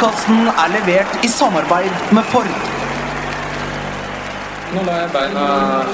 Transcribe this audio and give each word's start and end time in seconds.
Podkasten 0.00 0.46
er 0.48 0.70
levert 0.72 1.24
i 1.26 1.28
samarbeid 1.28 1.90
med 2.16 2.24
Ford. 2.32 2.46
Nå 4.72 4.84
lar 4.86 5.02
jeg 5.02 5.10
beina 5.12 5.42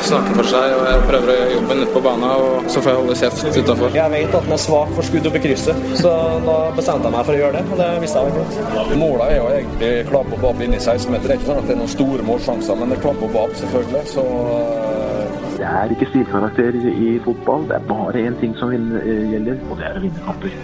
snakke 0.06 0.36
for 0.36 0.46
seg, 0.46 0.74
og 0.76 0.84
jeg 0.86 1.00
prøver 1.08 1.32
å 1.32 1.34
gjøre 1.40 1.56
jobben 1.56 1.82
ute 1.82 1.88
på 1.96 2.02
banen. 2.04 2.26
Og 2.36 2.68
så 2.70 2.84
får 2.84 2.92
jeg 2.92 3.00
holde 3.00 3.16
kjeft 3.18 3.58
utafor. 3.58 3.98
Jeg 3.98 4.12
vet 4.14 4.36
at 4.38 4.46
den 4.46 4.54
er 4.54 4.62
svak 4.62 4.94
for 4.94 5.08
skudd 5.10 5.26
oppe 5.26 5.40
i 5.40 5.44
krysset, 5.48 5.82
så 5.98 6.14
da 6.46 6.56
bestemte 6.78 7.10
jeg 7.10 7.16
meg 7.16 7.26
for 7.26 7.34
å 7.34 7.40
gjøre 7.40 7.58
det. 7.58 7.64
Og 7.66 7.82
det 7.82 7.90
visste 8.04 8.22
jeg 8.22 8.36
godt. 8.38 8.94
Målet 9.02 9.26
er 9.26 9.36
jo 9.40 9.50
egentlig 9.56 9.92
klapp 10.12 10.30
og 10.38 10.46
bab 10.46 10.62
inn 10.68 10.78
i 10.78 10.82
16-meter. 10.84 11.26
Det 11.26 11.34
er 11.34 11.42
ikke 11.42 11.50
sånn 11.50 11.62
at 11.64 11.66
det 11.66 11.74
er 11.74 11.82
noen 11.82 11.94
store 11.96 12.30
målsjanser, 12.30 12.78
men 12.78 12.94
det 12.94 13.00
er 13.00 13.04
klapp 13.08 13.26
og 13.26 13.34
bab, 13.34 13.58
selvfølgelig. 13.64 14.06
Så 14.14 14.26
eh, 14.62 15.36
Det 15.58 15.66
er 15.74 15.96
ikke 15.98 16.12
stilkarakter 16.12 16.78
i 16.94 17.16
fotball. 17.26 17.66
Det 17.72 17.80
er 17.80 17.90
bare 17.90 18.26
én 18.30 18.38
ting 18.38 18.54
som 18.62 18.70
eh, 18.70 19.12
gjelder, 19.34 19.58
og 19.66 19.82
det 19.82 19.90
er 19.90 19.98
å 19.98 20.06
vinne 20.06 20.28
kamper. 20.30 20.60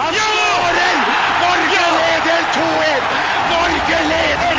Han 0.00 0.16
skårer! 0.16 0.98
Norge 1.42 1.84
leder 1.98 2.42
2-1! 2.54 3.06
Norge 3.52 3.98
leder! 4.12 4.58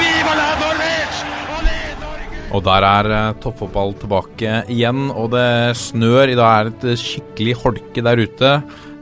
Viva 0.00 0.34
la 0.40 0.48
Norvège! 0.62 1.18
Og 1.54 1.60
led 1.68 1.94
Norge! 2.02 2.43
Og 2.54 2.62
der 2.62 2.84
er 2.86 3.08
eh, 3.10 3.32
toppfotball 3.42 3.96
tilbake 3.98 4.60
igjen, 4.70 5.08
og 5.10 5.32
det 5.34 5.74
snør. 5.80 6.30
I 6.30 6.36
dag 6.38 6.50
er 6.60 6.70
det 6.70 6.92
et 6.94 7.00
skikkelig 7.02 7.56
holke 7.64 8.04
der 8.06 8.20
ute. 8.22 8.52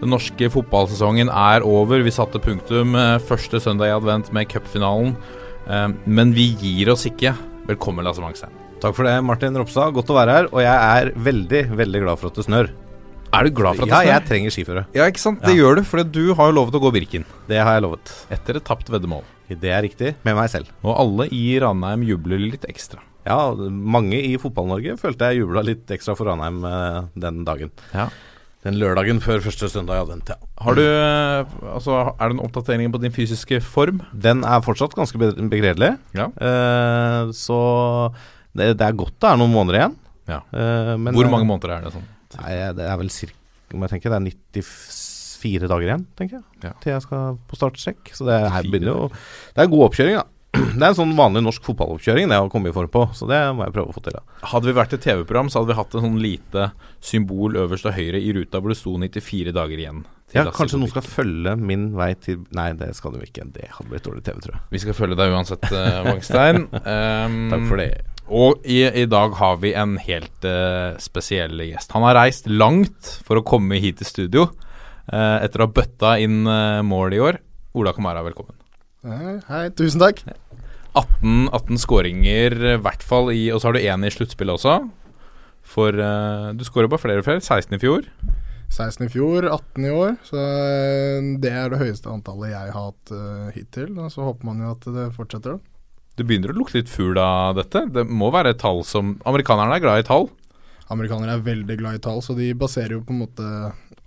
Den 0.01 0.11
norske 0.15 0.49
fotballsesongen 0.55 1.29
er 1.29 1.67
over. 1.69 2.01
Vi 2.03 2.15
satte 2.15 2.41
punktum 2.43 2.97
eh, 2.97 3.19
første 3.29 3.61
søndag 3.61 3.91
i 3.93 3.97
advent 3.99 4.33
med 4.35 4.49
cupfinalen. 4.51 5.13
Eh, 5.69 5.89
Men 6.09 6.33
vi 6.37 6.49
gir 6.63 6.95
oss 6.95 7.05
ikke. 7.11 7.35
Velkommen, 7.69 8.07
Lasse 8.09 8.25
Mangstein. 8.25 8.57
Takk 8.83 8.97
for 8.97 9.07
det, 9.07 9.19
Martin 9.23 9.55
Ropstad. 9.61 9.93
Godt 9.95 10.09
å 10.11 10.17
være 10.17 10.39
her. 10.41 10.49
Og 10.51 10.65
jeg 10.65 10.73
er 11.05 11.13
veldig, 11.29 11.63
veldig 11.79 12.03
glad 12.07 12.19
for 12.25 12.33
at 12.33 12.41
det 12.41 12.47
snør. 12.49 12.73
Er 13.33 13.47
du 13.47 13.53
glad 13.55 13.77
for 13.77 13.85
at 13.85 13.93
det 13.93 13.95
snør? 14.01 14.09
Ja, 14.09 14.17
jeg 14.17 14.29
trenger 14.33 14.57
skiføre. 14.57 14.87
Ja, 14.97 15.05
ikke 15.13 15.23
sant? 15.23 15.45
Det 15.45 15.53
Ja. 15.55 15.61
gjør 15.63 15.77
du, 15.77 15.85
for 15.93 16.03
du 16.03 16.25
har 16.41 16.51
jo 16.51 16.57
lovet 16.57 16.75
å 16.81 16.83
gå 16.83 16.91
Birken. 16.97 17.29
Det 17.53 17.61
har 17.61 17.77
jeg 17.77 17.85
lovet. 17.85 18.17
Etter 18.33 18.57
et 18.59 18.65
tapt 18.65 18.89
veddemål. 18.91 19.23
Det 19.53 19.69
er 19.71 19.83
riktig. 19.85 20.15
Med 20.25 20.35
meg 20.41 20.49
selv. 20.49 20.73
Og 20.83 20.97
alle 20.97 21.29
i 21.31 21.59
Ranheim 21.61 22.03
jubler 22.09 22.41
litt 22.41 22.65
ekstra. 22.65 23.05
Ja, 23.27 23.39
mange 23.71 24.19
i 24.19 24.35
Fotball-Norge 24.41 24.97
følte 25.01 25.31
jeg 25.31 25.43
jubla 25.43 25.63
litt 25.67 25.91
ekstra 25.95 26.17
for 26.19 26.31
Ranheim 26.31 26.63
eh, 26.67 27.01
den 27.23 27.43
dagen. 27.47 27.71
Ja. 27.95 28.09
Den 28.63 28.77
lørdagen 28.79 29.19
før 29.23 29.41
første 29.43 29.67
søndag 29.71 29.99
i 29.99 30.03
advent, 30.05 30.29
ja. 30.31 30.37
Har 30.63 30.77
du, 30.79 30.83
eh, 30.87 31.55
altså, 31.73 31.97
er 32.15 32.31
det 32.31 32.37
en 32.37 32.45
oppdatering 32.45 32.93
på 32.95 33.01
din 33.03 33.15
fysiske 33.15 33.59
form? 33.67 34.05
Den 34.15 34.45
er 34.47 34.63
fortsatt 34.63 34.95
ganske 34.95 35.19
begredelig. 35.19 35.97
Ja. 36.15 36.29
Eh, 36.31 37.33
så 37.35 37.59
det, 38.55 38.77
det 38.79 38.87
er 38.87 38.99
godt 38.99 39.17
det 39.19 39.33
er 39.33 39.41
noen 39.41 39.55
måneder 39.55 39.81
igjen. 39.81 39.97
Ja. 40.31 40.43
Eh, 40.55 40.93
men, 40.95 41.11
Hvor 41.17 41.31
mange 41.33 41.49
måneder 41.49 41.75
er 41.75 41.87
det 41.89 41.95
sånn? 41.97 42.07
Nei, 42.39 42.53
det 42.79 42.87
er 42.89 42.95
vel 42.97 43.11
cirka 43.13 43.75
Om 43.75 43.83
jeg 43.85 43.93
tenker 43.93 44.13
det 44.15 44.19
er 44.63 44.63
94 44.63 45.69
dager 45.69 45.89
igjen, 45.89 46.05
tenker 46.17 46.39
jeg. 46.39 46.45
Ja. 46.63 46.71
Til 46.81 46.95
jeg 46.95 47.05
skal 47.05 47.37
på 47.51 47.59
startstrekk. 47.59 48.13
Så 48.15 48.29
det 48.29 48.39
her 48.55 48.69
begynner 48.69 48.93
jo 48.93 49.09
Det 49.13 49.65
er 49.65 49.73
god 49.73 49.87
oppkjøring, 49.89 50.21
da. 50.21 50.29
Det 50.77 50.83
er 50.83 50.91
en 50.91 50.97
sånn 50.97 51.15
vanlig 51.17 51.43
norsk 51.47 51.65
fotballoppkjøring 51.65 52.29
det 52.29 52.39
å 52.41 52.49
komme 52.53 52.69
i 52.69 52.75
form 52.77 52.91
på, 52.93 53.07
så 53.17 53.25
det 53.29 53.39
må 53.57 53.65
jeg 53.65 53.73
prøve 53.73 53.93
å 53.93 53.97
få 53.97 54.03
til. 54.05 54.17
da 54.19 54.49
Hadde 54.51 54.69
vi 54.69 54.75
vært 54.77 54.95
et 54.97 55.05
TV-program, 55.05 55.49
så 55.49 55.61
hadde 55.61 55.73
vi 55.73 55.77
hatt 55.79 55.97
en 55.97 56.05
sånn 56.05 56.19
lite 56.21 56.67
symbol 57.05 57.57
øverst 57.63 57.87
til 57.89 57.95
høyre 57.97 58.21
i 58.21 58.35
ruta 58.37 58.61
hvor 58.61 58.73
det 58.73 58.77
sto 58.81 58.93
94 59.01 59.55
dager 59.57 59.81
igjen. 59.81 60.03
til 60.29 60.41
Ja, 60.43 60.45
Kanskje 60.53 60.81
noen 60.83 60.93
skal 60.93 61.07
følge 61.09 61.57
min 61.57 61.91
vei 61.97 62.13
til 62.21 62.45
Nei, 62.57 62.71
det 62.77 62.91
skal 62.99 63.17
de 63.17 63.25
ikke. 63.25 63.47
Det 63.55 63.71
hadde 63.79 63.89
blitt 63.93 64.05
dårlig 64.05 64.25
TV, 64.29 64.41
tror 64.45 64.59
jeg. 64.59 64.65
Vi 64.75 64.83
skal 64.85 64.99
følge 64.99 65.21
deg 65.23 65.37
uansett, 65.37 65.69
Vangstein. 65.73 66.09
Wangstein. 66.11 66.67
Um, 66.85 67.39
Takk 67.55 67.69
for 67.71 67.81
det. 67.81 67.91
Og 68.33 68.69
i, 68.69 68.83
i 68.87 69.07
dag 69.11 69.35
har 69.41 69.57
vi 69.65 69.73
en 69.77 69.97
helt 70.05 70.47
uh, 70.49 70.99
spesiell 71.03 71.65
gjest. 71.65 71.97
Han 71.97 72.05
har 72.07 72.21
reist 72.21 72.49
langt 72.49 73.17
for 73.27 73.41
å 73.41 73.47
komme 73.47 73.81
hit 73.83 74.01
til 74.01 74.09
studio 74.09 74.47
uh, 74.53 75.39
etter 75.41 75.65
å 75.65 75.69
ha 75.69 75.75
bøtta 75.81 76.17
inn 76.23 76.43
uh, 76.45 76.85
mål 76.87 77.17
i 77.17 77.25
år. 77.25 77.41
Ola 77.77 77.97
Kamara, 77.97 78.25
velkommen. 78.25 78.57
Hei, 79.03 79.41
hei, 79.49 79.67
tusen 79.75 79.99
takk. 80.03 80.23
18, 80.99 81.49
18 81.53 81.81
skåringer, 81.81 82.57
i 82.75 82.79
hvert 82.85 83.05
fall 83.07 83.33
i 83.33 83.47
Og 83.53 83.63
så 83.63 83.71
har 83.71 83.77
du 83.77 83.85
én 83.85 84.07
i 84.07 84.13
sluttspillet 84.13 84.59
også. 84.59 84.77
For 85.73 85.97
uh, 85.97 86.53
du 86.57 86.65
skårer 86.67 86.91
bare 86.91 87.01
flere 87.01 87.23
og 87.23 87.27
flere. 87.27 87.41
16 87.41 87.79
i 87.79 87.81
fjor. 87.81 88.09
16 88.73 89.07
i 89.07 89.11
fjor, 89.13 89.47
18 89.47 89.87
i 89.89 89.93
år. 89.93 90.15
Så 90.25 90.39
eh, 90.41 91.27
det 91.43 91.51
er 91.53 91.73
det 91.73 91.81
høyeste 91.83 92.09
antallet 92.09 92.55
jeg 92.55 92.73
har 92.73 92.87
hatt 92.89 93.13
uh, 93.13 93.51
hittil. 93.53 93.93
Og 94.01 94.13
så 94.13 94.25
håper 94.25 94.49
man 94.49 94.63
jo 94.65 94.73
at 94.73 94.87
det 94.95 95.11
fortsetter, 95.17 95.59
da. 95.59 95.89
Det 96.17 96.27
begynner 96.29 96.53
å 96.53 96.57
lukte 96.57 96.79
litt 96.79 96.93
fugl 96.93 97.21
av 97.21 97.57
dette. 97.57 97.87
Det 97.93 98.05
må 98.09 98.31
være 98.33 98.53
et 98.53 98.61
tall 98.61 98.83
som 98.85 99.15
Amerikanerne 99.29 99.77
er 99.77 99.85
glad 99.85 100.03
i 100.03 100.09
tall. 100.09 100.29
Amerikanere 100.93 101.39
er 101.39 101.45
veldig 101.45 101.77
glad 101.81 101.97
i 101.97 102.03
tall, 102.05 102.21
så 102.25 102.37
de 102.37 102.51
baserer 102.59 102.99
jo 102.99 103.05
på 103.05 103.15
en 103.15 103.23
måte 103.23 103.47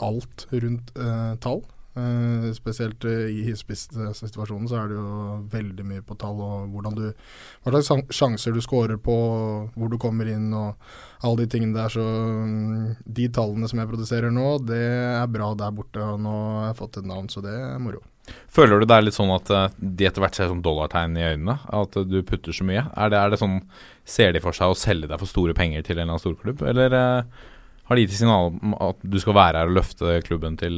alt 0.05 0.45
rundt 0.53 0.91
uh, 0.97 1.33
tall. 1.41 1.63
Eh, 1.95 2.47
spesielt 2.51 3.05
eh, 3.07 3.29
i 3.31 3.43
hisspist-situasjonen 3.45 4.67
så 4.67 4.81
er 4.81 4.89
det 4.91 4.97
jo 4.97 5.35
veldig 5.53 5.85
mye 5.87 6.01
på 6.03 6.17
tall 6.19 6.41
og 6.43 6.73
hvordan 6.73 6.97
du 6.97 7.03
Hva 7.63 7.71
slags 7.71 8.17
sjanser 8.17 8.51
du 8.51 8.59
scorer 8.63 8.97
på, 8.99 9.15
hvor 9.71 9.91
du 9.91 9.95
kommer 10.01 10.27
inn 10.27 10.49
og 10.51 10.75
alle 11.23 11.45
de 11.45 11.53
tingene 11.53 11.77
der. 11.77 11.93
Så 11.93 12.03
mm, 12.03 13.05
de 13.19 13.29
tallene 13.31 13.69
som 13.71 13.79
jeg 13.79 13.91
produserer 13.93 14.33
nå, 14.33 14.57
det 14.67 14.81
er 14.81 15.31
bra 15.31 15.53
der 15.55 15.71
borte. 15.77 16.03
Og 16.03 16.19
nå 16.19 16.35
har 16.57 16.67
jeg 16.67 16.79
fått 16.81 16.99
et 16.99 17.07
navn, 17.07 17.29
så 17.31 17.43
det 17.45 17.53
er 17.55 17.79
moro. 17.79 18.01
Føler 18.51 18.81
du 18.81 18.87
det 18.89 18.97
er 18.97 19.05
litt 19.05 19.15
sånn 19.15 19.31
at 19.31 19.51
eh, 19.53 19.77
de 19.79 20.09
etter 20.09 20.23
hvert 20.23 20.35
ser 20.35 20.51
sånn 20.51 20.65
dollartegn 20.65 21.15
i 21.15 21.27
øynene? 21.29 21.55
At 21.79 21.95
du 21.95 22.17
putter 22.27 22.55
så 22.57 22.67
mye? 22.67 22.83
Er 22.91 23.13
det, 23.13 23.21
er 23.21 23.31
det 23.31 23.39
sånn 23.39 23.61
Ser 24.05 24.35
de 24.35 24.41
for 24.43 24.53
seg 24.53 24.69
å 24.69 24.75
selge 24.77 25.07
deg 25.09 25.21
for 25.21 25.31
store 25.31 25.55
penger 25.57 25.85
til 25.85 25.95
en 25.95 26.03
eller 26.03 26.11
annen 26.11 26.21
storklubb? 26.21 26.59
Eller 26.67 26.93
har 26.93 27.97
de 27.97 28.03
gitt 28.03 28.19
signal 28.19 28.51
om 28.51 28.75
at 28.83 28.99
du 29.01 29.15
skal 29.21 29.33
være 29.37 29.63
her 29.63 29.71
og 29.71 29.79
løfte 29.79 30.19
klubben 30.27 30.59
til, 30.59 30.77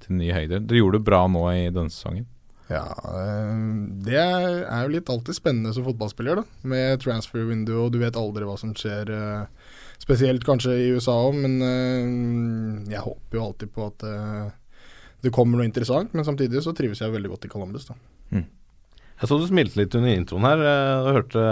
til 0.00 0.16
nye 0.18 0.32
høyder? 0.36 0.62
Det 0.66 0.78
gjorde 0.78 0.98
det 1.00 1.06
bra 1.08 1.26
nå 1.28 1.42
i 1.52 1.66
denne 1.70 1.92
sesongen. 1.92 2.26
Ja, 2.70 2.86
eh, 2.88 3.58
det 4.06 4.16
er 4.16 4.82
jo 4.86 4.92
litt 4.94 5.10
alltid 5.12 5.36
spennende 5.36 5.74
som 5.76 5.84
fotballspiller, 5.84 6.40
da. 6.40 6.44
Med 6.68 7.02
transfer 7.02 7.44
window, 7.48 7.86
og 7.86 7.92
du 7.92 7.98
vet 8.00 8.16
aldri 8.16 8.46
hva 8.48 8.56
som 8.58 8.72
skjer. 8.74 9.10
eh, 9.12 9.46
Spesielt 10.02 10.42
kanskje 10.42 10.72
i 10.82 10.88
USA 10.96 11.12
òg, 11.28 11.36
men 11.38 11.60
eh, 11.62 12.90
jeg 12.90 13.04
håper 13.04 13.38
jo 13.38 13.44
alltid 13.44 13.70
på 13.74 13.84
at 13.86 14.02
det 15.22 15.30
kommer 15.30 15.60
noe 15.60 15.68
interessant. 15.68 16.10
Men 16.16 16.24
samtidig 16.26 16.62
så 16.64 16.72
trives 16.74 16.98
jeg 17.04 17.12
veldig 17.12 17.30
godt 17.30 17.44
i 17.46 17.52
Columbus, 17.52 17.86
da. 17.86 17.94
Jeg 19.22 19.30
så 19.30 19.36
du 19.38 19.44
smilte 19.46 19.78
litt 19.78 19.94
under 19.94 20.10
introen 20.18 20.42
her. 20.48 20.62
eh, 20.66 21.04
Og 21.06 21.16
hørte 21.20 21.42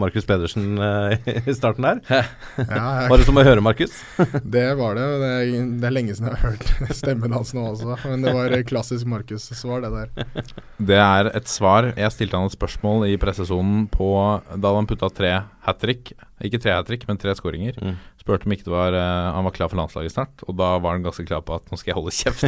Markus 0.00 0.24
Pedersen 0.24 0.78
eh, 0.80 1.26
i 1.50 1.54
starten 1.56 1.84
der. 1.84 1.98
Ja, 2.08 2.22
jeg, 2.64 3.10
Var 3.12 3.20
det 3.20 3.26
som 3.28 3.36
å 3.40 3.44
høre 3.44 3.64
Markus? 3.64 3.98
det 4.56 4.64
var 4.80 4.96
det. 4.96 5.04
Det 5.20 5.28
er, 5.34 5.66
det 5.82 5.90
er 5.90 5.92
lenge 5.94 6.16
siden 6.16 6.30
jeg 6.30 6.38
har 6.40 6.54
hørt 6.54 6.96
stemmen 7.02 7.36
hans 7.36 7.52
nå 7.52 7.66
også. 7.74 7.98
Men 8.08 8.24
det 8.24 8.32
var 8.32 8.56
klassisk 8.70 9.10
Markus-svar, 9.12 9.84
det 9.84 9.92
der. 9.92 10.54
Det 10.88 11.00
er 11.04 11.30
et 11.36 11.52
svar. 11.52 11.90
Jeg 12.00 12.16
stilte 12.16 12.40
han 12.40 12.48
et 12.48 12.56
spørsmål 12.56 13.04
i 13.10 13.18
pressesonen 13.20 13.84
på 13.92 14.08
da 14.56 14.72
han 14.78 14.88
putta 14.88 15.12
tre 15.12 15.34
hat 15.68 15.82
trick. 15.84 16.14
Ikke 16.40 16.60
tre 16.64 16.78
hat 16.78 16.88
trick, 16.88 17.04
men 17.10 17.20
tre 17.20 17.36
skåringer. 17.36 17.76
Mm. 17.82 17.96
Spurte 18.28 18.44
om 18.44 18.52
ikke 18.52 18.66
det 18.68 18.74
var 18.74 18.92
eh, 18.92 19.28
han 19.32 19.46
var 19.48 19.54
klar 19.56 19.70
for 19.72 19.80
landslaget 19.80 20.12
snart, 20.12 20.42
og 20.44 20.56
da 20.60 20.74
var 20.84 20.98
han 20.98 21.06
ganske 21.06 21.24
klar 21.24 21.40
på 21.48 21.54
at 21.56 21.70
nå 21.72 21.78
skal 21.80 21.94
jeg 21.94 21.96
holde 21.96 22.12
kjeft. 22.12 22.44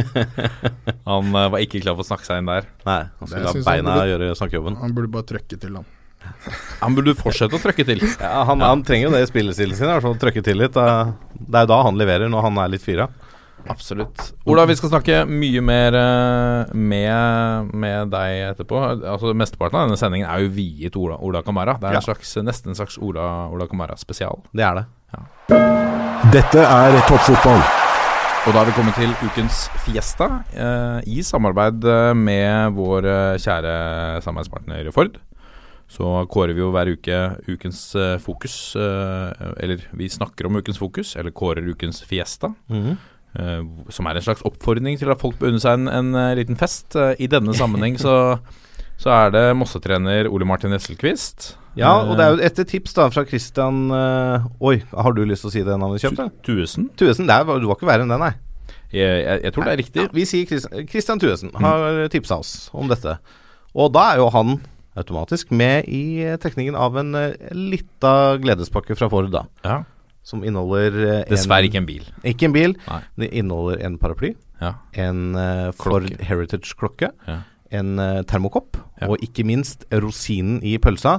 han 1.09 1.31
eh, 1.33 1.47
var 1.55 1.63
ikke 1.65 1.81
klar 1.81 1.95
for 1.97 2.05
å 2.05 2.09
snakke 2.11 2.27
seg 2.29 2.43
inn 2.43 2.51
der. 2.51 2.67
Nei, 2.85 2.99
han 3.17 3.31
skulle 3.31 3.47
la 3.49 3.65
beina 3.65 3.95
burde- 3.97 4.11
gjøre 4.13 4.35
snakkejobben. 4.37 4.77
Han 4.83 4.93
burde 4.93 5.09
bare 5.17 5.27
trøkke 5.33 5.57
til, 5.57 5.79
han. 5.81 5.89
Han 6.83 6.93
burde 6.93 7.15
fortsette 7.17 7.57
å 7.57 7.61
trykke 7.63 7.81
til. 7.87 8.03
Ja, 8.21 8.43
han, 8.45 8.61
han 8.61 8.83
trenger 8.85 9.07
jo 9.07 9.13
det 9.15 9.23
i 9.25 9.29
spillestilen 9.31 9.73
sin, 9.73 9.89
Altså, 9.89 10.11
trykke 10.21 10.43
til 10.45 10.59
litt. 10.61 10.75
Det 10.77 10.85
er 11.57 11.65
jo 11.65 11.69
da 11.73 11.79
han 11.87 11.97
leverer, 11.97 12.29
når 12.29 12.45
han 12.45 12.59
er 12.61 12.69
litt 12.75 12.85
fyra. 12.85 13.07
Absolutt. 13.69 14.21
Ola, 14.49 14.67
vi 14.69 14.75
skal 14.77 14.89
snakke 14.93 15.19
mye 15.29 15.61
mer 15.65 15.97
eh, 15.97 16.71
med, 16.77 17.73
med 17.73 18.13
deg 18.13 18.37
etterpå. 18.51 18.79
Altså 19.01 19.33
Mesteparten 19.37 19.77
av 19.81 19.89
denne 19.89 19.97
sendingen 20.01 20.29
er 20.29 20.45
jo 20.45 20.53
viet 20.55 20.97
Ola, 21.01 21.17
Ola 21.25 21.41
Kamara. 21.45 21.75
Det 21.81 21.89
er 21.89 21.97
Ja. 21.97 22.01
en 22.01 22.07
slags, 22.07 22.33
nesten 22.45 22.73
en 22.73 22.77
slags 22.79 22.97
Ola, 23.01 23.27
Ola 23.53 23.67
Kamara 23.69 23.97
spesial. 24.01 24.41
Det 24.53 24.65
er 24.65 24.77
det. 24.81 24.85
Dette 26.31 26.61
er 26.63 26.95
toppfotball. 27.09 27.59
Og 28.47 28.53
da 28.55 28.61
er 28.61 28.69
vi 28.69 28.73
kommet 28.73 28.95
til 28.97 29.11
ukens 29.27 29.65
Fiesta, 29.83 30.27
eh, 30.55 31.01
i 31.11 31.21
samarbeid 31.25 31.83
eh, 31.85 32.13
med 32.17 32.73
vår 32.77 33.05
eh, 33.05 33.35
kjære 33.43 33.73
samarbeidspartner 34.25 34.87
Ford. 34.95 35.19
Så 35.91 36.07
kårer 36.31 36.55
vi 36.55 36.63
jo 36.63 36.71
hver 36.73 36.89
uke 36.95 37.19
ukens 37.51 37.83
eh, 37.99 38.15
fokus, 38.23 38.55
eh, 38.79 39.51
eller 39.61 39.83
vi 39.91 40.07
snakker 40.09 40.47
om 40.47 40.57
ukens 40.61 40.79
fokus, 40.81 41.13
eller 41.19 41.35
kårer 41.35 41.67
ukens 41.67 41.99
Fiesta. 42.07 42.53
Eh, 42.71 43.61
som 43.93 44.07
er 44.09 44.17
en 44.17 44.25
slags 44.25 44.41
oppfordring 44.47 44.97
til 44.99 45.11
at 45.11 45.21
folk 45.21 45.37
bør 45.39 45.51
unne 45.53 45.61
seg 45.61 45.77
en, 45.83 45.91
en 45.91 46.35
liten 46.39 46.57
fest. 46.59 46.95
I 46.95 47.29
denne 47.29 47.53
sammenheng 47.59 47.99
så, 48.01 48.39
så 48.97 49.13
er 49.19 49.35
det 49.35 49.45
Mosse-trener 49.59 50.31
Ole 50.31 50.47
Martin 50.47 50.73
Esselquist. 50.79 51.57
Ja, 51.79 51.91
og 52.03 52.17
det 52.19 52.25
er 52.25 52.33
jo 52.35 52.41
etter 52.43 52.67
tips 52.67 52.95
da 52.97 53.05
fra 53.13 53.23
Christian 53.27 53.85
eh, 53.95 54.47
Oi, 54.59 54.81
har 54.91 55.13
du 55.15 55.21
lyst 55.23 55.45
til 55.45 55.51
å 55.51 55.53
si 55.53 55.61
det 55.63 55.77
navnet 55.79 56.01
du 56.01 56.07
kjøpte? 56.07 56.25
Tuesen. 56.43 56.89
Tuesen. 56.99 57.29
Det 57.29 57.37
du 57.47 57.67
var 57.69 57.77
ikke 57.77 57.87
verre 57.87 58.03
enn 58.03 58.11
det, 58.11 58.19
nei. 58.19 58.33
Jeg, 58.91 59.21
jeg, 59.23 59.39
jeg 59.45 59.53
tror 59.55 59.63
det 59.67 59.71
er 59.71 59.79
riktig. 59.79 60.03
Ja, 60.03 60.11
vi 60.11 60.25
sier 60.27 60.49
Christian, 60.49 60.87
Christian 60.91 61.21
Tuesen 61.23 61.53
har 61.63 62.01
tipsa 62.11 62.41
oss 62.43 62.53
om 62.75 62.91
dette. 62.91 63.15
Og 63.71 63.93
da 63.95 64.09
er 64.11 64.19
jo 64.19 64.27
han 64.35 64.57
automatisk 64.99 65.53
med 65.55 65.87
i 65.87 66.21
eh, 66.25 66.37
trekningen 66.41 66.75
av 66.75 66.97
en 66.99 67.15
uh, 67.15 67.29
lita 67.55 68.35
gledespakke 68.43 68.97
fra 68.99 69.07
Ford, 69.11 69.29
da. 69.31 69.45
Ja. 69.63 69.77
Som 70.27 70.43
inneholder 70.45 70.97
eh, 71.05 71.21
Dessverre 71.31 71.69
ikke 71.69 71.79
en 71.79 71.87
bil. 71.87 72.03
Ikke 72.27 72.49
en 72.49 72.55
bil. 72.55 72.75
Nei. 72.89 72.99
Det 73.23 73.31
inneholder 73.31 73.85
en 73.87 73.95
paraply. 74.01 74.35
Ja. 74.61 74.75
en 74.93 75.31
uh, 75.33 75.71
Ford 75.73 76.05
Heritage-klokke, 76.21 77.07
Ja. 77.25 77.39
en 77.73 77.95
uh, 77.97 78.19
termokopp, 78.29 78.77
og 79.07 79.15
ikke 79.25 79.41
minst 79.47 79.87
rosinen 79.89 80.59
i 80.61 80.75
pølsa, 80.77 81.15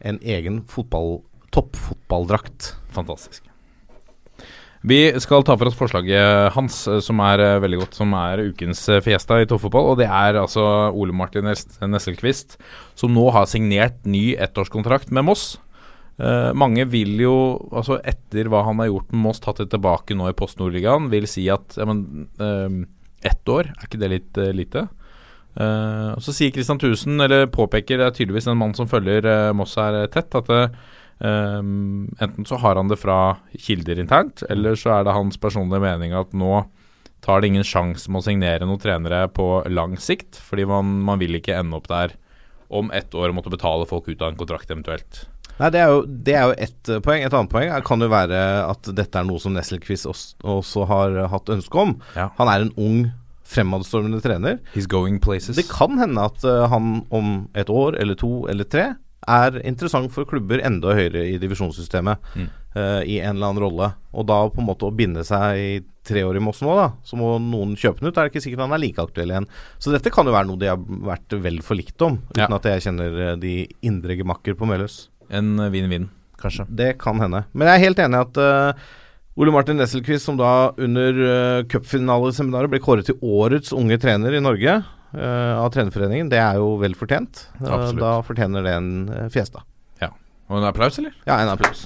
en 0.00 0.18
egen 0.22 0.62
fotball, 0.68 1.20
toppfotballdrakt. 1.54 2.74
Fantastisk. 2.94 3.46
Vi 4.80 4.96
skal 5.20 5.42
ta 5.44 5.58
for 5.60 5.68
oss 5.68 5.76
forslaget 5.76 6.54
hans, 6.54 6.76
eh, 6.88 7.02
som 7.04 7.20
er 7.20 7.42
eh, 7.44 7.58
veldig 7.60 7.82
godt, 7.82 7.96
som 7.98 8.14
er 8.16 8.40
ukens 8.48 8.80
eh, 8.88 9.02
Fiesta 9.04 9.36
i 9.42 9.48
toppfotball. 9.48 9.90
Og 9.92 9.98
det 10.00 10.06
er 10.08 10.38
altså 10.40 10.62
Ole 10.96 11.12
Martin 11.12 11.44
Nes- 11.44 11.76
Nesselquist, 11.84 12.56
som 12.96 13.12
nå 13.12 13.26
har 13.36 13.44
signert 13.50 14.06
ny 14.08 14.30
ettårskontrakt 14.40 15.12
med 15.12 15.26
Moss. 15.28 15.58
Eh, 16.16 16.52
mange 16.56 16.86
vil 16.88 17.12
jo, 17.20 17.34
altså 17.72 17.98
etter 18.08 18.48
hva 18.48 18.62
han 18.66 18.80
har 18.80 18.88
gjort 18.88 19.12
med 19.12 19.22
Moss, 19.26 19.42
tatt 19.44 19.60
det 19.60 19.68
tilbake 19.74 20.16
nå 20.16 20.30
i 20.30 20.36
Post 20.36 20.58
Nordligaen, 20.60 21.10
vil 21.12 21.28
si 21.28 21.44
at 21.52 21.76
ja, 21.76 21.84
men, 21.88 22.28
eh, 22.40 23.28
ett 23.28 23.52
år, 23.52 23.68
er 23.76 23.84
ikke 23.84 24.00
det 24.00 24.12
litt 24.14 24.40
eh, 24.40 24.54
lite? 24.56 24.86
Og 25.58 26.22
så 26.22 26.32
sier 26.36 26.54
Christian 26.54 26.78
Thusen, 26.78 27.18
eller 27.20 27.48
påpeker, 27.50 27.98
det 27.98 28.06
er 28.06 28.16
tydeligvis 28.16 28.46
en 28.48 28.60
mann 28.60 28.74
som 28.76 28.88
følger 28.90 29.26
uh, 29.26 29.50
Moss 29.56 29.74
her 29.80 30.04
eh, 30.04 30.10
tett, 30.12 30.34
at 30.38 30.50
Um, 31.20 32.08
enten 32.16 32.46
så 32.48 32.56
har 32.56 32.78
han 32.80 32.88
det 32.88 32.96
fra 32.96 33.36
kilder 33.60 33.98
internt, 34.00 34.40
eller 34.48 34.72
så 34.72 34.94
er 34.94 35.04
det 35.04 35.12
hans 35.12 35.36
personlige 35.36 35.82
mening 35.84 36.14
at 36.16 36.32
nå 36.32 36.62
tar 37.20 37.42
det 37.42 37.50
ingen 37.50 37.66
sjanse 37.66 38.08
med 38.08 38.22
å 38.22 38.24
signere 38.24 38.64
noen 38.64 38.80
trenere 38.80 39.26
på 39.28 39.50
lang 39.68 39.98
sikt, 40.00 40.38
fordi 40.40 40.64
man, 40.70 40.94
man 41.04 41.20
vil 41.20 41.36
ikke 41.36 41.58
ende 41.60 41.76
opp 41.76 41.90
der 41.92 42.16
om 42.72 42.88
ett 42.96 43.12
år 43.12 43.28
og 43.28 43.36
måtte 43.36 43.52
betale 43.52 43.88
folk 43.90 44.08
ut 44.08 44.22
av 44.22 44.30
en 44.30 44.40
kontrakt 44.40 44.72
eventuelt. 44.72 45.26
Nei, 45.60 45.68
det 45.74 45.82
er 45.82 45.92
jo, 45.92 46.00
det 46.08 46.34
er 46.38 46.48
jo 46.48 46.56
ett 46.64 46.90
poeng. 47.04 47.20
Et 47.26 47.34
annet 47.36 47.52
poeng 47.52 47.68
er, 47.68 47.82
kan 47.84 48.00
jo 48.00 48.08
være 48.08 48.38
at 48.64 48.88
dette 48.96 49.20
er 49.20 49.26
noe 49.28 49.42
som 49.42 49.52
Nesselquiz 49.52 50.06
også, 50.08 50.38
også 50.40 50.86
har 50.88 51.18
hatt 51.34 51.52
ønske 51.52 51.82
om. 51.82 51.98
Ja. 52.16 52.30
Han 52.38 52.48
er 52.48 52.64
en 52.64 52.72
ung, 52.80 53.02
fremadstormende 53.50 54.20
trener. 54.24 54.60
He's 54.74 54.86
going 54.90 55.18
places. 55.22 55.56
Det 55.58 55.66
kan 55.70 55.98
hende 56.00 56.22
at 56.30 56.44
uh, 56.46 56.68
han 56.70 57.00
om 57.10 57.48
et 57.58 57.70
år 57.72 57.98
eller 58.00 58.14
to 58.20 58.44
eller 58.50 58.64
tre 58.70 58.92
er 59.28 59.58
interessant 59.68 60.08
for 60.14 60.24
klubber 60.24 60.62
enda 60.64 60.94
høyere 60.96 61.26
i 61.34 61.38
divisjonssystemet 61.42 62.22
Mm. 62.38 62.46
uh, 62.76 63.02
i 63.04 63.18
en 63.20 63.34
eller 63.36 63.50
annen 63.50 63.62
rolle. 63.62 63.88
Og 64.14 64.24
da 64.30 64.38
på 64.48 64.62
en 64.62 64.68
måte 64.70 64.86
å 64.88 64.94
binde 64.96 65.24
seg 65.26 65.58
i 65.60 65.72
tre 66.06 66.22
år 66.24 66.38
i 66.38 66.40
Moss 66.42 66.62
nå, 66.64 66.72
da, 66.78 66.86
så 67.04 67.18
må 67.20 67.34
noen 67.42 67.74
kjøpe 67.76 68.00
den 68.00 68.08
ut. 68.08 68.14
Da 68.16 68.22
er 68.22 68.30
det 68.30 68.32
ikke 68.32 68.44
sikkert 68.46 68.62
han 68.64 68.72
er 68.72 68.80
like 68.80 69.02
aktuell 69.02 69.34
igjen. 69.34 69.46
Så 69.78 69.92
dette 69.92 70.10
kan 70.14 70.24
jo 70.26 70.32
være 70.32 70.48
noe 70.48 70.58
de 70.62 70.70
har 70.70 70.78
vært 71.10 71.36
vel 71.44 71.58
forlikt 71.66 72.00
om, 72.06 72.16
uten 72.32 72.40
Ja. 72.40 72.48
at 72.56 72.64
jeg 72.70 72.86
kjenner 72.86 73.20
eh, 73.26 73.36
de 73.42 73.52
indre 73.84 74.16
gemakker 74.16 74.56
på 74.56 74.66
Meløs. 74.70 75.08
En 75.28 75.52
vinn-vinn, 75.70 76.08
kanskje. 76.40 76.64
Det 76.72 76.94
kan 76.98 77.20
hende. 77.20 77.44
Men 77.52 77.68
jeg 77.68 77.76
er 77.76 77.84
helt 77.84 78.00
enig 78.06 78.16
i 78.16 78.24
at 78.24 78.40
eh, 78.40 78.88
Ole 79.38 79.52
Martin 79.54 79.78
Nesselquist, 79.78 80.24
som 80.26 80.38
da 80.38 80.72
under 80.80 81.18
uh, 81.22 81.66
cupfinaleseminaret 81.70 82.72
ble 82.72 82.80
kåret 82.82 83.06
til 83.06 83.20
årets 83.22 83.70
unge 83.76 84.00
trener 84.02 84.34
i 84.34 84.42
Norge 84.42 84.80
uh, 84.82 85.54
av 85.54 85.70
Trenerforeningen, 85.74 86.32
det 86.32 86.40
er 86.42 86.58
jo 86.58 86.72
vel 86.80 86.96
fortjent. 86.98 87.44
Uh, 87.62 87.92
da 87.94 88.16
fortjener 88.26 88.66
det 88.66 88.74
en 88.74 88.94
uh, 89.10 89.26
fiesta. 89.32 89.64
Og 90.50 90.56
en 90.58 90.64
applaus, 90.66 90.96
eller? 90.98 91.12
Ja, 91.28 91.36
en 91.44 91.52
applaus. 91.52 91.84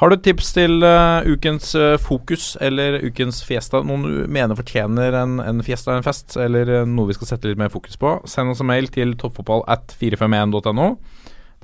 Har 0.00 0.10
du 0.10 0.16
tips 0.18 0.48
til 0.56 0.82
ukens 0.82 1.68
fokus 2.02 2.48
eller 2.58 2.96
ukens 3.06 3.38
fiesta? 3.46 3.78
Noen 3.86 4.02
du 4.02 4.16
mener 4.26 4.58
fortjener 4.58 5.14
en, 5.20 5.36
en 5.38 5.62
fiesta, 5.62 5.94
en 5.94 6.02
fest, 6.02 6.34
eller 6.34 6.80
noe 6.82 7.12
vi 7.12 7.14
skal 7.14 7.30
sette 7.30 7.46
litt 7.46 7.60
mer 7.62 7.70
fokus 7.70 7.94
på? 7.94 8.16
Send 8.26 8.50
oss 8.50 8.64
en 8.64 8.72
mail 8.72 8.90
til 8.90 9.14
toppfotball 9.22 9.62
at 9.70 9.94
451.no. 10.02 10.88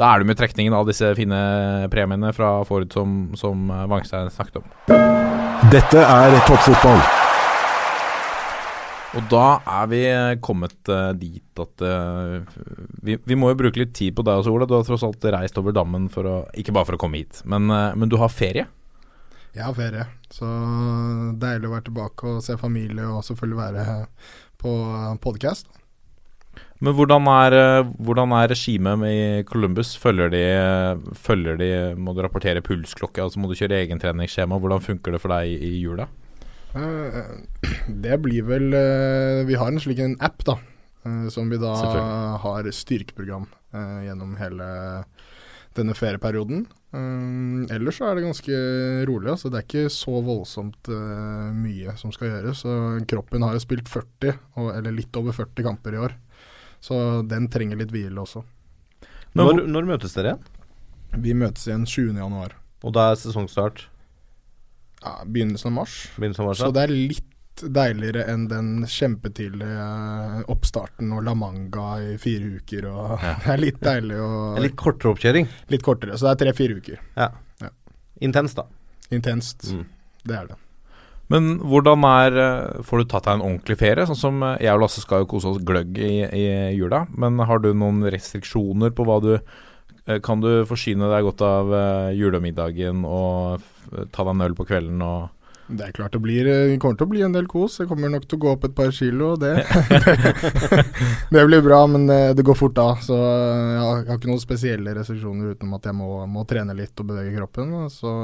Da 0.00 0.14
er 0.14 0.23
du 0.23 0.31
med 0.31 0.38
trekningen 0.41 0.73
av 0.73 0.87
disse 0.88 1.11
fine 1.12 1.38
premiene 1.93 2.31
fra 2.32 2.55
Ford 2.64 2.88
som, 2.94 3.35
som 3.37 3.67
eh, 3.69 3.87
Wangstein 3.91 4.31
snakket 4.32 4.62
om. 4.62 4.69
Dette 5.69 6.00
er 6.00 6.37
toppfotball. 6.49 7.02
Og 9.19 9.26
da 9.29 9.44
er 9.82 9.91
vi 9.91 10.00
eh, 10.08 10.38
kommet 10.41 10.88
eh, 10.88 11.11
dit 11.20 11.61
at 11.61 11.85
eh, 11.85 12.56
vi, 13.05 13.19
vi 13.29 13.37
må 13.37 13.50
jo 13.52 13.58
bruke 13.61 13.82
litt 13.82 13.93
tid 13.99 14.17
på 14.17 14.25
deg 14.25 14.41
også, 14.41 14.55
Ola. 14.55 14.69
Du 14.70 14.73
har 14.79 14.87
tross 14.88 15.05
alt 15.05 15.26
reist 15.35 15.61
over 15.61 15.76
dammen 15.76 16.08
for 16.12 16.29
å 16.31 16.37
Ikke 16.56 16.73
bare 16.73 16.88
for 16.88 16.96
å 16.96 17.03
komme 17.03 17.20
hit, 17.20 17.43
men, 17.44 17.69
eh, 17.69 17.91
men 17.93 18.08
du 18.08 18.17
har 18.23 18.32
ferie. 18.32 18.70
Jeg 19.53 19.67
har 19.67 19.76
ferie, 19.76 20.06
så 20.32 20.49
deilig 21.43 21.69
å 21.69 21.75
være 21.75 21.88
tilbake 21.91 22.37
og 22.38 22.41
se 22.46 22.56
familie 22.56 23.05
og 23.11 23.26
selvfølgelig 23.26 23.61
være 23.61 24.00
på 24.62 24.75
podkast. 25.26 25.69
Men 26.81 26.97
hvordan 26.97 27.29
er, 27.29 27.55
eh, 27.59 27.88
hvordan 28.00 28.32
er 28.32 28.49
regimet 28.55 29.03
i 29.05 29.43
Columbus? 29.44 29.93
Følger 30.00 30.31
de, 30.32 30.44
følger 31.12 31.59
de 31.61 31.71
Må 32.00 32.15
du 32.17 32.23
rapportere 32.25 32.62
pulsklokke? 32.65 33.21
Altså 33.21 33.41
må 33.41 33.50
du 33.50 33.56
kjøre 33.59 33.82
egentreningsskjema? 33.85 34.56
Hvordan 34.56 34.81
funker 34.81 35.12
det 35.12 35.21
for 35.21 35.35
deg 35.35 35.61
i, 35.61 35.75
jula? 35.82 36.09
Eh, 36.73 37.21
Det 38.06 38.17
blir 38.25 38.49
vel 38.49 38.73
eh, 38.73 39.43
Vi 39.44 39.59
har 39.61 39.69
en 39.69 39.82
slik 39.82 40.00
en 40.00 40.17
app, 40.21 40.41
da. 40.49 40.56
Som 41.32 41.49
vi 41.49 41.56
da 41.56 41.71
har 42.43 42.67
styrkeprogram 42.77 43.47
gjennom 44.05 44.35
hele 44.37 44.67
denne 45.73 45.94
ferieperioden. 45.97 46.67
Ellers 47.73 47.97
så 47.97 48.11
er 48.11 48.19
det 48.19 48.27
ganske 48.27 48.59
rolig. 49.09 49.31
Altså. 49.32 49.49
Det 49.49 49.62
er 49.62 49.65
ikke 49.65 49.94
så 49.94 50.21
voldsomt 50.21 50.91
mye 51.56 51.94
som 51.97 52.12
skal 52.12 52.35
gjøres. 52.35 52.67
Kroppen 53.09 53.47
har 53.49 53.56
jo 53.56 53.65
spilt 53.65 53.88
40, 53.88 54.37
eller 54.77 54.93
litt 54.93 55.17
over 55.17 55.32
40 55.41 55.71
kamper 55.71 55.97
i 55.97 56.03
år. 56.05 56.19
Så 56.81 56.97
den 57.29 57.49
trenger 57.53 57.77
litt 57.81 57.91
hvile 57.93 58.23
også. 58.23 58.43
Men 59.35 59.47
Når, 59.47 59.67
når 59.71 59.88
møtes 59.94 60.15
dere 60.17 60.32
igjen? 60.35 61.23
Vi 61.23 61.35
møtes 61.35 61.67
igjen 61.69 61.85
20. 61.87 62.15
januar. 62.19 62.55
Og 62.82 62.94
da 62.97 63.11
er 63.12 63.19
sesongstart 63.21 63.85
Ja, 65.03 65.12
begynnelsen 65.25 65.71
av 65.71 65.77
mars. 65.81 65.99
begynnelsen 66.17 66.44
av 66.44 66.49
mars? 66.50 66.59
Så 66.62 66.71
det 66.77 66.82
er 66.87 66.94
litt 66.94 67.27
deiligere 67.61 68.23
enn 68.32 68.47
den 68.49 68.69
kjempetidlige 68.88 70.44
oppstarten 70.49 71.11
og 71.12 71.25
La 71.27 71.35
Manga 71.37 71.99
i 72.00 72.15
fire 72.21 72.56
uker. 72.61 72.87
Og 72.88 73.15
Det 73.44 73.53
er 73.55 73.61
litt 73.61 73.81
deilig 73.85 74.19
å 74.25 74.31
litt 74.65 74.77
kortere 74.81 75.12
oppkjøring. 75.15 75.49
litt 75.73 75.85
kortere. 75.85 76.17
Så 76.17 76.29
det 76.29 76.32
er 76.37 76.43
tre-fire 76.47 76.79
uker. 76.81 77.00
Intenst, 78.21 78.56
da. 78.56 78.67
Intenst. 79.11 79.71
Mm. 79.73 79.85
Det 80.25 80.37
er 80.37 80.49
det. 80.53 80.56
Men 81.31 81.56
hvordan 81.62 82.06
er 82.09 82.38
eh, 82.43 82.85
Får 82.87 83.03
du 83.03 83.11
tatt 83.11 83.29
deg 83.29 83.38
en 83.38 83.47
ordentlig 83.47 83.79
ferie? 83.81 84.06
Sånn 84.11 84.19
som 84.19 84.44
eh, 84.47 84.61
jeg 84.67 84.77
og 84.77 84.85
Lasse 84.85 85.05
skal 85.05 85.25
jo 85.25 85.31
kose 85.31 85.53
oss 85.53 85.65
gløgg 85.67 85.99
i, 85.99 86.15
i 86.27 86.47
jula. 86.77 87.05
Men 87.15 87.41
har 87.47 87.62
du 87.62 87.73
noen 87.73 88.03
restriksjoner 88.11 88.94
på 88.97 89.06
hva 89.06 89.21
du 89.23 89.35
eh, 89.37 90.19
Kan 90.27 90.43
du 90.44 90.67
forsyne 90.69 91.11
deg 91.12 91.27
godt 91.29 91.44
av 91.47 91.75
julemiddagen 92.17 93.05
og 93.06 93.69
ta 94.11 94.25
deg 94.25 94.34
en 94.34 94.49
øl 94.49 94.56
på 94.58 94.67
kvelden 94.69 95.01
og 95.03 95.31
Det 95.70 95.87
er 95.87 95.94
klart 95.94 96.15
det 96.15 96.20
blir 96.22 96.46
Det 96.46 96.79
kommer 96.82 96.99
til 96.99 97.06
å 97.06 97.13
bli 97.15 97.22
en 97.22 97.34
del 97.34 97.46
kos. 97.51 97.79
Det 97.79 97.87
kommer 97.91 98.10
nok 98.10 98.27
til 98.27 98.41
å 98.41 98.43
gå 98.43 98.53
opp 98.56 98.67
et 98.67 98.75
par 98.75 98.91
kilo. 98.94 99.32
Det, 99.39 99.55
det 101.34 101.46
blir 101.46 101.63
bra, 101.63 101.84
men 101.87 102.10
det, 102.10 102.43
går 102.43 102.58
fort 102.58 102.75
da. 102.75 102.91
Så 103.06 103.15
jeg 103.15 103.82
har, 103.87 104.06
ikke 104.19 104.34
noen 104.34 104.43
spesielle 104.43 104.99
restriksjoner 104.99 105.55
utenom 105.55 105.79
at 105.79 105.91
jeg 105.93 106.01
må, 106.03 106.13
må 106.27 106.46
trene 106.51 106.75
litt 106.75 106.99
og 106.99 107.13
bevege 107.15 107.39
kroppen. 107.39 107.84
Så 107.94 108.19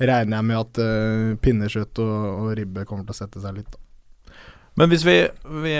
regner 0.00 0.40
jeg 0.40 0.48
med 0.50 0.60
at 0.60 0.82
uh, 0.82 1.34
pinnekjøtt 1.42 2.02
og, 2.02 2.28
og 2.34 2.52
ribbe 2.58 2.86
kommer 2.88 3.06
til 3.06 3.14
å 3.14 3.20
sette 3.22 3.42
seg 3.42 3.58
litt. 3.60 3.70
Da. 3.70 3.80
Men 4.74 4.90
hvis 4.90 5.04
vi, 5.06 5.16
vi, 5.62 5.74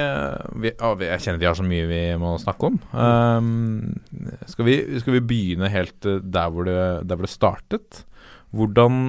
vi, 0.62 0.70
vi 0.70 1.06
Jeg 1.08 1.22
kjenner 1.24 1.40
vi 1.42 1.48
har 1.48 1.56
så 1.58 1.66
mye 1.66 1.86
vi 1.90 2.02
må 2.20 2.34
snakke 2.38 2.70
om. 2.70 2.76
Um, 2.94 3.94
skal, 4.46 4.68
vi, 4.68 4.76
skal 5.02 5.16
vi 5.16 5.24
begynne 5.32 5.70
helt 5.72 6.06
eh, 6.06 6.20
der 6.22 6.52
hvor 6.54 6.68
det, 6.68 6.76
der 7.08 7.18
hvor 7.18 7.26
det 7.26 7.32
startet? 7.34 8.04
Hvordan 8.54 9.00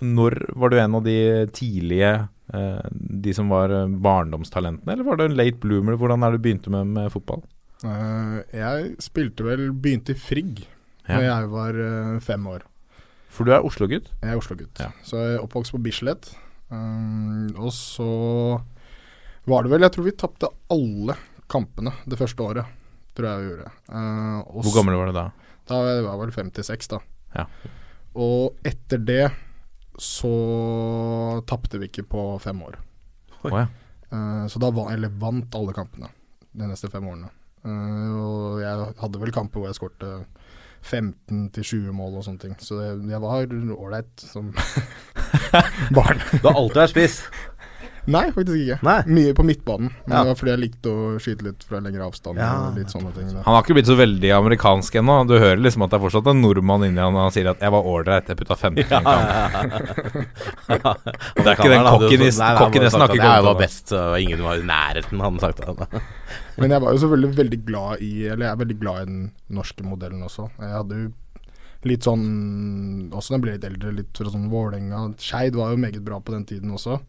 Når 0.00 0.38
var 0.56 0.72
du 0.72 0.78
en 0.80 0.96
av 0.96 1.04
de 1.04 1.18
tidlige 1.52 2.12
uh, 2.56 2.86
De 2.88 3.34
som 3.36 3.52
var 3.52 3.74
barndomstalentene, 4.00 4.96
eller 4.96 5.10
var 5.10 5.20
du 5.20 5.26
en 5.26 5.36
late 5.36 5.60
bloomer? 5.60 5.98
Hvordan 6.00 6.24
er 6.24 6.32
det 6.32 6.40
du 6.40 6.46
begynte 6.48 6.72
med, 6.72 6.94
med 6.96 7.12
fotball? 7.12 7.44
Uh, 7.84 8.40
jeg 8.48 8.94
spilte 9.04 9.44
vel 9.44 9.68
Begynte 9.76 10.16
i 10.16 10.20
Frigg 10.20 10.64
Ja. 11.04 11.20
jeg 11.20 11.50
var 11.52 11.76
fem 12.24 12.46
år. 12.48 12.64
For 13.34 13.46
du 13.46 13.50
er 13.54 13.66
Oslo-gutt? 13.66 14.12
Jeg 14.22 14.30
er 14.30 14.38
Oslo-gutt. 14.38 14.78
Ja. 14.78 14.92
Så 15.02 15.18
jeg 15.18 15.36
er 15.36 15.42
oppvokst 15.42 15.74
på 15.74 15.82
Bislett. 15.82 16.30
Um, 16.70 17.50
og 17.58 17.72
så 17.76 18.06
var 19.44 19.64
det 19.64 19.70
vel 19.74 19.84
Jeg 19.84 19.92
tror 19.92 20.06
vi 20.06 20.14
tapte 20.16 20.48
alle 20.72 21.16
kampene 21.50 21.92
det 22.08 22.18
første 22.20 22.46
året. 22.46 22.76
Tror 23.14 23.28
jeg 23.28 23.42
vi 23.42 23.50
gjorde. 23.50 23.72
Uh, 23.90 24.38
og 24.46 24.60
Hvor 24.68 24.76
gammel 24.78 24.98
var 25.00 25.10
du 25.10 25.16
da? 25.16 25.26
Da 25.68 25.80
var 25.80 25.98
jeg 25.98 26.20
vel 26.22 26.34
56, 26.36 26.90
da. 26.92 27.00
Ja. 27.34 27.46
Og 28.22 28.66
etter 28.66 29.02
det 29.02 29.24
så 30.00 30.34
tapte 31.46 31.78
vi 31.82 31.90
ikke 31.90 32.06
på 32.14 32.26
fem 32.42 32.62
år. 32.66 32.78
Oh, 33.44 33.50
ja. 33.50 33.66
uh, 34.14 34.46
så 34.50 34.62
da 34.62 34.70
var, 34.74 34.92
eller 34.94 35.10
vant 35.10 35.54
alle 35.58 35.74
kampene 35.74 36.10
de 36.54 36.70
neste 36.70 36.90
fem 36.90 37.06
årene. 37.10 37.30
Uh, 37.64 38.14
og 38.14 38.62
jeg 38.62 38.88
hadde 39.02 39.22
vel 39.22 39.34
kamper 39.34 39.62
hvor 39.62 39.70
jeg 39.70 39.78
skårte 39.78 40.10
15-20 40.84 41.92
mål 41.96 42.18
og 42.18 42.26
sånne 42.26 42.42
ting. 42.42 42.56
Så 42.60 42.80
jeg 42.84 43.20
var 43.22 43.46
ålreit 43.74 44.20
som 44.20 44.52
barn. 45.96 46.20
Du 46.36 46.48
har 46.48 46.58
alltid 46.60 46.82
vært 46.82 46.94
spiss. 46.94 47.18
Nei, 48.06 48.26
faktisk 48.36 48.58
ikke. 48.60 48.76
Nei. 48.84 48.96
Mye 49.16 49.32
på 49.36 49.44
midtbanen. 49.48 49.90
Men 50.04 50.12
Ja. 50.12 50.22
det 50.24 50.28
var 50.28 50.34
fordi 50.36 50.50
jeg 50.52 50.60
likte 50.60 50.90
å 50.92 51.18
skyte 51.18 51.42
litt 51.46 51.62
fra 51.64 51.78
lengre 51.80 52.04
avstand. 52.04 52.36
Ja. 52.36 52.68
og 52.68 52.76
litt 52.76 52.88
sånne 52.92 53.12
ting. 53.16 53.30
Han 53.32 53.54
har 53.54 53.62
ikke 53.62 53.74
blitt 53.78 53.86
så 53.88 53.96
veldig 53.96 54.30
amerikansk 54.36 54.94
ennå. 55.00 55.26
Du 55.26 55.38
hører 55.38 55.56
liksom 55.62 55.82
at 55.86 55.90
det 55.90 55.96
er 56.00 56.04
fortsatt 56.04 56.26
en 56.28 56.42
nordmann 56.42 56.84
inni 56.84 57.00
han. 57.00 57.14
og 57.16 57.22
Han 57.22 57.30
sier 57.32 57.48
at 57.50 57.60
'jeg 57.60 57.70
var 57.72 57.82
ålreit, 57.82 58.26
jeg 58.28 58.36
putta 58.36 58.56
15 58.56 58.78
i 58.78 58.82
en 58.82 59.04
kamp'. 59.04 60.24
Det 61.34 61.46
er 61.46 61.56
ikke 61.56 61.72
den 61.72 61.84
kokken 61.84 62.08
cockinessen 62.58 63.00
har 63.00 63.08
ikke 63.08 63.24
Jeg 63.24 63.44
var 63.44 63.58
best, 63.58 63.92
og 63.92 64.20
ingen 64.20 64.42
var 64.42 64.54
i 64.60 64.62
nærheten, 64.62 65.20
hadde 65.20 65.30
han 65.30 65.38
sagt. 65.40 65.56
det. 65.64 66.02
Men 66.58 66.70
jeg 66.70 66.80
var 66.82 66.92
jo 66.92 66.98
selvfølgelig 67.02 67.36
veldig 67.36 67.60
glad 67.66 68.00
i 68.02 68.26
Eller 68.28 68.46
jeg 68.46 68.52
er 68.52 68.60
veldig 68.64 68.80
glad 68.80 69.02
i 69.02 69.04
den 69.10 69.30
norske 69.50 69.82
modellen 69.86 70.22
også. 70.22 70.50
Jeg 70.60 70.70
hadde 70.70 70.98
jo 71.02 71.12
litt 71.84 72.06
sånn 72.06 73.10
Også 73.12 73.34
jeg 73.36 73.42
ble 73.44 73.52
litt 73.56 73.64
eldre, 73.68 73.92
litt 73.96 74.16
fra 74.16 74.30
sånn 74.32 74.50
Vålerenga. 74.52 75.14
Skeid 75.20 75.54
var 75.58 75.70
jo 75.74 75.76
meget 75.82 76.04
bra 76.04 76.20
på 76.20 76.32
den 76.32 76.44
tiden 76.48 76.70
også. 76.74 77.00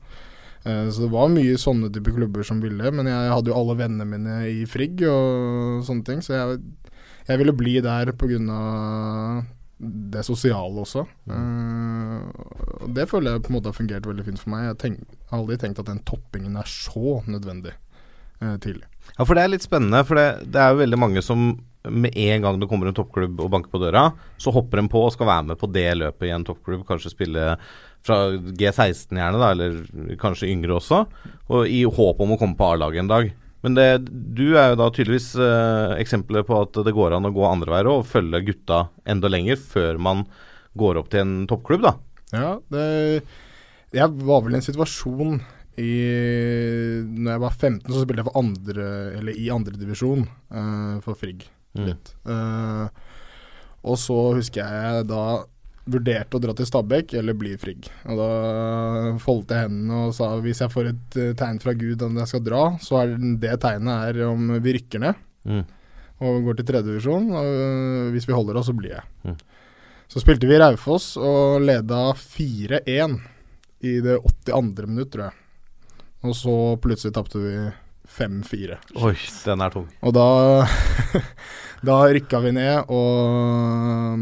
Eh, 0.65 0.87
Så 0.89 1.05
det 1.05 1.11
var 1.13 1.29
mye 1.29 1.57
sånne 1.61 1.91
type 1.93 2.13
klubber 2.15 2.43
som 2.47 2.61
ville, 2.63 2.91
men 2.91 3.05
jeg 3.09 3.33
hadde 3.33 3.51
jo 3.51 3.57
alle 3.59 3.77
vennene 3.77 4.07
mine 4.09 4.39
i 4.49 4.65
Frigg 4.69 5.03
og 5.09 5.83
sånne 5.85 6.05
ting, 6.07 6.23
så 6.25 6.33
jeg, 6.33 6.61
jeg 7.29 7.41
ville 7.41 7.53
bli 7.57 7.77
der 7.85 8.11
pga. 8.17 9.45
det 9.77 10.23
sosiale 10.23 10.81
også. 10.81 11.05
Eh, 11.29 12.19
og 12.81 12.93
det 12.95 13.09
føler 13.11 13.35
jeg 13.35 13.43
på 13.43 13.51
en 13.51 13.57
måte 13.57 13.69
har 13.69 13.77
fungert 13.77 14.07
veldig 14.07 14.23
fint 14.25 14.39
for 14.39 14.53
meg. 14.53 14.69
Jeg 14.71 14.77
tenk, 14.81 14.99
har 15.29 15.41
aldri 15.41 15.57
tenkt 15.59 15.81
at 15.83 15.89
den 15.91 15.99
toppingen 16.07 16.55
er 16.55 16.69
så 16.69 17.19
nødvendig 17.27 17.73
eh, 18.41 18.55
tidlig. 18.63 18.87
Ja, 19.17 19.25
for 19.25 19.35
det 19.35 19.43
er 19.43 19.51
litt 19.51 19.65
spennende, 19.67 20.01
for 20.07 20.17
det, 20.17 20.47
det 20.49 20.61
er 20.61 20.71
jo 20.73 20.81
veldig 20.81 20.99
mange 21.01 21.21
som 21.21 21.49
med 21.85 22.15
en 22.17 22.41
gang 22.41 22.57
det 22.57 22.65
kommer 22.71 22.89
en 22.89 22.95
toppklubb 22.97 23.43
og 23.43 23.51
banker 23.53 23.69
på 23.69 23.77
døra, 23.83 24.07
så 24.41 24.49
hopper 24.55 24.81
en 24.81 24.89
på 24.89 25.03
og 25.05 25.11
skal 25.13 25.27
være 25.29 25.51
med 25.51 25.59
på 25.61 25.69
det 25.69 25.91
løpet 25.99 26.25
i 26.25 26.33
en 26.33 26.45
toppklubb. 26.47 26.85
Kanskje 26.87 27.11
spille 27.13 27.43
fra 28.05 28.19
G16 28.35 29.17
gjerne, 29.17 29.41
da, 29.41 29.49
eller 29.55 30.15
kanskje 30.21 30.51
yngre 30.51 30.77
også. 30.77 31.03
Og 31.55 31.69
i 31.69 31.81
håp 31.85 32.21
om 32.21 32.35
å 32.35 32.39
komme 32.41 32.57
på 32.57 32.67
A-laget 32.73 33.03
en 33.03 33.11
dag. 33.11 33.31
Men 33.65 33.77
det, 33.77 33.87
du 34.37 34.53
er 34.53 34.73
jo 34.73 34.77
da 34.77 34.91
tydeligvis 34.93 35.31
eh, 35.41 35.95
eksempelet 35.97 36.45
på 36.45 36.59
at 36.61 36.77
det 36.85 36.93
går 36.93 37.15
an 37.17 37.25
å 37.25 37.33
gå 37.33 37.47
andre 37.49 37.73
veier 37.73 37.89
og 37.89 38.05
følge 38.05 38.43
gutta 38.51 38.83
enda 39.09 39.31
lenger 39.31 39.57
før 39.57 39.97
man 39.97 40.21
går 40.77 40.99
opp 41.01 41.09
til 41.09 41.23
en 41.23 41.33
toppklubb, 41.49 41.87
da. 41.87 41.95
Ja, 42.35 42.51
det, 42.69 42.85
jeg 43.95 44.25
var 44.27 44.43
vel 44.45 44.53
i 44.53 44.59
en 44.59 44.65
situasjon 44.65 45.37
i 45.81 45.91
Når 47.03 47.33
jeg 47.33 47.41
var 47.43 47.55
15, 47.57 47.89
så 47.89 48.01
spilte 48.01 48.21
jeg 48.21 48.27
for 48.29 48.39
andre 48.39 48.85
Eller 49.19 49.35
i 49.35 49.49
andredivisjon 49.51 50.21
uh, 50.23 51.01
for 51.03 51.19
Frigg. 51.19 51.43
Mm. 51.75 51.89
Litt. 51.89 52.13
Eh, 52.31 52.85
og 53.85 53.97
så 53.99 54.15
husker 54.37 54.63
jeg 54.63 55.07
da 55.09 55.23
vurderte 55.85 56.37
å 56.37 56.41
dra 56.41 56.53
til 56.57 56.65
Stabekk 56.65 57.13
eller 57.19 57.37
bli 57.37 57.53
Frigg. 57.61 57.87
Og 58.09 58.17
da 58.17 58.29
foldet 59.21 59.53
jeg 59.53 59.67
hendene 59.67 59.99
og 60.07 60.15
sa 60.17 60.31
hvis 60.41 60.63
jeg 60.63 60.73
får 60.73 60.89
et 60.91 61.17
eh, 61.21 61.33
tegn 61.37 61.59
fra 61.61 61.75
Gud 61.77 62.01
om 62.07 62.17
jeg 62.21 62.31
skal 62.31 62.43
dra, 62.45 62.63
så 62.81 63.03
er 63.03 63.13
det 63.41 63.59
tegnet 63.61 64.09
er 64.09 64.23
om 64.31 64.55
vi 64.59 64.77
rykker 64.79 65.05
ned 65.05 65.21
Mm. 65.45 65.61
og 66.25 66.39
går 66.47 66.55
til 66.57 66.65
tredjevisjon. 66.71 67.27
Og 67.29 67.45
øh, 67.45 68.11
hvis 68.15 68.25
vi 68.25 68.33
holder 68.33 68.57
oss, 68.57 68.65
så 68.71 68.73
blir 68.73 68.95
jeg. 68.95 69.03
Mm. 69.29 69.35
Så 70.09 70.21
spilte 70.23 70.49
vi 70.49 70.57
Raufoss 70.57 71.11
og 71.21 71.61
leda 71.61 71.99
4-1 72.17 73.19
i 73.85 73.99
det 74.01 74.15
82. 74.25 74.87
minutt, 74.89 75.11
tror 75.13 75.27
jeg. 75.27 75.35
Og 76.25 76.33
så 76.33 76.55
plutselig 76.81 77.13
tapte 77.13 77.37
vi 77.37 77.53
5-4. 78.15 78.79
Oi, 79.03 79.15
den 79.45 79.63
er 79.65 79.73
tung. 79.73 79.87
Og 80.01 80.15
da 80.15 80.27
Da 81.85 81.97
rykka 82.09 82.39
vi 82.41 82.51
ned 82.55 82.89
og 82.93 84.21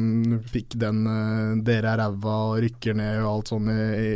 fikk 0.51 0.75
den 0.81 1.05
øh, 1.07 1.61
'dere 1.63 1.93
er 1.93 2.01
ræva' 2.01 2.37
og 2.49 2.57
rykker 2.65 2.97
ned 2.97 3.21
og 3.21 3.29
alt 3.29 3.51
sånn 3.53 3.69
i, 3.71 4.09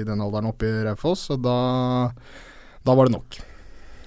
i, 0.00 0.02
den 0.06 0.22
alderen 0.24 0.50
oppe 0.50 0.66
i 0.66 0.82
Raufoss. 0.88 1.28
Og 1.34 1.42
da, 1.44 1.56
da 2.86 2.96
var 2.98 3.06
det 3.06 3.14
nok. 3.14 3.38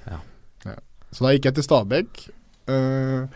Ja. 0.10 0.20
Ja. 0.66 0.78
Så 1.14 1.28
da 1.28 1.34
gikk 1.36 1.48
jeg 1.48 1.60
til 1.60 1.68
Stabekk. 1.70 2.26
øh, 2.74 3.30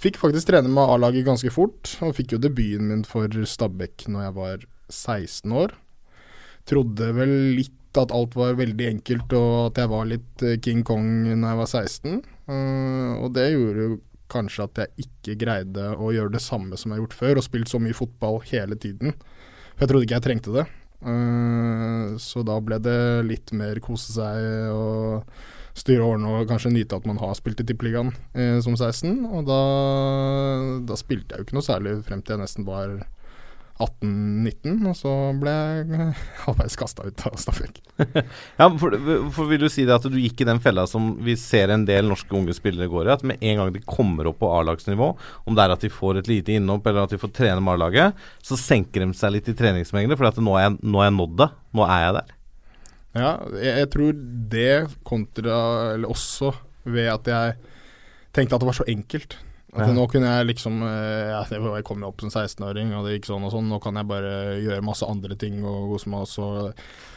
fikk 0.00 0.20
faktisk 0.22 0.48
trene 0.48 0.72
med 0.72 0.88
A-laget 0.94 1.26
ganske 1.26 1.52
fort, 1.52 1.96
og 2.00 2.16
fikk 2.16 2.36
jo 2.36 2.40
debuten 2.40 2.88
min 2.88 3.04
for 3.08 3.28
Stabekk 3.28 4.06
når 4.08 4.28
jeg 4.28 4.36
var 4.40 4.68
16 4.88 5.52
år. 5.52 5.76
Trodde 6.64 7.12
vel 7.18 7.34
litt 7.58 7.76
at 8.00 8.14
alt 8.14 8.34
var 8.38 8.58
veldig 8.58 8.88
enkelt, 8.96 9.32
og 9.38 9.54
at 9.68 9.80
jeg 9.82 9.92
var 9.92 10.10
litt 10.10 10.44
eh, 10.44 10.58
King 10.62 10.82
Kong 10.86 11.06
når 11.30 11.46
jeg 11.48 11.60
var 11.60 11.70
16. 11.70 12.20
øh, 12.50 13.12
og 13.20 13.32
det 13.36 13.48
gjorde 13.54 13.88
jo 13.88 13.98
kanskje 14.34 14.66
at 14.66 14.80
jeg 14.82 15.06
ikke 15.06 15.36
greide 15.44 15.90
å 16.00 16.10
gjøre 16.14 16.34
det 16.34 16.42
samme 16.42 16.78
som 16.80 16.90
jeg 16.90 16.98
har 16.98 17.04
gjort 17.04 17.18
før, 17.18 17.38
og 17.38 17.46
spilt 17.46 17.70
så 17.70 17.80
mye 17.82 17.96
fotball 17.96 18.40
hele 18.50 18.78
tiden. 18.80 19.14
For 19.74 19.84
jeg 19.84 19.92
trodde 19.92 20.08
ikke 20.08 20.18
jeg 20.18 20.26
trengte 20.28 20.54
det. 20.54 20.64
Eh, 21.04 22.14
så 22.22 22.44
da 22.46 22.56
ble 22.64 22.80
det 22.82 22.98
litt 23.28 23.52
mer 23.56 23.80
kose 23.84 24.14
seg 24.16 24.72
og 24.72 25.36
styre 25.74 26.06
årene 26.06 26.30
og 26.30 26.48
kanskje 26.48 26.72
nyte 26.72 26.96
at 26.96 27.06
man 27.08 27.18
har 27.18 27.34
spilt 27.36 27.60
i 27.60 27.66
Tippeligaen 27.66 28.12
eh, 28.32 28.58
som 28.64 28.76
16. 28.78 29.24
Og 29.26 29.48
da, 29.48 29.60
da 30.86 30.98
spilte 30.98 31.34
jeg 31.34 31.42
jo 31.42 31.48
ikke 31.48 31.58
noe 31.58 31.66
særlig 31.66 31.96
frem 32.06 32.22
til 32.22 32.36
jeg 32.36 32.44
nesten 32.44 32.68
var 32.68 33.00
18-19, 33.82 34.84
og 34.86 34.94
så 34.94 35.12
ble 35.40 35.52
jeg 35.52 36.10
halvveis 36.44 36.76
kasta 36.78 37.06
ut 37.08 37.24
av 37.26 37.38
Stabæk. 37.40 37.80
Ja, 38.58 38.68
for, 38.78 38.94
for 39.34 39.50
vil 39.50 39.64
du 39.64 39.68
si 39.72 39.82
det 39.86 39.96
at 39.96 40.06
du 40.10 40.18
gikk 40.18 40.44
i 40.44 40.46
den 40.46 40.60
fella 40.62 40.84
som 40.90 41.12
vi 41.24 41.34
ser 41.38 41.72
en 41.74 41.86
del 41.88 42.06
norske 42.10 42.30
unge 42.36 42.54
spillere 42.54 42.90
går 42.90 43.08
i, 43.08 43.14
at 43.14 43.26
med 43.26 43.42
en 43.42 43.60
gang 43.60 43.72
de 43.74 43.82
kommer 43.86 44.30
opp 44.30 44.38
på 44.42 44.50
A-lagsnivå, 44.54 45.10
om 45.44 45.58
det 45.58 45.64
er 45.64 45.74
at 45.74 45.86
de 45.86 45.90
får 45.90 46.22
et 46.22 46.30
lite 46.30 46.54
innhopp 46.54 46.86
eller 46.86 47.08
at 47.08 47.14
de 47.16 47.20
får 47.22 47.34
trene 47.34 47.62
med 47.62 47.74
A-laget, 47.74 48.24
så 48.42 48.58
senker 48.60 49.02
de 49.02 49.10
seg 49.18 49.34
litt 49.34 49.50
i 49.50 49.56
treningsmengde, 49.58 50.18
for 50.18 50.30
at 50.30 50.38
nå 50.38 50.54
er 50.58 50.68
jeg, 50.68 50.78
jeg 50.82 51.16
nådd 51.18 51.36
det. 51.42 51.50
Nå 51.74 51.86
er 51.88 52.04
jeg 52.06 52.16
der. 52.20 52.34
Ja, 53.14 53.32
jeg, 53.58 53.74
jeg 53.78 53.90
tror 53.94 54.14
det 54.50 54.70
kontra 55.06 55.56
Eller 55.94 56.10
også 56.10 56.48
ved 56.90 57.06
at 57.12 57.28
jeg 57.30 57.52
tenkte 58.34 58.56
at 58.56 58.64
det 58.64 58.68
var 58.68 58.76
så 58.76 58.86
enkelt. 58.90 59.36
At 59.74 59.88
Ja. 59.88 59.94
Nå 59.96 60.06
kunne 60.10 60.30
jeg 60.30 60.46
liksom 60.52 60.82
eh, 60.86 61.32
ja, 61.32 61.40
Jeg 61.50 61.84
kom 61.86 62.02
jo 62.04 62.10
opp 62.12 62.22
som 62.22 62.30
16-åring, 62.30 62.92
og 62.94 63.06
det 63.06 63.16
gikk 63.16 63.26
sånn 63.26 63.46
og 63.46 63.50
sånn. 63.54 63.66
Nå 63.70 63.80
kan 63.82 63.98
jeg 63.98 64.06
bare 64.06 64.34
gjøre 64.62 64.84
masse 64.86 65.06
andre 65.08 65.34
ting 65.38 65.64
og 65.66 65.94
kose 65.94 66.10
meg 66.12 66.26
også. 66.28 66.50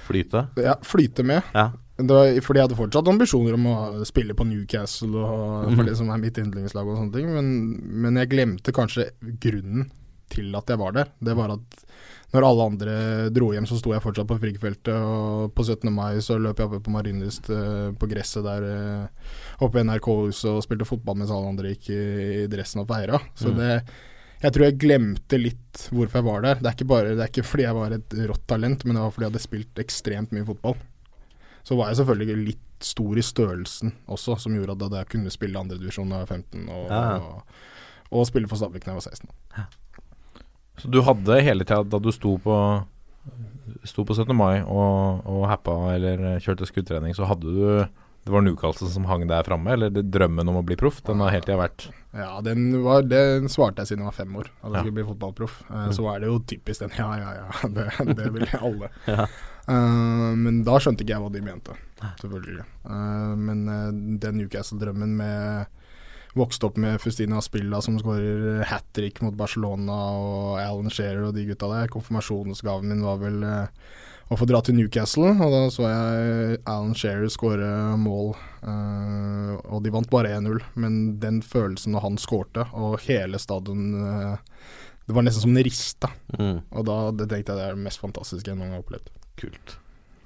Flyte. 0.07 0.47
ja, 0.63 0.77
flyte 0.87 1.25
med. 1.27 1.43
Ja. 1.53 1.69
Det 1.97 2.13
var, 2.13 2.29
fordi 2.45 2.59
jeg 2.59 2.67
hadde 2.67 2.77
fortsatt 2.77 3.09
ambisjoner 3.09 3.55
om 3.57 3.65
å 3.71 3.77
spille 4.05 4.35
på 4.37 4.45
Newcastle, 4.45 5.17
og, 5.17 5.71
for 5.73 5.87
det 5.87 5.95
som 5.97 6.11
er 6.13 6.21
mitt 6.21 6.37
yndlingslag 6.37 6.85
og 6.85 6.99
sånne 6.99 7.15
ting, 7.15 7.31
men, 7.33 7.47
men 8.05 8.19
jeg 8.21 8.29
glemte 8.35 8.73
kanskje 8.75 9.09
grunnen 9.41 9.89
til 10.29 10.53
at 10.59 10.69
jeg 10.69 10.79
var 10.81 10.93
der. 10.93 11.09
Det 11.23 11.33
var 11.37 11.55
at 11.55 11.86
når 12.33 12.43
alle 12.43 12.65
andre 12.67 12.95
dro 13.31 13.53
hjem, 13.55 13.65
så 13.69 13.77
sto 13.79 13.93
jeg 13.93 14.03
fortsatt 14.03 14.27
på 14.27 14.35
Frigg-feltet, 14.41 14.91
og 14.99 15.53
på 15.55 15.63
17. 15.63 15.87
mai 15.95 16.17
så 16.25 16.35
løp 16.41 16.59
jeg 16.59 16.67
oppe 16.67 16.81
på 16.83 16.91
Marienlyst 16.91 17.47
eh, 17.55 17.93
på 17.95 18.09
gresset 18.11 18.43
der 18.43 18.65
eh, 18.67 19.31
oppe 19.63 19.79
i 19.79 19.85
NRK-huset 19.87 20.49
og 20.51 20.59
spilte 20.65 20.87
fotball 20.89 21.15
mens 21.21 21.31
alle 21.31 21.53
andre 21.53 21.71
gikk 21.71 21.87
i, 21.95 22.01
i 22.43 22.47
dressen 22.51 22.83
og 22.83 22.89
feira. 22.91 23.21
Så 23.39 23.53
Mm. 23.53 23.57
det 23.63 23.71
jeg 24.37 24.53
tror 24.53 24.63
jeg 24.67 24.75
glemte 24.77 25.37
litt 25.41 25.87
hvorfor 25.89 26.19
jeg 26.19 26.25
var 26.27 26.43
der. 26.45 26.59
Det 26.61 26.69
er 26.83 26.85
bare, 26.91 27.15
det 27.17 27.23
er 27.25 27.31
ikke 27.31 27.47
fordi 27.47 27.63
jeg 27.65 27.73
var 27.79 27.95
et 27.95 28.13
rått 28.29 28.43
talent, 28.51 28.83
men 28.85 28.93
det 28.93 29.01
var 29.01 29.15
fordi 29.15 29.25
jeg 29.25 29.31
hadde 29.31 29.41
spilt 29.47 29.79
ekstremt 29.81 30.35
mye 30.35 30.45
fotball. 30.45 30.75
Så 31.65 31.73
var 31.79 31.89
jeg 31.89 31.97
selvfølgelig 32.03 32.35
litt 32.51 32.85
stor 32.85 33.17
i 33.17 33.23
størrelsen 33.25 33.95
også, 34.13 34.35
som 34.43 34.53
gjorde 34.53 34.75
at 34.85 34.93
jeg 34.99 35.09
kunne 35.15 35.33
spille 35.33 35.57
andredivisjon 35.57 36.11
da 36.13 36.19
jeg 36.19 36.27
var 36.27 36.35
15, 36.35 36.69
og, 36.69 36.85
Ja, 36.91 37.01
ja. 37.01 37.17
og, 37.17 37.57
og 38.19 38.27
spille 38.29 38.47
for 38.51 38.61
Stabæk 38.61 38.85
da 38.85 38.93
jeg 38.93 38.99
var 39.01 39.07
16. 39.09 39.33
Så 40.77 40.89
du 40.93 40.99
hadde 41.01 41.39
hele 41.41 41.65
tida 41.65 41.83
da 41.83 41.99
du 41.99 42.11
sto 42.13 42.37
på 42.43 42.57
Sto 43.87 44.03
på 44.07 44.15
17. 44.15 44.31
mai 44.35 44.61
og, 44.63 45.23
og 45.27 45.41
happa 45.51 45.73
eller 45.95 46.39
kjørte 46.43 46.67
skuddtrening, 46.69 47.13
så 47.17 47.27
hadde 47.27 47.51
du 47.51 47.63
Det 48.27 48.31
var 48.33 48.41
Newcastle 48.43 48.87
som 48.91 49.05
hang 49.07 49.25
der 49.27 49.43
framme, 49.47 49.71
eller 49.75 49.91
det, 49.93 50.05
drømmen 50.11 50.47
om 50.51 50.57
å 50.59 50.63
bli 50.65 50.75
proff? 50.79 51.01
Den 51.07 51.19
har 51.23 51.31
hele 51.35 51.45
tida 51.45 51.57
vært 51.59 51.85
Ja, 52.15 52.39
den, 52.43 52.69
var, 52.83 53.03
den 53.07 53.47
svarte 53.51 53.83
jeg 53.83 53.91
siden 53.91 54.03
jeg 54.05 54.09
var 54.09 54.17
fem 54.17 54.35
år, 54.39 54.47
at 54.49 54.65
jeg 54.69 54.73
Ja. 54.73 54.81
skulle 54.83 54.97
bli 54.97 55.05
fotballproff. 55.11 55.57
Eh, 55.69 55.75
Mm. 55.87 55.93
Så 55.99 56.07
er 56.13 56.19
det 56.23 56.27
jo 56.31 56.39
typisk 56.51 56.79
den 56.85 56.95
ja, 56.97 57.09
ja, 57.19 57.31
ja, 57.41 57.69
det, 57.77 57.87
det 58.17 58.29
vil 58.33 58.47
alle. 58.59 58.89
Ja. 59.07 59.27
uh, 59.67 60.31
men 60.39 60.63
da 60.63 60.79
skjønte 60.79 61.03
ikke 61.03 61.15
jeg 61.17 61.23
hva 61.25 61.31
de 61.35 61.41
mente, 61.43 61.75
selvfølgelig. 62.23 62.65
Uh, 62.87 63.35
men 63.35 63.67
uh, 63.67 63.91
den 64.23 64.39
Newcastle-drømmen 64.41 65.15
med 65.19 65.67
Vokste 66.37 66.67
opp 66.69 66.77
med 66.81 66.99
Fustina 67.01 67.41
Spilla 67.41 67.79
som 67.81 67.97
skårer 67.99 68.63
hat 68.69 68.85
trick 68.93 69.21
mot 69.25 69.35
Barcelona, 69.37 69.95
og 70.17 70.59
Alan 70.61 70.91
Shearer 70.93 71.29
og 71.29 71.33
de 71.37 71.47
gutta 71.47 71.69
der. 71.71 71.89
Konfirmasjonsgaven 71.93 72.91
min 72.91 73.05
var 73.05 73.17
vel 73.23 73.41
eh, 73.47 73.87
å 74.27 74.35
få 74.35 74.47
dra 74.49 74.59
til 74.63 74.75
Newcastle, 74.75 75.31
og 75.33 75.53
da 75.53 75.61
så 75.71 75.87
jeg 75.87 76.59
Alan 76.67 76.95
Shearer 76.97 77.31
skåre 77.31 77.69
mål. 78.01 78.33
Uh, 78.59 79.55
og 79.71 79.85
de 79.85 79.93
vant 79.93 80.09
bare 80.11 80.33
1-0, 80.35 80.59
men 80.75 80.97
den 81.21 81.39
følelsen 81.45 81.95
når 81.95 82.03
han 82.03 82.19
skårte, 82.19 82.67
og 82.75 82.99
hele 83.07 83.39
stadion 83.39 83.93
uh, 83.95 84.35
Det 85.07 85.15
var 85.15 85.23
nesten 85.23 85.45
som 85.45 85.55
det 85.55 85.63
rista. 85.69 86.11
Mm. 86.35 86.59
Og 86.67 86.87
da 86.89 86.97
det 87.15 87.29
tenkte 87.31 87.53
jeg 87.53 87.61
det 87.61 87.67
er 87.69 87.77
det 87.77 87.85
mest 87.85 88.03
fantastiske 88.03 88.51
jeg 88.51 88.59
noen 88.59 88.73
gang 88.73 88.81
har 88.81 88.83
opplevd. 88.83 89.13
Kult. 89.39 89.77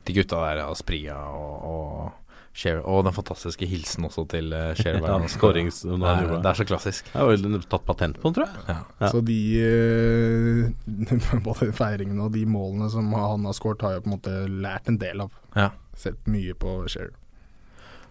De 0.07 0.15
gutta 0.17 0.39
der, 0.41 0.63
Aspria 0.65 1.19
og, 1.37 1.53
og 1.69 2.20
Cher, 2.51 2.81
og 2.83 3.05
den 3.07 3.15
fantastiske 3.15 3.67
hilsen 3.69 4.05
også 4.09 4.25
til 4.31 4.51
uh, 4.51 4.73
Cher. 4.75 4.97
Ja, 4.99 5.15
det, 5.21 5.29
er, 5.31 6.33
det 6.43 6.49
er 6.49 6.57
så 6.59 6.67
klassisk. 6.67 7.07
Jeg 7.13 7.21
har 7.21 7.29
vel 7.29 7.61
tatt 7.71 7.85
patent 7.87 8.19
på 8.19 8.27
den, 8.27 8.35
tror 8.35 8.49
jeg. 8.49 8.65
Ja. 8.67 8.77
Ja. 8.99 9.11
Så 9.13 9.21
de 9.23 9.39
eh, 9.63 11.39
Både 11.47 11.71
feiringene 11.75 12.27
og 12.27 12.35
de 12.35 12.43
målene 12.49 12.91
som 12.91 13.07
han 13.15 13.47
har 13.47 13.55
skåret, 13.55 13.85
har 13.85 13.95
jeg 13.95 14.05
på 14.05 14.11
en 14.11 14.17
måte 14.17 14.35
lært 14.51 14.91
en 14.91 14.99
del 15.01 15.25
av. 15.27 15.33
Ja. 15.55 15.71
sett 15.97 16.27
mye 16.31 16.55
på 16.59 16.81
Share. 16.91 17.15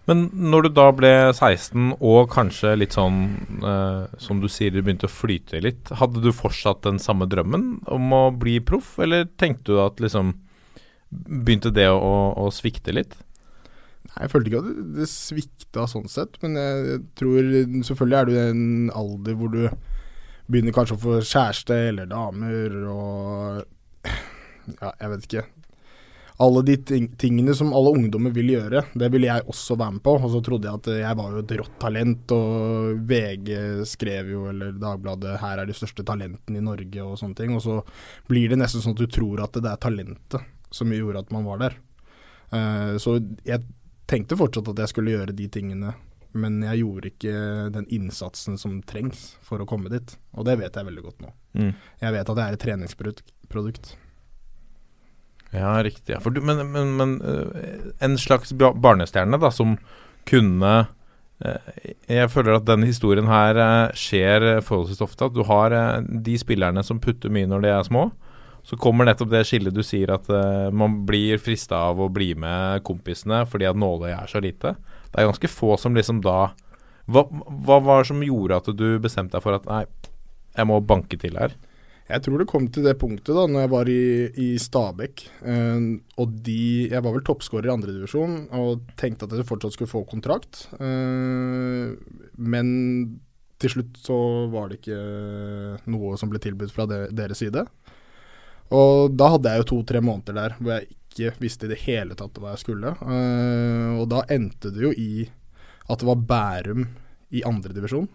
Men 0.09 0.25
når 0.33 0.65
du 0.65 0.69
da 0.73 0.87
ble 0.97 1.11
16 1.29 1.91
og 1.99 2.31
kanskje 2.33 2.73
litt 2.79 2.95
sånn 2.97 3.19
eh, 3.61 4.13
som 4.21 4.41
du 4.41 4.47
sier, 4.49 4.73
det 4.73 4.81
begynte 4.81 5.05
å 5.05 5.13
flyte 5.13 5.61
litt, 5.61 5.91
hadde 6.01 6.23
du 6.23 6.31
fortsatt 6.33 6.81
den 6.87 6.97
samme 7.01 7.27
drømmen 7.29 7.83
om 7.85 8.15
å 8.17 8.23
bli 8.33 8.57
proff, 8.65 8.95
eller 9.03 9.29
tenkte 9.37 9.75
du 9.75 9.83
at 9.83 10.01
liksom 10.03 10.39
Begynte 11.11 11.73
det 11.75 11.89
å, 11.91 12.11
å 12.39 12.45
svikte 12.55 12.93
litt? 12.95 13.17
Nei, 14.11 14.25
Jeg 14.25 14.33
følte 14.33 14.51
ikke 14.51 14.61
at 14.61 14.83
det, 14.97 15.07
svikta 15.09 15.87
sånn 15.87 16.09
sett, 16.11 16.37
men 16.43 16.57
jeg 16.59 16.99
tror 17.19 17.49
Selvfølgelig 17.87 18.19
er 18.19 18.27
du 18.27 18.35
i 18.35 18.43
en 18.49 18.91
alder 18.97 19.39
hvor 19.39 19.53
du 19.53 19.63
begynner 20.51 20.75
kanskje 20.75 20.97
å 20.97 21.01
få 21.01 21.17
kjæreste 21.23 21.77
eller 21.93 22.09
damer 22.11 22.77
og 22.91 23.61
Ja, 24.81 24.91
jeg 24.91 25.09
vet 25.13 25.27
ikke. 25.27 25.43
Alle 26.41 26.61
de 26.65 26.75
tingene 27.21 27.53
som 27.53 27.73
alle 27.77 27.91
ungdommer 27.93 28.33
vil 28.33 28.49
gjøre, 28.55 28.81
det 28.97 29.09
ville 29.13 29.27
jeg 29.29 29.45
også 29.51 29.75
være 29.77 29.95
med 29.97 30.03
på. 30.05 30.15
Og 30.17 30.31
så 30.33 30.39
trodde 30.45 30.69
jeg 30.69 30.79
at 30.79 30.89
jeg 31.03 31.17
var 31.19 31.33
jo 31.33 31.41
et 31.43 31.53
rått 31.59 31.75
talent, 31.81 32.33
og 32.33 33.01
VG 33.09 33.51
skrev 33.89 34.31
jo, 34.33 34.47
eller 34.49 34.71
Dagbladet, 34.81 35.35
'her 35.41 35.61
er 35.61 35.69
de 35.69 35.75
største 35.77 36.05
talentene 36.07 36.57
i 36.57 36.65
Norge' 36.65 37.05
og 37.05 37.19
sånne 37.19 37.37
ting. 37.37 37.53
Og 37.53 37.61
så 37.61 37.77
blir 38.29 38.49
det 38.49 38.57
nesten 38.57 38.81
sånn 38.81 38.97
at 38.97 39.03
du 39.03 39.07
tror 39.07 39.43
at 39.43 39.53
det 39.53 39.69
er 39.69 39.77
talentet 39.85 40.41
som 40.71 40.89
gjorde 40.89 41.19
at 41.19 41.31
man 41.31 41.45
var 41.45 41.61
der. 41.61 41.77
Eh, 42.51 42.97
så 42.97 43.19
jeg 43.45 43.61
tenkte 44.11 44.37
fortsatt 44.39 44.71
at 44.73 44.83
jeg 44.83 44.91
skulle 44.91 45.15
gjøre 45.15 45.35
de 45.35 45.47
tingene, 45.51 45.95
men 46.31 46.61
jeg 46.63 46.83
gjorde 46.83 47.11
ikke 47.11 47.33
den 47.75 47.87
innsatsen 47.91 48.59
som 48.59 48.79
trengs 48.87 49.33
for 49.43 49.63
å 49.63 49.67
komme 49.67 49.91
dit. 49.91 50.15
Og 50.37 50.47
det 50.47 50.57
vet 50.61 50.77
jeg 50.77 50.87
veldig 50.87 51.03
godt 51.03 51.25
nå. 51.25 51.33
Mm. 51.59 51.73
Jeg 52.03 52.15
vet 52.15 52.31
at 52.31 52.39
jeg 52.39 52.45
er 52.45 52.57
et 52.57 52.65
treningsprodukt. 52.65 53.93
Ja, 55.51 55.73
riktig. 55.83 56.15
Ja. 56.15 56.21
Du, 56.23 56.39
men 56.39 56.63
men, 56.71 56.95
men 56.95 57.17
øh, 57.27 57.91
en 57.99 58.17
slags 58.17 58.53
barnestjerne 58.55 59.39
da, 59.41 59.51
som 59.51 59.75
kunne 60.29 60.73
øh, 61.43 61.71
Jeg 62.07 62.31
føler 62.31 62.55
at 62.55 62.67
den 62.69 62.87
historien 62.87 63.27
her 63.27 63.59
øh, 63.59 63.93
skjer 63.93 64.61
forholdsvis 64.63 65.03
ofte. 65.03 65.27
At 65.27 65.35
du 65.35 65.43
har 65.43 65.75
de 66.07 66.37
spillerne 66.39 66.83
som 66.83 67.03
putter 67.03 67.33
mye 67.33 67.49
når 67.49 67.65
de 67.65 67.73
er 67.73 67.83
små. 67.83 68.11
Så 68.67 68.77
kommer 68.77 69.07
nettopp 69.07 69.31
det 69.31 69.45
skillet 69.49 69.73
du 69.73 69.81
sier 69.85 70.13
at 70.13 70.27
uh, 70.29 70.69
man 70.73 71.01
blir 71.07 71.41
frista 71.41 71.79
av 71.89 72.01
å 72.01 72.11
bli 72.13 72.33
med 72.37 72.83
kompisene 72.87 73.41
fordi 73.49 73.67
at 73.69 73.79
nåløyet 73.79 74.19
er 74.19 74.29
så 74.29 74.41
lite. 74.43 74.75
Det 75.09 75.19
er 75.19 75.29
ganske 75.31 75.51
få 75.51 75.75
som 75.81 75.97
liksom 75.97 76.21
da 76.23 76.51
hva, 77.11 77.25
hva 77.65 77.81
var 77.83 78.03
det 78.03 78.11
som 78.11 78.21
gjorde 78.23 78.61
at 78.61 78.69
du 78.77 78.87
bestemte 79.01 79.35
deg 79.35 79.43
for 79.43 79.57
at 79.57 79.67
nei, 79.67 79.83
jeg 80.55 80.69
må 80.69 80.79
banke 80.85 81.17
til 81.19 81.39
her? 81.39 81.55
Jeg 82.11 82.25
tror 82.25 82.41
det 82.41 82.49
kom 82.49 82.65
til 82.73 82.83
det 82.83 82.97
punktet 82.99 83.31
da 83.37 83.45
når 83.47 83.63
jeg 83.63 83.71
var 83.71 83.89
i, 83.91 84.03
i 84.43 84.47
Stabekk. 84.59 85.23
Eh, 85.47 85.83
og 86.19 86.37
de 86.45 86.89
Jeg 86.91 87.03
var 87.05 87.15
vel 87.15 87.23
toppskårer 87.27 87.69
i 87.69 87.73
andredivisjon 87.73 88.37
og 88.57 88.87
tenkte 88.99 89.27
at 89.27 89.35
jeg 89.37 89.47
fortsatt 89.47 89.77
skulle 89.77 89.91
få 89.91 90.03
kontrakt. 90.09 90.65
Eh, 90.75 91.93
men 92.35 92.67
til 93.61 93.75
slutt 93.75 93.99
så 94.01 94.17
var 94.51 94.69
det 94.69 94.81
ikke 94.81 94.99
noe 95.93 96.17
som 96.19 96.31
ble 96.31 96.41
tilbudt 96.41 96.73
fra 96.73 96.87
de, 96.89 97.05
deres 97.15 97.43
side. 97.43 97.63
Og 98.71 99.11
da 99.19 99.33
hadde 99.33 99.51
jeg 99.51 99.61
jo 99.61 99.69
to-tre 99.73 100.01
måneder 100.03 100.37
der 100.37 100.57
hvor 100.59 100.75
jeg 100.77 100.91
ikke 100.95 101.35
visste 101.43 101.67
i 101.67 101.73
det 101.73 101.81
hele 101.83 102.15
tatt 102.17 102.39
hva 102.39 102.53
jeg 102.53 102.63
skulle. 102.63 102.93
Eh, 103.03 103.99
og 103.99 104.07
da 104.13 104.23
endte 104.31 104.71
det 104.71 104.85
jo 104.85 104.91
i 104.95 105.25
at 105.91 105.99
det 105.99 106.07
var 106.07 106.27
Bærum 106.29 106.85
i 107.35 107.43
andredivisjon 107.47 108.07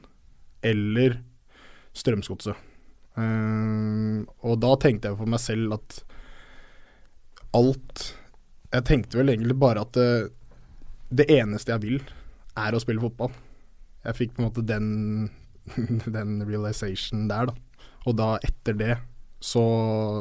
eller 0.65 1.19
Strømsgodset. 1.97 2.57
Eh, 3.17 4.23
og 4.45 4.61
da 4.63 4.73
tenkte 4.81 5.13
jeg 5.13 5.19
for 5.21 5.33
meg 5.33 5.41
selv 5.41 5.79
at 5.79 6.03
alt 7.57 8.03
Jeg 8.75 8.85
tenkte 8.85 9.17
vel 9.17 9.31
egentlig 9.33 9.55
bare 9.57 9.81
at 9.87 9.95
det, 9.97 10.33
det 11.09 11.25
eneste 11.33 11.71
jeg 11.73 11.81
vil, 11.85 12.01
er 12.59 12.75
å 12.75 12.81
spille 12.83 13.01
fotball. 13.01 13.31
Jeg 14.05 14.19
fikk 14.19 14.35
på 14.35 14.43
en 14.43 14.49
måte 14.49 14.65
den, 14.67 14.89
den 16.17 16.41
realization 16.45 17.29
der, 17.31 17.49
da. 17.49 17.87
Og 18.05 18.19
da, 18.19 18.27
etter 18.45 18.77
det, 18.77 18.97
så, 19.41 19.63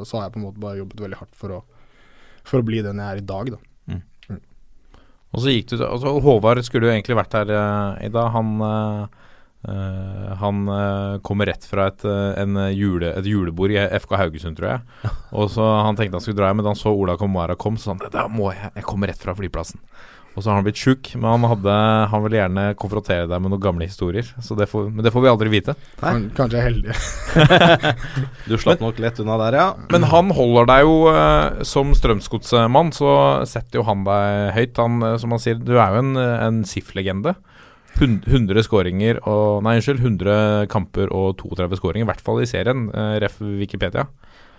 så 0.06 0.18
har 0.18 0.28
jeg 0.28 0.36
på 0.36 0.42
en 0.42 0.48
måte 0.50 0.62
bare 0.62 0.82
jobbet 0.82 1.06
veldig 1.06 1.22
hardt 1.22 1.40
for 1.40 1.58
å, 1.58 1.62
for 2.46 2.62
å 2.62 2.68
bli 2.68 2.82
den 2.86 3.00
jeg 3.02 3.16
er 3.16 3.22
i 3.22 3.26
dag, 3.26 3.56
da. 3.56 3.62
Og 5.36 5.44
så 5.44 5.52
gikk 5.52 5.74
du 5.74 5.82
altså 5.84 6.16
Håvard 6.24 6.64
skulle 6.64 6.88
jo 6.88 6.94
egentlig 6.94 7.18
vært 7.20 7.36
her 7.36 7.52
uh, 7.52 8.00
i 8.00 8.08
dag. 8.08 8.30
Han, 8.32 8.52
eh, 8.64 9.24
han 10.40 10.62
uh, 10.70 11.18
kommer 11.26 11.50
rett 11.50 11.66
fra 11.68 11.90
et, 11.92 12.06
en 12.40 12.62
jule, 12.72 13.10
et 13.20 13.28
julebord 13.28 13.74
i 13.74 13.80
FK 14.00 14.16
Haugesund, 14.22 14.56
tror 14.60 14.78
jeg. 14.78 15.10
Og 15.40 15.52
så 15.52 15.66
Han 15.84 16.00
tenkte 16.00 16.20
han 16.20 16.24
skulle 16.24 16.40
dra 16.40 16.52
hjem, 16.52 16.62
men 16.62 16.68
da 16.68 16.72
han 16.72 16.80
så 16.80 16.94
Ola 16.96 17.18
Komara 17.20 17.58
kom, 17.60 17.76
så 17.76 17.90
sa 17.90 17.98
han 17.98 18.14
da 18.14 18.28
må 18.32 18.54
jeg, 18.54 18.72
jeg 18.78 18.88
kommer 18.88 19.12
rett 19.12 19.20
fra 19.20 19.36
flyplassen. 19.36 19.82
Og 20.36 20.44
så 20.44 20.50
har 20.52 20.58
han 20.60 20.66
blitt 20.68 20.80
sjuk, 20.82 21.14
men 21.16 21.30
han, 21.32 21.46
hadde, 21.48 21.74
han 22.12 22.24
ville 22.26 22.36
gjerne 22.42 22.64
konfrontere 22.76 23.24
deg 23.32 23.40
med 23.40 23.54
noen 23.54 23.62
gamle 23.64 23.86
historier. 23.88 24.28
Så 24.44 24.58
det 24.60 24.68
får, 24.68 24.90
men 24.92 25.06
det 25.06 25.14
får 25.16 25.24
vi 25.24 25.30
aldri 25.32 25.52
vite. 25.54 25.76
Han 26.02 26.26
kanskje 26.36 26.60
jeg 26.60 26.66
er 26.66 26.68
heldig. 26.68 26.96
Du 28.50 28.58
slapp 28.60 28.84
nok 28.84 29.00
lett 29.02 29.20
unna 29.24 29.38
der, 29.46 29.58
ja. 29.62 29.68
Men 29.94 30.06
han 30.12 30.34
holder 30.36 30.68
deg 30.70 30.84
jo 30.84 30.98
eh, 31.14 31.64
som 31.68 31.96
Strømsgodsmann, 31.96 32.92
så 32.96 33.10
setter 33.48 33.80
jo 33.80 33.88
han 33.88 34.04
deg 34.06 34.52
høyt. 34.58 34.84
Han, 34.84 35.00
eh, 35.08 35.16
som 35.24 35.34
han 35.34 35.42
sier, 35.42 35.56
du 35.56 35.78
er 35.80 35.96
jo 35.96 36.04
en, 36.04 36.14
en 36.20 36.60
SIF-legende. 36.68 37.36
100 37.96 38.60
skåringer 38.68 39.22
og 39.24 39.62
Nei, 39.64 39.78
unnskyld. 39.80 40.02
100 40.04 40.68
kamper 40.72 41.12
og 41.16 41.38
32 41.40 41.80
skåringer, 41.80 42.04
i 42.04 42.12
hvert 42.12 42.24
fall 42.28 42.42
i 42.44 42.50
serien. 42.50 42.90
eh, 42.92 43.16
ref. 43.24 43.40
Wikipedia. 43.40 44.04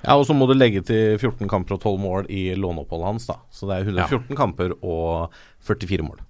Ja, 0.06 0.14
Og 0.16 0.24
så 0.28 0.34
må 0.36 0.46
du 0.46 0.54
legge 0.54 0.82
til 0.86 1.18
14 1.18 1.48
kamper 1.50 1.76
og 1.76 1.82
12 1.82 1.98
mål 2.00 2.28
i 2.30 2.48
låneoppholdet 2.54 3.08
hans, 3.10 3.26
da. 3.26 3.40
Så 3.50 3.66
det 3.68 3.80
er 3.80 3.90
114 3.90 4.38
kamper 4.38 4.76
og 4.80 5.34
44 5.66 6.06
mål. 6.06 6.22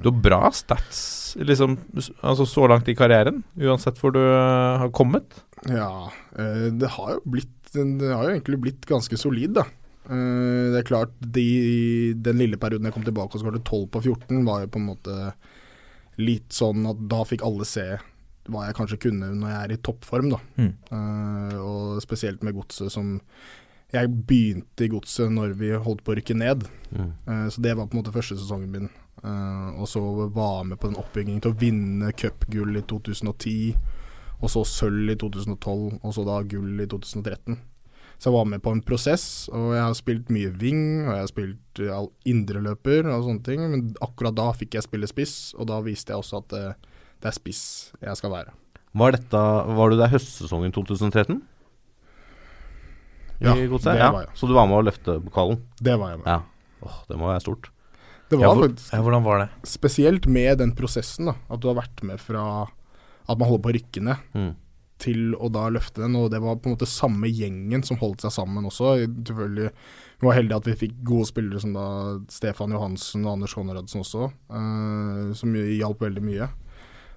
Du 0.00 0.10
har 0.10 0.20
bra 0.22 0.38
stats 0.54 1.00
liksom, 1.40 1.76
altså 2.22 2.46
så 2.46 2.66
langt 2.70 2.88
i 2.90 2.94
karrieren, 2.94 3.42
uansett 3.58 3.98
hvor 4.00 4.12
du 4.14 4.20
eh, 4.22 4.78
har 4.82 4.90
kommet. 4.94 5.40
Ja, 5.68 6.10
eh, 6.38 6.68
det 6.70 6.92
har 6.96 7.16
jo 7.16 7.20
blitt 7.36 7.56
Det 7.70 8.08
har 8.10 8.24
jo 8.26 8.32
egentlig 8.34 8.58
blitt 8.64 8.86
ganske 8.88 9.18
solid, 9.18 9.52
da. 9.58 9.64
Eh, 10.10 10.70
Det 10.72 10.78
er 10.80 10.86
klart, 10.88 11.12
de, 11.20 12.14
den 12.18 12.38
lille 12.40 12.58
perioden 12.58 12.88
jeg 12.88 12.96
kom 12.96 13.06
tilbake 13.06 13.36
og 13.36 13.42
skåret 13.44 13.62
12 13.66 13.84
på 13.94 14.02
14, 14.02 14.44
var 14.46 14.64
jo 14.64 14.72
på 14.74 14.80
en 14.80 14.88
måte 14.90 15.18
litt 16.20 16.50
sånn 16.52 16.84
at 16.90 16.98
da 17.08 17.22
fikk 17.24 17.44
alle 17.46 17.64
se 17.64 17.86
hva 18.50 18.66
jeg 18.68 18.76
kanskje 18.78 19.00
kunne 19.06 19.32
når 19.38 19.52
jeg 19.52 19.60
er 19.60 19.74
i 19.74 19.80
toppform, 19.86 20.30
da. 20.34 20.40
Mm. 20.60 20.72
Uh, 20.90 21.56
og 21.62 22.04
spesielt 22.04 22.44
med 22.46 22.56
godset 22.58 22.92
som 22.92 23.18
Jeg 23.90 24.06
begynte 24.06 24.84
i 24.86 24.90
godset 24.90 25.32
når 25.34 25.56
vi 25.58 25.72
holdt 25.74 26.04
på 26.06 26.12
å 26.12 26.18
rykke 26.18 26.36
ned. 26.38 26.66
Mm. 26.94 27.08
uh, 27.26 27.46
så 27.50 27.62
det 27.62 27.74
var 27.74 27.88
på 27.88 27.96
en 27.96 28.02
måte 28.02 28.14
første 28.14 28.38
sesongen 28.38 28.70
min. 28.70 28.92
Uh, 29.24 29.80
og 29.80 29.88
så 29.90 30.00
var 30.32 30.62
med 30.64 30.78
på 30.80 30.88
den 30.88 31.00
oppbyggingen 31.00 31.42
til 31.42 31.52
å 31.52 31.58
vinne 31.58 32.12
cupgull 32.14 32.78
i 32.78 32.84
2010. 32.86 33.74
Og 34.40 34.52
så 34.52 34.62
sølv 34.64 35.10
i 35.12 35.18
2012, 35.20 35.98
og 36.00 36.14
så 36.16 36.22
da 36.24 36.38
gull 36.48 36.78
i 36.80 36.86
2013. 36.88 37.58
Så 38.20 38.28
jeg 38.28 38.36
var 38.36 38.46
med 38.48 38.62
på 38.62 38.72
en 38.72 38.82
prosess, 38.84 39.48
og 39.48 39.74
jeg 39.74 39.80
har 39.80 39.94
spilt 39.96 40.30
mye 40.32 40.52
wing, 40.60 41.06
og 41.06 41.14
jeg 41.14 41.22
har 41.22 41.28
spilt 41.30 41.80
indreløper 42.28 43.08
og 43.08 43.26
sånne 43.26 43.44
ting. 43.44 43.62
Men 43.72 43.84
akkurat 44.04 44.36
da 44.36 44.50
fikk 44.56 44.76
jeg 44.76 44.86
spille 44.86 45.08
spiss, 45.08 45.34
og 45.56 45.68
da 45.72 45.78
viste 45.84 46.12
jeg 46.12 46.20
også 46.20 46.42
at 46.42 46.56
det, 47.20 47.28
er 47.30 47.36
spiss 47.36 47.62
jeg 48.00 48.16
skal 48.16 48.30
være. 48.32 48.54
Var, 48.96 49.12
dette, 49.14 49.40
var 49.78 49.90
du 49.92 49.96
der 50.00 50.10
høstsesongen 50.10 50.72
2013? 50.74 51.40
Ja, 53.40 53.54
det 53.54 53.96
ja. 53.96 54.10
var 54.12 54.24
jeg. 54.26 54.32
Så 54.36 54.48
du 54.48 54.52
var 54.56 54.66
med 54.68 54.80
å 54.82 54.84
løfte 54.84 55.14
pokalen? 55.24 55.62
Det 55.80 55.94
var 56.00 56.12
jeg 56.12 56.18
med. 56.22 56.26
Ja. 56.28 56.40
Åh, 56.84 56.98
det 57.08 57.16
må 57.20 57.30
være 57.30 57.40
stort. 57.44 57.70
Det 58.30 58.38
var 58.38 58.44
Ja, 58.46 58.54
hvor- 58.54 58.68
faktisk 58.68 58.92
ja, 58.92 59.00
hvordan 59.02 59.24
var 59.24 59.38
det? 59.38 59.48
spesielt 59.66 60.26
med 60.26 60.58
den 60.58 60.72
prosessen, 60.76 61.26
da. 61.26 61.34
At 61.50 61.60
du 61.60 61.68
har 61.68 61.74
vært 61.82 62.02
med 62.02 62.20
fra 62.20 62.68
at 63.28 63.38
man 63.38 63.48
holder 63.48 63.62
på 63.62 63.70
å 63.70 63.74
rykke 63.78 64.02
ned, 64.02 64.16
Mm. 64.34 64.54
til 64.98 65.34
å 65.34 65.50
da 65.50 65.68
løfte 65.70 66.02
den. 66.02 66.14
Og 66.16 66.30
det 66.30 66.40
var 66.42 66.56
på 66.56 66.66
en 66.68 66.76
måte 66.76 66.86
samme 66.86 67.24
gjengen 67.32 67.82
som 67.84 67.96
holdt 67.96 68.20
seg 68.20 68.30
sammen 68.32 68.64
også. 68.64 69.08
Selvfølgelig 69.24 69.70
Vi 70.20 70.26
var 70.26 70.34
heldige 70.34 70.56
at 70.56 70.64
vi 70.64 70.72
fikk 70.88 71.02
gode 71.02 71.26
spillere 71.26 71.60
som 71.60 71.72
da 71.72 72.18
Stefan 72.28 72.70
Johansen 72.72 73.24
og 73.24 73.32
Anders 73.32 73.54
Konradsen 73.54 74.02
også, 74.02 74.30
uh, 74.50 75.32
som 75.32 75.54
hjalp 75.54 75.98
veldig 75.98 76.20
mye. 76.22 76.50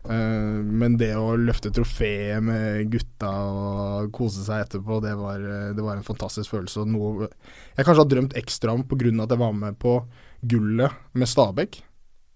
Eh, 0.04 0.60
men 0.64 0.98
det 1.00 1.14
å 1.16 1.36
løfte 1.40 1.72
trofeet 1.74 2.44
med 2.44 2.90
gutta 2.92 3.30
og 3.48 4.12
kose 4.16 4.44
seg 4.44 4.66
etterpå, 4.66 5.00
det 5.04 5.14
var, 5.20 5.40
eh, 5.40 5.72
det 5.76 5.86
var 5.86 5.98
en 5.98 6.08
fantastisk 6.08 6.52
følelse. 6.52 6.84
Og 6.84 6.92
noe 6.92 7.30
jeg 7.30 7.86
kanskje 7.86 8.02
har 8.02 8.12
drømt 8.12 8.38
ekstra 8.40 8.76
om 8.76 8.84
pga. 8.84 9.24
at 9.24 9.30
jeg 9.30 9.40
var 9.40 9.54
med 9.54 9.80
på 9.80 10.06
gullet 10.42 10.92
med 11.14 11.28
Stabæk. 11.28 11.82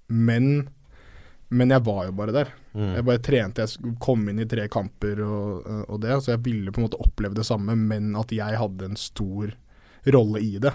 Men, 0.08 0.70
men 1.50 1.70
jeg 1.70 1.84
var 1.84 2.06
jo 2.06 2.12
bare 2.12 2.32
der. 2.32 2.54
Mm. 2.74 2.94
Jeg 2.96 3.06
bare 3.06 3.24
trente, 3.24 3.66
jeg 3.66 3.96
kom 4.00 4.30
inn 4.30 4.40
i 4.40 4.48
tre 4.48 4.68
kamper 4.68 5.20
og, 5.26 5.68
og 5.90 6.02
det. 6.02 6.22
Så 6.24 6.32
jeg 6.32 6.44
ville 6.46 6.72
på 6.72 6.80
en 6.80 6.88
måte 6.88 7.02
oppleve 7.04 7.36
det 7.36 7.46
samme, 7.46 7.76
men 7.76 8.16
at 8.16 8.32
jeg 8.32 8.58
hadde 8.58 8.86
en 8.86 8.96
stor 8.96 9.52
rolle 10.08 10.40
i 10.40 10.58
det. 10.64 10.72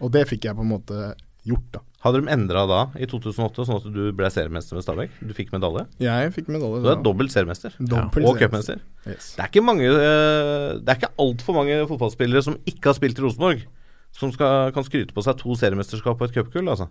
Og 0.00 0.12
det 0.14 0.28
fikk 0.30 0.46
jeg 0.46 0.56
på 0.56 0.64
en 0.64 0.72
måte 0.72 1.12
gjort, 1.44 1.68
da. 1.74 1.82
Hadde 2.04 2.20
de 2.22 2.30
endra 2.30 2.62
da, 2.70 2.80
i 2.94 3.08
2008, 3.10 3.64
sånn 3.66 3.78
at 3.80 3.86
du 3.90 4.02
ble 4.14 4.28
seriemester 4.30 4.76
med 4.78 4.84
Stabæk? 4.86 5.16
Du 5.18 5.32
fikk 5.34 5.48
medalje? 5.50 5.82
Jeg 6.02 6.30
fikk 6.36 6.50
medalje. 6.54 6.84
Du 6.84 6.92
er 6.92 7.00
dobbelt 7.02 7.34
seriemester. 7.34 7.74
Dobbelt 7.80 8.28
og 8.28 8.38
cupmester. 8.38 8.78
Yes. 9.02 9.32
Det 9.34 9.42
er 9.42 9.50
ikke 9.50 9.64
mange 9.66 9.88
eh, 9.88 10.76
Det 10.78 10.92
er 10.92 11.00
ikke 11.00 11.10
altfor 11.24 11.56
mange 11.58 11.80
fotballspillere 11.90 12.44
som 12.46 12.58
ikke 12.70 12.92
har 12.92 12.98
spilt 13.00 13.18
i 13.18 13.24
Rosenborg, 13.24 13.64
som 14.14 14.30
skal, 14.34 14.70
kan 14.76 14.86
skryte 14.86 15.16
på 15.16 15.24
seg 15.26 15.40
to 15.42 15.58
seriemesterskap 15.58 16.22
og 16.22 16.28
et 16.28 16.38
cupgull, 16.38 16.70
altså. 16.70 16.86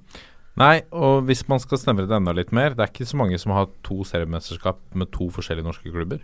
Nei, 0.60 0.82
og 0.92 1.24
hvis 1.30 1.46
man 1.48 1.62
skal 1.64 1.80
snevre 1.80 2.08
det 2.10 2.18
enda 2.18 2.34
litt 2.36 2.52
mer, 2.56 2.76
det 2.76 2.84
er 2.84 2.92
ikke 2.92 3.08
så 3.08 3.20
mange 3.20 3.40
som 3.40 3.54
har 3.56 3.70
to 3.88 4.02
seriemesterskap 4.10 4.82
med 4.98 5.14
to 5.16 5.30
forskjellige 5.32 5.70
norske 5.70 5.94
klubber. 5.94 6.24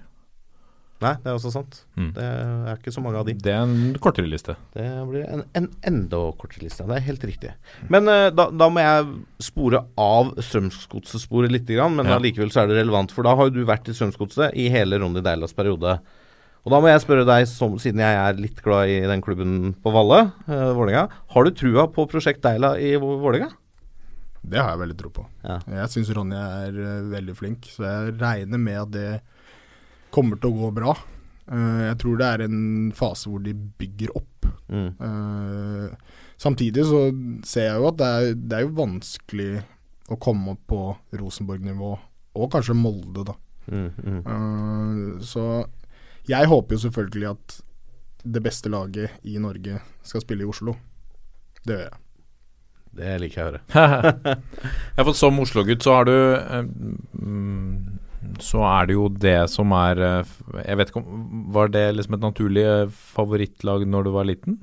Nei, 1.03 1.11
det 1.23 1.29
er 1.29 1.35
også 1.37 1.51
sant. 1.53 1.77
Mm. 1.99 2.09
Det 2.15 2.23
er 2.25 2.77
ikke 2.79 2.93
så 2.95 3.03
mange 3.03 3.19
av 3.19 3.27
de. 3.27 3.33
Det 3.43 3.51
er 3.53 3.61
en 3.65 3.93
kortere 4.01 4.29
liste. 4.31 4.55
Det 4.73 4.85
blir 5.09 5.25
en, 5.27 5.43
en 5.59 5.67
enda 5.89 6.21
kortere 6.39 6.63
liste. 6.65 6.85
Det 6.89 6.95
er 6.97 7.05
helt 7.09 7.25
riktig. 7.27 7.51
Men 7.93 8.07
uh, 8.09 8.29
da, 8.33 8.47
da 8.49 8.69
må 8.71 8.81
jeg 8.83 9.07
spore 9.49 9.83
av 9.99 10.33
Strømsgodset-sporet 10.39 11.51
litt, 11.53 11.67
grann, 11.69 11.95
men 11.99 12.09
Ja. 12.09 12.17
allikevel 12.19 12.51
så 12.53 12.63
er 12.63 12.71
det 12.71 12.79
relevant. 12.81 13.11
For 13.15 13.23
da 13.27 13.35
har 13.35 13.49
jo 13.49 13.55
du 13.59 13.63
vært 13.69 13.87
i 13.91 13.95
Strømsgodset 13.97 14.55
i 14.59 14.69
hele 14.73 14.99
Ronny 15.03 15.21
Deilas 15.25 15.53
periode. 15.57 15.97
Og 16.63 16.71
da 16.71 16.79
må 16.79 16.87
jeg 16.87 17.01
spørre 17.03 17.25
deg, 17.27 17.43
som, 17.51 17.73
siden 17.81 17.99
jeg 17.99 18.15
er 18.15 18.37
litt 18.39 18.61
glad 18.63 18.87
i 18.87 19.01
den 19.09 19.21
klubben 19.25 19.73
på 19.83 19.91
Valle, 19.91 20.21
uh, 20.47 20.69
Vålerenga. 20.77 21.09
Har 21.35 21.43
du 21.43 21.51
trua 21.59 21.89
på 21.91 22.05
Prosjekt 22.07 22.41
Deila 22.45 22.77
i 22.79 22.93
Vå- 22.95 23.17
Vålerenga? 23.19 23.49
Det 24.43 24.59
har 24.59 24.73
jeg 24.73 24.79
veldig 24.81 24.95
tro 24.99 25.09
på. 25.15 25.25
Ja. 25.47 25.57
Jeg 25.71 25.91
syns 25.93 26.09
Ronny 26.15 26.35
er 26.35 26.75
eh, 26.83 27.03
veldig 27.13 27.35
flink, 27.39 27.67
så 27.71 27.85
jeg 27.87 28.15
regner 28.19 28.59
med 28.59 28.75
at 28.81 28.89
det 28.91 29.11
kommer 30.13 30.39
til 30.39 30.53
å 30.53 30.61
gå 30.61 30.71
bra. 30.77 30.95
Uh, 31.49 31.89
jeg 31.89 31.97
tror 32.03 32.19
det 32.19 32.29
er 32.29 32.45
en 32.45 32.91
fase 32.95 33.29
hvor 33.29 33.43
de 33.43 33.53
bygger 33.53 34.13
opp. 34.15 34.47
Mm. 34.71 34.89
Uh, 34.99 36.19
samtidig 36.39 36.85
så 36.87 37.05
ser 37.47 37.69
jeg 37.69 37.81
jo 37.81 37.89
at 37.89 37.99
det 37.99 38.09
er, 38.09 38.35
det 38.37 38.59
er 38.59 38.67
jo 38.67 38.75
vanskelig 38.79 39.51
å 40.11 40.19
komme 40.21 40.55
opp 40.55 40.63
på 40.69 40.81
Rosenborg-nivå, 41.19 41.91
og 42.39 42.51
kanskje 42.51 42.77
Molde, 42.77 43.25
da. 43.27 43.35
Mm, 43.71 43.89
mm. 43.95 44.21
Uh, 44.27 45.21
så 45.23 45.45
jeg 46.27 46.47
håper 46.47 46.75
jo 46.75 46.85
selvfølgelig 46.85 47.29
at 47.31 47.59
det 48.23 48.43
beste 48.43 48.71
laget 48.71 49.19
i 49.27 49.35
Norge 49.41 49.81
skal 50.07 50.23
spille 50.23 50.45
i 50.45 50.47
Oslo. 50.47 50.75
Det 51.63 51.75
gjør 51.75 51.85
jeg. 51.89 51.99
Det 52.93 53.13
liker 53.23 53.39
jeg 53.39 53.43
å 53.43 53.51
høre. 53.51 53.61
jeg 54.93 54.99
har 54.99 55.07
fått 55.07 55.17
Som 55.17 55.41
Oslo-gutt 55.41 55.83
så 55.83 55.95
har 55.97 56.07
du 56.07 56.13
mm, 56.13 57.77
Så 58.43 58.61
er 58.65 58.87
det 58.89 58.95
jo 58.97 59.07
det 59.09 59.49
som 59.51 59.71
er 59.77 59.99
eh, 60.01 60.31
Jeg 60.65 60.77
vet 60.79 60.89
ikke 60.91 61.01
om 61.03 61.51
Var 61.53 61.67
det 61.73 61.83
liksom 61.95 62.15
et 62.17 62.23
naturlig 62.25 62.63
eh, 62.65 62.89
favorittlag 63.13 63.85
når 63.87 64.07
du 64.07 64.11
var 64.15 64.25
liten? 64.29 64.57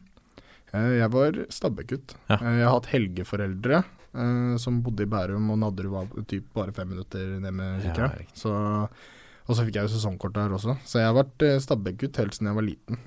Eh, 0.73 0.99
Jeg 1.01 1.11
var 1.15 1.39
Stabæk-gutt. 1.51 2.15
Ja. 2.31 2.37
Jeg 2.41 2.65
har 2.67 2.75
hatt 2.79 2.91
helgeforeldre 2.93 3.83
eh, 3.85 4.57
som 4.63 4.81
bodde 4.87 5.07
i 5.07 5.11
Bærum, 5.11 5.51
og 5.55 5.59
Nadderud 5.63 5.95
var 5.95 6.27
typ 6.31 6.51
bare 6.55 6.73
fem 6.77 6.89
minutter 6.95 7.39
ned 7.41 7.53
med 7.53 7.85
Ja, 7.85 7.91
sykkelen. 7.91 8.27
så, 8.35 8.55
og 9.47 9.57
så 9.57 9.65
fikk 9.67 9.79
jeg 9.81 9.89
jo 9.89 9.95
sesongkort 9.97 10.35
der 10.39 10.53
også. 10.55 10.77
Så 10.87 10.99
jeg 11.03 11.11
har 11.11 11.17
vært 11.23 11.47
stabbegutt 11.65 12.21
helt 12.23 12.37
siden 12.37 12.51
jeg 12.53 12.59
var 12.61 12.69
liten. 12.69 13.01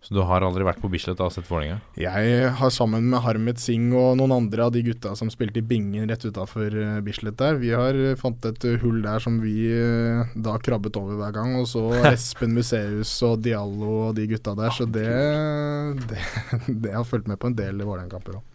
Så 0.00 0.14
du 0.14 0.20
har 0.22 0.44
aldri 0.46 0.62
vært 0.62 0.78
på 0.78 0.88
Bislett 0.92 1.18
og 1.20 1.32
sett 1.34 1.48
Vålerenga? 1.50 1.80
Jeg 1.98 2.50
har 2.60 2.70
sammen 2.72 3.08
med 3.10 3.22
Harmet 3.24 3.58
Singh 3.58 3.96
og 3.98 4.14
noen 4.20 4.36
andre 4.36 4.68
av 4.68 4.74
de 4.74 4.84
gutta 4.86 5.14
som 5.18 5.30
spilte 5.32 5.58
i 5.58 5.66
Bingen 5.66 6.06
rett 6.08 6.22
utafor 6.22 6.70
uh, 6.70 7.00
Bislett 7.04 7.38
der, 7.40 7.58
vi 7.58 7.72
har 7.74 7.98
eh, 7.98 8.14
fant 8.18 8.46
et 8.46 8.66
eh, 8.68 8.78
hull 8.82 9.00
der 9.02 9.22
som 9.22 9.40
vi 9.42 9.66
eh, 9.74 10.30
da 10.38 10.54
krabbet 10.62 10.96
over 11.00 11.18
hver 11.18 11.34
gang. 11.34 11.56
Og 11.58 11.66
så 11.70 11.82
Espen 12.12 12.54
Museus 12.54 13.16
og 13.26 13.42
Diallo 13.44 13.90
og 14.08 14.14
de 14.18 14.28
gutta 14.30 14.54
der, 14.58 14.70
så 14.74 14.86
det, 14.86 15.08
det, 16.08 16.22
det 16.86 16.94
har 16.94 17.08
fulgt 17.08 17.28
med 17.30 17.42
på 17.42 17.50
en 17.50 17.58
del 17.58 17.82
Vålerenga-kamper 17.82 18.38
òg. 18.38 18.46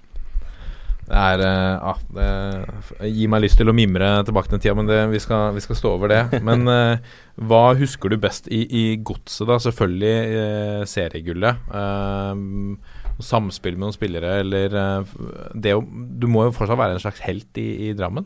Det 1.14 1.22
er 1.22 1.42
eh, 1.46 1.84
ah, 1.92 2.00
det 2.16 3.10
gir 3.14 3.30
meg 3.30 3.44
lyst 3.44 3.60
til 3.60 3.70
å 3.70 3.76
mimre 3.76 4.08
tilbake 4.26 4.50
til 4.50 4.56
den 4.56 4.64
tida, 4.64 4.74
men 4.80 4.90
det, 4.90 4.98
vi, 5.12 5.20
skal, 5.22 5.52
vi 5.54 5.62
skal 5.62 5.78
stå 5.78 5.92
over 5.94 6.10
det. 6.10 6.22
Men 6.48 6.66
eh, 6.72 7.12
hva 7.38 7.76
husker 7.78 8.10
du 8.10 8.18
best 8.22 8.50
i, 8.50 8.64
i 8.66 8.84
godset, 8.98 9.46
da? 9.50 9.60
Selvfølgelig 9.62 10.40
eh, 10.42 10.82
seriegullet. 10.90 11.70
Eh, 11.70 13.14
samspill 13.22 13.78
med 13.78 13.86
noen 13.86 13.96
spillere, 13.96 14.40
eller 14.42 14.78
eh, 14.82 15.16
det 15.54 15.78
Du 16.18 16.26
må 16.32 16.48
jo 16.48 16.56
fortsatt 16.58 16.82
være 16.82 16.98
en 16.98 17.06
slags 17.06 17.22
helt 17.28 17.62
i, 17.62 17.70
i 17.90 17.94
Drammen? 17.98 18.26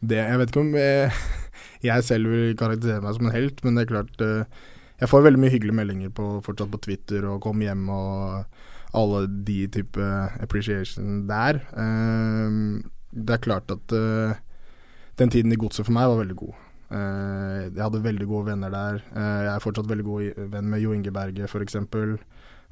Det, 0.00 0.22
jeg 0.22 0.40
vet 0.40 0.54
ikke 0.54 0.64
om 0.64 0.74
jeg, 0.80 1.10
jeg 1.90 2.06
selv 2.08 2.32
vil 2.32 2.56
karakterisere 2.60 3.04
meg 3.04 3.18
som 3.18 3.28
en 3.28 3.36
helt, 3.36 3.60
men 3.64 3.76
det 3.76 3.84
er 3.84 3.92
klart 3.92 4.24
Jeg 4.24 5.10
får 5.10 5.28
veldig 5.28 5.42
mye 5.42 5.52
hyggelige 5.52 5.82
meldinger 5.82 6.16
på, 6.16 6.38
fortsatt 6.46 6.72
på 6.72 6.80
Twitter 6.88 7.28
og 7.28 7.42
'kom 7.44 7.60
hjem' 7.60 7.90
og 7.92 8.72
alle 8.94 9.24
de 9.46 9.64
type 9.74 10.10
appreciation 10.42 11.24
der. 11.28 11.60
Eh, 11.74 12.58
det 13.14 13.36
er 13.36 13.42
klart 13.42 13.70
at 13.74 13.94
eh, 13.94 14.36
den 15.18 15.30
tiden 15.30 15.54
i 15.54 15.58
godset 15.60 15.86
for 15.86 15.94
meg 15.94 16.10
var 16.10 16.22
veldig 16.22 16.38
god. 16.38 16.54
Eh, 16.94 17.60
jeg 17.70 17.82
hadde 17.82 18.02
veldig 18.04 18.26
gode 18.30 18.50
venner 18.52 18.72
der. 18.74 19.02
Eh, 19.14 19.40
jeg 19.46 19.52
er 19.54 19.62
fortsatt 19.62 19.90
veldig 19.90 20.06
god 20.06 20.42
venn 20.52 20.70
med 20.70 20.82
Jo 20.82 20.94
Inge 20.94 21.14
Berge, 21.14 21.48
f.eks. 21.48 21.78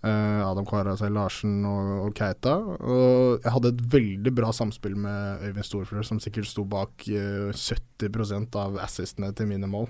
Adam 0.02 0.66
Kvarasei 0.66 1.12
Larsen 1.14 1.60
og, 1.68 1.90
og 2.08 2.14
Keita. 2.18 2.56
Og 2.58 3.44
jeg 3.44 3.54
hadde 3.54 3.70
et 3.70 3.82
veldig 3.92 4.32
bra 4.34 4.50
samspill 4.54 4.96
med 4.98 5.44
Øyvind 5.46 5.68
Storflør, 5.68 6.06
som 6.06 6.18
sikkert 6.22 6.50
sto 6.50 6.64
bak 6.66 7.06
eh, 7.06 7.52
70% 7.54 8.58
av 8.58 8.80
assistene 8.82 9.30
til 9.38 9.50
mine 9.50 9.70
mål. 9.70 9.86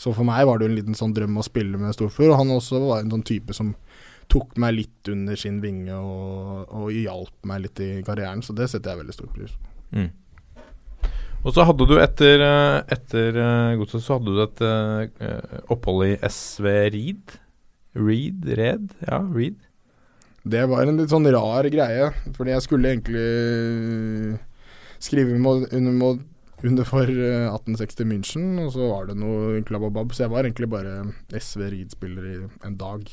Så 0.00 0.14
for 0.16 0.26
meg 0.26 0.46
var 0.48 0.58
det 0.58 0.66
jo 0.66 0.72
en 0.72 0.78
liten 0.80 0.96
sånn 0.98 1.12
drøm 1.14 1.36
å 1.38 1.44
spille 1.46 1.78
med 1.78 1.92
Storflør, 1.94 2.32
og 2.32 2.40
han 2.40 2.56
også 2.56 2.80
var 2.82 3.02
en 3.02 3.12
sånn 3.12 3.26
type 3.28 3.54
som 3.54 3.74
tok 4.32 4.56
meg 4.62 4.78
litt 4.78 5.12
under 5.12 5.38
sin 5.38 5.60
vinge 5.62 5.94
og, 5.96 6.72
og 6.72 6.90
hjalp 6.94 7.48
meg 7.48 7.66
litt 7.66 7.82
i 7.84 7.92
karrieren, 8.06 8.42
så 8.44 8.56
det 8.56 8.70
setter 8.72 8.94
jeg 8.94 9.02
veldig 9.02 9.16
stor 9.16 9.30
pris 9.34 9.54
på. 9.56 9.72
Mm. 9.98 10.10
Og 11.42 11.56
så 11.56 11.66
hadde 11.66 11.88
du 11.90 11.96
etter, 11.98 12.42
eh, 12.46 12.78
etter 12.94 13.38
eh, 13.42 13.76
godset 13.80 14.04
så 14.04 14.16
hadde 14.16 14.30
du 14.30 14.42
et 14.44 14.62
uh, 14.62 15.62
opphold 15.74 16.06
i 16.06 16.12
SV 16.22 16.68
Reed. 16.94 17.34
Reed? 17.98 18.46
Red? 18.46 18.92
Ja, 19.08 19.18
Reed. 19.26 19.58
Det 20.42 20.62
var 20.70 20.86
en 20.86 20.98
litt 20.98 21.12
sånn 21.12 21.28
rar 21.34 21.66
greie, 21.70 22.08
fordi 22.34 22.54
jeg 22.54 22.64
skulle 22.64 22.94
egentlig 22.94 24.38
skrive 25.02 25.34
under, 25.34 26.22
under 26.62 26.86
for 26.86 27.10
eh, 27.10 27.48
1860 27.50 28.08
München, 28.08 28.48
og 28.62 28.72
så 28.74 28.88
var 28.90 29.10
det 29.10 29.18
noe 29.18 29.62
klabbabab, 29.66 30.14
så 30.14 30.26
jeg 30.26 30.34
var 30.34 30.46
egentlig 30.46 30.70
bare 30.72 30.96
SV 31.34 31.66
Reed-spiller 31.74 32.28
i 32.30 32.38
en 32.66 32.78
dag. 32.80 33.06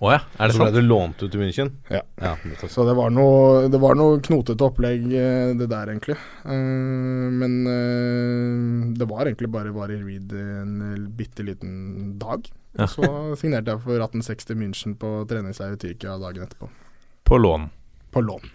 Å 0.00 0.12
ja, 0.14 0.20
er 0.40 0.48
det 0.48 0.54
Så 0.56 0.62
ble 0.62 0.70
sant? 0.70 0.76
du 0.78 0.86
lånt 0.88 1.22
ut 1.22 1.28
til 1.28 1.40
München? 1.42 1.70
Ja. 1.92 2.00
ja 2.16 2.30
det 2.40 2.70
Så 2.72 2.86
det 2.88 2.94
var 2.96 3.10
noe, 3.12 3.66
det 3.68 3.80
var 3.82 3.98
noe 4.00 4.16
knotete 4.24 4.64
opplegg, 4.64 5.04
eh, 5.12 5.50
det 5.60 5.66
der, 5.68 5.92
egentlig. 5.92 6.16
Uh, 6.40 7.28
men 7.36 7.58
uh, 7.68 8.86
det 8.96 9.08
var 9.10 9.28
egentlig 9.28 9.50
bare 9.52 9.74
var 9.76 9.92
i 9.92 9.98
Reed 10.00 10.32
en 10.32 11.04
bitte 11.18 11.44
liten 11.44 12.16
dag. 12.22 12.48
Ja. 12.78 12.88
Så 12.88 13.04
signerte 13.36 13.74
jeg 13.74 13.84
for 13.84 14.00
1860 14.00 14.56
München 14.56 14.96
på 14.96 15.12
treningsleir 15.28 15.76
i 15.76 15.82
Tyrkia 15.84 16.16
dagen 16.22 16.48
etterpå. 16.48 16.70
På 17.28 17.36
lån. 17.36 17.68
På 18.10 18.24
lån. 18.24 18.48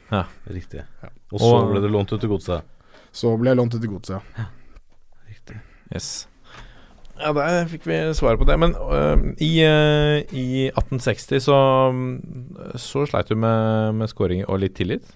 Riktig. 0.50 0.82
Ja. 1.04 1.14
Og 1.30 1.40
så 1.40 1.54
Og- 1.54 1.72
ble 1.76 1.86
du 1.86 1.92
lånt 1.94 2.12
ut 2.12 2.20
til 2.20 2.32
godset? 2.32 2.66
Så 3.14 3.38
ble 3.38 3.54
jeg 3.54 3.62
lånt 3.62 3.76
ut 3.76 3.82
til 3.82 3.92
godset. 3.94 4.22
ja. 4.40 4.50
Yes. 5.94 6.28
Ja, 7.16 7.32
der 7.36 7.68
fikk 7.72 7.86
vi 7.88 8.00
svaret 8.18 8.42
på 8.42 8.48
det. 8.48 8.58
Men 8.60 8.76
uh, 8.76 9.16
i, 9.40 9.52
uh, 9.64 10.20
i 10.36 10.68
1860 10.72 11.46
så, 11.48 11.60
mm, 11.96 12.16
så 12.82 13.06
sleit 13.08 13.32
du 13.32 13.38
med, 13.40 13.96
med 14.02 14.12
scoring 14.12 14.44
og 14.46 14.60
litt 14.64 14.76
tillit. 14.80 15.16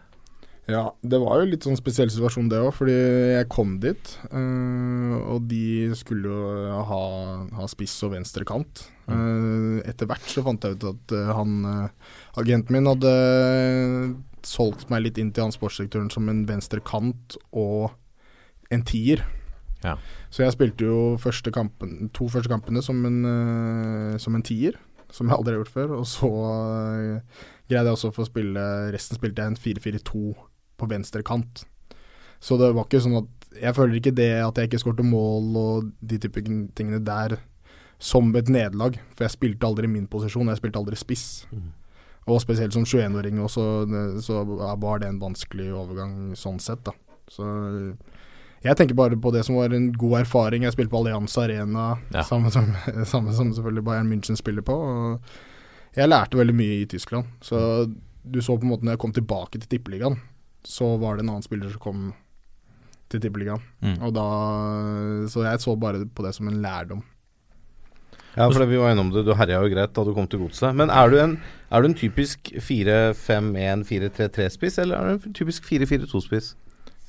Ja, 0.70 0.84
det 1.02 1.18
var 1.18 1.40
jo 1.42 1.50
litt 1.50 1.66
sånn 1.66 1.78
spesiell 1.80 2.12
situasjon 2.14 2.50
det 2.52 2.60
òg, 2.62 2.70
fordi 2.78 2.94
jeg 2.94 3.48
kom 3.50 3.78
dit, 3.82 4.12
eh, 4.30 5.14
og 5.18 5.48
de 5.50 5.90
skulle 5.98 6.30
jo 6.30 6.82
ha, 6.86 7.00
ha 7.58 7.70
spiss 7.72 7.96
og 8.06 8.14
venstre 8.14 8.46
kant. 8.46 8.84
Eh, 9.10 9.80
etter 9.90 10.10
hvert 10.10 10.28
så 10.30 10.44
fant 10.46 10.68
jeg 10.68 10.78
ut 10.78 10.86
at 10.92 11.16
uh, 11.18 11.32
han 11.40 11.56
uh, 11.66 12.12
agenten 12.38 12.78
min 12.78 12.90
hadde 12.92 13.14
solgt 14.46 14.92
meg 14.94 15.08
litt 15.08 15.18
inn 15.18 15.34
til 15.34 15.48
han 15.48 15.56
sportsdirektøren 15.56 16.12
som 16.14 16.30
en 16.30 16.46
venstre 16.50 16.84
kant 16.86 17.40
og 17.50 17.90
en 18.70 18.86
tier. 18.86 19.26
Ja. 19.84 19.96
Så 20.30 20.44
jeg 20.44 20.56
spilte 20.56 20.88
jo 20.88 21.00
første 21.22 21.52
kampen, 21.56 22.10
to 22.16 22.28
første 22.32 22.52
kampene 22.52 22.84
som 22.84 23.00
en, 23.08 23.20
eh, 23.26 24.18
som 24.20 24.36
en 24.36 24.44
tier, 24.44 24.76
som 25.10 25.30
jeg 25.30 25.38
aldri 25.38 25.56
har 25.56 25.64
gjort 25.64 25.76
før. 25.76 25.96
Og 26.00 26.08
så 26.10 26.30
eh, 26.30 27.42
greide 27.70 27.88
jeg 27.88 27.98
også 27.98 28.12
å 28.12 28.16
få 28.16 28.28
spille 28.28 28.66
Resten 28.94 29.20
spilte 29.20 29.46
jeg 29.46 29.54
en 29.54 29.60
4-4-2 29.60 30.24
på 30.80 30.90
venstre 30.90 31.24
kant. 31.26 31.64
Så 32.40 32.60
det 32.60 32.72
var 32.76 32.88
ikke 32.88 33.02
sånn 33.04 33.20
at 33.20 33.36
Jeg 33.60 33.76
føler 33.76 33.98
ikke 33.98 34.16
det 34.16 34.30
at 34.46 34.56
jeg 34.56 34.70
ikke 34.70 34.80
skårte 34.80 35.04
mål 35.04 35.56
og 35.58 35.88
de 36.06 36.20
type 36.22 36.44
tingene 36.78 37.00
der 37.02 37.40
som 38.00 38.30
et 38.38 38.48
nederlag. 38.48 39.00
For 39.16 39.26
jeg 39.26 39.34
spilte 39.34 39.68
aldri 39.68 39.90
i 39.90 39.92
min 39.92 40.08
posisjon, 40.08 40.48
jeg 40.48 40.62
spilte 40.62 40.80
aldri 40.80 41.00
spiss. 41.00 41.44
Og 42.30 42.38
spesielt 42.44 42.76
som 42.76 42.86
21-åring 42.86 43.42
også, 43.42 43.64
så 44.22 44.44
var 44.46 45.02
det 45.02 45.10
en 45.10 45.20
vanskelig 45.20 45.72
overgang 45.74 46.36
sånn 46.38 46.62
sett, 46.62 46.86
da. 46.86 46.94
Så 47.30 47.44
jeg 48.64 48.76
tenker 48.76 48.96
bare 48.98 49.16
på 49.20 49.32
det 49.32 49.46
som 49.48 49.56
var 49.56 49.70
en 49.76 49.92
god 49.94 50.20
erfaring. 50.22 50.64
Jeg 50.68 50.74
spilte 50.76 50.92
på 50.92 51.00
Allianz 51.04 51.38
Arena, 51.38 51.94
Ja. 52.14 52.24
samme, 52.28 52.52
som, 52.52 52.66
samme 53.14 53.34
som 53.34 53.54
selvfølgelig 53.56 53.84
Bayern 53.88 54.10
München 54.12 54.36
spiller 54.40 54.62
på. 54.62 54.74
Og 54.74 55.20
jeg 55.96 56.10
lærte 56.10 56.38
veldig 56.38 56.56
mye 56.56 56.82
i 56.82 56.86
Tyskland. 56.86 57.26
Så 57.42 57.88
du 58.30 58.42
så 58.42 58.58
på 58.60 58.64
en 58.68 58.72
måte 58.74 58.84
når 58.86 58.92
jeg 58.98 59.04
kom 59.06 59.14
tilbake 59.16 59.60
til 59.60 59.70
Tippeligaen, 59.70 60.18
så 60.68 60.98
var 61.00 61.16
det 61.16 61.24
en 61.24 61.30
annen 61.38 61.44
spiller 61.46 61.70
som 61.72 61.80
kom 61.80 62.10
til 63.10 63.20
Tippeligaen. 63.24 63.62
Mm. 63.82 63.96
Og 64.06 64.12
da 64.14 64.26
Så 65.32 65.44
jeg 65.48 65.60
så 65.64 65.76
bare 65.80 66.04
på 66.06 66.24
det 66.26 66.36
som 66.36 66.48
en 66.52 66.60
lærdom. 66.62 67.02
Ja, 68.36 68.46
for 68.46 68.60
det, 68.62 68.68
vi 68.70 68.78
var 68.78 68.92
innom 68.94 69.10
det. 69.12 69.24
Du 69.26 69.32
herja 69.34 69.58
jo 69.64 69.70
greit 69.72 69.94
da 69.96 70.04
du 70.06 70.12
kom 70.14 70.28
til 70.30 70.40
godset. 70.44 70.76
Men 70.78 70.90
er 70.94 71.10
du 71.10 71.16
en, 71.18 71.38
er 71.72 71.82
du 71.82 71.88
en 71.90 71.96
typisk 71.98 72.52
4-5-1-4-3-3-spiss, 72.62 74.78
eller 74.84 74.96
er 75.00 75.04
du 75.18 75.26
en 75.30 75.34
typisk 75.34 75.64
4-4-2-spiss? 75.66 76.52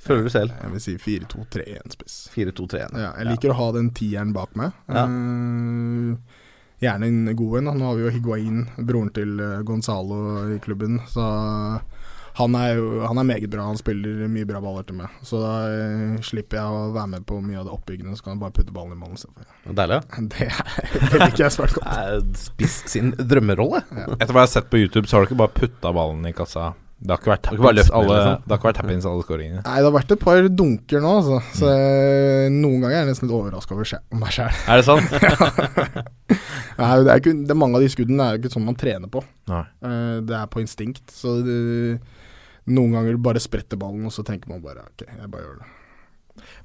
Føler 0.01 0.25
du 0.25 0.31
selv? 0.33 0.53
Jeg 0.63 0.73
vil 0.73 0.81
si 0.81 0.95
4-2-3-1-spiss. 1.03 2.19
4-2-3-1. 2.35 2.95
Ja, 2.97 3.11
jeg 3.21 3.31
liker 3.35 3.53
å 3.53 3.59
ha 3.61 3.67
den 3.77 3.91
tieren 3.97 4.31
bak 4.37 4.55
meg. 4.57 4.73
Ja. 4.89 5.03
Uh, 5.05 6.15
gjerne 6.81 7.11
en 7.11 7.37
god 7.37 7.59
en. 7.61 7.73
Nå 7.77 7.91
har 7.91 7.99
vi 7.99 8.07
jo 8.07 8.13
Higuain, 8.15 8.63
broren 8.79 9.11
til 9.13 9.37
eh, 9.45 9.59
Gonzalo 9.69 10.21
i 10.55 10.59
klubben. 10.65 11.03
Så 11.13 11.21
han 12.41 12.55
er 12.57 12.79
jo 12.79 13.03
han 13.05 13.19
er 13.21 13.27
meget 13.29 13.51
bra. 13.53 13.67
Han 13.69 13.77
spiller 13.77 14.25
mye 14.33 14.49
bra 14.49 14.63
baller 14.65 14.87
til 14.89 14.97
meg. 15.03 15.13
Så 15.27 15.43
da 15.43 15.53
uh, 15.69 16.17
slipper 16.25 16.63
jeg 16.63 16.73
å 16.81 16.91
være 16.97 17.11
med 17.19 17.27
på 17.29 17.41
mye 17.45 17.61
av 17.61 17.69
det 17.69 17.75
oppbyggende, 17.77 18.17
så 18.17 18.25
kan 18.25 18.39
jeg 18.39 18.45
bare 18.47 18.57
putte 18.57 18.73
ballen 18.73 18.97
i 18.97 19.01
mål 19.03 19.19
istedenfor. 19.19 19.51
Deilig. 19.77 20.01
Det, 20.33 20.47
er- 20.49 21.11
det 21.13 21.21
liker 21.27 21.45
jeg 21.45 21.59
svært 21.59 21.77
godt. 21.77 22.39
Spiss 22.49 22.81
sin 22.89 23.13
drømmerolle. 23.21 23.85
Etter 24.17 24.33
hva 24.33 24.47
jeg 24.47 24.49
har 24.49 24.55
sett 24.57 24.73
på 24.73 24.81
YouTube, 24.81 25.05
så 25.11 25.19
har 25.19 25.27
du 25.27 25.35
ikke 25.35 25.43
bare 25.45 25.59
putta 25.61 25.93
ballen 25.93 26.25
i 26.25 26.33
kassa. 26.33 26.71
Det 27.01 27.15
har 27.15 27.21
ikke 27.23 27.31
vært 27.33 27.47
ned, 27.49 27.63
alle, 27.65 27.75
liksom. 27.81 29.07
alle 29.09 29.25
scoringene. 29.25 29.63
Nei, 29.65 29.77
det 29.81 29.87
har 29.87 29.95
vært 29.95 30.11
et 30.13 30.21
par 30.21 30.49
dunker 30.53 31.01
nå, 31.01 31.13
altså. 31.23 31.39
Så 31.57 31.71
mm. 31.73 32.59
noen 32.61 32.83
ganger 32.83 32.93
er 32.93 32.99
jeg 32.99 33.09
nesten 33.09 33.31
litt 33.31 33.37
overraska 33.39 33.77
over 33.77 33.89
meg 34.21 34.35
sjæl. 34.37 34.59
Er 34.69 34.83
det 34.83 34.85
sant? 34.85 35.15
Nei, 36.81 36.91
det 37.01 37.15
er 37.15 37.23
ikke, 37.23 37.35
det 37.41 37.55
er 37.55 37.61
mange 37.63 37.81
av 37.81 37.87
de 37.87 37.91
skuddene 37.93 38.27
er 38.27 38.37
jo 38.37 38.43
ikke 38.43 38.53
sånn 38.53 38.69
man 38.69 38.79
trener 38.83 39.13
på. 39.13 39.25
Nei. 39.49 39.65
Eh, 39.89 40.15
det 40.29 40.37
er 40.37 40.53
på 40.53 40.61
instinkt. 40.61 41.07
Så 41.17 41.39
det, 41.47 41.59
noen 42.69 42.97
ganger 42.99 43.21
bare 43.31 43.43
spretter 43.43 43.81
ballen, 43.81 44.05
og 44.05 44.13
så 44.13 44.27
tenker 44.27 44.53
man 44.53 44.61
bare 44.65 44.85
OK, 44.85 45.07
jeg 45.09 45.33
bare 45.33 45.47
gjør 45.47 45.61
det. 45.63 45.75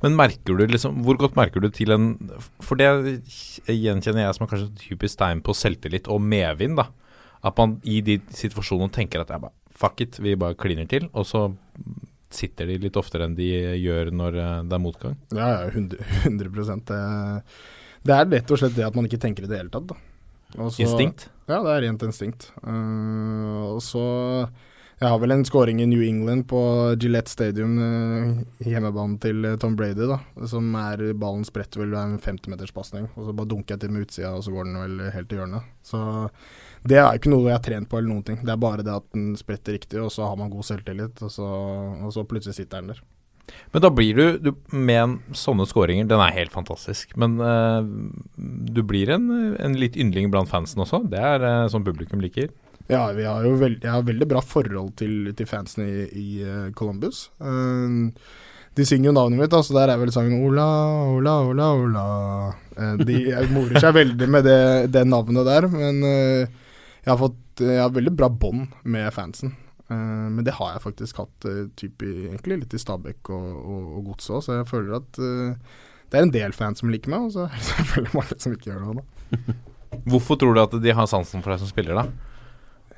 Men 0.04 0.16
merker 0.16 0.56
du 0.56 0.68
liksom 0.70 1.02
Hvor 1.04 1.18
godt 1.20 1.36
merker 1.36 1.60
du 1.60 1.68
til 1.74 1.92
en 1.92 2.06
For 2.64 2.80
det 2.80 2.86
gjenkjenner 3.68 4.22
jeg 4.24 4.38
som 4.38 4.46
er 4.46 4.52
kanskje 4.52 4.70
et 4.70 4.84
typisk 4.86 5.20
tegn 5.20 5.42
på 5.44 5.56
selvtillit 5.58 6.08
og 6.12 6.22
medvind, 6.24 6.80
da. 6.80 6.90
At 7.46 7.60
man 7.60 7.80
i 7.84 8.00
de 8.06 8.20
situasjonene 8.36 8.94
tenker 8.96 9.24
at 9.24 9.34
jeg 9.34 9.44
bare 9.44 9.65
Fuck 9.76 10.02
it, 10.06 10.20
vi 10.24 10.38
bare 10.40 10.58
kliner 10.60 10.88
til. 10.90 11.10
Og 11.14 11.28
så 11.28 11.48
sitter 12.36 12.70
de 12.70 12.80
litt 12.82 12.98
oftere 13.00 13.28
enn 13.28 13.38
de 13.38 13.48
gjør 13.80 14.12
når 14.16 14.38
eh, 14.42 14.60
det 14.68 14.78
er 14.78 14.84
motgang. 14.84 15.16
Ja, 15.36 15.50
ja, 15.54 15.72
100, 15.72 16.12
100 16.26 16.84
det, 16.90 17.00
det 18.06 18.18
er 18.18 18.30
rett 18.38 18.52
og 18.52 18.62
slett 18.62 18.78
det 18.78 18.88
at 18.88 18.98
man 18.98 19.08
ikke 19.10 19.22
tenker 19.22 19.46
i 19.46 19.52
det 19.52 19.62
hele 19.62 19.74
tatt. 19.74 19.90
Da. 19.92 20.00
Også, 20.56 20.84
Instinkt? 20.86 21.28
Ja, 21.50 21.60
det 21.66 21.74
er 21.74 21.84
rent 21.86 22.06
instinkt. 22.06 22.50
Uh, 22.64 23.76
og 23.76 23.82
så 23.84 24.04
Jeg 24.96 25.12
har 25.12 25.20
vel 25.20 25.36
en 25.36 25.44
scoring 25.46 25.82
i 25.84 25.88
New 25.90 26.02
England 26.06 26.46
på 26.48 26.60
Gillette 27.02 27.32
Stadium, 27.32 27.76
uh, 27.78 28.64
hjemmebanen 28.64 29.18
til 29.22 29.50
Tom 29.62 29.76
Brady, 29.76 30.08
da. 30.08 30.22
Som 30.48 30.72
er 30.80 31.10
ballen 31.20 31.44
spretter 31.48 31.84
vel 31.84 31.98
en 32.00 32.16
50-meterspasning, 32.24 33.10
og 33.14 33.28
så 33.28 33.36
bare 33.36 33.52
dunker 33.52 33.76
jeg 33.76 33.84
til 33.84 33.96
med 33.96 34.08
utsida, 34.08 34.32
og 34.32 34.46
så 34.46 34.56
går 34.56 34.70
den 34.70 34.80
vel 34.80 35.12
helt 35.18 35.30
til 35.30 35.44
hjørnet. 35.44 35.68
Så 35.86 36.00
det 36.86 37.00
er 37.02 37.18
ikke 37.18 37.32
noe 37.34 37.50
jeg 37.50 37.58
har 37.58 37.66
trent 37.66 37.90
på 37.90 37.98
eller 37.98 38.12
noen 38.12 38.26
ting. 38.26 38.40
Det 38.46 38.54
er 38.54 38.62
bare 38.62 38.86
det 38.86 38.94
at 38.94 39.06
den 39.16 39.34
spretter 39.40 39.74
riktig, 39.78 39.98
og 40.02 40.12
så 40.14 40.28
har 40.30 40.38
man 40.38 40.52
god 40.54 40.68
selvtillit, 40.68 41.22
og 41.26 41.32
så, 41.34 41.48
og 42.06 42.12
så 42.14 42.26
plutselig 42.30 42.60
sitter 42.60 42.84
den 42.84 42.94
der. 42.94 43.02
Men 43.74 43.84
da 43.84 43.92
blir 43.94 44.18
du, 44.18 44.26
du 44.42 44.52
Med 44.74 45.20
sånne 45.38 45.68
skåringer 45.70 46.08
den 46.10 46.22
er 46.22 46.34
helt 46.34 46.54
fantastisk. 46.54 47.14
Men 47.20 47.38
uh, 47.42 47.86
du 48.36 48.82
blir 48.86 49.12
en, 49.14 49.30
en 49.62 49.78
litt 49.78 49.98
yndling 49.98 50.32
blant 50.34 50.50
fansen 50.50 50.82
også. 50.82 51.04
Det 51.12 51.22
er 51.22 51.46
uh, 51.46 51.68
som 51.72 51.86
publikum 51.86 52.24
liker. 52.24 52.50
Ja, 52.90 53.08
vi 53.18 53.26
har 53.26 53.42
jo 53.42 53.56
veld, 53.58 53.80
jeg 53.82 53.90
har 53.90 54.06
veldig 54.06 54.28
bra 54.30 54.42
forhold 54.46 54.92
til, 55.00 55.32
til 55.34 55.48
fansen 55.50 55.88
i, 55.88 56.04
i 56.06 56.28
eh, 56.46 56.68
Columbus. 56.78 57.32
Uh, 57.42 58.14
de 58.78 58.86
synger 58.86 59.10
jo 59.10 59.16
navnet 59.16 59.40
mitt, 59.40 59.50
da, 59.50 59.64
så 59.66 59.74
der 59.74 59.90
er 59.90 59.98
vel 59.98 60.12
sangen 60.14 60.44
Ola, 60.46 60.68
Ola, 61.16 61.34
Ola, 61.48 61.72
Ola. 61.80 62.04
De 63.08 63.18
morer 63.56 63.80
seg 63.82 63.96
veldig 63.96 64.28
med 64.30 64.46
det, 64.46 64.62
det 64.94 65.06
navnet 65.08 65.48
der, 65.48 65.66
men 65.72 66.04
jeg, 67.06 67.12
har 67.14 67.22
fått, 67.22 67.62
jeg 67.62 67.82
har 67.82 67.94
veldig 67.94 68.14
bra 68.18 68.30
bånd 68.34 68.74
med 68.84 69.08
fansen. 69.14 69.54
Uh, 69.86 70.28
men 70.34 70.42
det 70.46 70.56
har 70.58 70.74
jeg 70.74 70.82
faktisk 70.88 71.22
hatt 71.22 71.46
uh, 71.46 71.68
typ 71.78 72.02
i, 72.02 72.14
egentlig 72.32 72.64
litt 72.64 72.74
i 72.74 72.82
Stabæk 72.82 73.30
og, 73.30 73.50
og, 73.54 73.84
og 74.00 74.08
Godset 74.10 74.34
òg, 74.34 74.42
så 74.42 74.56
jeg 74.58 74.70
føler 74.72 74.96
at 74.98 75.20
uh, 75.22 75.76
det 76.10 76.18
er 76.18 76.26
en 76.26 76.34
del 76.34 76.56
fans 76.58 76.82
som 76.82 76.90
liker 76.90 77.14
meg, 77.14 77.28
og 77.28 77.36
så 77.36 77.46
er 77.46 77.54
det 77.54 77.68
selvfølgelig 77.70 78.18
mange 78.18 78.40
som 78.42 78.56
ikke 78.56 78.72
gjør 78.72 78.82
det 78.82 78.96
da. 78.98 79.58
Hvorfor 80.10 80.40
tror 80.42 80.58
du 80.58 80.64
at 80.64 80.74
de 80.82 80.96
har 80.98 81.10
sansen 81.10 81.46
for 81.46 81.54
deg 81.54 81.62
som 81.62 81.70
spiller, 81.70 82.02
da? 82.02 82.34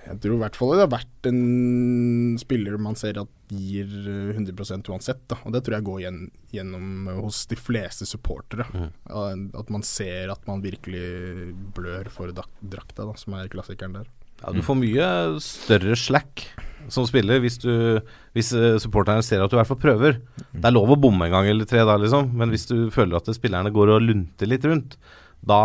Jeg 0.07 0.19
tror 0.23 0.37
i 0.37 0.41
hvert 0.41 0.57
fall 0.57 0.73
det 0.73 0.85
har 0.85 0.93
vært 0.93 1.29
en 1.29 2.37
spiller 2.39 2.77
man 2.81 2.95
ser 2.99 3.19
at 3.21 3.31
gir 3.51 3.87
eh, 3.87 4.35
100 4.35 4.87
uansett. 4.91 5.23
Da. 5.29 5.39
Og 5.45 5.55
det 5.55 5.63
tror 5.65 5.77
jeg 5.77 5.87
går 5.87 5.99
igjen, 6.03 6.21
gjennom 6.55 7.09
eh, 7.11 7.19
hos 7.23 7.43
de 7.51 7.57
fleste 7.59 8.07
supportere. 8.09 8.67
Mm. 8.73 9.49
At 9.57 9.73
man 9.73 9.85
ser 9.87 10.33
at 10.33 10.47
man 10.49 10.63
virkelig 10.65 11.53
blør 11.75 12.11
for 12.13 12.31
drakta, 12.33 13.03
da, 13.03 13.13
som 13.19 13.37
er 13.37 13.51
klassikeren 13.51 13.99
der. 13.99 14.09
Ja, 14.43 14.53
du 14.53 14.61
får 14.61 14.77
mye 14.77 15.05
større 15.41 15.95
slack 15.97 16.45
som 16.93 17.07
spiller 17.07 17.41
hvis, 17.43 17.57
du, 17.63 17.99
hvis 18.37 18.51
eh, 18.55 18.77
supporterne 18.81 19.25
ser 19.25 19.41
at 19.43 19.51
du 19.51 19.57
i 19.57 19.59
hvert 19.59 19.71
fall 19.71 19.81
prøver. 19.81 20.19
Det 20.53 20.67
er 20.67 20.75
lov 20.75 20.93
å 20.93 20.99
bomme 20.99 21.27
en 21.27 21.33
gang 21.33 21.49
eller 21.49 21.67
tre 21.69 21.83
da, 21.87 21.97
liksom, 21.99 22.29
men 22.37 22.53
hvis 22.53 22.67
du 22.69 22.77
føler 22.93 23.19
at 23.19 23.31
spillerne 23.35 23.73
går 23.75 23.95
og 23.95 24.05
lunter 24.05 24.49
litt 24.49 24.67
rundt, 24.67 24.99
da 25.47 25.61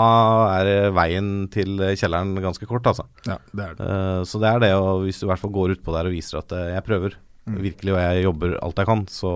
er 0.61 0.71
eh, 0.71 0.93
veien 0.95 1.33
til 1.53 1.77
kjelleren 1.99 2.37
ganske 2.45 2.69
kort, 2.71 2.87
altså. 2.91 3.09
Ja, 3.27 3.37
det 3.53 3.67
er 3.67 3.77
det. 3.79 3.89
Uh, 3.91 4.23
så 4.29 4.41
det 4.43 4.51
er 4.53 4.65
det, 4.65 4.73
og 4.79 5.05
hvis 5.07 5.21
du 5.21 5.27
i 5.27 5.31
hvert 5.33 5.43
fall 5.43 5.55
går 5.55 5.77
utpå 5.77 5.95
der 5.97 6.09
og 6.11 6.15
viser 6.15 6.41
at 6.43 6.57
eh, 6.59 6.73
jeg 6.77 6.89
prøver, 6.89 7.19
Mm. 7.43 7.57
virkelig, 7.59 7.91
og 7.91 7.99
jeg 7.99 8.23
jobber 8.23 8.53
alt 8.63 8.79
jeg 8.79 8.87
kan, 8.87 9.01
så, 9.11 9.31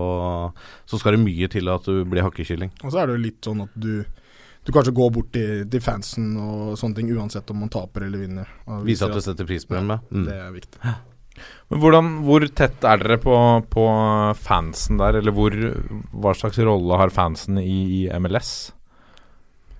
så 0.87 0.95
skal 0.95 1.17
det 1.17 1.25
mye 1.25 1.49
til 1.51 1.67
at 1.67 1.83
du 1.83 2.05
blir 2.07 2.23
hakkekylling. 2.23 2.69
Og 2.79 2.93
så 2.93 3.01
er 3.01 3.09
det 3.09 3.17
jo 3.17 3.23
litt 3.25 3.49
sånn 3.49 3.65
at 3.65 3.73
du 3.75 4.05
du 4.67 4.71
kanskje 4.75 4.91
går 4.95 5.11
bort 5.15 5.29
til, 5.31 5.65
til 5.71 5.83
fansen 5.83 6.33
og 6.43 6.73
sånne 6.79 6.97
ting, 6.97 7.11
uansett 7.15 7.51
om 7.53 7.61
man 7.63 7.71
taper 7.71 8.03
eller 8.03 8.19
vinner. 8.19 8.49
Vise 8.83 9.07
at 9.07 9.15
du 9.15 9.21
setter 9.23 9.47
pris 9.47 9.63
på 9.67 9.77
dem, 9.77 9.93
ja. 9.93 9.99
Mm. 10.11 10.25
Det 10.27 10.35
er 10.43 10.55
viktig. 10.55 10.95
Men 11.71 11.81
hvordan, 11.83 12.09
Hvor 12.27 12.45
tett 12.57 12.87
er 12.87 13.03
dere 13.03 13.17
på, 13.23 13.35
på 13.71 13.85
fansen 14.39 14.99
der, 14.99 15.19
eller 15.21 15.35
hvor, 15.35 15.55
hva 16.11 16.33
slags 16.35 16.59
rolle 16.59 16.99
har 16.99 17.13
fansen 17.15 17.61
i, 17.61 17.77
i 18.01 18.01
MLS? 18.19 18.73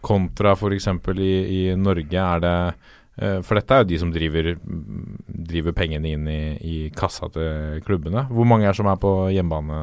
Kontra 0.01 0.53
f.eks. 0.55 0.87
I, 1.17 1.31
i 1.57 1.75
Norge, 1.75 2.21
er 2.21 2.39
det 2.43 2.53
eh, 3.17 3.39
For 3.41 3.57
dette 3.57 3.73
er 3.73 3.81
jo 3.83 3.89
de 3.89 3.99
som 3.99 4.11
driver, 4.13 4.51
driver 5.27 5.73
pengene 5.77 6.11
inn 6.13 6.27
i, 6.29 6.39
i 6.61 6.75
kassa 6.95 7.29
til 7.33 7.81
klubbene. 7.87 8.27
Hvor 8.29 8.45
mange 8.47 8.67
er 8.69 8.77
som 8.77 8.89
er 8.91 8.99
på 9.01 9.13
hjemmebane, 9.33 9.79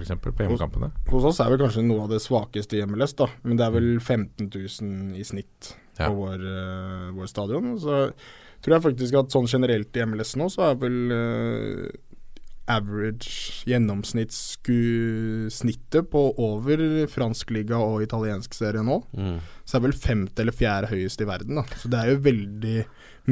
eksempel, 0.00 0.34
på 0.34 0.46
hjemmekampene? 0.46 0.90
Hos 1.12 1.28
oss 1.30 1.40
er 1.44 1.52
vel 1.54 1.62
kanskje 1.62 1.84
noe 1.86 2.04
av 2.06 2.12
det 2.12 2.22
svakeste 2.24 2.80
i 2.80 2.84
MLS, 2.88 3.14
da. 3.18 3.28
Men 3.46 3.60
det 3.60 3.66
er 3.68 3.76
vel 3.78 3.92
15 4.00 4.50
000 4.50 5.20
i 5.20 5.24
snitt 5.26 5.74
Ja. 5.96 6.10
på 6.10 6.14
vår, 6.18 6.42
eh, 6.44 7.06
vår 7.16 7.30
stadion. 7.30 7.76
Så 7.80 8.10
tror 8.60 8.74
jeg 8.76 8.82
faktisk 8.90 9.14
at 9.22 9.30
sånn 9.32 9.46
generelt 9.48 9.96
i 9.96 10.02
MLS 10.04 10.34
nå, 10.36 10.50
så 10.52 10.66
er 10.72 10.74
vel 10.82 10.98
eh, 11.14 11.86
average 12.70 13.64
gjennomsnittssnittet 13.68 16.10
på 16.10 16.22
over 16.42 17.06
franskliga 17.10 17.76
og 17.78 18.02
italiensk 18.04 18.54
serie 18.56 18.82
nå. 18.86 19.02
Mm. 19.16 19.38
Så 19.64 19.76
er 19.78 19.82
vel 19.86 19.94
femte 19.96 20.42
eller 20.42 20.52
fjerde 20.56 20.90
høyest 20.90 21.20
i 21.22 21.28
verden. 21.28 21.54
da 21.60 21.64
Så 21.78 21.88
det 21.92 21.98
er 22.00 22.06
jo 22.12 22.24
veldig 22.26 22.78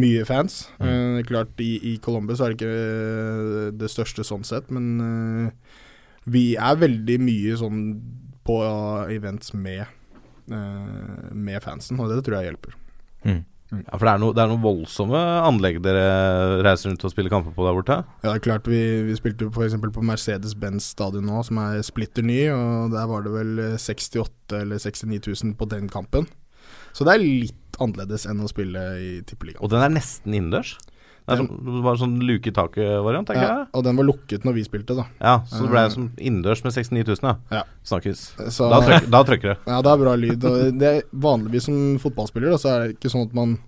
mye 0.01 0.23
fans. 0.29 0.55
Eh, 0.83 1.18
klart 1.27 1.61
I, 1.62 1.73
i 1.94 1.97
Så 2.03 2.40
er 2.44 2.49
det 2.53 2.59
ikke 2.59 2.75
eh, 2.75 3.73
det 3.79 3.90
største 3.90 4.23
sånn 4.27 4.44
sett, 4.47 4.66
men 4.75 4.87
eh, 5.01 5.49
vi 6.25 6.57
er 6.57 6.81
veldig 6.81 7.18
mye 7.20 7.57
sånn 7.61 7.81
på 8.44 8.57
events 9.12 9.55
med, 9.55 9.87
eh, 10.53 11.33
med 11.33 11.62
fansen, 11.62 12.01
og 12.01 12.09
det 12.12 12.25
tror 12.25 12.37
jeg 12.40 12.47
hjelper. 12.53 12.73
Ja, 13.82 13.96
For 13.96 14.06
det 14.06 14.12
er, 14.12 14.22
noe, 14.22 14.34
det 14.37 14.42
er 14.44 14.50
noen 14.52 14.62
voldsomme 14.64 15.20
anlegg 15.48 15.80
dere 15.84 16.04
reiser 16.64 16.90
rundt 16.90 17.04
og 17.06 17.12
spiller 17.12 17.32
kamper 17.32 17.54
på 17.56 17.66
der 17.66 17.76
borte? 17.76 17.98
Ja, 18.22 18.28
det 18.28 18.37
er 18.37 18.44
klart 18.46 18.70
Vi, 18.70 18.80
vi 19.08 19.18
spilte 19.18 19.50
f.eks. 19.50 19.76
på 19.82 20.06
Mercedes-Benz 20.06 20.92
stadion 20.94 21.26
nå, 21.28 21.42
som 21.46 21.60
er 21.62 21.82
splitter 21.87 22.26
ny, 22.26 22.40
og 22.54 22.94
der 22.94 23.10
var 23.10 23.26
det 23.26 23.34
vel 23.34 23.52
eh, 23.70 23.76
68 23.80 24.58
eller 24.60 24.82
69 24.82 25.20
000 25.44 25.58
på 25.58 25.68
den 25.72 25.90
kampen. 25.92 26.28
Så 26.94 27.06
det 27.06 27.16
er 27.16 27.24
litt 27.24 27.78
annerledes 27.82 28.26
enn 28.30 28.42
å 28.44 28.50
spille 28.50 28.82
i 29.02 29.14
tippeligaen. 29.26 29.62
Og 29.64 29.72
den 29.72 29.82
er 29.82 29.92
nesten 29.92 30.37
innendørs? 30.37 30.76
Det 31.26 31.38
er 31.40 31.80
var 31.82 31.94
en 31.94 32.00
sånn 32.02 32.18
luke 32.20 32.50
i 32.50 32.52
taket-variant, 32.52 33.26
tenker 33.26 33.42
Ja, 33.46 33.56
jeg? 33.62 33.68
og 33.72 33.84
den 33.84 33.96
var 33.96 34.04
lukket 34.04 34.44
når 34.44 34.54
vi 34.58 34.64
spilte, 34.66 34.94
da. 34.98 35.06
Ja, 35.20 35.38
så 35.48 35.62
det 35.62 35.70
ble 35.70 35.84
Eh, 35.87 35.88
som 35.94 36.08
innendørs 36.18 36.62
med 36.64 36.72
69 36.74 37.06
000, 37.06 37.16
ja. 37.22 37.37
Ja. 37.50 37.62
Snakkes. 37.82 38.24
Så- 38.52 38.68
Da, 38.68 38.80
trykker, 38.84 39.10
da 39.10 39.22
trykker 39.24 39.48
det. 39.54 39.58
Ja, 39.66 39.80
det 39.80 39.90
er 39.94 39.96
bra 40.04 40.14
lyd. 40.16 40.40
Det 40.78 40.82
er 40.90 41.02
vanligvis 41.14 41.62
som 41.64 41.98
fotballspiller, 41.98 42.50
da, 42.50 42.56
så 42.60 42.68
er 42.74 42.88
det 42.88 42.98
ikke 43.00 43.10
sånn 43.10 43.26
at 43.28 43.34
man 43.34 43.58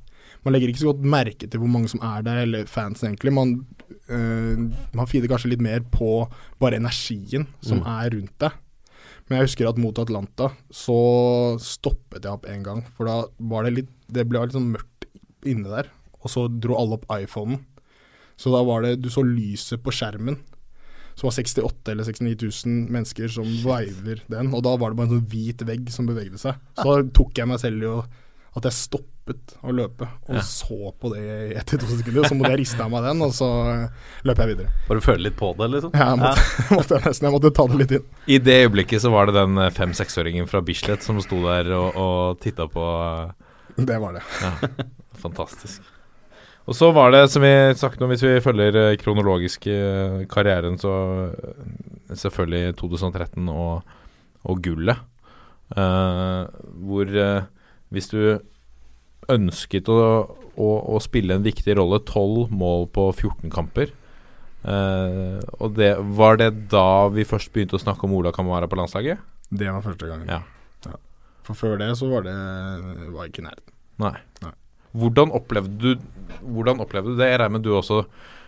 Man 0.45 0.53
legger 0.55 0.69
ikke 0.69 0.79
så 0.85 0.93
godt 0.95 1.03
merke 1.03 1.51
til 1.51 1.59
hvor 1.59 1.67
mange 1.69 1.89
som 1.89 1.99
er 2.07 2.23
der, 2.23 2.37
eller 2.45 2.67
fansen, 2.67 3.09
egentlig. 3.11 3.33
Man, 3.33 3.67
øh, 4.09 4.71
man 4.95 5.07
feeder 5.11 5.27
kanskje 5.27 5.49
litt 5.51 5.61
mer 5.61 5.81
på 5.81 6.29
bare 6.61 6.77
energien 6.79 7.49
som 7.61 7.81
Mm. 7.81 7.87
er 7.89 8.11
rundt 8.15 8.39
deg. 8.39 8.53
Men 9.29 9.39
jeg 9.41 9.49
husker 9.49 9.69
at 9.69 9.77
mot 9.77 9.99
Atlanta 9.99 10.53
så 10.71 11.59
stoppet 11.59 12.23
jeg 12.23 12.31
opp 12.31 12.47
en 12.47 12.63
gang, 12.63 12.85
for 12.97 13.07
da 13.07 13.25
var 13.41 13.65
det 13.65 13.75
litt 13.75 13.89
Det 14.09 14.29
ble 14.29 14.39
litt 14.39 14.53
sånn 14.53 14.71
mørkt 14.73 15.07
inne 15.45 15.65
der, 15.67 15.89
og 16.27 16.33
så 16.33 16.45
dro 16.51 16.77
alle 16.81 16.99
opp 16.99 17.07
iPhonen. 17.15 17.63
Så 18.37 18.51
da 18.53 18.61
var 18.67 18.83
det 18.85 18.99
Du 19.01 19.09
så 19.13 19.23
lyset 19.25 19.81
på 19.87 19.95
skjermen. 19.95 20.37
Så 21.17 21.25
var 21.25 21.33
68 21.39 21.89
eller 21.95 22.05
69 22.05 22.37
000 22.67 22.93
mennesker 22.93 23.31
som 23.33 23.47
viver 23.49 24.21
den, 24.29 24.51
og 24.53 24.61
da 24.67 24.75
var 24.77 24.93
det 24.93 24.99
bare 24.99 25.09
en 25.09 25.15
sånn 25.17 25.29
hvit 25.33 25.63
vegg 25.65 25.87
som 25.95 26.05
bevegde 26.11 26.37
seg. 26.43 26.59
Så 26.77 26.85
da 26.91 27.07
tok 27.17 27.39
jeg 27.41 27.49
meg 27.49 27.63
selv 27.63 27.87
i 27.87 27.93
at 28.57 28.67
jeg 28.69 28.73
stoppet 28.77 29.55
å 29.65 29.73
løpe 29.75 30.07
og 30.29 30.37
Ja. 30.37 30.43
så 30.45 30.93
på 31.01 31.09
det 31.15 31.23
i 31.25 31.57
ett 31.57 31.67
til 31.73 31.81
to 31.81 31.89
sekunder. 31.89 32.29
Så 32.29 32.37
måtte 32.37 32.53
jeg 32.53 32.61
riste 32.61 32.85
av 32.85 32.93
meg 32.93 33.03
den, 33.09 33.25
og 33.25 33.33
så 33.37 33.49
eh, 33.73 33.89
løp 34.29 34.39
jeg 34.45 34.53
videre. 34.53 34.69
Bare 34.91 35.03
føle 35.09 35.25
litt 35.31 35.37
på 35.41 35.51
det, 35.59 35.71
liksom? 35.75 35.97
Ja, 35.97 36.11
jeg 36.13 36.21
måtte, 36.21 36.45
måtte 36.79 37.01
nesten 37.09 37.29
jeg 37.31 37.35
måtte 37.39 37.55
ta 37.57 37.67
det 37.73 37.81
litt 37.81 37.97
inn. 37.97 38.07
I 38.37 38.39
det 38.45 38.61
øyeblikket 38.67 39.05
så 39.05 39.13
var 39.17 39.29
det 39.33 39.39
den 39.41 39.57
eh, 39.65 39.73
fem-seksåringen 39.77 40.49
fra 40.53 40.61
Bislett 40.69 41.05
som 41.05 41.21
sto 41.25 41.41
der 41.49 41.73
og, 41.81 41.97
og 41.97 42.41
titta 42.45 42.69
på 42.69 42.87
eh, 42.93 43.85
Det 43.89 43.99
var 44.05 44.21
det. 44.21 44.25
Ja, 44.45 44.53
fantastisk. 45.25 45.81
Og 46.67 46.75
så 46.75 46.89
var 46.95 47.13
det, 47.15 47.27
som 47.31 47.45
vi 47.45 47.53
snakket 47.79 48.03
om, 48.03 48.11
hvis 48.11 48.25
vi 48.27 48.41
følger 48.43 48.79
eh, 48.81 48.97
kronologisk 48.99 49.69
eh, 49.71 50.25
karrieren, 50.31 50.79
så 50.83 50.95
eh, 51.31 52.17
selvfølgelig 52.19 52.75
2013 52.81 53.53
og, 53.53 53.87
og 54.47 54.65
gullet. 54.65 55.05
Uh, 55.67 56.47
hvor 56.87 57.11
uh, 57.11 57.47
hvis 57.91 58.07
du 58.13 58.39
ønsket 59.35 59.89
å, 59.91 59.97
å, 60.55 60.69
å 60.95 61.01
spille 61.03 61.35
en 61.35 61.43
viktig 61.43 61.75
rolle, 61.75 61.99
12 62.07 62.53
mål 62.55 62.87
på 62.95 63.09
14 63.11 63.51
kamper 63.51 63.91
uh, 64.63 65.43
Og 65.59 65.75
det, 65.75 65.89
var 66.15 66.39
det 66.39 66.53
da 66.71 67.09
vi 67.11 67.27
først 67.27 67.51
begynte 67.51 67.81
å 67.81 67.83
snakke 67.83 68.07
om 68.07 68.15
Ola 68.15 68.31
Kamara 68.31 68.71
på 68.71 68.79
landslaget? 68.79 69.19
Det 69.51 69.67
var 69.67 69.83
første 69.83 70.07
gangen. 70.07 70.31
Ja. 70.31 70.45
Ja. 70.87 70.95
For 71.49 71.59
før 71.59 71.83
det 71.83 71.91
så 71.99 72.13
var 72.15 72.23
det 72.29 72.37
var 73.11 73.27
ikke 73.27 73.43
i 73.43 73.49
nærheten. 73.49 73.75
Nei. 74.07 74.15
Nei. 74.47 74.55
Hvordan 74.97 75.35
opplevde 75.37 75.77
du 75.77 76.03
Hvordan 76.43 76.83
opplevde 76.83 77.15
du 77.15 77.21
det? 77.21 77.31
Jeg 77.31 77.41
regner 77.41 77.59
med 77.59 77.65
du 77.67 77.73
også 77.77 78.03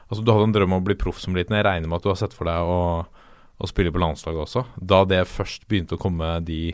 Altså 0.09 0.25
Du 0.25 0.33
hadde 0.33 0.49
en 0.49 0.57
drøm 0.57 0.73
om 0.73 0.83
å 0.83 0.87
bli 0.87 0.97
proff 0.97 1.21
som 1.21 1.37
liten. 1.37 1.57
Jeg 1.59 1.67
regner 1.67 1.89
med 1.89 2.01
at 2.01 2.07
du 2.07 2.09
har 2.09 2.17
sett 2.17 2.33
for 2.37 2.49
deg 2.49 2.65
å, 2.65 3.05
å 3.61 3.69
spille 3.69 3.93
på 3.93 4.01
landslaget 4.01 4.41
også. 4.41 4.63
Da 4.81 5.03
det 5.05 5.27
først 5.29 5.67
begynte 5.69 5.99
å 5.99 6.01
komme 6.01 6.31
de, 6.41 6.73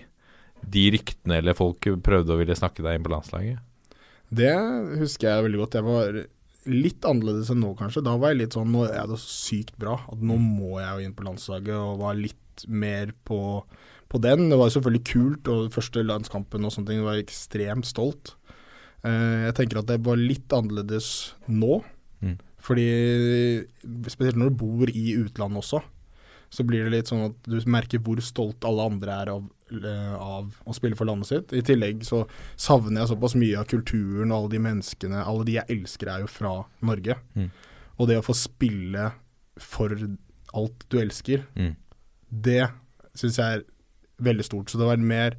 de 0.62 0.84
ryktene, 0.94 1.40
eller 1.40 1.58
folk 1.58 1.88
prøvde 2.06 2.30
å 2.30 2.38
ville 2.38 2.54
snakke 2.54 2.84
deg 2.86 2.94
inn 2.94 3.06
på 3.06 3.10
landslaget? 3.10 3.58
Det 4.30 4.52
husker 5.00 5.32
jeg 5.32 5.46
veldig 5.48 5.60
godt. 5.64 5.74
Jeg 5.80 5.86
var 5.88 6.20
litt 6.70 7.08
annerledes 7.10 7.50
enn 7.52 7.60
nå, 7.64 7.72
kanskje. 7.78 8.04
Da 8.06 8.14
var 8.20 8.32
jeg 8.32 8.44
litt 8.44 8.56
sånn 8.56 8.70
Nå 8.72 8.86
er 8.86 9.10
det 9.10 9.18
sykt 9.22 9.74
bra 9.80 9.98
at 10.10 10.22
nå 10.22 10.38
må 10.40 10.78
jeg 10.78 10.92
jo 10.94 11.08
inn 11.08 11.18
på 11.18 11.26
landslaget, 11.26 11.74
og 11.74 12.00
var 12.04 12.18
litt 12.18 12.64
mer 12.70 13.10
på, 13.26 13.40
på 14.10 14.22
den. 14.22 14.46
Det 14.52 14.60
var 14.62 14.70
selvfølgelig 14.70 15.04
kult, 15.10 15.50
og 15.50 15.74
første 15.74 16.06
landskampen 16.06 16.64
og 16.64 16.74
sånne 16.74 16.92
ting 16.92 17.04
var 17.06 17.18
ekstremt 17.18 17.90
stolt. 17.90 18.36
Eh, 19.04 19.40
jeg 19.48 19.54
tenker 19.58 19.80
at 19.82 19.90
det 19.90 20.00
var 20.06 20.16
litt 20.20 20.48
annerledes 20.56 21.08
nå. 21.48 21.82
Mm. 22.24 22.38
Fordi 22.64 22.86
spesielt 24.08 24.38
når 24.40 24.52
du 24.54 24.60
bor 24.62 24.88
i 24.88 25.10
utlandet 25.20 25.60
også, 25.60 25.82
så 26.54 26.64
blir 26.64 26.86
det 26.86 26.92
litt 26.94 27.10
sånn 27.10 27.26
at 27.26 27.48
du 27.50 27.56
merker 27.68 28.00
hvor 28.04 28.20
stolt 28.24 28.64
alle 28.64 28.84
andre 28.86 29.16
er 29.24 29.30
av, 29.34 29.44
eh, 29.74 30.14
av 30.14 30.54
å 30.64 30.74
spille 30.76 30.96
for 30.96 31.08
landet 31.10 31.28
sitt. 31.28 31.52
I 31.52 31.64
tillegg 31.66 32.04
så 32.06 32.22
savner 32.56 33.02
jeg 33.02 33.10
såpass 33.12 33.34
mye 33.40 33.58
av 33.60 33.66
kulturen 33.68 34.30
og 34.32 34.38
alle 34.44 34.52
de 34.54 34.62
menneskene 34.68 35.24
Alle 35.26 35.44
de 35.48 35.58
jeg 35.58 35.66
elsker 35.76 36.12
er 36.14 36.24
jo 36.24 36.30
fra 36.30 36.54
Norge. 36.80 37.18
Mm. 37.34 37.50
Og 37.98 38.08
det 38.08 38.20
å 38.20 38.24
få 38.26 38.36
spille 38.38 39.10
for 39.60 39.90
alt 40.54 40.86
du 40.90 40.98
elsker, 41.00 41.44
Mm. 41.56 41.74
det 42.30 42.70
syns 43.14 43.36
jeg 43.38 43.58
er 43.58 43.64
veldig 44.22 44.44
stort. 44.46 44.70
Så 44.70 44.78
det 44.78 44.86
var 44.86 44.96
mer 44.96 45.34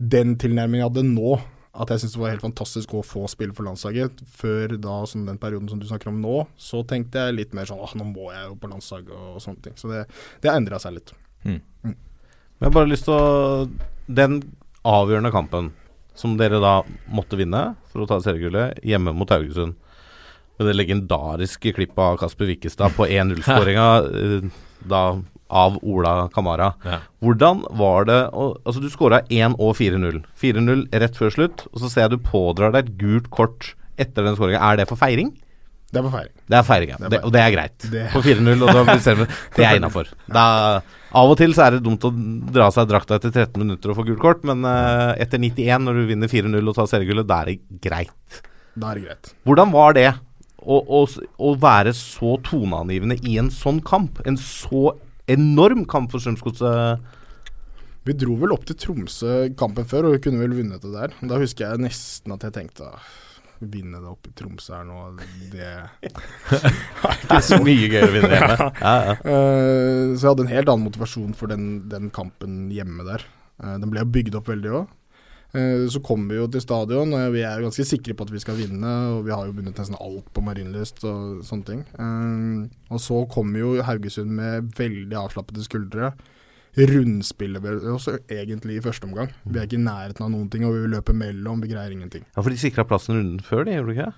den 0.00 0.36
tilnærmingen 0.36 0.80
jeg 0.80 0.88
hadde 0.90 1.04
nå, 1.14 1.40
at 1.78 1.92
jeg 1.92 2.02
syntes 2.02 2.16
det 2.16 2.22
var 2.22 2.32
helt 2.32 2.44
fantastisk 2.44 2.94
å 2.98 3.04
få 3.06 3.24
spille 3.30 3.54
for 3.54 3.66
landslaget. 3.68 4.22
Før 4.40 4.74
da, 4.82 4.98
som 5.06 5.26
den 5.28 5.38
perioden 5.40 5.70
som 5.70 5.80
du 5.80 5.86
snakker 5.86 6.10
om 6.10 6.20
nå, 6.22 6.40
så 6.58 6.82
tenkte 6.88 7.28
jeg 7.28 7.36
litt 7.36 7.56
mer 7.56 7.68
sånn 7.70 7.82
åh, 7.82 7.94
nå 7.98 8.08
må 8.10 8.32
jeg 8.34 8.48
jo 8.48 8.56
på 8.58 8.70
landslaget 8.72 9.12
og, 9.14 9.36
sånne 9.44 9.62
ting. 9.66 9.76
Så 9.78 9.90
det, 9.92 10.04
det 10.42 10.50
har 10.50 10.58
endra 10.58 10.80
seg 10.82 10.96
litt. 10.98 11.14
Mm. 11.46 11.60
Men 11.86 11.94
jeg 11.94 12.66
har 12.66 12.74
bare 12.74 12.90
lyst 12.90 13.06
til 13.06 13.14
å 13.14 13.68
Den 14.08 14.40
avgjørende 14.88 15.30
kampen 15.30 15.68
som 16.18 16.34
dere 16.40 16.58
da 16.62 16.80
måtte 17.14 17.38
vinne 17.38 17.76
for 17.92 18.02
å 18.02 18.08
ta 18.10 18.18
seriegullet 18.24 18.80
hjemme 18.86 19.14
mot 19.14 19.30
Haugesund. 19.30 19.76
Med 20.58 20.66
det 20.66 20.74
legendariske 20.74 21.70
klippet 21.76 22.02
av 22.02 22.18
Kasper 22.18 22.48
Wikkestad 22.50 22.96
på 22.96 23.06
1-0-skåringa 23.20 23.88
eh, 24.08 24.48
da 24.90 25.02
av 25.50 25.78
Ola 25.82 26.28
Kamara. 26.34 26.72
Ja. 26.84 27.00
Hvordan 27.24 27.64
var 27.78 28.04
det 28.08 28.20
å 28.36 28.50
Altså, 28.64 28.82
du 28.82 28.88
skåra 28.92 29.22
1 29.32 29.56
og 29.58 29.74
4-0. 29.78 30.22
4-0 30.40 30.86
rett 31.02 31.16
før 31.18 31.34
slutt, 31.34 31.66
og 31.72 31.82
så 31.82 31.90
ser 31.90 32.06
jeg 32.06 32.16
du 32.16 32.24
pådrar 32.28 32.72
deg 32.74 32.86
et 32.88 32.96
gult 33.00 33.30
kort 33.34 33.72
etter 33.98 34.24
den 34.26 34.36
skåringa. 34.36 34.60
Er 34.60 34.76
det 34.82 34.88
for 34.90 35.00
feiring? 35.00 35.32
Det 35.88 35.98
er 36.00 36.04
for 36.04 36.12
feiring. 36.12 36.34
Det 36.44 36.56
er 36.58 36.64
feiring, 36.68 36.90
ja. 36.92 36.96
Det 37.00 37.06
er 37.06 37.10
Det, 37.14 37.20
og 37.24 37.32
det 37.32 37.40
er 37.40 37.50
greit. 37.54 37.78
Det- 37.90 38.10
På 38.12 38.20
4-0, 38.20 38.62
og 38.62 38.74
da 38.76 39.26
Det 39.56 39.64
er 39.64 39.76
innafor. 39.78 40.06
Av 41.08 41.30
og 41.32 41.38
til 41.40 41.54
så 41.56 41.64
er 41.64 41.70
det 41.76 41.84
dumt 41.86 42.04
å 42.04 42.10
dra 42.52 42.68
seg 42.70 42.90
drakta 42.90 43.16
etter 43.16 43.32
13 43.32 43.56
minutter 43.62 43.90
og 43.90 43.96
få 43.96 44.04
gult 44.04 44.20
kort, 44.20 44.44
men 44.44 44.60
uh, 44.68 45.16
etter 45.16 45.40
91, 45.40 45.80
når 45.86 46.02
du 46.02 46.06
vinner 46.10 46.28
4-0 46.28 46.60
og 46.68 46.76
tar 46.76 46.90
seriegullet, 46.90 47.26
da 47.28 47.40
er 47.40 47.54
det 47.54 47.80
greit. 47.80 48.42
Da 48.76 48.90
er 48.92 48.98
det 49.00 49.06
greit. 49.06 49.30
Hvordan 49.48 49.72
var 49.72 49.96
det 49.96 50.10
å, 50.60 50.76
å, 50.76 51.00
å 51.40 51.54
være 51.56 51.94
så 51.96 52.36
toneangivende 52.44 53.16
i 53.24 53.38
en 53.40 53.48
sånn 53.48 53.80
kamp? 53.80 54.20
En 54.28 54.36
så 54.36 54.92
enorm 55.30 55.84
kamp 55.88 56.12
for 56.12 56.22
Strømsgodset. 56.22 57.06
Vi 58.08 58.14
dro 58.16 58.38
vel 58.40 58.54
opp 58.54 58.64
til 58.68 58.78
Tromsø 58.80 59.32
kampen 59.58 59.86
før, 59.88 60.08
og 60.08 60.16
vi 60.16 60.22
kunne 60.24 60.40
vel 60.40 60.56
vunnet 60.56 60.84
det 60.84 60.92
der. 60.94 61.16
Da 61.28 61.40
husker 61.40 61.66
jeg 61.66 61.82
nesten 61.84 62.32
at 62.34 62.46
jeg 62.46 62.54
tenkte 62.56 62.92
vinne 63.58 63.98
det 63.98 64.10
opp 64.10 64.28
i 64.28 64.32
Tromsø 64.38 64.76
her 64.76 64.84
nå, 64.86 64.98
det 65.50 65.70
Det 66.04 67.34
er 67.34 67.42
så 67.44 67.58
mye 67.62 67.88
gøy 67.90 68.04
å 68.06 68.12
vinne 68.14 68.30
hjemme. 68.36 68.68
Ja, 68.84 68.94
ja. 69.08 69.16
Eh, 69.18 70.14
så 70.14 70.22
jeg 70.22 70.30
hadde 70.30 70.46
en 70.46 70.52
helt 70.52 70.70
annen 70.70 70.86
motivasjon 70.86 71.34
for 71.36 71.50
den, 71.50 71.66
den 71.90 72.12
kampen 72.14 72.68
hjemme 72.74 73.06
der. 73.08 73.26
Eh, 73.62 73.76
den 73.82 73.90
ble 73.92 74.06
bygd 74.06 74.38
opp 74.38 74.50
veldig 74.52 74.74
òg. 74.82 74.94
Så 75.52 76.02
kommer 76.04 76.34
vi 76.34 76.40
jo 76.42 76.46
til 76.52 76.60
stadion, 76.60 77.12
og 77.16 77.32
vi 77.32 77.40
er 77.40 77.58
jo 77.60 77.68
ganske 77.70 77.86
sikre 77.88 78.12
på 78.14 78.26
at 78.26 78.30
vi 78.34 78.38
skal 78.42 78.58
vinne. 78.58 78.90
Og 79.16 79.22
vi 79.24 79.32
har 79.32 79.46
jo 79.48 79.52
vunnet 79.56 79.78
nesten 79.80 79.96
alt 79.98 80.26
på 80.36 80.42
Marienlyst 80.44 81.00
og 81.08 81.40
sånne 81.48 81.64
ting. 81.64 81.84
Eh, 81.98 82.92
og 82.92 83.00
så 83.00 83.22
kommer 83.32 83.58
jo 83.62 83.82
Haugesund 83.82 84.28
med 84.36 84.72
veldig 84.76 85.16
avslappede 85.16 85.64
skuldre. 85.64 86.12
Rundspiller 86.78 87.60
vel 87.64 87.80
også 87.94 88.18
egentlig 88.30 88.76
i 88.78 88.84
første 88.84 89.08
omgang. 89.08 89.32
Vi 89.48 89.58
er 89.58 89.66
ikke 89.66 89.78
i 89.80 89.82
nærheten 89.82 90.22
av 90.22 90.30
noen 90.30 90.48
ting, 90.52 90.64
og 90.68 90.76
vi 90.76 90.86
løper 90.92 91.16
mellom. 91.16 91.62
Vi 91.64 91.72
greier 91.72 91.90
ingenting. 91.96 92.24
ja, 92.36 92.40
for 92.42 92.50
de 92.50 92.60
sikra 92.60 92.84
plassen 92.86 93.16
runden 93.16 93.40
før, 93.42 93.64
de, 93.66 93.72
gjorde 93.78 93.88
de 93.94 93.96
ikke 93.98 94.10
det? 94.10 94.14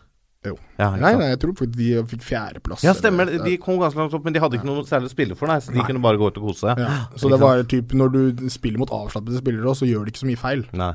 Jo. 0.50 0.54
Ja, 0.80 0.86
Nei, 0.96 1.12
nei, 1.20 1.26
jeg 1.34 1.38
tror 1.42 1.52
faktisk 1.52 1.76
de 1.76 1.88
fikk 2.08 2.22
fjerdeplass. 2.24 2.82
Ja, 2.84 2.94
stemmer. 2.96 3.28
eller- 3.28 3.44
De 3.44 3.56
kom 3.60 3.78
ganske 3.78 3.96
langt 4.00 4.14
opp, 4.14 4.24
men 4.24 4.32
de 4.32 4.40
hadde 4.40 4.56
ikke 4.56 4.64
noe 4.64 4.82
særlig 4.88 5.10
å 5.10 5.14
spille 5.14 5.36
for, 5.36 5.46
nei, 5.46 5.58
så 5.60 5.68
de 5.70 5.78
Nei. 5.78 5.86
kunne 5.86 6.00
bare 6.00 6.16
gå 6.16 6.26
ut 6.26 6.38
og 6.38 6.48
kose 6.48 6.60
seg. 6.64 6.78
Ja, 6.78 7.06
så 7.14 7.28
det 7.28 7.38
var 7.40 7.62
typ 7.64 7.92
Når 7.92 8.12
du 8.12 8.48
spiller 8.48 8.78
mot 8.78 8.88
avslappede 8.88 9.36
spillere, 9.38 9.74
så 9.76 9.84
gjør 9.86 10.04
de 10.06 10.10
ikke 10.12 10.24
så 10.24 10.30
mye 10.30 10.38
feil. 10.40 10.64
Nei. 10.72 10.94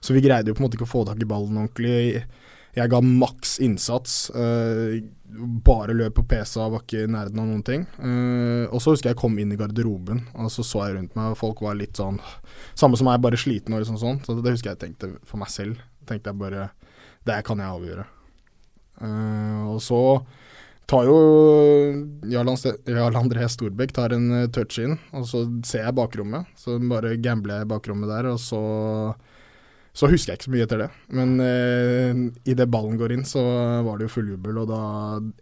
Så 0.00 0.16
vi 0.16 0.22
greide 0.24 0.50
jo 0.50 0.56
på 0.56 0.62
en 0.62 0.68
måte 0.68 0.78
ikke 0.78 0.88
å 0.88 0.94
få 0.94 1.04
tak 1.08 1.20
i 1.20 1.28
ballen 1.28 1.60
ordentlig. 1.60 2.24
Jeg 2.76 2.90
ga 2.92 3.00
maks 3.02 3.58
innsats. 3.64 4.30
Uh, 4.30 5.00
bare 5.66 5.94
løp 5.94 6.16
på 6.18 6.24
og 6.24 6.74
var 6.74 6.82
ikke 6.82 7.04
i 7.04 7.10
nærheten 7.10 7.40
av 7.42 7.48
noen 7.48 7.64
ting. 7.66 7.86
Uh, 7.98 8.66
og 8.70 8.80
så 8.82 8.94
husker 8.94 9.10
jeg 9.10 9.16
jeg 9.16 9.22
kom 9.22 9.38
inn 9.42 9.52
i 9.54 9.58
garderoben, 9.58 10.24
og 10.34 10.50
så 10.54 10.64
så 10.66 10.86
jeg 10.86 10.96
rundt 10.96 11.16
meg, 11.18 11.32
og 11.32 11.38
folk 11.38 11.62
var 11.62 11.78
litt 11.78 11.98
sånn 11.98 12.20
Samme 12.78 12.98
som 12.98 13.08
meg, 13.10 13.20
bare 13.22 13.38
sliten 13.40 13.74
og 13.74 13.82
liksom 13.82 13.98
sånn. 14.00 14.20
Så 14.24 14.38
det 14.38 14.54
husker 14.54 14.72
jeg 14.72 14.82
tenkte 14.84 15.14
for 15.26 15.42
meg 15.42 15.50
selv. 15.52 15.82
Tenkte 16.08 16.32
jeg 16.32 16.40
bare 16.40 16.70
Det 17.26 17.40
kan 17.46 17.60
jeg 17.60 17.74
avgjøre. 17.74 18.06
Uh, 19.00 19.74
og 19.74 19.82
så 19.82 20.00
tar 20.90 21.06
jo 21.06 21.18
Jarl 22.26 23.18
André 23.20 23.46
Storbekk 23.46 23.92
tar 23.94 24.14
en 24.16 24.48
touch 24.50 24.80
inn, 24.82 24.96
og 25.14 25.26
så 25.30 25.44
ser 25.66 25.86
jeg 25.86 25.98
bakrommet. 25.98 26.50
Så 26.58 26.78
bare 26.90 27.14
gambler 27.22 27.60
jeg 27.60 27.68
i 27.68 27.70
bakrommet 27.74 28.10
der, 28.10 28.30
og 28.32 28.40
så 28.42 28.62
så 29.92 30.06
husker 30.10 30.32
jeg 30.32 30.38
ikke 30.38 30.46
så 30.46 30.52
mye 30.54 30.64
etter 30.66 30.82
det. 30.84 30.88
Men 31.18 31.32
eh, 31.42 32.20
idet 32.52 32.68
ballen 32.70 32.98
går 33.00 33.14
inn, 33.16 33.24
så 33.26 33.42
var 33.86 33.98
det 33.98 34.06
jo 34.06 34.12
full 34.14 34.28
jubel. 34.30 34.60
Og 34.62 34.68
da, 34.70 34.82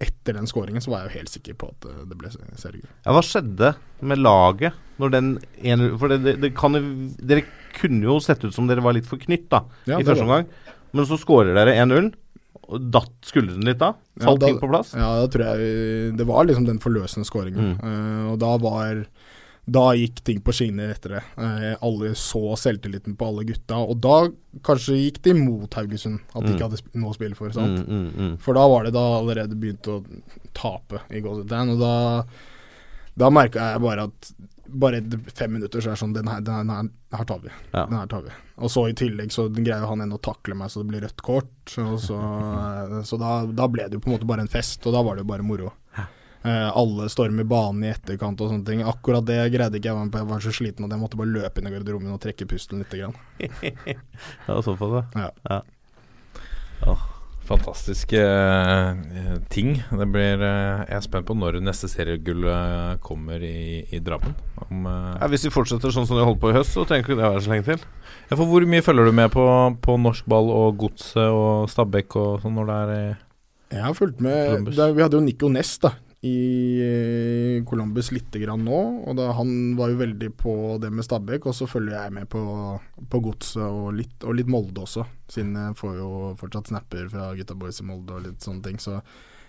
etter 0.05 0.39
den 0.39 0.49
skåringen, 0.49 0.83
så 0.85 0.93
var 0.93 1.05
jeg 1.05 1.11
jo 1.11 1.19
helt 1.19 1.35
sikker 1.35 1.59
på 1.61 1.69
at 1.75 1.89
eh, 1.91 2.05
det 2.09 2.19
ble 2.21 2.33
seriegull. 2.33 2.89
Ja, 3.05 3.13
hva 3.17 3.25
skjedde 3.27 3.75
med 4.09 4.23
laget 4.23 4.79
når 4.99 5.13
den 5.15 5.29
ene 5.63 5.93
For 5.99 6.11
det, 6.11 6.21
det, 6.25 6.33
det 6.43 6.51
kan 6.59 6.75
Dere 6.75 7.45
kunne 7.79 8.09
jo 8.09 8.17
sett 8.23 8.43
ut 8.43 8.55
som 8.55 8.67
dere 8.71 8.83
var 8.83 8.97
litt 8.97 9.07
for 9.07 9.21
knytt 9.21 9.47
da 9.53 9.61
Ja, 9.87 10.01
i 10.01 10.07
første 10.07 10.25
omgang, 10.25 10.49
men 10.97 11.07
så 11.07 11.19
skårer 11.21 11.55
dere 11.55 11.77
1-0. 11.79 12.11
Og 12.69 12.89
Datt 12.93 13.15
skuldrene 13.29 13.65
litt 13.71 13.81
da? 13.81 13.93
Falt 14.19 14.27
Ja, 14.27 14.35
da- 14.41 14.49
ting 14.49 14.61
på 14.61 14.71
plass? 14.71 14.93
Ja, 14.97 15.11
da 15.23 15.29
tror 15.33 15.45
jeg 15.53 16.17
Det 16.19 16.27
var 16.29 16.49
liksom 16.49 16.67
den 16.69 16.81
forløsende 16.83 17.29
skåringen. 17.29 17.77
Mm. 17.77 17.85
Uh, 17.85 18.33
og 18.33 18.39
da 18.43 18.57
var 18.61 19.05
Da 19.69 19.83
gikk 19.99 20.23
ting 20.25 20.39
på 20.41 20.53
skinner 20.57 20.95
etter 20.95 21.17
det. 21.19 21.23
Eh, 21.45 21.75
alle 21.85 22.15
så 22.17 22.55
selvtilliten 22.57 23.17
på 23.21 23.27
alle 23.29 23.45
gutta. 23.45 23.77
Og 23.85 23.99
da 24.01 24.15
kanskje 24.65 24.97
gikk 24.97 25.19
det 25.27 25.35
imot 25.37 25.75
Haugesund, 25.77 26.21
at 26.33 26.41
de 26.43 26.49
Mm. 26.49 26.55
ikke 26.57 26.69
hadde 26.71 26.79
sp 26.81 26.89
noe 26.97 27.13
å 27.13 27.17
spille 27.19 27.37
for. 27.37 27.51
sant? 27.53 27.83
Mm, 27.85 27.99
mm, 28.09 28.13
mm. 28.17 28.39
For 28.41 28.55
da 28.57 28.65
var 28.69 28.85
det 28.89 28.95
da 28.97 29.05
allerede 29.19 29.59
begynt 29.61 29.85
å 29.93 29.99
tape 30.57 31.03
i 31.13 31.21
Gåsetegn, 31.21 31.75
og 31.75 31.79
da, 31.83 32.25
da 33.19 33.29
merka 33.31 33.73
jeg 33.75 33.83
bare 33.85 34.07
at 34.09 34.33
bare 34.69 34.99
etter 35.01 35.19
fem 35.33 35.53
minutter 35.57 35.81
så 35.81 35.89
er 35.89 35.95
det 35.97 36.01
sånn 36.03 36.13
Den 36.13 36.27
her, 36.29 36.41
den 36.45 36.69
her, 36.69 36.89
her, 37.17 37.25
tar 37.25 37.39
vi. 37.41 37.49
Ja. 37.73 37.87
Den 37.87 37.97
her 37.99 38.07
tar 38.07 38.23
vi. 38.23 38.31
Og 38.59 38.69
så 38.71 38.83
i 38.89 38.93
tillegg 38.93 39.31
så 39.33 39.47
greier 39.49 39.87
han 39.89 40.01
ennå 40.05 40.19
å 40.19 40.23
takle 40.23 40.55
meg 40.55 40.69
så 40.69 40.83
det 40.83 40.89
blir 40.91 41.01
rødt 41.07 41.23
kort. 41.25 41.49
Så 41.67 41.97
så 41.99 43.19
da, 43.19 43.47
da 43.47 43.67
ble 43.69 43.89
det 43.89 43.97
jo 43.97 44.01
på 44.05 44.11
en 44.11 44.19
måte 44.19 44.27
bare 44.29 44.45
en 44.45 44.49
fest, 44.53 44.85
og 44.87 44.93
da 44.93 45.03
var 45.03 45.17
det 45.17 45.25
jo 45.25 45.31
bare 45.33 45.43
moro. 45.47 45.73
Eh, 46.49 46.77
alle 46.77 47.09
stormer 47.09 47.45
banen 47.45 47.85
i 47.85 47.93
etterkant 47.93 48.41
og 48.41 48.53
sånne 48.53 48.65
ting. 48.65 48.81
Akkurat 48.87 49.27
det 49.27 49.41
greide 49.53 49.81
ikke 49.81 49.91
jeg, 49.91 50.09
jeg 50.15 50.31
var 50.31 50.45
så 50.45 50.55
sliten 50.55 50.87
at 50.87 50.95
jeg 50.95 51.03
måtte 51.03 51.21
bare 51.21 51.35
løpe 51.35 51.61
inn 51.61 51.69
i 51.69 51.75
garderoben 51.75 52.15
og 52.15 52.23
trekke 52.23 52.49
pusten 52.49 52.81
litt. 52.81 52.95
grann. 52.95 53.17
var 54.47 54.65
såpass, 54.65 55.13
ja. 55.19 55.29
Ja. 55.51 55.61
ja. 56.87 56.97
Fantastiske 57.49 58.21
uh, 58.21 59.37
ting. 59.49 59.79
Det 59.89 60.07
blir 60.13 60.41
uh, 60.43 60.85
Jeg 60.85 60.97
er 60.99 61.05
spent 61.05 61.29
på 61.29 61.37
når 61.37 61.61
neste 61.65 61.89
seriegull 61.89 62.45
kommer 63.05 63.45
i, 63.45 63.85
i 63.89 64.01
Drammen. 64.05 64.35
Om, 64.69 64.89
Ja, 64.89 65.29
hvis 65.33 65.49
vi 65.49 65.53
fortsetter 65.53 65.93
sånn 65.93 66.09
som 66.09 66.21
vi 66.21 66.27
holdt 66.29 66.43
på 66.43 66.53
i 66.53 66.59
høst, 66.59 66.77
så 66.77 66.85
trenger 66.89 67.07
ikke 67.07 67.17
det 67.17 67.25
å 67.25 67.33
være 67.37 67.45
så 67.45 67.55
lenge 67.55 67.69
til. 67.71 67.87
ja, 68.29 68.35
for 68.35 68.45
hvor 68.49 68.69
mye 68.69 68.85
følger 68.85 69.09
du 69.09 69.17
med 69.17 69.33
på, 69.33 69.47
på 69.85 70.01
norsk 70.01 70.29
ball 70.29 70.53
og 70.53 70.77
Godset 70.81 71.25
og 71.29 71.73
Stabæk 71.73 72.21
og 72.21 72.45
sånn 72.45 72.61
når 72.61 72.69
det 72.69 72.77
er 72.83 72.93
i 72.99 73.07
Jeg 73.79 73.87
har 73.87 73.97
fulgt 73.97 74.21
med 74.25 74.69
da, 74.77 74.93
Vi 74.93 75.05
hadde 75.05 75.17
jo 75.17 75.25
Nico 75.25 75.53
Nest 75.53 75.89
da 75.89 75.97
i 76.27 76.39
eh, 76.83 77.65
Columbus 77.65 78.11
lite 78.11 78.41
grann 78.43 78.65
nå. 78.67 78.79
Og 79.07 79.17
da, 79.19 79.29
Han 79.39 79.77
var 79.79 79.93
jo 79.93 80.01
veldig 80.01 80.31
på 80.41 80.53
det 80.83 80.91
med 80.91 81.07
Stabæk, 81.07 81.47
og 81.47 81.55
så 81.55 81.69
følger 81.71 81.95
jeg 81.95 82.15
med 82.17 82.29
på, 82.33 82.43
på 83.11 83.21
Godset 83.23 83.63
og 83.63 83.93
litt, 83.95 84.17
og 84.25 84.35
litt 84.39 84.51
Molde 84.51 84.83
også. 84.83 85.07
Siden 85.31 85.55
jeg 85.55 85.79
får 85.79 85.97
jo 86.01 86.11
fortsatt 86.41 86.73
snapper 86.73 87.09
fra 87.13 87.31
gutta 87.39 87.55
boys 87.59 87.81
i 87.83 87.87
Molde 87.87 88.17
og 88.19 88.25
litt 88.27 88.43
sånne 88.43 88.65
ting. 88.67 88.83
Så 88.83 88.99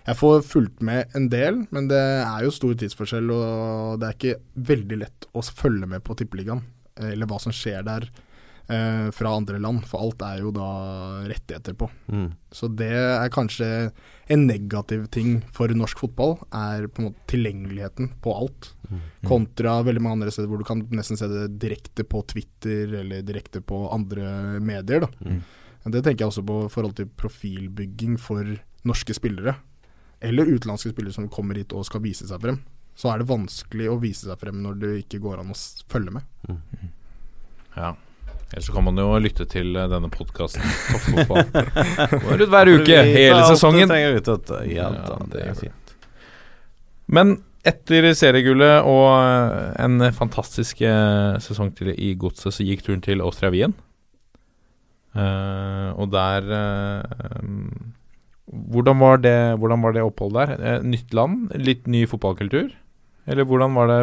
jeg 0.06 0.16
får 0.16 0.42
fulgt 0.46 0.80
med 0.86 1.12
en 1.18 1.28
del, 1.32 1.64
men 1.74 1.90
det 1.90 2.00
er 2.00 2.46
jo 2.46 2.54
stor 2.54 2.78
tidsforskjell, 2.78 3.30
og 3.34 4.00
det 4.00 4.08
er 4.08 4.16
ikke 4.18 4.66
veldig 4.70 5.00
lett 5.02 5.28
å 5.36 5.42
følge 5.44 5.90
med 5.90 6.04
på 6.06 6.16
Tippeligaen. 6.18 6.62
eh, 7.00 7.12
Eller 7.12 7.26
hva 7.26 7.40
som 7.42 7.52
skjer 7.52 7.82
der 7.86 8.08
eh, 8.70 9.10
fra 9.14 9.34
andre 9.36 9.60
land, 9.62 9.84
for 9.88 10.06
alt 10.06 10.22
er 10.26 10.40
jo 10.44 10.52
da 10.54 10.70
rettigheter 11.28 11.76
på. 11.78 11.90
Mm. 12.10 12.28
Så 12.54 12.70
det 12.72 12.92
er 12.94 13.32
kanskje 13.34 13.68
en 14.30 14.46
negativ 14.46 15.06
ting 15.14 15.40
for 15.54 15.72
norsk 15.74 16.02
fotball, 16.04 16.36
er 16.54 16.86
på 16.88 17.02
en 17.02 17.10
måte 17.10 17.30
tilgjengeligheten 17.32 18.12
på 18.22 18.34
alt. 18.36 18.72
Kontra 19.26 19.76
veldig 19.86 20.02
mange 20.02 20.18
andre 20.18 20.34
steder 20.34 20.50
hvor 20.50 20.62
du 20.62 20.66
kan 20.66 20.82
nesten 20.94 21.18
se 21.18 21.28
det 21.30 21.46
direkte 21.62 22.06
på 22.06 22.24
Twitter 22.30 22.96
eller 23.02 23.22
direkte 23.26 23.62
på 23.62 23.84
andre 23.94 24.58
medier. 24.64 25.06
Da. 25.06 25.10
Mm. 25.22 25.40
Det 25.90 26.02
tenker 26.04 26.24
jeg 26.24 26.32
også 26.32 26.44
på 26.46 26.58
i 26.66 26.72
forhold 26.72 26.96
til 26.98 27.10
profilbygging 27.20 28.18
for 28.20 28.56
norske 28.88 29.14
spillere. 29.16 29.56
Eller 30.20 30.50
utenlandske 30.50 30.92
spillere 30.92 31.16
som 31.16 31.30
kommer 31.32 31.56
hit 31.56 31.72
og 31.76 31.86
skal 31.88 32.02
vise 32.04 32.28
seg 32.28 32.42
frem. 32.42 32.60
Så 32.98 33.08
er 33.08 33.22
det 33.22 33.30
vanskelig 33.30 33.88
å 33.88 33.98
vise 34.02 34.28
seg 34.28 34.40
frem 34.40 34.60
når 34.64 34.80
det 34.82 34.92
ikke 35.04 35.22
går 35.24 35.40
an 35.40 35.54
å 35.54 35.58
følge 35.88 36.18
med. 36.18 36.26
Ja. 37.76 37.94
Ellers 38.50 38.66
så 38.66 38.74
kan 38.74 38.86
man 38.86 38.98
jo 38.98 39.12
lytte 39.22 39.46
til 39.50 39.76
eh, 39.78 39.90
denne 39.90 40.10
podkasten 40.10 40.62
hver 42.54 42.72
uke, 42.74 43.02
hele 43.06 43.44
sesongen. 43.46 43.90
At, 43.90 44.50
ja, 44.66 44.90
det 45.30 45.44
er 45.44 45.54
fint. 45.58 45.94
Men 47.10 47.36
etter 47.66 48.08
seriegullet 48.16 48.86
og 48.88 49.06
eh, 49.20 49.70
en 49.84 50.10
fantastisk 50.16 50.82
eh, 50.86 51.36
sesong 51.42 51.74
til 51.76 51.92
i 51.94 52.14
Godset, 52.18 52.54
så 52.56 52.66
gikk 52.66 52.86
turen 52.86 53.04
til 53.04 53.22
Austria 53.24 53.52
Wien. 53.54 53.76
Eh, 55.10 55.88
og 55.98 56.10
der 56.12 56.46
eh, 56.54 57.40
um, 57.42 57.92
hvordan, 58.46 58.98
var 59.02 59.22
det, 59.22 59.38
hvordan 59.58 59.82
var 59.82 59.94
det 59.94 60.04
oppholdet 60.06 60.52
der? 60.52 60.76
Eh, 60.76 60.86
nytt 60.86 61.14
land? 61.14 61.50
Litt 61.58 61.86
ny 61.90 62.04
fotballkultur? 62.10 62.70
Eller 63.30 63.46
hvordan 63.46 63.74
var 63.76 63.90
det 63.90 64.00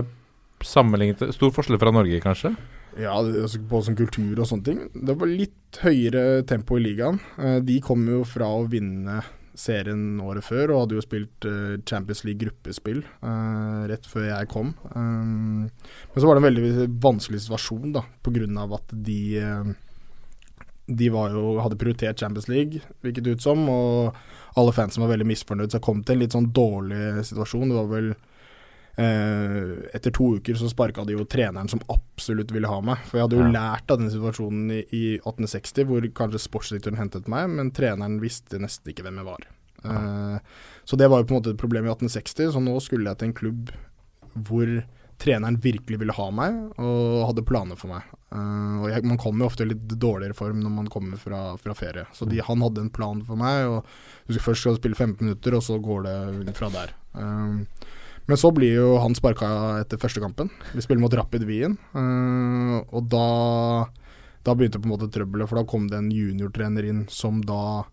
sammenlignet 0.64 1.34
Stor 1.36 1.52
forskjell 1.56 1.80
fra 1.80 1.94
Norge, 1.96 2.20
kanskje? 2.24 2.54
Ja, 2.98 3.16
altså 3.22 3.62
på 3.70 3.82
sånn 3.86 3.98
kultur 4.00 4.40
og 4.42 4.48
sånne 4.50 4.66
ting. 4.66 4.84
Det 4.94 5.16
var 5.20 5.30
litt 5.30 5.82
høyere 5.84 6.44
tempo 6.50 6.80
i 6.80 6.86
ligaen. 6.86 7.20
Eh, 7.38 7.60
De 7.66 7.80
kom 7.84 8.06
jo 8.10 8.24
fra 8.28 8.50
å 8.58 8.68
vinne 8.70 9.22
serien 9.58 10.20
året 10.22 10.46
før 10.46 10.70
og 10.70 10.84
hadde 10.84 10.98
jo 11.00 11.04
spilt 11.04 11.48
eh, 11.50 11.80
Champions 11.90 12.22
League 12.28 12.42
gruppespill 12.44 13.02
eh, 13.02 13.82
rett 13.90 14.06
før 14.10 14.28
jeg 14.30 14.50
kom. 14.54 14.76
Men 14.94 15.72
så 16.14 16.30
var 16.30 16.38
det 16.38 16.44
en 16.44 16.50
veldig 16.50 16.88
vanskelig 17.04 17.44
situasjon 17.48 17.96
da, 17.98 18.06
pga. 18.26 18.48
at 18.78 18.94
de 19.08 19.20
eh, 19.42 19.76
de 20.88 21.10
jo, 21.12 21.58
hadde 21.60 21.76
prioritert 21.80 22.20
Champions 22.20 22.48
League, 22.48 22.80
virket 23.04 23.26
det 23.26 23.36
ut 23.36 23.44
som, 23.44 23.66
og 23.68 24.16
alle 24.58 24.72
fansen 24.72 25.04
var 25.04 25.12
veldig 25.12 25.28
misfornøyd, 25.28 25.72
så 25.72 25.82
jeg 25.82 25.86
kom 25.86 26.00
til 26.04 26.16
en 26.16 26.22
litt 26.24 26.36
sånn 26.38 26.48
dårlig 26.56 27.26
situasjon. 27.28 27.68
Det 27.68 27.76
var 27.76 27.90
vel 27.92 28.14
etter 28.98 30.10
to 30.16 30.32
uker 30.40 30.58
så 30.58 30.70
sparka 30.72 31.04
de 31.06 31.14
jo 31.14 31.26
treneren 31.30 31.70
som 31.70 31.82
absolutt 31.94 32.50
ville 32.56 32.70
ha 32.70 32.80
meg. 32.82 33.04
For 33.06 33.20
jeg 33.20 33.28
hadde 33.28 33.38
jo 33.38 33.46
Ja. 33.46 33.52
lært 33.54 33.92
av 33.94 34.00
den 34.02 34.10
situasjonen 34.10 34.72
i, 34.74 34.80
i 34.90 35.04
1860, 35.22 35.86
hvor 35.86 36.02
kanskje 36.18 36.42
sportsdirektøren 36.42 36.98
hentet 36.98 37.28
meg, 37.30 37.50
men 37.50 37.72
treneren 37.72 38.20
visste 38.24 38.58
nesten 38.60 38.90
ikke 38.94 39.06
hvem 39.06 39.22
jeg 39.22 39.30
var. 39.30 39.46
Eh, 39.86 40.40
så 40.86 40.98
det 40.98 41.10
var 41.10 41.22
jo 41.22 41.28
på 41.30 41.36
en 41.36 41.42
måte 41.42 41.54
et 41.54 41.62
problem 41.62 41.86
i 41.86 41.94
1860, 41.94 42.54
så 42.56 42.60
nå 42.64 42.80
skulle 42.82 43.06
jeg 43.12 43.18
til 43.22 43.30
en 43.30 43.38
klubb 43.38 43.70
hvor 44.48 44.72
treneren 45.18 45.58
virkelig 45.62 45.98
ville 46.00 46.14
ha 46.14 46.28
meg, 46.30 46.58
og 46.78 47.26
hadde 47.32 47.46
planer 47.46 47.76
for 47.80 47.90
meg. 47.90 48.04
Uh, 48.30 48.84
og 48.84 48.90
jeg, 48.92 49.04
Man 49.08 49.18
kommer 49.18 49.46
jo 49.46 49.50
ofte 49.50 49.64
i 49.64 49.70
litt 49.72 49.88
dårligere 49.98 50.36
form 50.38 50.60
når 50.62 50.70
man 50.76 50.90
kommer 50.94 51.18
fra, 51.18 51.56
fra 51.58 51.74
ferie. 51.74 52.04
Så 52.14 52.28
de, 52.30 52.38
han 52.44 52.62
hadde 52.62 52.84
en 52.84 52.92
plan 52.94 53.24
for 53.26 53.36
meg, 53.40 53.66
og 53.66 53.86
du 54.28 54.34
skal 54.36 54.44
først 54.52 54.62
skal 54.62 54.76
du 54.76 54.82
spille 54.82 54.96
15 55.00 55.26
minutter, 55.26 55.56
og 55.58 55.64
så 55.66 55.80
går 55.82 56.04
det 56.46 56.54
fra 56.58 56.70
der. 56.70 56.94
Eh, 57.18 57.88
men 58.28 58.40
så 58.40 58.52
blir 58.52 58.76
jo 58.76 58.88
han 59.00 59.16
sparka 59.16 59.50
etter 59.82 60.00
første 60.02 60.22
kampen. 60.24 60.50
Vi 60.76 60.84
spiller 60.84 61.04
mot 61.04 61.14
Rapid 61.16 61.46
Wien, 61.48 61.78
eh, 61.96 62.80
og 62.92 63.08
da, 63.12 63.28
da 64.44 64.56
begynte 64.56 64.82
på 64.82 64.90
en 64.90 64.96
måte 64.96 65.12
trøbbelet, 65.14 65.48
for 65.48 65.62
da 65.62 65.68
kom 65.70 65.88
det 65.92 66.02
en 66.02 66.12
juniortrener 66.12 66.90
inn 66.90 67.06
som 67.12 67.40
da 67.46 67.86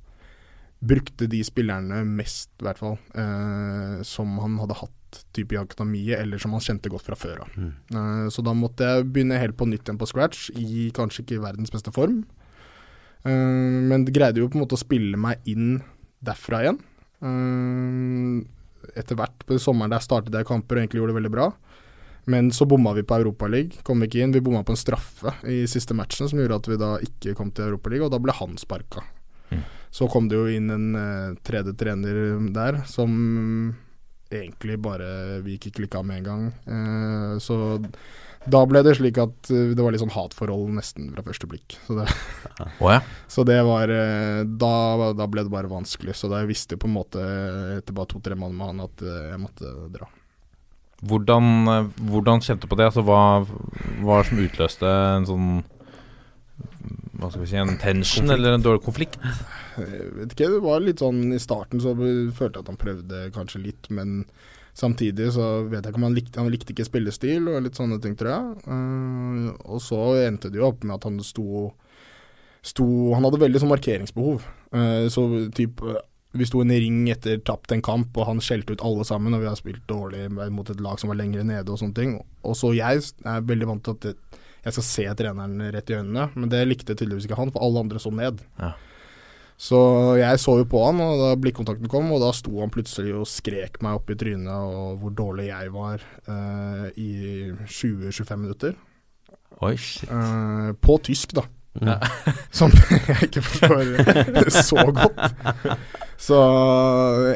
brukte 0.85 1.29
de 1.31 1.41
spillerne 1.47 2.03
mest, 2.05 2.51
i 2.61 2.67
hvert 2.67 2.83
fall, 2.83 2.99
eh, 3.17 4.03
som 4.05 4.35
han 4.43 4.59
hadde 4.61 4.77
hatt 4.83 5.21
type 5.33 5.55
i 5.55 5.61
akademiet, 5.61 6.19
eller 6.19 6.43
som 6.43 6.53
han 6.53 6.65
kjente 6.65 6.91
godt 6.93 7.07
fra 7.07 7.17
før 7.17 7.45
av. 7.47 7.55
Eh, 7.95 8.27
så 8.35 8.45
da 8.45 8.53
måtte 8.59 8.85
jeg 8.91 9.07
begynne 9.15 9.39
helt 9.41 9.57
på 9.57 9.69
nytt 9.71 9.87
igjen 9.87 10.01
på 10.01 10.11
scratch, 10.11 10.51
i 10.59 10.91
kanskje 10.97 11.23
ikke 11.25 11.45
verdens 11.47 11.73
beste 11.73 11.95
form. 11.95 12.25
Men 13.25 14.03
greide 14.05 14.43
jo 14.43 14.51
på 14.53 14.59
en 14.59 14.67
måte 14.67 14.77
å 14.77 14.83
spille 14.83 15.17
meg 15.17 15.47
inn 15.49 15.79
derfra 16.21 16.59
igjen. 16.61 16.83
Eh, 17.25 18.45
etter 18.97 19.19
hvert 19.19 19.47
på 19.47 19.59
sommeren 19.63 19.95
der 19.95 20.05
startet 20.05 20.35
jeg 20.37 20.49
kamper 20.49 20.77
og 20.77 20.85
egentlig 20.85 21.03
gjorde 21.03 21.15
det 21.15 21.21
veldig 21.21 21.35
bra. 21.35 21.49
Men 22.31 22.49
så 22.57 22.65
bomma 22.65 22.95
vi 22.97 23.05
på 23.05 23.19
Europaligaen, 23.21 23.83
kom 23.85 24.01
ikke 24.05 24.23
inn. 24.25 24.33
Vi 24.33 24.41
bomma 24.45 24.63
på 24.65 24.73
en 24.73 24.81
straffe 24.81 25.35
i 25.51 25.65
siste 25.69 25.97
matchen 25.97 26.31
som 26.31 26.41
gjorde 26.41 26.57
at 26.63 26.71
vi 26.71 26.81
da 26.81 26.95
ikke 27.05 27.35
kom 27.37 27.51
til 27.53 27.69
Europaligaen, 27.69 28.09
og 28.09 28.15
da 28.15 28.23
ble 28.23 28.37
han 28.37 28.57
sparka. 28.61 29.05
Så 29.95 30.09
kom 30.11 30.27
det 30.31 30.39
jo 30.39 30.49
inn 30.51 30.73
en 30.75 30.87
uh, 30.99 31.37
tredje 31.47 31.77
trener 31.79 32.17
der 32.55 32.81
som 32.91 33.13
egentlig 34.35 34.81
bare 34.83 35.39
vi 35.45 35.59
ikke 35.59 35.75
klikka 35.77 36.03
med 36.03 36.23
en 36.23 36.27
gang. 36.27 36.47
Uh, 36.67 37.37
så 37.39 37.57
da 38.51 38.61
ble 38.69 38.83
det 38.85 38.97
slik 38.99 39.19
at 39.23 39.51
eh, 39.53 39.73
det 39.73 39.81
var 39.81 39.95
litt 39.95 40.03
sånn 40.03 40.13
hatforhold 40.15 40.75
nesten 40.77 41.09
fra 41.15 41.25
første 41.27 41.49
blikk. 41.49 41.77
Så 41.87 41.97
det, 41.99 42.09
oh, 42.83 42.91
ja. 42.93 43.01
så 43.31 43.45
det 43.49 43.61
var 43.67 43.93
eh, 43.93 44.43
da, 44.45 44.75
da 45.17 45.29
ble 45.31 45.47
det 45.47 45.53
bare 45.55 45.71
vanskelig. 45.71 46.17
Så 46.19 46.31
da 46.33 46.43
jeg 46.43 46.53
visste 46.53 46.79
på 46.81 46.91
en 46.91 46.97
måte 46.99 47.25
etter 47.79 47.97
bare 47.97 48.13
to-tre 48.13 48.37
måneder 48.39 48.61
med 48.61 48.73
han 48.73 48.85
at 48.85 49.05
eh, 49.05 49.31
jeg 49.33 49.43
måtte 49.43 49.75
dra. 49.95 50.11
Hvordan, 51.05 51.91
hvordan 52.09 52.41
kjente 52.45 52.65
du 52.65 52.71
på 52.71 52.79
det? 52.81 52.89
Altså, 52.89 53.05
hva 53.05 53.45
var 53.45 54.23
det 54.23 54.29
som 54.31 54.41
utløste 54.41 54.89
en 54.89 55.27
sånn 55.29 55.49
Hva 57.19 57.29
skal 57.29 57.43
vi 57.43 57.49
si, 57.51 57.59
en 57.61 57.75
tension 57.83 58.33
eller 58.33 58.57
en 58.57 58.65
dårlig 58.65 58.81
konflikt? 58.87 59.19
Jeg 59.77 60.13
vet 60.15 60.33
ikke, 60.33 60.49
det 60.55 60.63
var 60.65 60.81
litt 60.81 61.03
sånn 61.03 61.35
I 61.35 61.43
starten 61.43 61.83
så 61.83 61.93
følte 61.99 62.55
jeg 62.55 62.63
at 62.63 62.71
han 62.73 62.81
prøvde 62.81 63.21
kanskje 63.35 63.65
litt, 63.67 63.91
men 63.93 64.23
samtidig 64.79 65.31
så 65.37 65.49
vet 65.69 65.81
jeg 65.81 65.93
ikke 65.93 66.01
om 66.01 66.09
han 66.09 66.17
likte 66.17 66.43
Han 66.43 66.51
likte 66.53 66.75
ikke 66.75 66.87
spillestil 66.89 67.49
og 67.53 67.63
litt 67.65 67.79
sånne 67.79 68.01
ting, 68.03 68.17
tror 68.19 68.33
jeg. 68.35 68.65
Eh, 68.67 69.51
og 69.71 69.83
så 69.83 70.01
endte 70.25 70.51
det 70.53 70.61
jo 70.61 70.69
opp 70.71 70.85
med 70.85 70.97
at 70.99 71.07
han 71.09 71.21
sto, 71.25 71.69
sto 72.65 72.89
Han 73.15 73.29
hadde 73.29 73.43
veldig 73.45 73.63
sånn 73.63 73.73
markeringsbehov. 73.75 74.49
Eh, 74.75 75.07
så 75.15 75.27
typ 75.57 75.85
eh, 75.87 76.03
vi 76.35 76.47
sto 76.49 76.63
i 76.63 76.67
en 76.67 76.75
ring 76.75 77.03
etter 77.13 77.39
tapt 77.47 77.71
en 77.71 77.83
kamp, 77.85 78.17
og 78.19 78.27
han 78.27 78.41
skjelte 78.43 78.75
ut 78.75 78.83
alle 78.83 79.05
sammen, 79.07 79.37
og 79.37 79.45
vi 79.45 79.47
har 79.47 79.59
spilt 79.59 79.85
dårlig 79.87 80.25
mot 80.51 80.67
et 80.67 80.81
lag 80.83 80.99
som 80.99 81.13
var 81.13 81.21
lengre 81.21 81.45
nede 81.47 81.71
og 81.71 81.79
sånne 81.79 81.95
ting. 81.95 82.17
Og 82.43 82.57
så 82.59 82.73
jeg 82.75 83.05
er 83.23 83.45
veldig 83.47 83.69
vant 83.71 83.87
til 83.87 83.95
at 83.95 84.41
jeg 84.65 84.75
skal 84.75 84.87
se 84.89 85.05
treneren 85.21 85.63
rett 85.71 85.93
i 85.93 85.99
øynene, 86.01 86.27
men 86.35 86.51
det 86.51 86.65
likte 86.67 86.97
tydeligvis 86.97 87.29
ikke 87.29 87.39
han, 87.39 87.53
for 87.55 87.63
alle 87.63 87.85
andre 87.85 88.03
så 88.03 88.11
ned. 88.11 88.43
Ja. 88.59 88.73
Så 89.55 89.79
jeg 90.19 90.41
så 90.43 90.57
jo 90.59 90.67
på 90.67 90.81
han, 90.83 91.01
og 91.03 91.21
da 91.21 91.29
blikkontakten 91.39 91.91
kom, 91.91 92.11
og 92.13 92.23
da 92.25 92.33
sto 92.35 92.57
han 92.59 92.73
plutselig 92.75 93.15
og 93.15 93.29
skrek 93.31 93.79
meg 93.85 94.01
opp 94.01 94.11
i 94.11 94.17
trynet 94.19 94.51
og 94.51 94.99
hvor 95.03 95.15
dårlig 95.15 95.47
jeg 95.49 95.71
var 95.75 96.03
eh, 96.27 96.89
i 96.99 97.11
20-25 97.63 98.35
minutter. 98.41 98.75
Oi, 99.63 99.77
shit. 99.79 100.11
Eh, 100.11 100.73
på 100.83 100.99
tysk, 101.07 101.37
da. 101.39 101.47
Ja. 101.83 101.97
Som 102.55 102.71
jeg 102.71 103.17
ikke 103.27 103.41
forstår 103.43 104.51
så 104.55 104.85
godt. 104.95 105.17
Så 106.25 106.37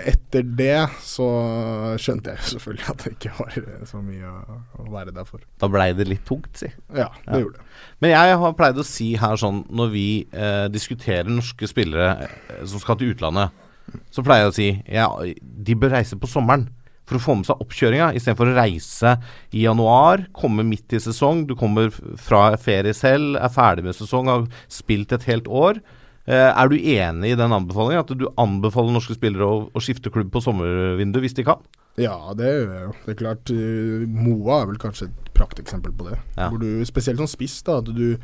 etter 0.06 0.44
det 0.56 0.76
så 1.02 1.26
skjønte 2.00 2.36
jeg 2.36 2.44
selvfølgelig 2.52 2.86
at 2.92 3.02
det 3.02 3.12
ikke 3.16 3.32
var 3.40 3.56
så 3.90 4.00
mye 4.04 4.30
å, 4.30 4.58
å 4.78 4.86
være 4.94 5.14
der 5.16 5.26
for. 5.28 5.42
Da 5.60 5.68
blei 5.72 5.88
det 5.98 6.06
litt 6.08 6.22
tungt, 6.28 6.52
si. 6.60 6.70
Ja, 6.94 7.08
det 7.26 7.34
Ja. 7.34 7.40
gjorde 7.42 7.58
det. 7.58 7.66
Men 8.00 8.14
jeg 8.14 8.38
har 8.44 8.54
pleid 8.58 8.78
å 8.78 8.86
si 8.86 9.08
her 9.18 9.36
sånn 9.42 9.64
når 9.74 9.90
vi 9.92 10.06
eh, 10.30 10.66
diskuterer 10.70 11.28
norske 11.30 11.66
spillere 11.70 12.28
eh, 12.28 12.62
som 12.70 12.78
skal 12.82 12.98
til 13.00 13.16
utlandet, 13.16 13.50
så 14.12 14.22
pleier 14.22 14.46
jeg 14.46 14.52
å 14.52 14.56
si 14.56 14.68
ja, 14.94 15.06
de 15.42 15.74
bør 15.80 15.94
reise 15.98 16.16
på 16.20 16.28
sommeren 16.30 16.68
for 17.08 17.18
å 17.18 17.22
få 17.24 17.36
med 17.38 17.48
seg 17.48 17.62
oppkjøringa, 17.64 18.10
istedenfor 18.18 18.50
å 18.50 18.56
reise 18.58 19.14
i 19.56 19.64
januar, 19.64 20.26
komme 20.36 20.66
midt 20.66 20.92
i 20.92 21.00
sesong. 21.02 21.46
Du 21.48 21.54
kommer 21.58 21.92
fra 22.20 22.50
ferie 22.60 22.94
selv, 22.96 23.38
er 23.40 23.52
ferdig 23.52 23.86
med 23.88 23.96
sesong, 23.96 24.28
har 24.30 24.46
spilt 24.72 25.14
et 25.16 25.26
helt 25.30 25.48
år. 25.48 25.80
Eh, 26.28 26.50
er 26.52 26.68
du 26.68 26.76
enig 26.76 27.32
i 27.32 27.38
den 27.40 27.54
anbefalingen? 27.56 28.04
At 28.04 28.12
du 28.12 28.26
anbefaler 28.36 28.92
norske 28.92 29.16
spillere 29.16 29.48
å, 29.48 29.62
å 29.72 29.82
skifte 29.82 30.12
klubb 30.12 30.28
på 30.34 30.44
sommervinduet 30.44 31.24
hvis 31.24 31.38
de 31.38 31.46
kan? 31.48 31.62
Ja, 31.98 32.18
det 32.36 32.50
gjør 32.50 32.74
jeg 32.74 32.82
jo. 32.82 32.92
Det 33.06 33.14
er 33.14 33.22
klart, 33.22 33.54
eh, 33.54 34.04
Moa 34.12 34.60
er 34.60 34.68
vel 34.68 34.82
kanskje 34.82 35.08
et 35.08 35.32
prakteksempel 35.38 35.96
på 35.96 36.10
det. 36.10 36.20
Ja. 36.36 36.50
Hvor 36.52 36.60
du, 36.60 36.84
spesielt 36.86 37.22
som 37.22 37.30
spiss, 37.30 37.56
da. 37.64 37.80
At 37.80 37.90
du 37.96 38.18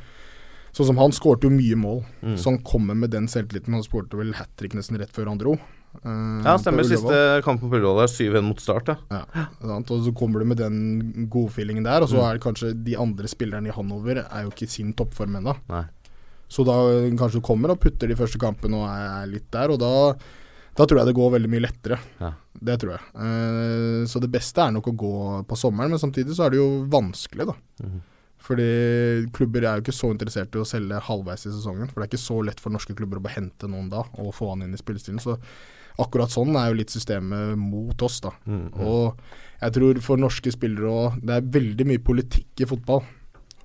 Sånn 0.75 0.89
som 0.89 0.99
han 0.99 1.13
skårte 1.15 1.47
jo 1.47 1.55
mye 1.55 1.77
mål. 1.79 2.01
Mm. 2.19 2.35
Så 2.35 2.51
han 2.51 2.57
kommer 2.67 2.97
med 2.99 3.13
den 3.15 3.29
selvtilliten. 3.31 3.77
Han 3.77 3.85
skårte 3.87 4.19
vel 4.19 4.33
hat 4.35 4.51
trick 4.59 4.73
nesten 4.75 4.99
rett 4.99 5.13
før 5.15 5.31
han 5.31 5.39
dro. 5.39 5.53
Eh, 6.03 6.43
Ja, 6.45 6.57
stemmer. 6.59 6.85
Siste 6.89 7.19
kampen 7.47 7.71
på 7.71 7.79
Ullevål 7.79 8.03
er 8.05 8.13
7-1 8.13 8.43
mot 8.47 8.61
start, 8.61 8.89
ja. 8.89 8.97
Ja, 9.11 9.55
og 9.63 9.87
så 10.05 10.13
kommer 10.17 10.41
du 10.41 10.47
med 10.51 10.59
den 10.59 11.27
godfeelingen 11.31 11.85
der, 11.85 12.03
og 12.03 12.09
så 12.11 12.19
Mm. 12.21 12.25
er 12.29 12.33
det 12.39 12.43
kanskje 12.45 12.85
de 12.85 12.97
andre 12.97 13.29
spillerne 13.29 13.69
i 13.69 13.75
Hanover 13.77 14.25
er 14.25 14.43
jo 14.45 14.51
ikke 14.51 14.65
i 14.65 14.73
sin 14.75 14.93
toppform 14.93 15.37
ennå. 15.37 15.57
Så 16.49 16.65
da 16.65 16.73
kanskje 17.17 17.41
du 17.41 17.47
kommer 17.47 17.71
og 17.71 17.81
putter 17.81 18.07
de 18.09 18.15
første 18.15 18.39
kampene 18.39 18.77
og 18.77 18.89
er, 18.89 19.23
er 19.23 19.27
litt 19.27 19.51
der, 19.51 19.71
og 19.71 19.79
da, 19.81 20.15
da 20.77 20.85
tror 20.87 20.99
jeg 21.01 21.07
det 21.07 21.15
går 21.17 21.33
veldig 21.39 21.51
mye 21.51 21.65
lettere. 21.65 21.99
Ja. 22.21 22.33
Det 22.65 22.77
tror 22.81 22.93
jeg. 22.93 23.03
Uh, 23.19 24.05
så 24.07 24.21
det 24.21 24.31
beste 24.31 24.61
er 24.63 24.71
nok 24.73 24.87
å 24.87 24.95
gå 24.97 25.15
på 25.49 25.57
sommeren, 25.59 25.91
men 25.91 25.99
samtidig 25.99 26.37
så 26.37 26.47
er 26.47 26.51
det 26.55 26.59
jo 26.61 26.85
vanskelig, 26.93 27.47
da. 27.49 27.55
Mm. 27.83 28.03
Fordi 28.45 28.69
klubber 29.33 29.65
er 29.65 29.79
jo 29.79 29.85
ikke 29.87 29.97
så 29.97 30.11
interessert 30.13 30.55
i 30.55 30.61
å 30.61 30.67
selge 30.69 30.99
halvveis 31.01 31.47
i 31.49 31.51
sesongen. 31.55 31.89
For 31.89 32.01
det 32.01 32.07
er 32.07 32.11
ikke 32.13 32.27
så 32.27 32.37
lett 32.45 32.61
for 32.61 32.71
norske 32.75 32.95
klubber 32.95 33.17
å 33.17 33.23
bare 33.25 33.39
hente 33.41 33.67
noen 33.73 33.89
da 33.89 34.03
og 34.21 34.35
få 34.37 34.51
han 34.53 34.63
inn 34.67 34.75
i 34.77 34.81
spillestilen. 34.81 35.19
Så 35.19 35.39
akkurat 36.01 36.33
sånn 36.33 36.57
er 36.59 36.71
jo 36.71 36.79
litt 36.81 36.93
systemet 36.93 37.55
mot 37.59 38.07
oss, 38.07 38.21
da. 38.25 38.33
Mm, 38.49 38.65
mm. 38.67 38.81
Og 38.83 39.61
jeg 39.61 39.77
tror 39.77 40.01
for 40.05 40.21
norske 40.21 40.51
spillere 40.53 40.91
òg 40.91 41.21
Det 41.23 41.37
er 41.37 41.53
veldig 41.55 41.87
mye 41.89 42.03
politikk 42.05 42.65
i 42.65 42.69
fotball. 42.69 43.05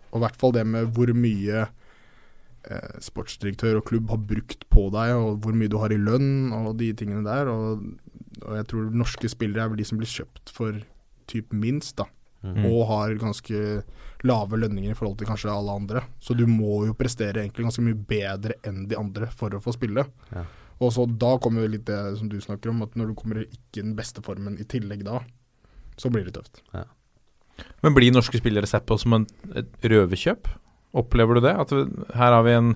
Og 0.09 0.19
i 0.19 0.23
hvert 0.23 0.37
fall 0.41 0.53
det 0.55 0.65
med 0.69 0.91
hvor 0.95 1.11
mye 1.17 1.65
eh, 1.65 2.93
sportsdirektør 3.03 3.79
og 3.79 3.87
klubb 3.89 4.13
har 4.13 4.21
brukt 4.31 4.65
på 4.73 4.87
deg, 4.93 5.15
og 5.17 5.41
hvor 5.43 5.57
mye 5.57 5.71
du 5.71 5.79
har 5.81 5.93
i 5.93 5.99
lønn 6.01 6.53
og 6.55 6.77
de 6.81 6.91
tingene 6.97 7.25
der. 7.25 7.49
Og, 7.51 7.83
og 8.45 8.55
jeg 8.57 8.69
tror 8.71 8.93
norske 9.03 9.31
spillere 9.31 9.65
er 9.65 9.73
vel 9.73 9.81
de 9.81 9.89
som 9.89 10.01
blir 10.01 10.09
kjøpt 10.09 10.53
for 10.53 10.79
typ 11.29 11.53
minst, 11.53 11.97
da. 12.01 12.09
Mm. 12.39 12.63
Og 12.69 12.85
har 12.87 13.17
ganske 13.19 13.81
lave 14.23 14.57
lønninger 14.61 14.93
i 14.93 14.97
forhold 14.97 15.17
til 15.19 15.27
kanskje 15.27 15.51
alle 15.51 15.75
andre. 15.75 16.05
Så 16.23 16.35
du 16.37 16.45
må 16.47 16.85
jo 16.87 16.95
prestere 16.97 17.43
egentlig 17.43 17.67
ganske 17.67 17.83
mye 17.83 17.99
bedre 18.09 18.55
enn 18.67 18.85
de 18.87 18.97
andre 18.99 19.27
for 19.35 19.53
å 19.55 19.61
få 19.63 19.75
spille. 19.75 20.05
Ja. 20.31 20.45
Og 20.79 20.93
så 20.95 21.03
da 21.09 21.33
kommer 21.43 21.65
jo 21.65 21.73
litt 21.73 21.87
det 21.89 21.99
som 22.19 22.29
du 22.31 22.37
snakker 22.41 22.71
om, 22.71 22.85
at 22.85 22.95
når 22.95 23.11
du 23.11 23.17
kommer 23.19 23.43
ikke 23.43 23.81
i 23.81 23.83
den 23.83 23.97
beste 23.97 24.23
formen 24.23 24.55
i 24.61 24.67
tillegg 24.67 25.03
da, 25.07 25.19
så 25.99 26.11
blir 26.11 26.27
det 26.27 26.37
tøft. 26.37 26.61
Men 27.83 27.95
blir 27.95 28.13
norske 28.15 28.39
spillere 28.39 28.69
sett 28.69 28.85
på 28.87 28.95
som 28.99 29.17
en, 29.17 29.27
et 29.59 29.87
røverkjøp? 29.91 30.47
Opplever 30.99 31.37
du 31.37 31.43
det? 31.43 31.55
At 31.65 31.73
vi, 31.75 31.83
her 32.15 32.35
har 32.35 32.45
vi 32.47 32.55
en, 32.55 32.69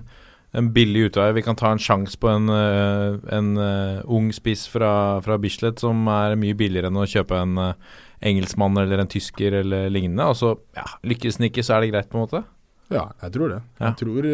en 0.52 0.68
billig 0.76 1.08
utvei. 1.08 1.30
Vi 1.38 1.44
kan 1.46 1.56
ta 1.58 1.70
en 1.72 1.80
sjanse 1.80 2.18
på 2.20 2.28
en, 2.28 2.52
eh, 2.52 3.16
en 3.34 3.54
eh, 3.60 4.02
ung 4.04 4.28
spiss 4.36 4.66
fra, 4.70 5.22
fra 5.24 5.38
Bislett 5.40 5.80
som 5.82 6.04
er 6.12 6.36
mye 6.40 6.56
billigere 6.58 6.92
enn 6.92 7.00
å 7.00 7.08
kjøpe 7.08 7.40
en 7.40 7.56
eh, 7.62 7.96
engelskmann 8.28 8.76
eller 8.80 9.00
en 9.00 9.10
tysker 9.10 9.60
eller 9.62 9.88
lignende. 9.92 10.28
Og 10.28 10.38
så 10.40 10.52
ja, 10.76 10.86
lykkes 11.08 11.40
den 11.40 11.48
ikke, 11.48 11.64
så 11.64 11.78
er 11.78 11.86
det 11.86 11.94
greit, 11.94 12.12
på 12.12 12.20
en 12.20 12.26
måte? 12.26 12.44
Ja, 12.92 13.08
jeg 13.24 13.34
tror 13.38 13.56
det. 13.56 13.62
Ja. 13.80 13.88
Jeg, 13.88 13.98
tror, 14.02 14.30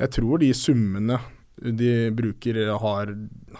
jeg 0.00 0.14
tror 0.16 0.40
de 0.40 0.52
summene 0.56 1.20
de 1.62 2.10
bruker 2.18 2.56
har, 2.82 3.10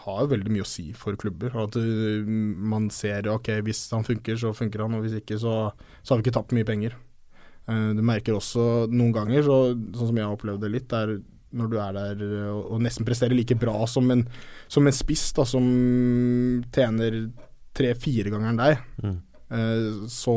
har 0.04 0.26
veldig 0.30 0.50
mye 0.50 0.64
å 0.64 0.68
si 0.68 0.88
for 0.98 1.14
klubber. 1.20 1.54
At 1.62 1.76
eh, 1.78 2.26
man 2.26 2.88
ser 2.90 3.28
ok, 3.30 3.52
hvis 3.66 3.84
han 3.94 4.02
funker, 4.06 4.36
så 4.40 4.50
funker 4.56 4.82
han, 4.82 4.96
og 4.98 5.04
hvis 5.06 5.18
ikke, 5.20 5.38
så, 5.38 5.70
så 6.02 6.12
har 6.14 6.18
vi 6.20 6.26
ikke 6.26 6.34
tapt 6.40 6.54
mye 6.56 6.66
penger. 6.66 6.96
Eh, 7.70 7.92
Du 7.94 8.02
merker 8.02 8.34
også 8.38 8.88
noen 8.90 9.14
ganger, 9.14 9.44
så, 9.46 9.60
sånn 9.94 10.10
som 10.10 10.18
jeg 10.18 10.26
har 10.26 10.34
opplevd 10.34 10.64
det 10.66 10.72
litt, 10.74 10.92
er 10.98 11.16
når 11.52 11.68
du 11.68 11.76
er 11.84 11.96
der 12.00 12.20
eh, 12.26 12.50
og, 12.56 12.78
nesten 12.82 13.04
presterer 13.06 13.36
like 13.36 13.54
bra 13.60 13.86
som 13.86 14.10
en, 14.10 14.26
som 14.72 14.86
en 14.88 14.96
spiss 14.96 15.28
da, 15.36 15.44
som 15.46 15.66
tjener 16.74 17.26
tre-fire 17.76 18.32
ganger 18.32 18.52
enn 18.54 18.62
deg, 18.66 18.86
Mm. 19.02 19.20
så 20.08 20.34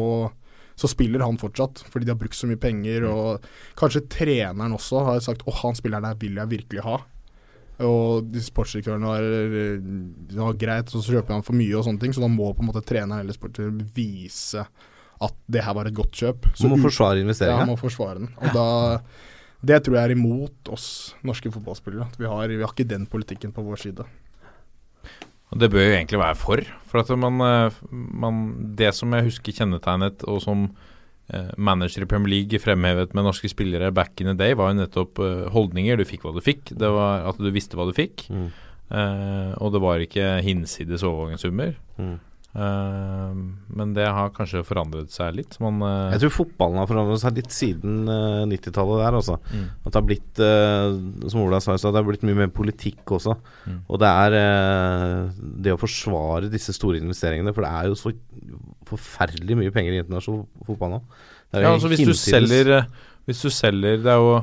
så 0.75 0.89
spiller 0.91 1.21
han 1.23 1.37
fortsatt, 1.39 1.85
fordi 1.87 2.03
de 2.03 2.11
har 2.11 2.17
brukt 2.19 2.35
så 2.35 2.49
mye 2.49 2.59
penger. 2.59 3.05
Og 3.07 3.45
kanskje 3.79 4.01
treneren 4.11 4.73
også 4.75 5.05
har 5.07 5.21
sagt 5.23 5.45
åh, 5.47 5.61
han 5.61 5.77
spilleren 5.79 6.03
der 6.03 6.17
vil 6.19 6.35
jeg 6.35 6.51
virkelig 6.51 6.83
ha. 6.83 6.97
Og 7.83 8.27
de 8.31 8.39
sportsdirektørene 8.39 9.09
har 9.09 9.25
ja, 10.37 10.49
greit, 10.59 10.91
så 10.91 11.01
kjøper 11.03 11.35
han 11.35 11.43
for 11.43 11.57
mye 11.57 11.75
og 11.75 11.83
sånne 11.87 11.99
ting, 11.99 12.13
så 12.15 12.23
da 12.23 12.29
må 12.31 12.53
på 12.55 12.63
en 12.63 12.69
måte 12.69 12.83
treneren 12.87 13.25
eller 13.25 13.35
sportsdirektøren 13.35 13.89
vise 13.95 14.63
at 15.25 15.35
det 15.51 15.63
her 15.63 15.75
var 15.75 15.89
et 15.89 15.95
godt 15.95 16.15
kjøp. 16.15 16.49
Så 16.55 16.69
må 16.71 16.79
forsvare 16.79 17.23
investeringa. 17.23 17.63
Ja, 17.63 17.67
må 17.67 17.77
forsvare 17.79 18.21
den. 18.23 18.33
Og 18.39 18.55
da 18.55 18.67
Det 19.65 19.79
tror 19.81 19.95
jeg 19.97 20.05
er 20.05 20.13
imot 20.13 20.69
oss 20.69 21.15
norske 21.25 21.49
fotballspillere. 21.49 22.05
At 22.05 22.19
vi 22.19 22.27
har, 22.29 22.47
vi 22.47 22.61
har 22.61 22.71
ikke 22.71 22.85
den 22.85 23.07
politikken 23.09 23.51
på 23.55 23.63
vår 23.65 23.79
side. 23.81 24.05
Og 25.49 25.59
det 25.59 25.71
bør 25.71 25.87
jo 25.87 25.95
egentlig 25.95 26.19
være 26.19 26.37
for. 26.37 26.61
For 26.85 27.01
at 27.01 27.09
man, 27.17 27.41
eh, 27.41 27.79
man 27.91 28.75
Det 28.77 28.93
som 28.93 29.11
jeg 29.13 29.31
husker 29.31 29.55
kjennetegnet, 29.55 30.23
og 30.27 30.41
som 30.43 30.67
eh, 30.67 30.94
manager 31.57 32.05
i 32.05 32.09
Premier 32.09 32.29
League 32.29 32.59
fremhevet 32.61 33.15
med 33.17 33.25
norske 33.25 33.49
spillere 33.49 33.91
back 33.95 34.21
in 34.21 34.29
the 34.29 34.37
day, 34.37 34.53
var 34.57 34.71
jo 34.71 34.79
nettopp 34.81 35.21
eh, 35.23 35.47
holdninger. 35.53 35.97
Du 35.97 36.05
fikk 36.05 36.25
hva 36.25 36.35
du 36.35 36.41
fikk. 36.45 36.69
Det 36.77 36.91
var 36.93 37.25
at 37.31 37.41
du 37.41 37.49
visste 37.53 37.79
hva 37.79 37.87
du 37.89 37.95
fikk. 37.97 38.27
Mm. 38.29 38.47
Eh, 38.93 39.51
og 39.57 39.73
det 39.73 39.81
var 39.81 40.03
ikke 40.03 40.35
hinsides 40.45 41.05
overgangssummer. 41.07 41.73
Mm. 41.97 42.19
Eh, 42.55 43.31
men 43.75 43.93
det 43.95 44.05
har 44.07 44.31
kanskje 44.35 44.63
forandret 44.63 45.11
seg 45.11 45.35
litt. 45.35 45.57
Man, 45.59 45.81
eh, 45.83 46.13
Jeg 46.15 46.23
tror 46.23 46.35
fotballen 46.37 46.79
har 46.79 46.87
forandret 46.87 47.19
seg 47.19 47.35
litt 47.35 47.51
siden 47.51 48.07
eh, 48.07 48.45
90-tallet 48.47 49.03
der, 49.03 49.17
altså. 49.19 49.35
Mm. 49.51 49.65
At 49.83 49.89
det 49.91 49.99
har 49.99 50.07
blitt, 50.07 50.41
eh, 50.45 51.29
som 51.33 51.43
Ola 51.43 51.59
sa 51.59 51.75
i 51.75 51.81
stad, 51.81 51.95
det 51.95 52.01
har 52.01 52.07
blitt 52.07 52.23
mye 52.27 52.39
mer 52.45 52.53
politikk 52.55 53.15
også. 53.17 53.35
Mm. 53.67 53.81
Og 53.89 54.01
det 54.03 54.11
er 54.23 54.37
eh, 54.39 55.39
det 55.67 55.75
å 55.75 55.81
forsvare 55.81 56.51
disse 56.53 56.75
store 56.75 57.01
investeringene, 57.03 57.53
for 57.55 57.67
det 57.67 57.73
er 57.75 57.91
jo 57.91 57.99
så 57.99 58.15
forferdelig 58.87 59.59
mye 59.59 59.73
penger 59.75 59.97
i 59.97 60.03
internasjonal 60.03 60.45
fotball 60.67 60.95
nå. 60.95 61.01
Ja, 61.55 61.73
altså 61.73 61.91
hvis 61.91 62.03
du 62.03 62.15
selger 62.17 62.71
eh, 62.81 62.87
Hvis 63.29 63.39
du 63.45 63.51
selger 63.53 64.01
Det 64.03 64.11
er 64.11 64.19
jo 64.19 64.39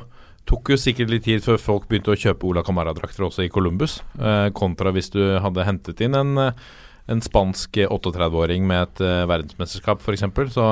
tok 0.49 0.73
jo 0.73 0.77
sikkert 0.79 1.11
litt 1.11 1.23
tid 1.23 1.43
før 1.43 1.59
folk 1.61 1.85
begynte 1.87 2.11
å 2.11 2.19
kjøpe 2.19 2.47
Ola 2.49 2.63
Camara-drakter 2.67 3.23
også 3.23 3.45
i 3.45 3.51
Columbus, 3.53 4.01
eh, 4.19 4.49
kontra 4.51 4.91
hvis 4.91 5.07
du 5.13 5.21
hadde 5.39 5.63
hentet 5.63 6.01
inn 6.03 6.17
en, 6.19 6.33
eh, 6.37 6.51
en 7.11 7.21
spansk 7.23 7.77
eh, 7.77 7.89
38-åring 7.91 8.67
med 8.67 8.85
et 8.87 9.01
uh, 9.03 9.23
verdensmesterskap, 9.29 9.99
f.eks. 10.03 10.23
Så, 10.53 10.67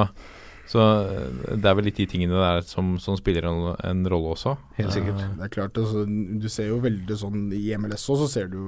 så 0.71 0.85
eh, 1.03 1.55
det 1.59 1.67
er 1.67 1.75
vel 1.75 1.89
litt 1.89 1.99
de 1.99 2.07
tingene 2.07 2.39
der 2.39 2.61
som, 2.67 2.93
som 3.03 3.17
spiller 3.19 3.49
en, 3.49 3.63
en 3.87 4.03
rolle 4.11 4.35
også. 4.35 4.55
Helt 4.77 4.93
sikkert. 4.95 5.19
Eh, 5.19 5.33
Det 5.39 5.47
er 5.49 5.53
klart, 5.57 5.77
altså, 5.81 6.05
Du 6.07 6.47
ser 6.49 6.71
jo 6.71 6.79
veldig 6.83 7.17
sånn 7.19 7.49
I 7.57 7.65
MLS 7.77 8.07
også, 8.07 8.27
så 8.27 8.31
ser 8.31 8.51
du, 8.53 8.61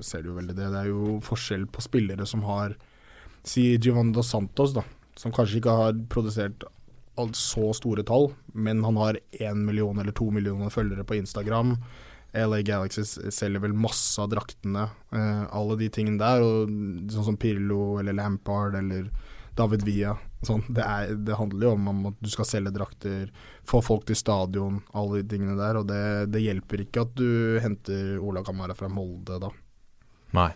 ser 0.00 0.24
du 0.24 0.32
jo 0.32 0.38
veldig 0.40 0.56
det. 0.56 0.70
Det 0.72 0.84
er 0.84 0.92
jo 0.92 1.18
forskjell 1.26 1.66
på 1.72 1.84
spillere 1.84 2.28
som 2.28 2.46
har 2.48 2.78
Si 3.44 3.72
Giovanni 3.76 4.14
Dos 4.14 4.30
Santos, 4.30 4.72
da. 4.76 4.84
Som 5.18 5.32
kanskje 5.34 5.58
ikke 5.58 5.72
har 5.74 5.96
produsert 6.08 6.64
så 7.36 7.72
store 7.76 8.02
tall, 8.08 8.30
men 8.54 8.80
han 8.86 8.96
har 8.96 9.18
én 9.36 9.66
million 9.66 9.98
eller 10.00 10.14
to 10.16 10.30
millioner 10.32 10.70
følgere 10.72 11.04
på 11.04 11.18
Instagram. 11.18 11.74
LA 12.34 12.62
Galaxy 12.64 13.02
selger 13.30 13.60
vel 13.60 13.74
masse 13.76 14.16
av 14.22 14.30
draktene, 14.32 14.86
eh, 15.12 15.42
alle 15.52 15.76
de 15.76 15.88
tingene 15.92 16.18
der. 16.22 16.40
Og 16.44 16.72
sånn 17.12 17.26
som 17.32 17.36
Pirlo 17.36 17.98
eller 18.00 18.16
Lampard 18.16 18.74
eller 18.78 19.10
David 19.58 19.82
Villa. 19.84 20.14
Sånn, 20.42 20.62
det, 20.74 20.82
er, 20.82 21.12
det 21.22 21.36
handler 21.38 21.68
jo 21.68 21.72
om, 21.76 22.06
at 22.08 22.16
du 22.24 22.30
skal 22.32 22.48
selge 22.48 22.72
drakter, 22.74 23.28
få 23.68 23.82
folk 23.84 24.06
til 24.08 24.16
stadion, 24.18 24.80
alle 24.96 25.20
de 25.20 25.28
tingene 25.36 25.54
der. 25.60 25.76
Og 25.82 25.86
det, 25.90 26.00
det 26.32 26.40
hjelper 26.42 26.82
ikke 26.86 27.04
at 27.04 27.12
du 27.20 27.60
henter 27.62 28.16
Ola 28.24 28.42
Kamara 28.46 28.74
fra 28.74 28.88
Molde 28.90 29.38
da. 29.44 29.52
Nei. 30.34 30.48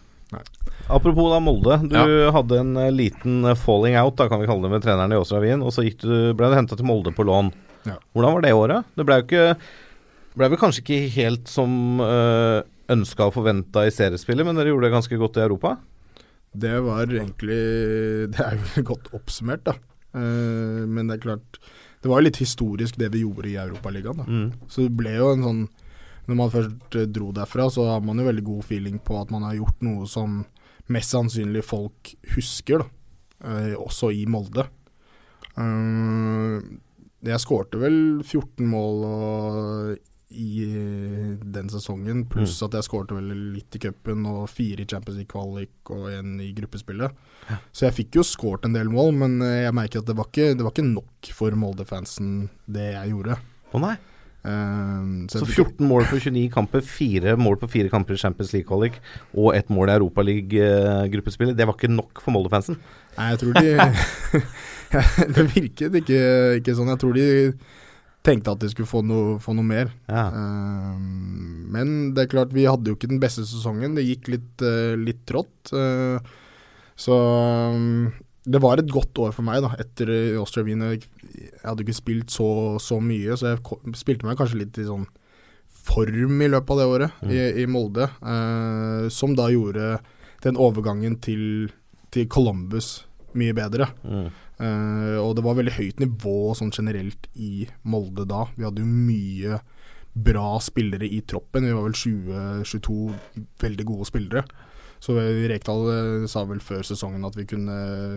Apropos 0.91 1.29
da 1.31 1.39
Molde. 1.45 1.77
Du 1.87 1.95
Ja. 1.95 2.33
hadde 2.35 2.59
en 2.59 2.77
eh, 2.77 2.91
liten 2.91 3.45
eh, 3.45 3.55
falling 3.55 3.95
out, 4.01 4.17
da 4.19 4.27
kan 4.33 4.41
vi 4.41 4.49
kalle 4.49 4.65
det, 4.67 4.73
med 4.73 4.83
treneren 4.83 5.13
i 5.15 5.21
Åsra 5.21 5.39
Wien. 5.45 5.63
Og 5.63 5.71
så 5.77 5.85
gikk 5.87 6.01
du, 6.03 6.33
ble 6.35 6.49
du 6.51 6.57
henta 6.59 6.75
til 6.79 6.89
Molde 6.89 7.13
på 7.15 7.23
lån. 7.29 7.53
Ja. 7.87 7.95
Hvordan 8.17 8.35
var 8.35 8.43
det 8.43 8.53
året? 8.57 8.89
Det 8.99 9.07
ble 9.07 9.21
jo 9.21 9.27
ikke 9.29 9.45
ble 10.37 10.51
vel 10.53 10.61
kanskje 10.61 10.83
ikke 10.83 11.13
helt 11.17 11.51
som 11.51 12.01
uh, 12.03 12.61
ønska 12.93 13.29
og 13.29 13.37
forventa 13.39 13.87
i 13.87 13.93
seriespillet, 13.95 14.47
men 14.47 14.59
dere 14.59 14.73
gjorde 14.73 14.89
det 14.89 14.97
ganske 14.97 15.21
godt 15.21 15.39
i 15.41 15.45
Europa? 15.47 15.77
Det 16.57 16.77
var 16.85 17.11
egentlig 17.11 17.61
Det 18.33 18.45
er 18.45 18.59
jo 18.59 18.85
godt 18.93 19.11
oppsummert, 19.17 19.67
da. 19.67 19.77
Uh, 20.17 20.85
men 20.89 21.09
det 21.09 21.19
er 21.19 21.25
klart 21.27 21.59
Det 22.01 22.09
var 22.09 22.23
jo 22.23 22.29
litt 22.29 22.41
historisk 22.41 22.97
det 23.01 23.11
vi 23.13 23.25
gjorde 23.25 23.51
i 23.51 23.59
Europaligaen. 23.61 24.23
da. 24.23 24.29
Mm. 24.29 24.69
Så 24.69 24.87
det 24.87 24.97
ble 24.97 25.17
jo 25.19 25.33
en 25.35 25.45
sånn 25.45 25.63
Når 26.27 26.39
man 26.39 26.53
først 26.53 26.97
eh, 26.99 27.09
dro 27.11 27.29
derfra, 27.35 27.69
så 27.71 27.85
har 27.93 28.01
man 28.03 28.19
jo 28.19 28.27
veldig 28.27 28.47
god 28.47 28.65
feeling 28.67 28.97
på 28.99 29.21
at 29.21 29.31
man 29.31 29.45
har 29.47 29.59
gjort 29.61 29.85
noe 29.87 30.09
som 30.11 30.41
mest 30.91 31.13
sannsynlig 31.15 31.63
folk 31.67 32.11
husker, 32.35 32.83
da. 32.83 32.89
Uh, 33.47 33.75
også 33.79 34.11
i 34.17 34.25
Molde. 34.27 34.65
Uh, 35.55 36.59
jeg 37.27 37.43
skårte 37.43 37.79
vel 37.79 37.97
14 38.25 38.67
mål 38.67 39.05
og, 39.07 39.93
i 40.35 40.67
den 41.47 41.69
sesongen, 41.71 42.25
pluss 42.27 42.57
at 42.67 42.75
jeg 42.75 42.83
skårte 42.89 43.15
vel 43.15 43.29
litt 43.55 43.77
i 43.79 43.81
cupen 43.85 44.25
og 44.27 44.49
fire 44.51 44.83
i 44.83 44.89
Champions 44.91 45.21
League 45.21 45.31
kvalik 45.31 45.93
og 45.95 46.09
en 46.11 46.41
i 46.43 46.49
gruppespillet. 46.57 47.15
Så 47.71 47.87
jeg 47.87 47.95
fikk 48.01 48.19
jo 48.19 48.25
skåret 48.27 48.67
en 48.67 48.75
del 48.75 48.91
mål, 48.91 49.13
men 49.15 49.39
eh, 49.47 49.63
jeg 49.69 49.77
merker 49.79 50.03
at 50.03 50.09
det 50.11 50.17
var 50.19 50.27
ikke, 50.27 50.49
det 50.59 50.67
var 50.67 50.75
ikke 50.75 50.89
nok 50.89 51.31
for 51.37 51.55
Molde-fansen, 51.55 52.35
det 52.67 52.89
jeg 52.97 53.13
gjorde. 53.15 53.39
Å 53.71 53.83
nei. 53.85 53.95
Eh, 54.47 55.07
Så 55.31 55.45
så 55.45 55.47
14 55.47 55.87
mål 55.87 56.09
på 56.11 56.19
29 56.19 56.51
kamper, 56.55 56.83
4 56.83 57.37
mål 57.39 57.61
på 57.63 57.71
4 57.79 57.95
kamper 57.95 58.19
i 58.19 58.23
Champions 58.27 58.51
League-kvalik 58.57 58.99
og 59.39 59.55
ett 59.55 59.71
mål 59.71 59.95
i 59.95 59.97
Europaliga-gruppespillet. 60.01 61.55
Det 61.57 61.71
var 61.71 61.79
ikke 61.79 61.95
nok 61.95 62.19
for 62.23 62.35
Molde-fansen. 62.35 62.83
Nei, 63.17 63.31
jeg 63.31 63.45
tror 63.45 63.63
de 63.63 63.79
Det 65.39 65.49
virket 65.55 65.97
ikke, 66.03 66.21
ikke 66.61 66.75
sånn. 66.79 66.91
Jeg 66.95 67.03
tror 67.03 67.15
de 67.17 67.27
tenkte 68.27 68.53
at 68.53 68.63
de 68.63 68.71
skulle 68.73 68.91
få 68.91 69.03
noe, 69.07 69.37
få 69.43 69.55
noe 69.57 69.67
mer. 69.67 69.91
Ja. 70.11 70.27
Uh, 70.35 70.99
men 71.73 72.13
det 72.17 72.27
er 72.27 72.33
klart, 72.35 72.55
vi 72.57 72.67
hadde 72.69 72.91
jo 72.91 72.99
ikke 72.99 73.11
den 73.11 73.23
beste 73.23 73.47
sesongen. 73.47 73.97
Det 73.99 74.07
gikk 74.07 74.31
litt, 74.35 74.65
uh, 74.65 74.95
litt 75.01 75.23
trått. 75.29 75.73
Uh, 75.73 76.19
så 76.99 77.17
um, 77.77 78.09
det 78.47 78.63
var 78.63 78.81
et 78.81 78.91
godt 78.91 79.19
år 79.23 79.35
for 79.37 79.47
meg 79.47 79.63
da, 79.65 79.73
etter 79.83 80.11
Austria 80.41 80.67
Wien. 80.67 80.85
Jeg, 80.93 81.07
jeg 81.37 81.65
hadde 81.65 81.87
ikke 81.87 81.99
spilt 81.99 82.35
så, 82.35 82.49
så 82.83 83.01
mye, 83.03 83.39
så 83.39 83.55
jeg 83.55 83.97
spilte 83.99 84.29
meg 84.29 84.39
kanskje 84.39 84.63
litt 84.63 84.79
i 84.81 84.87
sånn 84.89 85.07
form 85.87 86.41
i 86.43 86.51
løpet 86.51 86.73
av 86.73 86.79
det 86.81 86.87
året 86.91 87.27
i, 87.31 87.41
i 87.63 87.67
Molde. 87.71 88.09
som 89.15 89.37
da 89.39 89.45
gjorde 89.53 90.01
den 90.43 90.59
overgangen 90.59 91.15
til, 91.23 91.69
til 92.15 92.27
Columbus 92.33 93.05
mye 93.39 93.55
bedre. 93.55 93.91
Mm. 94.03 94.27
Eh, 94.59 95.17
og 95.21 95.35
det 95.37 95.45
var 95.45 95.59
veldig 95.59 95.75
høyt 95.77 95.99
nivå 96.01 96.37
sånn 96.57 96.73
generelt 96.73 97.29
i 97.37 97.67
Molde 97.85 98.25
da. 98.31 98.47
Vi 98.57 98.65
hadde 98.65 98.85
jo 98.85 98.89
mye 98.89 99.59
bra 100.17 100.55
spillere 100.65 101.05
i 101.13 101.19
troppen. 101.29 101.67
Vi 101.69 101.75
var 101.77 101.85
vel 101.91 101.99
20-22 101.99 102.97
veldig 103.61 103.85
gode 103.91 104.09
spillere. 104.09 104.47
Så 105.03 105.13
Rekdal 105.21 105.83
eh, 105.93 106.25
sa 106.33 106.47
vel 106.49 106.63
før 106.65 106.81
sesongen 106.89 107.27
at 107.29 107.37
vi 107.37 107.45
kunne 107.51 107.75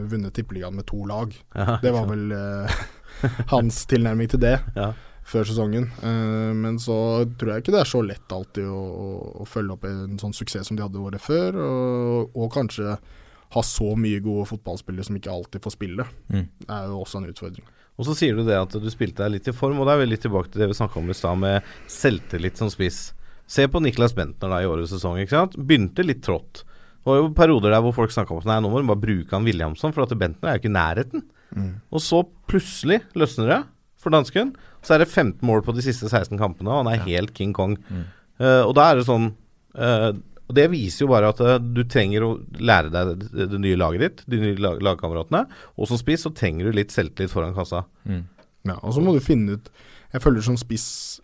vunnet 0.10 0.34
Tippeligaen 0.38 0.78
med 0.80 0.88
to 0.88 1.02
lag. 1.10 1.36
Ja, 1.58 1.76
det 1.84 1.92
var 1.92 2.08
vel 2.08 2.32
eh, 2.32 2.80
hans 3.54 3.84
tilnærming 3.92 4.32
til 4.32 4.40
det 4.46 4.56
Ja. 4.78 4.94
før 5.28 5.44
sesongen. 5.50 5.90
Men 6.56 6.80
så 6.80 6.96
tror 7.38 7.52
jeg 7.52 7.66
ikke 7.66 7.74
det 7.76 7.82
er 7.84 7.90
så 7.92 8.00
lett 8.06 8.32
alltid 8.32 8.64
å, 8.72 8.80
å, 8.80 9.10
å 9.44 9.46
følge 9.46 9.76
opp 9.76 9.84
en 9.92 10.16
sånn 10.22 10.34
suksess 10.34 10.72
som 10.72 10.80
de 10.80 10.86
hadde 10.88 11.04
året 11.04 11.22
før, 11.22 11.60
og, 11.62 12.32
og 12.40 12.48
kanskje 12.56 12.96
ha 13.56 13.64
så 13.66 13.96
mye 13.98 14.22
gode 14.24 14.46
fotballspillere 14.52 15.08
som 15.08 15.18
ikke 15.18 15.34
alltid 15.34 15.64
får 15.66 15.74
spille. 15.74 16.06
Mm. 16.30 16.48
Det 16.62 16.74
er 16.76 16.90
jo 16.92 17.00
også 17.02 17.22
en 17.22 17.30
utfordring. 17.32 17.70
Og 18.00 18.08
så 18.08 18.16
sier 18.16 18.38
du 18.38 18.46
det 18.48 18.56
at 18.56 18.76
du 18.80 18.90
spilte 18.94 19.26
deg 19.26 19.34
litt 19.36 19.50
i 19.52 19.56
form, 19.56 19.82
og 19.82 19.90
da 19.90 19.96
er 19.96 20.04
vi 20.04 20.12
litt 20.14 20.24
tilbake 20.24 20.54
til 20.54 20.64
det 20.64 20.70
vi 20.72 20.78
snakka 20.78 21.02
om 21.02 21.10
i 21.12 21.18
stad, 21.18 21.40
med 21.42 21.72
selvtillit 21.92 22.62
som 22.62 22.70
spiss. 22.72 23.10
Se 23.50 23.66
på 23.68 23.82
Niklas 23.82 24.14
Bentner 24.16 24.54
da 24.54 24.62
i 24.62 24.70
årets 24.70 24.94
sesong. 24.94 25.18
ikke 25.20 25.36
sant? 25.36 25.58
Begynte 25.58 26.06
litt 26.06 26.22
trått. 26.24 26.62
Det 26.64 27.10
var 27.10 27.20
jo 27.20 27.34
perioder 27.36 27.74
der 27.74 27.84
hvor 27.84 27.96
folk 27.96 28.14
snakka 28.14 28.36
om 28.36 28.44
at 28.44 28.48
nei, 28.48 28.60
nå 28.62 28.70
må 28.72 28.80
du 28.80 28.88
bare 28.92 29.02
bruke 29.02 29.34
han 29.34 29.48
Williamson, 29.48 29.96
for 29.96 30.06
at 30.06 30.16
Bentner 30.20 30.52
er 30.52 30.58
jo 30.58 30.62
ikke 30.64 30.72
i 30.72 30.78
nærheten. 30.78 31.26
Og 31.90 32.04
så 32.06 32.22
plutselig 32.48 33.02
løsner 33.18 33.50
det 33.50 33.60
for 34.00 34.14
dansken. 34.14 34.54
Så 34.86 34.96
er 34.96 35.04
det 35.04 35.10
15 35.10 35.42
mål 35.44 35.66
på 35.66 35.74
de 35.76 35.84
siste 35.84 36.08
16 36.08 36.38
kampene, 36.40 36.70
og 36.70 36.84
han 36.84 36.94
er 36.94 37.04
helt 37.08 37.34
King 37.36 37.52
Kong. 37.58 37.76
Eh, 38.40 38.62
og 38.64 38.76
da 38.78 38.86
er 38.92 39.00
det 39.00 39.08
sånn 39.10 39.32
eh, 39.76 40.12
Og 40.50 40.56
det 40.58 40.66
viser 40.72 41.06
jo 41.06 41.12
bare 41.12 41.30
at 41.30 41.40
eh, 41.46 41.60
du 41.62 41.84
trenger 41.86 42.24
å 42.26 42.32
lære 42.58 42.90
deg 42.90 43.28
det, 43.38 43.60
nye 43.62 43.78
laget 43.78 44.02
ditt, 44.02 44.24
de 44.34 44.40
nye 44.42 44.56
lag, 44.58 44.80
lagkameratene. 44.82 45.44
Og 45.78 45.88
som 45.92 45.98
spiss 46.02 46.26
så 46.26 46.32
trenger 46.34 46.66
du 46.66 46.72
litt 46.80 46.90
selvtillit 46.96 47.30
foran 47.32 47.54
kassa. 47.54 47.84
Ja, 48.10 48.76
og 48.82 48.94
så 48.96 49.02
må 49.02 49.14
du 49.16 49.22
finne 49.24 49.56
ut 49.56 49.70
Jeg 50.12 50.22
føler 50.22 50.42
som 50.44 50.58
spiss 50.60 51.22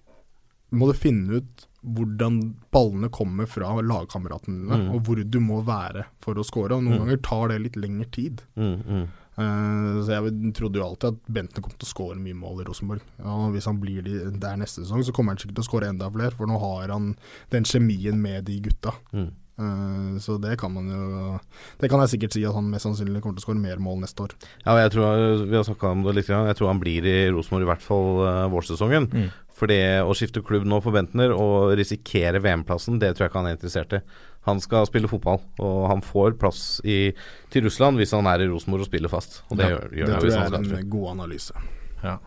må 0.71 0.88
du 0.91 0.93
finne 0.97 1.39
ut 1.41 1.65
hvordan 1.86 2.38
ballene 2.73 3.09
kommer 3.13 3.45
fra 3.49 3.76
lagkameratene 3.82 4.55
dine, 4.63 4.78
Mm. 4.80 4.88
og 4.95 5.03
hvor 5.05 5.19
du 5.23 5.39
må 5.39 5.59
være 5.65 6.05
for 6.19 6.34
å 6.36 6.43
score. 6.45 6.71
Og 6.73 6.82
noen 6.84 6.97
Mm. 6.97 7.03
ganger 7.05 7.21
tar 7.21 7.47
det 7.49 7.59
litt 7.61 7.76
lengre 7.78 8.07
tid. 8.11 8.41
Mm, 8.57 8.82
mm. 8.86 9.07
Så 9.36 10.13
jeg 10.13 10.51
trodde 10.55 10.79
jo 10.79 10.86
alltid 10.86 11.09
at 11.11 11.31
Bentner 11.38 11.63
kom 11.63 11.73
til 11.75 11.88
å 11.88 11.89
skåre 11.89 12.19
mye 12.21 12.38
mål 12.39 12.61
i 12.63 12.67
Rosenborg. 12.69 13.01
Og 13.27 13.49
hvis 13.55 13.67
han 13.67 13.81
blir 13.81 14.05
der 14.31 14.59
neste 14.61 14.83
sesong, 14.86 15.03
så 15.03 15.15
kommer 15.15 15.36
han 15.36 15.41
sikkert 15.41 15.59
til 15.59 15.65
å 15.65 15.69
skåre 15.69 15.89
enda 15.91 16.07
flere, 16.13 16.36
for 16.38 16.47
nå 16.47 16.59
har 16.61 16.93
han 16.95 17.13
den 17.51 17.67
kjemien 17.67 18.21
med 18.21 18.47
de 18.47 18.61
gutta. 18.63 18.95
Mm. 19.11 19.33
Eh, 19.55 20.19
så 20.19 20.36
det 20.38 20.57
kan 20.59 20.73
man 20.73 20.89
jo 20.91 21.38
Det 21.79 21.88
kan 21.88 22.01
jeg 22.03 22.11
sikkert 22.11 22.33
si 22.36 22.41
at 22.43 22.51
han 22.51 22.65
mest 22.67 22.83
sannsynlig 22.83 23.21
kommer 23.23 23.38
til 23.38 23.45
å 23.45 23.47
skåre 23.47 23.61
mer 23.61 23.79
mål 23.79 24.01
neste 24.03 24.25
år. 24.25 24.36
Ja, 24.65 24.73
og 24.73 24.81
jeg 24.81 24.93
tror, 24.95 25.45
vi 25.47 25.55
har 25.55 25.67
snakka 25.67 25.91
om 25.95 26.03
det 26.03 26.15
litt, 26.17 26.31
jeg 26.31 26.57
tror 26.59 26.71
han 26.73 26.81
blir 26.83 27.07
i 27.07 27.17
Rosenborg 27.31 27.63
i 27.63 27.69
hvert 27.71 27.86
fall 27.86 28.09
uh, 28.25 28.47
vårsesongen. 28.51 29.07
Mm. 29.11 29.29
For 29.55 29.71
det 29.71 30.03
å 30.03 30.15
skifte 30.17 30.43
klubb 30.43 30.67
nå 30.67 30.81
for 30.83 30.95
Bentner 30.95 31.31
og 31.31 31.71
risikere 31.79 32.41
VM-plassen, 32.43 32.99
det 32.99 33.13
tror 33.15 33.25
jeg 33.25 33.31
ikke 33.31 33.39
han 33.39 33.51
er 33.53 33.55
interessert 33.55 33.95
i. 33.95 34.01
Han 34.45 34.59
skal 34.61 34.85
spille 34.85 35.09
fotball, 35.09 35.39
og 35.59 35.87
han 35.89 36.03
får 36.05 36.35
plass 36.41 36.81
i, 36.85 37.11
til 37.53 37.65
Russland 37.65 37.97
hvis 37.97 38.13
han 38.13 38.27
er 38.29 38.43
i 38.45 38.49
Rosenborg 38.51 38.85
og 38.85 38.89
spiller 38.91 39.09
fast. 39.09 39.39
Og 39.49 39.57
det 39.57 39.65
Ja, 39.65 39.75
gjør, 39.75 39.87
gjør 39.97 40.11
det 40.11 40.19
tror 40.19 40.29
jeg 40.31 40.51
er 40.75 40.77
en 40.81 40.89
god 40.93 41.07
analyse. 41.15 41.63
Ja. 42.03 42.17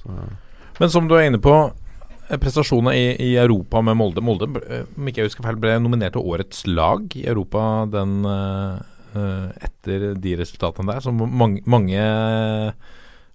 Så, 0.00 0.16
Men 0.80 0.90
som 0.90 1.06
du 1.08 1.14
er 1.14 1.28
inne 1.28 1.38
på, 1.42 1.54
eh, 2.28 2.38
prestasjonene 2.42 2.94
i, 2.96 3.08
i 3.22 3.36
Europa 3.38 3.82
med 3.86 3.98
Molde 4.00 4.24
Molde, 4.24 4.48
eh, 4.66 4.86
om 4.96 5.10
ikke 5.10 5.22
jeg 5.22 5.30
husker 5.30 5.46
feil, 5.46 5.60
ble 5.62 5.76
nominert 5.78 6.16
til 6.16 6.26
årets 6.26 6.64
lag 6.66 7.06
i 7.14 7.26
Europa 7.30 7.86
den 7.92 8.24
eh, 8.26 8.80
etter 9.66 10.12
de 10.14 10.36
resultatene 10.38 10.92
der, 10.92 11.00
som 11.02 11.18
mange, 11.18 11.62
mange, 11.66 12.02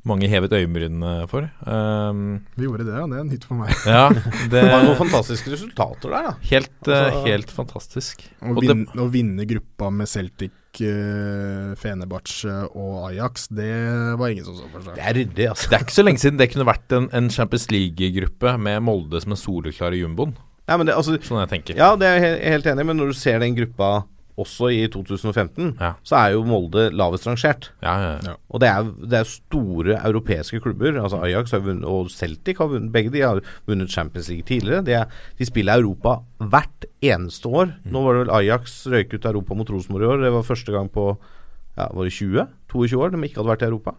mange 0.06 0.28
hevet 0.30 0.54
øyenbrynene 0.54 1.14
for. 1.32 1.48
Um, 1.66 2.42
Vi 2.56 2.68
gjorde 2.68 2.86
det, 2.86 2.94
ja. 2.96 3.06
Det 3.10 3.18
er 3.20 3.24
nytt 3.30 3.46
for 3.50 3.56
meg. 3.60 3.72
ja, 3.90 4.04
det 4.52 4.52
det 4.54 4.62
var 4.72 4.84
noen 4.86 5.00
fantastiske 5.00 5.52
resultater 5.56 6.14
der, 6.14 6.30
da. 6.30 6.34
Helt, 6.52 6.76
eh, 6.88 7.00
Altså- 7.06 7.26
helt 7.26 7.52
fantastisk. 7.52 8.22
Å 8.42 8.54
Og 8.56 8.62
det- 8.62 8.70
vinne, 8.70 8.86
å 9.02 9.10
vinne 9.12 9.48
gruppa 9.50 9.90
med 9.92 10.08
Celtic, 10.08 10.52
uh, 10.82 11.74
Fenerbahçe 11.80 12.56
og 12.76 13.10
Ajax, 13.12 13.48
det 13.48 13.72
var 14.20 14.30
ingen 14.34 14.46
som 14.46 14.56
så 14.60 14.70
for 14.72 14.82
seg. 14.86 14.96
Det 14.96 15.06
er 15.10 15.14
ryddig, 15.20 15.48
altså. 15.50 15.70
Det 15.70 15.80
er 15.80 15.86
ikke 15.86 15.98
så 16.00 16.06
lenge 16.06 16.20
siden 16.24 16.38
det 16.42 16.50
kunne 16.54 16.68
vært 16.70 16.98
en, 16.98 17.10
en 17.12 17.30
Champions 17.30 17.68
League-gruppe 17.72 18.58
med 18.60 18.82
Molde 18.84 19.22
som 19.24 19.32
en 19.36 19.40
soleklare 19.40 19.98
jumboen. 20.00 20.36
Ja, 20.68 20.78
det, 20.82 20.96
altså, 20.98 21.14
Sånn 21.22 21.44
jeg 21.44 21.50
tenker. 21.52 21.78
ja, 21.78 21.92
det 21.96 22.08
er 22.10 22.20
jeg 22.26 22.52
helt 22.56 22.66
enig 22.72 22.82
i, 22.82 22.88
men 22.90 22.98
når 22.98 23.12
du 23.14 23.18
ser 23.20 23.40
den 23.40 23.54
gruppa 23.56 24.06
også 24.38 24.68
i 24.76 24.82
2015, 24.92 25.78
Ja. 25.80 25.94
så 26.04 26.16
er 26.20 26.34
jo 26.34 26.42
Molde 26.44 26.90
lavest 26.92 27.24
rangert. 27.28 27.70
Ja, 27.82 27.94
ja, 28.04 28.10
ja. 28.26 28.34
Og 28.52 28.60
det 28.60 28.68
er, 28.68 28.84
det 28.84 29.20
er 29.22 29.24
store 29.30 29.96
europeiske 30.04 30.60
klubber. 30.60 30.98
Altså 31.02 31.22
Ajax 31.24 31.52
har 31.56 31.60
vunnet, 31.64 31.86
og 31.88 32.10
Celtic 32.12 32.58
har 32.60 32.68
vunnet. 32.68 32.92
Begge 32.92 33.14
de 33.14 33.22
har 33.24 33.40
vunnet 33.68 33.90
Champions 33.90 34.28
League 34.30 34.44
tidligere. 34.44 34.84
De, 34.84 34.92
er, 34.92 35.06
de 35.40 35.46
spiller 35.48 35.80
Europa 35.80 36.18
hvert 36.44 36.86
eneste 37.02 37.48
år. 37.48 37.72
Nå 37.88 38.04
var 38.04 38.14
det 38.20 38.26
vel 38.26 38.36
Ajax 38.42 38.76
røyk 38.92 39.14
ut 39.16 39.26
Europa 39.32 39.56
mot 39.56 39.70
Rosenborg 39.72 40.04
i 40.04 40.12
år. 40.12 40.24
Det 40.28 40.34
var 40.36 40.44
første 40.52 40.72
gang 40.76 40.92
på 40.92 41.08
ja, 41.78 41.88
var 41.92 42.04
det 42.04 42.12
20? 42.16 42.46
22 42.72 43.02
år 43.04 43.10
de 43.16 43.24
ikke 43.28 43.40
hadde 43.40 43.52
vært 43.56 43.64
i 43.64 43.70
Europa. 43.72 43.96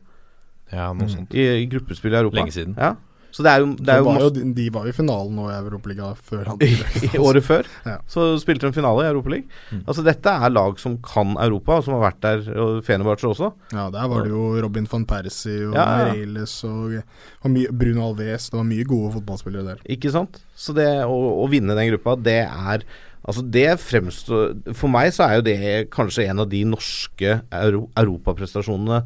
ja 0.72 0.92
noe 0.92 1.08
sånt. 1.08 1.32
I, 1.36 1.48
i 1.62 1.66
gruppespill 1.70 2.12
i 2.12 2.20
Europa. 2.20 2.36
Lenge 2.42 2.52
siden. 2.52 2.76
Ja. 2.76 2.94
Så 3.36 3.44
det 3.44 3.50
er 3.52 3.60
jo, 3.60 3.66
det 3.76 3.92
er 3.92 3.98
jo 4.00 4.04
var 4.06 4.22
jo, 4.24 4.28
de, 4.32 4.42
de 4.56 4.64
var 4.72 4.86
jo 4.88 4.92
i 4.94 4.96
finalen 4.96 5.34
nå 5.36 5.46
i 5.52 5.56
Europaligaen 5.58 6.16
før 6.24 6.46
han 6.54 6.62
i 7.04 7.18
året 7.20 7.44
før 7.44 7.66
Ja. 7.84 7.98
så 8.08 8.30
spilte 8.40 8.64
de 8.70 8.72
finale 8.72 9.02
i 9.04 9.10
Europaligaen. 9.10 9.82
Altså 9.82 10.04
Dette 10.06 10.32
er 10.32 10.54
lag 10.54 10.78
som 10.80 10.94
kan 11.04 11.34
Europa, 11.44 11.76
og 11.76 11.84
som 11.84 11.98
har 11.98 12.06
vært 12.06 12.22
der, 12.24 12.46
og 12.64 12.78
Fenerbahçe 12.86 13.28
også. 13.28 13.50
Ja, 13.76 13.90
der 13.92 14.08
var 14.08 14.24
det 14.24 14.32
jo 14.32 14.46
Robin 14.64 14.88
van 14.88 15.04
Persie 15.10 15.66
og 15.68 15.76
Ja, 15.76 15.84
ja. 15.84 16.06
Meireles 16.14 16.54
og, 16.64 16.96
og 17.44 17.52
mye, 17.52 17.74
Bruno 17.76 18.06
Alves. 18.08 18.48
Det 18.48 18.56
var 18.56 18.70
mye 18.72 18.88
gode 18.88 19.12
fotballspillere 19.18 19.68
der. 19.74 19.84
Ikke 19.92 20.14
sant? 20.14 20.40
Så 20.56 20.72
det 20.78 20.88
å, 21.04 21.18
å 21.44 21.50
vinne 21.52 21.76
den 21.76 21.92
gruppa, 21.92 22.16
det 22.16 22.40
er 22.48 22.86
Altså 23.26 23.42
det 23.42 23.80
fremstår 23.82 24.52
For 24.78 24.86
meg 24.92 25.08
så 25.12 25.24
er 25.26 25.40
jo 25.40 25.44
det 25.48 25.56
kanskje 25.90 26.28
en 26.30 26.44
av 26.44 26.46
de 26.52 26.60
norske 26.70 27.40
euro, 27.50 27.88
europaprestasjonene 27.98 29.00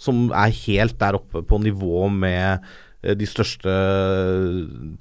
som 0.00 0.26
er 0.36 0.52
helt 0.66 0.98
der 1.00 1.16
oppe 1.16 1.40
på 1.48 1.58
nivå 1.64 2.06
med 2.12 2.64
de 3.14 3.26
største 3.28 3.72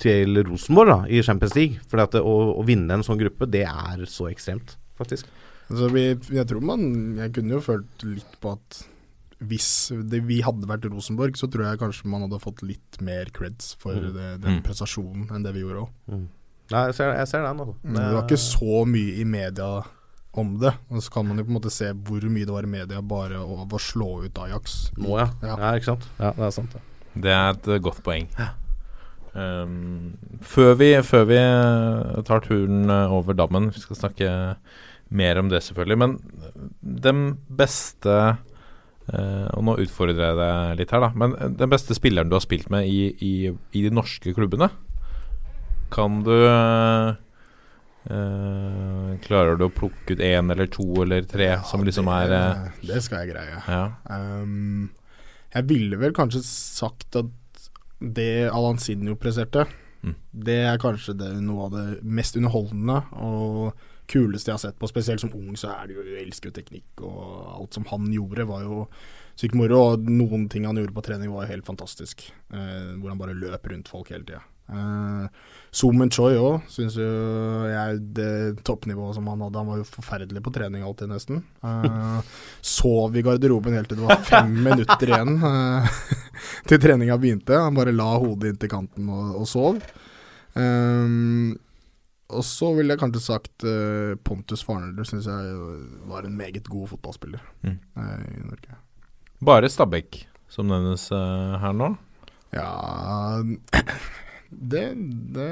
til 0.01 0.38
Rosenborg 0.45 0.91
da, 0.91 0.97
i 1.10 1.22
Champions 1.26 1.56
League. 1.58 1.80
For 1.89 2.01
å, 2.03 2.34
å 2.60 2.66
vinne 2.68 2.93
en 2.99 3.06
sånn 3.06 3.20
gruppe, 3.22 3.47
det 3.49 3.64
er 3.68 4.03
så 4.10 4.28
ekstremt, 4.32 4.76
faktisk. 4.99 5.30
Altså, 5.66 5.88
vi, 5.89 6.03
jeg 6.38 6.45
tror 6.45 6.62
man 6.62 6.84
Jeg 7.18 7.32
kunne 7.34 7.56
jo 7.56 7.62
følt 7.66 8.03
litt 8.06 8.36
på 8.43 8.51
at 8.53 8.84
hvis 9.45 9.91
det, 10.08 10.22
vi 10.30 10.38
hadde 10.45 10.68
vært 10.70 10.86
Rosenborg, 10.88 11.36
så 11.38 11.49
tror 11.51 11.66
jeg 11.68 11.80
kanskje 11.82 12.08
man 12.08 12.22
hadde 12.24 12.38
fått 12.39 12.62
litt 12.64 13.01
mer 13.03 13.28
creds 13.36 13.74
for 13.82 13.93
Mm. 13.97 14.14
det, 14.14 14.28
den 14.45 14.56
Mm. 14.60 14.62
prestasjonen 14.64 15.26
enn 15.36 15.43
det 15.43 15.51
vi 15.53 15.60
gjorde 15.66 15.82
òg. 15.84 15.89
Nei, 16.72 16.86
jeg 16.88 16.95
ser, 16.95 17.12
jeg 17.18 17.28
ser 17.28 17.43
den, 17.43 17.60
altså. 17.60 17.76
Det 17.84 18.06
var 18.16 18.24
ikke 18.24 18.39
så 18.41 18.86
mye 18.88 19.20
i 19.20 19.26
media 19.26 19.84
om 20.34 20.58
det. 20.60 20.72
Og 20.89 21.01
så 21.03 21.12
kan 21.12 21.28
man 21.28 21.38
jo 21.38 21.43
på 21.43 21.51
en 21.51 21.58
måte 21.60 21.72
se 21.72 21.91
hvor 21.93 22.22
mye 22.32 22.45
det 22.47 22.56
var 22.56 22.64
i 22.64 22.72
media 22.72 23.01
bare 23.01 23.36
av 23.43 23.68
å 23.76 23.80
slå 23.80 24.24
ut 24.26 24.39
Ajax. 24.39 24.91
Nå, 24.97 25.18
ja. 25.20 25.28
Ja. 25.43 25.58
ja. 25.60 25.74
Ikke 25.76 25.91
sant. 25.91 26.08
Ja, 26.18 26.32
det 26.32 26.45
er 26.47 26.51
sant. 26.56 26.72
Det. 26.74 26.82
Det 27.16 27.32
er 27.32 27.53
et 27.53 27.70
eh, 27.72 27.82
godt 27.84 28.03
poeng. 28.05 28.28
Um, 29.36 30.16
før, 30.43 30.78
vi, 30.80 30.93
før 31.03 31.26
vi 31.28 31.38
eh, 31.39 32.22
tar 32.28 32.43
turen 32.45 32.88
eh, 32.88 33.11
over 33.11 33.36
dammen, 33.36 33.68
vi 33.76 33.84
skal 33.84 33.99
snakke 33.99 34.30
mer 35.16 35.39
om 35.41 35.51
det 35.51 35.61
selvfølgelig, 35.66 35.97
men 36.01 36.13
den 36.82 37.20
beste 37.53 38.13
uh, 39.11 39.47
Og 39.53 39.61
nå 39.68 39.76
utfordrer 39.84 40.18
jeg 40.18 40.38
deg 40.39 40.80
litt 40.80 40.93
her, 40.95 41.03
da. 41.03 41.11
Men 41.13 41.36
den 41.59 41.70
beste 41.70 41.93
spilleren 41.93 42.32
du 42.32 42.34
har 42.39 42.41
spilt 42.43 42.72
med 42.74 42.88
i, 42.89 43.11
i, 43.22 43.34
i 43.53 43.84
de 43.86 43.91
norske 43.93 44.34
klubbene, 44.34 44.72
kan 45.93 46.24
du 46.26 46.34
uh, 46.34 47.13
Uh, 48.05 49.16
Klarer 49.24 49.57
du 49.57 49.63
å 49.66 49.74
plukke 49.74 50.13
ut 50.13 50.20
én 50.22 50.51
eller 50.53 50.68
to 50.70 50.84
eller 51.01 51.26
tre 51.26 51.47
som 51.66 51.82
liksom 51.82 52.05
er 52.13 52.30
uh, 52.30 52.68
det, 52.84 52.91
det 52.91 52.99
skal 53.01 53.24
jeg 53.24 53.32
greie. 53.32 53.55
Ja. 53.66 53.80
Um, 54.05 54.91
jeg 55.56 55.68
ville 55.72 55.97
vel 56.01 56.14
kanskje 56.16 56.43
sagt 56.45 57.16
at 57.16 57.32
det 57.99 58.51
Alan 58.51 58.78
Sidney 58.82 59.16
presterte, 59.18 59.66
Mm. 60.06 60.14
Det 60.45 60.58
er 60.70 60.82
kanskje 60.82 61.16
det, 61.18 61.32
noe 61.41 61.66
av 61.66 61.74
det 61.74 61.86
mest 62.06 62.38
underholdende 62.38 62.99
og 63.26 63.86
kuleste 64.12 64.51
jeg 64.51 64.58
har 64.60 64.64
sett 64.68 64.80
på. 64.82 64.89
Spesielt 64.91 65.24
som 65.24 65.34
ung 65.34 65.56
så 65.58 65.72
er 65.74 65.89
det 65.89 65.97
jo 65.97 66.03
Jeg 66.06 66.28
elsker 66.28 66.53
teknikk, 66.53 67.01
og 67.01 67.56
alt 67.56 67.78
som 67.78 67.88
han 67.89 68.12
gjorde 68.14 68.45
var 68.45 68.66
jo 68.68 68.84
sykt 69.39 69.58
moro. 69.58 69.82
Og 69.93 70.10
noen 70.10 70.47
ting 70.51 70.68
han 70.70 70.78
gjorde 70.78 70.95
på 70.95 71.06
trening 71.08 71.34
var 71.34 71.47
jo 71.47 71.56
helt 71.56 71.66
fantastisk. 71.66 72.28
Eh, 72.53 72.93
hvor 72.99 73.10
han 73.10 73.22
bare 73.22 73.38
løp 73.38 73.66
rundt 73.72 73.89
folk 73.89 74.14
hele 74.14 74.28
tida. 74.28 74.43
Eh, 74.70 75.26
Zoomen 75.76 76.09
Choi 76.09 76.38
òg 76.39 76.63
syns 76.72 76.95
jo 76.95 77.05
jeg 77.68 77.97
det 78.16 78.30
toppnivået 78.66 79.18
som 79.18 79.28
han 79.28 79.41
hadde. 79.43 79.59
Han 79.59 79.68
var 79.74 79.82
jo 79.82 79.88
forferdelig 79.89 80.41
på 80.45 80.53
trening 80.55 80.86
alltid, 80.88 81.09
nesten. 81.11 81.41
Uh, 81.59 82.22
sov 82.63 83.18
i 83.20 83.24
garderoben 83.26 83.76
helt 83.76 83.89
til 83.91 83.99
det 83.99 84.07
var 84.07 84.24
fem 84.24 84.53
minutter 84.70 85.11
igjen 85.11 85.36
uh, 85.43 85.99
til 86.72 86.80
treninga 86.80 87.18
begynte. 87.20 87.59
Han 87.59 87.76
bare 87.76 87.91
la 87.91 88.07
hodet 88.16 88.53
inntil 88.53 88.72
kanten 88.72 89.11
og, 89.11 89.36
og 89.41 89.49
sov. 89.51 89.82
Um, 90.55 91.51
og 92.32 92.41
så 92.47 92.72
ville 92.78 92.95
jeg 92.95 93.03
kanskje 93.03 93.22
sagt 93.28 93.68
uh, 93.68 94.16
Pontus 94.26 94.63
Farnerud 94.66 95.03
syns 95.05 95.28
jeg 95.28 95.59
var 96.09 96.24
en 96.26 96.39
meget 96.39 96.66
god 96.72 96.88
fotballspiller 96.95 97.43
Mm. 97.68 97.76
i 97.99 98.47
Norge. 98.47 98.80
Bare 99.45 99.70
Stabæk 99.70 100.24
som 100.49 100.72
nevnes 100.72 101.09
her 101.11 101.76
nå. 101.76 101.91
Ja 102.55 103.43
Det, 104.56 104.82
det 105.36 105.47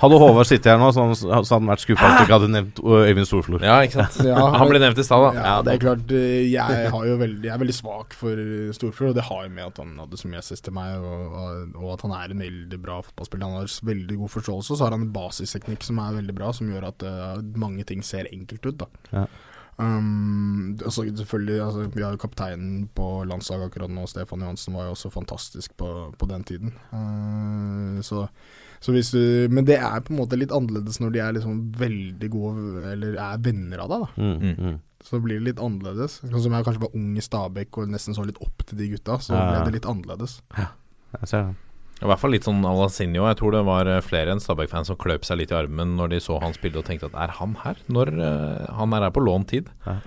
Hadde 0.00 0.18
Håvard 0.22 0.46
sittet 0.48 0.70
her 0.70 0.78
nå, 0.80 0.88
så, 0.94 1.04
hadde 1.28 1.50
han 1.50 1.68
vært 1.68 1.82
skuffa 1.82 2.06
at 2.08 2.20
du 2.20 2.22
ikke 2.24 2.36
hadde 2.38 2.50
nevnt 2.54 2.78
uh, 2.84 3.02
Øyvind 3.08 3.26
Storflor. 3.28 3.64
Ja, 3.66 3.80
ikke 3.84 4.04
sant. 4.04 4.20
Ja, 4.28 4.38
Han 4.54 4.70
ble 4.70 4.80
nevnt 4.82 5.00
i 5.02 5.04
stad, 5.06 5.24
da. 5.26 5.42
Ja, 5.42 5.54
det 5.66 5.74
er 5.74 5.82
klart. 5.82 6.14
eh, 6.14 6.46
Jeg, 6.52 6.92
har 6.94 7.08
jo 7.08 7.16
veldig, 7.20 7.42
jeg 7.48 7.54
er 7.56 7.62
veldig 7.64 7.76
svak 7.76 8.16
for 8.16 8.44
Storflor, 8.78 9.10
og 9.10 9.18
det 9.18 9.26
har 9.28 9.42
jo 9.48 9.52
med 9.58 9.66
at 9.66 9.82
han 9.82 9.92
hadde 10.04 10.20
så 10.20 10.30
mye 10.30 10.40
assist 10.44 10.64
til 10.68 10.76
meg, 10.78 10.94
og, 11.02 11.36
og, 11.42 11.76
og 11.82 11.92
at 11.96 12.06
han 12.06 12.16
er 12.20 12.36
en 12.36 12.46
veldig 12.46 12.80
bra 12.86 13.00
fotballspiller. 13.08 13.50
Han 13.50 13.60
har 13.64 13.76
veldig 13.92 14.20
god 14.22 14.34
forståelse, 14.38 14.72
og 14.72 14.78
så 14.80 14.86
har 14.88 14.96
han 14.96 15.04
en 15.08 15.12
basisteknikk 15.18 15.84
som 15.86 16.00
er 16.04 16.16
veldig 16.22 16.38
bra, 16.38 16.52
som 16.56 16.70
gjør 16.72 16.88
at 16.92 17.04
uh, 17.08 17.44
mange 17.58 17.84
ting 17.88 18.04
ser 18.06 18.30
enkelt 18.32 18.70
ut. 18.70 18.84
da 18.84 18.90
Ja. 19.12 19.26
Um, 19.78 20.74
altså, 20.84 21.04
selvfølgelig, 21.14 21.60
altså, 21.62 21.84
Vi 21.94 22.02
har 22.02 22.10
jo 22.16 22.18
kapteinen 22.18 22.88
på 22.98 23.04
landslaget 23.30 23.68
akkurat 23.68 23.92
nå, 23.94 24.06
Stefan 24.10 24.40
Johansen, 24.42 24.74
var 24.74 24.88
jo 24.88 24.96
også 24.96 25.10
fantastisk 25.14 25.76
på, 25.78 25.90
på 26.18 26.26
den 26.26 26.42
tiden. 26.48 26.72
Uh, 26.90 28.00
så, 28.02 28.24
så 28.82 28.92
hvis 28.94 29.12
du, 29.14 29.20
men 29.54 29.64
det 29.68 29.76
er 29.78 30.00
på 30.02 30.12
en 30.14 30.18
måte 30.18 30.38
litt 30.38 30.50
annerledes 30.54 30.98
når 31.02 31.14
de 31.14 31.22
er 31.22 31.38
liksom 31.38 31.60
veldig 31.78 32.30
gode, 32.34 32.66
eller 32.90 33.14
er 33.22 33.38
venner 33.46 33.84
av 33.84 33.94
deg. 33.94 34.08
da 34.08 34.10
Mm, 34.18 34.58
mm. 34.58 34.76
så 35.06 35.20
blir 35.22 35.38
det 35.38 35.52
litt 35.52 35.62
annerledes. 35.62 36.18
Sånn 36.26 36.42
som 36.48 36.58
jeg 36.58 36.66
kanskje 36.66 36.82
var 36.88 36.98
ung 36.98 37.14
i 37.14 37.22
Stabæk 37.24 37.78
og 37.78 37.94
nesten 37.94 38.18
så 38.18 38.26
litt 38.26 38.42
opp 38.42 38.66
til 38.66 38.82
de 38.82 38.90
gutta, 38.96 39.20
så 39.22 39.34
Ja, 39.36 39.44
ja. 39.44 39.48
ble 39.54 39.64
det 39.70 39.78
litt 39.78 39.90
annerledes. 39.94 40.40
Jeg 40.58 41.30
ser 41.30 41.46
det. 41.52 41.56
I 41.98 42.06
hvert 42.06 42.22
fall 42.22 42.34
litt 42.36 42.46
sånn 42.46 42.62
Alasinho. 42.66 43.26
Jeg 43.26 43.38
tror 43.40 43.56
det 43.56 43.64
var 43.66 43.88
eh, 43.90 44.02
flere 44.04 44.34
enn 44.34 44.42
Stabæk-fans 44.42 44.90
som 44.92 44.98
kløp 45.00 45.26
seg 45.26 45.40
litt 45.40 45.54
i 45.54 45.58
armen 45.58 45.96
når 45.98 46.14
de 46.14 46.20
så 46.22 46.38
han 46.42 46.54
spille 46.54 46.78
og 46.78 46.86
tenkte 46.86 47.10
at 47.10 47.16
er 47.26 47.34
han 47.40 47.56
her? 47.64 47.80
Når 47.90 48.12
uh, 48.14 48.66
han 48.78 48.94
er 48.94 49.08
her 49.08 49.14
på 49.14 49.24
lånt 49.24 49.50
tid? 49.50 49.70
Ja. 49.86 49.98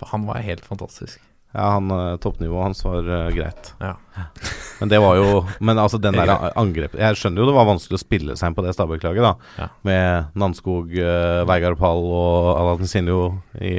For 0.00 0.14
han 0.14 0.24
var 0.28 0.40
helt 0.46 0.64
fantastisk. 0.64 1.20
Ja, 1.52 1.70
han, 1.74 1.90
eh, 1.90 2.16
toppnivået 2.20 2.66
hans 2.66 2.80
var 2.84 3.04
uh, 3.04 3.28
greit. 3.32 3.74
Ja. 3.80 3.94
Men 4.80 4.92
det 4.92 5.00
var 5.02 5.16
jo 5.16 5.28
Men 5.64 5.80
altså, 5.80 5.98
den 5.98 6.14
der 6.14 6.30
angrepet 6.60 7.00
Jeg 7.00 7.16
skjønner 7.18 7.40
jo 7.40 7.46
det 7.48 7.54
var 7.56 7.66
vanskelig 7.66 7.96
å 7.96 8.02
spille 8.02 8.36
seg 8.38 8.50
inn 8.50 8.56
på 8.56 8.62
det 8.62 8.74
Stabæk-laget, 8.76 9.24
da. 9.24 9.32
Ja. 9.58 9.68
Med 9.88 10.38
Nanskog, 10.38 10.92
uh, 10.96 11.42
Veigard 11.48 11.80
Pall 11.80 12.04
og 12.08 12.50
Alan 12.54 12.88
Sinjo 12.88 13.20
i 13.60 13.74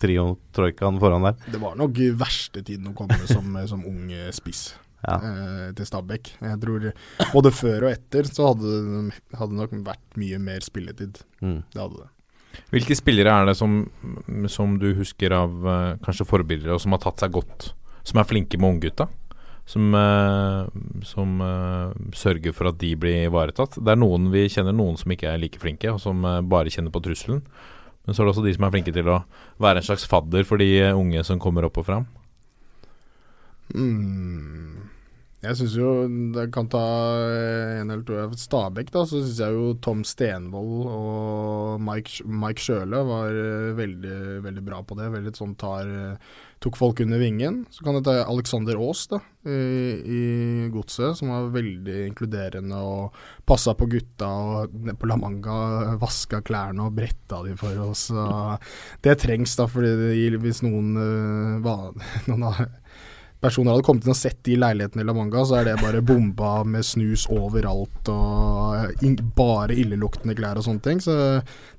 trio-troikaen 0.00 1.00
foran 1.00 1.30
der. 1.30 1.40
Det 1.48 1.64
var 1.64 1.80
nok 1.80 2.04
verste 2.20 2.60
tiden 2.60 2.92
å 2.92 2.96
komme 2.98 3.20
som, 3.24 3.56
som 3.68 3.84
ung 3.88 4.12
spiss 4.36 4.70
Ja. 5.00 5.16
eh, 5.16 5.66
til 5.76 5.88
Stabæk. 5.88 6.32
Jeg 6.44 6.60
tror 6.60 6.88
både 7.32 7.52
før 7.56 7.86
og 7.88 7.92
etter 7.94 8.28
så 8.28 8.50
hadde 8.50 8.72
det 9.32 9.58
nok 9.58 9.76
vært 9.86 10.18
mye 10.20 10.40
mer 10.42 10.64
spilletid. 10.64 11.22
Mm. 11.40 11.62
Det 11.72 11.80
hadde 11.80 12.02
det. 12.02 12.10
Hvilke 12.74 12.96
spillere 12.98 13.32
er 13.32 13.48
det 13.50 13.56
som, 13.58 13.84
som 14.50 14.76
du 14.82 14.90
husker 14.98 15.32
av 15.34 15.64
eh, 15.64 15.96
kanskje 16.04 16.28
forbilder, 16.28 16.74
og 16.74 16.82
som 16.82 16.94
har 16.96 17.02
tatt 17.02 17.22
seg 17.22 17.32
godt? 17.38 17.72
Som 18.06 18.20
er 18.20 18.28
flinke 18.28 18.60
med 18.60 18.76
unggutta? 18.76 19.08
Som, 19.70 19.92
eh, 19.94 20.66
som 21.06 21.40
eh, 21.46 21.98
sørger 22.16 22.54
for 22.56 22.70
at 22.72 22.80
de 22.80 22.94
blir 22.98 23.28
ivaretatt? 23.28 23.78
Det 23.78 23.94
er 23.94 24.00
noen 24.00 24.30
vi 24.34 24.48
kjenner 24.50 24.74
noen 24.74 24.98
som 24.98 25.14
ikke 25.14 25.30
er 25.30 25.40
like 25.42 25.62
flinke, 25.62 25.92
og 25.94 26.02
som 26.02 26.24
eh, 26.26 26.40
bare 26.42 26.72
kjenner 26.72 26.92
på 26.94 27.02
trusselen. 27.04 27.44
Men 28.04 28.16
så 28.16 28.22
er 28.22 28.26
det 28.26 28.34
også 28.34 28.46
de 28.46 28.54
som 28.56 28.66
er 28.66 28.74
flinke 28.74 28.94
til 28.96 29.10
å 29.12 29.20
være 29.62 29.82
en 29.82 29.86
slags 29.86 30.08
fadder 30.10 30.46
for 30.48 30.58
de 30.58 30.70
unge 30.90 31.22
som 31.26 31.38
kommer 31.42 31.68
opp 31.68 31.78
og 31.78 31.86
fram. 31.86 32.08
Mm. 33.70 34.89
Jeg 35.40 35.56
syns 35.56 35.74
jo 35.78 35.90
Jeg 36.36 36.50
kan 36.52 36.68
ta 36.68 36.82
en 37.80 37.88
eller 37.88 38.04
to 38.04 38.18
Stabæk, 38.36 38.92
da. 38.92 39.06
Så 39.08 39.22
syns 39.22 39.40
jeg 39.40 39.56
jo 39.56 39.72
Tom 39.80 40.04
Stenvold 40.04 40.90
og 40.92 41.80
Mike, 41.84 42.26
Mike 42.28 42.60
Sjøle 42.60 43.00
var 43.08 43.32
eh, 43.32 43.72
veldig, 43.78 44.20
veldig 44.44 44.64
bra 44.66 44.82
på 44.84 44.98
det. 45.00 45.08
Veldig 45.16 45.34
sånn 45.38 45.56
tar 45.60 45.88
eh, 45.88 46.38
Tok 46.60 46.76
folk 46.76 46.98
under 47.00 47.16
vingen. 47.16 47.62
Så 47.72 47.86
kan 47.86 47.96
det 47.96 48.02
ta 48.04 48.18
Alexander 48.28 48.76
Aas 48.76 49.06
da 49.08 49.16
i, 49.48 49.54
i 50.04 50.24
Godset, 50.68 51.16
som 51.16 51.30
var 51.32 51.46
veldig 51.54 52.02
inkluderende 52.10 52.76
og 52.84 53.16
passa 53.48 53.72
på 53.72 53.88
gutta 53.88 54.28
og 54.28 54.74
nede 54.74 54.98
på 55.00 55.08
La 55.08 55.16
Manga 55.16 55.54
vaska 56.02 56.42
klærne 56.44 56.84
og 56.84 56.98
bretta 56.98 57.40
de 57.46 57.54
for 57.56 57.80
oss. 57.86 58.10
Det 59.00 59.16
trengs, 59.24 59.56
da, 59.56 59.64
fordi 59.72 59.94
det 60.02 60.42
hvis 60.44 60.60
noen, 60.66 60.92
uh, 61.64 61.88
noen 62.28 62.46
av 62.50 62.60
personer 63.40 63.72
hadde 63.72 63.84
kommet 63.86 64.04
inn 64.04 64.12
og 64.12 64.18
sett 64.18 64.38
de 64.46 64.56
leilighetene 64.60 65.04
i 65.04 65.08
La 65.08 65.14
Manga, 65.16 65.42
så 65.48 65.60
er 65.60 65.70
det 65.70 65.78
bare 65.80 66.02
bomba 66.04 66.60
med 66.68 66.84
snus 66.86 67.26
overalt 67.32 68.10
og 68.12 69.04
in 69.06 69.16
bare 69.36 69.76
illeluktende 69.80 70.36
klær 70.38 70.60
og 70.60 70.66
sånne 70.66 70.84
ting. 70.84 71.00
Så 71.04 71.14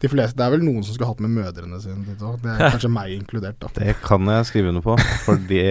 de 0.01 0.11
fleste, 0.11 0.39
det 0.39 0.47
er 0.47 0.55
vel 0.55 0.65
noen 0.65 0.81
som 0.85 0.97
skulle 0.97 1.11
hatt 1.11 1.21
med 1.23 1.35
mødrene 1.37 1.81
sine. 1.83 2.17
Det 2.17 2.17
er 2.17 2.65
kanskje 2.75 2.93
meg 2.93 3.15
inkludert, 3.19 3.59
da. 3.61 3.71
Det 3.77 3.97
kan 4.05 4.27
jeg 4.33 4.49
skrive 4.49 4.73
under 4.73 4.85
på, 4.85 4.97
fordi 5.27 5.63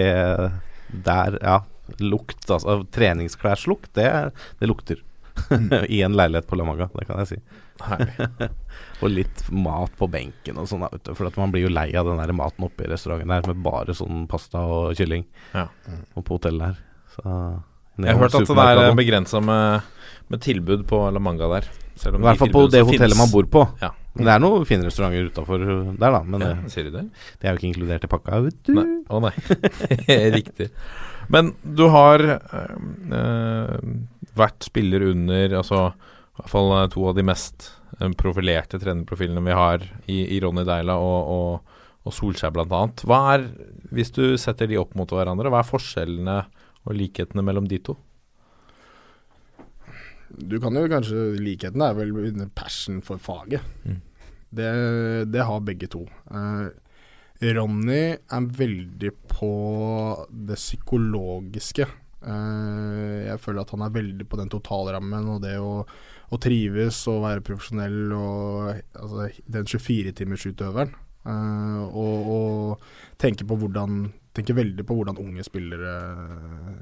der, 1.07 1.39
ja 1.43 1.61
Lukt, 1.99 2.45
altså 2.47 2.85
treningsklærslukt, 2.95 3.91
det, 3.99 4.07
det 4.61 4.69
lukter. 4.71 5.01
I 5.91 6.03
en 6.07 6.15
leilighet 6.15 6.47
på 6.47 6.59
La 6.59 6.67
Manga, 6.69 6.87
det 6.95 7.07
kan 7.09 7.19
jeg 7.25 7.33
si. 7.33 7.41
og 9.01 9.11
litt 9.11 9.43
mat 9.53 9.93
på 9.99 10.09
benken 10.13 10.59
og 10.61 10.69
sånn, 10.69 10.85
for 11.17 11.27
at 11.31 11.37
man 11.41 11.53
blir 11.55 11.67
jo 11.67 11.73
lei 11.73 11.89
av 11.97 12.07
den 12.09 12.21
der 12.21 12.33
maten 12.37 12.67
oppe 12.67 12.85
i 12.85 12.91
restauranten 12.91 13.29
der 13.33 13.47
med 13.49 13.63
bare 13.65 13.95
sånn 13.97 14.27
pasta 14.31 14.61
og 14.69 14.95
kylling. 14.99 15.25
Ja. 15.55 15.67
Og 16.17 16.25
på 16.27 16.37
hotellet 16.39 16.67
her. 16.71 16.83
Så 17.17 17.25
Jeg 18.01 18.15
har 18.15 18.21
hørt 18.23 18.35
at 18.39 18.47
det 18.49 18.67
er 18.89 18.95
begrensa 18.99 19.41
med, 19.45 19.83
med 20.29 20.41
tilbud 20.45 20.87
på 20.89 21.01
La 21.13 21.21
Manga 21.23 21.49
der. 21.57 21.71
Selv 22.01 22.17
om 22.17 22.23
I 22.23 22.31
hvert 22.31 22.39
fall 22.41 22.53
på 22.55 22.67
det 22.73 22.85
hotellet 22.85 23.13
finnes- 23.13 23.19
man 23.19 23.33
bor 23.33 23.49
på. 23.51 23.65
Ja. 23.83 23.91
Men 24.15 24.27
det 24.27 24.33
er 24.35 24.41
noen 24.43 24.65
fine 24.67 24.85
restauranter 24.89 25.29
utafor 25.31 25.63
der, 25.99 26.11
da. 26.11 26.23
Men 26.25 26.41
Ja, 26.43 26.55
det, 26.55 26.71
sier 26.73 26.91
det? 26.91 27.05
det 27.41 27.47
er 27.47 27.53
jo 27.55 27.59
ikke 27.61 27.69
inkludert 27.71 28.05
i 28.05 28.11
pakka, 28.11 28.41
vet 28.43 28.63
du. 28.67 28.73
Nei. 28.75 28.87
Å 29.09 29.21
nei. 29.23 29.33
Riktig. 30.39 30.71
Men 31.31 31.53
du 31.63 31.85
har 31.93 32.19
øh, 32.19 32.79
øh, 33.15 33.77
vært 34.35 34.67
spiller 34.67 35.05
under 35.13 35.57
altså, 35.61 35.93
i 35.95 36.41
hvert 36.41 36.51
fall 36.51 36.73
øh, 36.79 36.89
to 36.91 37.05
av 37.07 37.15
de 37.21 37.23
mest 37.27 37.69
øh, 37.69 37.80
profilerte 38.21 38.81
trenerprofilene 38.81 39.43
vi 39.45 39.57
har 39.57 39.85
i, 40.07 40.23
i 40.37 40.41
Ronny 40.43 40.65
Deila 40.69 40.97
og, 41.01 41.33
og, 41.35 41.81
og 42.09 42.17
Solskjær 42.17 42.55
bl.a. 42.57 42.83
Hva 43.05 43.21
er, 43.35 43.49
hvis 43.95 44.13
du 44.17 44.25
setter 44.41 44.71
de 44.71 44.79
opp 44.81 44.95
mot 44.99 45.11
hverandre, 45.13 45.53
hva 45.53 45.61
er 45.63 45.69
forskjellene 45.69 46.39
og 46.87 46.97
likhetene 46.97 47.45
mellom 47.45 47.69
de 47.69 47.81
to? 47.91 47.97
Du 50.31 50.61
kan 50.63 50.77
jo 50.79 50.87
kanskje 50.91 51.25
Likheten 51.43 51.83
er 51.83 51.97
vel 51.99 52.15
passion 52.55 53.01
for 53.03 53.19
faget. 53.19 53.65
Mm. 53.85 53.99
Det, 54.51 54.71
det 55.31 55.47
har 55.47 55.67
begge 55.67 55.89
to. 55.91 56.05
Eh, 56.31 56.71
Ronny 57.57 58.03
er 58.15 58.47
veldig 58.61 59.11
på 59.31 59.51
det 60.31 60.59
psykologiske. 60.59 61.87
Eh, 62.21 63.19
jeg 63.31 63.41
føler 63.41 63.63
at 63.63 63.75
han 63.75 63.85
er 63.87 63.95
veldig 63.95 64.27
på 64.29 64.41
den 64.41 64.51
totalrammen 64.53 65.31
og 65.37 65.45
det 65.45 65.55
å, 65.63 65.85
å 66.31 66.39
trives 66.39 67.01
og 67.11 67.25
være 67.25 67.45
profesjonell 67.47 68.15
og 68.15 68.71
altså, 68.71 69.29
den 69.51 69.67
24-timersutøveren. 69.67 70.95
Uh, 71.27 71.83
og, 71.91 72.31
og 72.33 73.21
tenke 73.21 73.45
på 73.45 73.59
hvordan 73.61 74.07
Tenker 74.31 74.55
veldig 74.55 74.85
på 74.87 74.95
hvordan 74.95 75.17
unge 75.19 75.43
spillere 75.43 75.91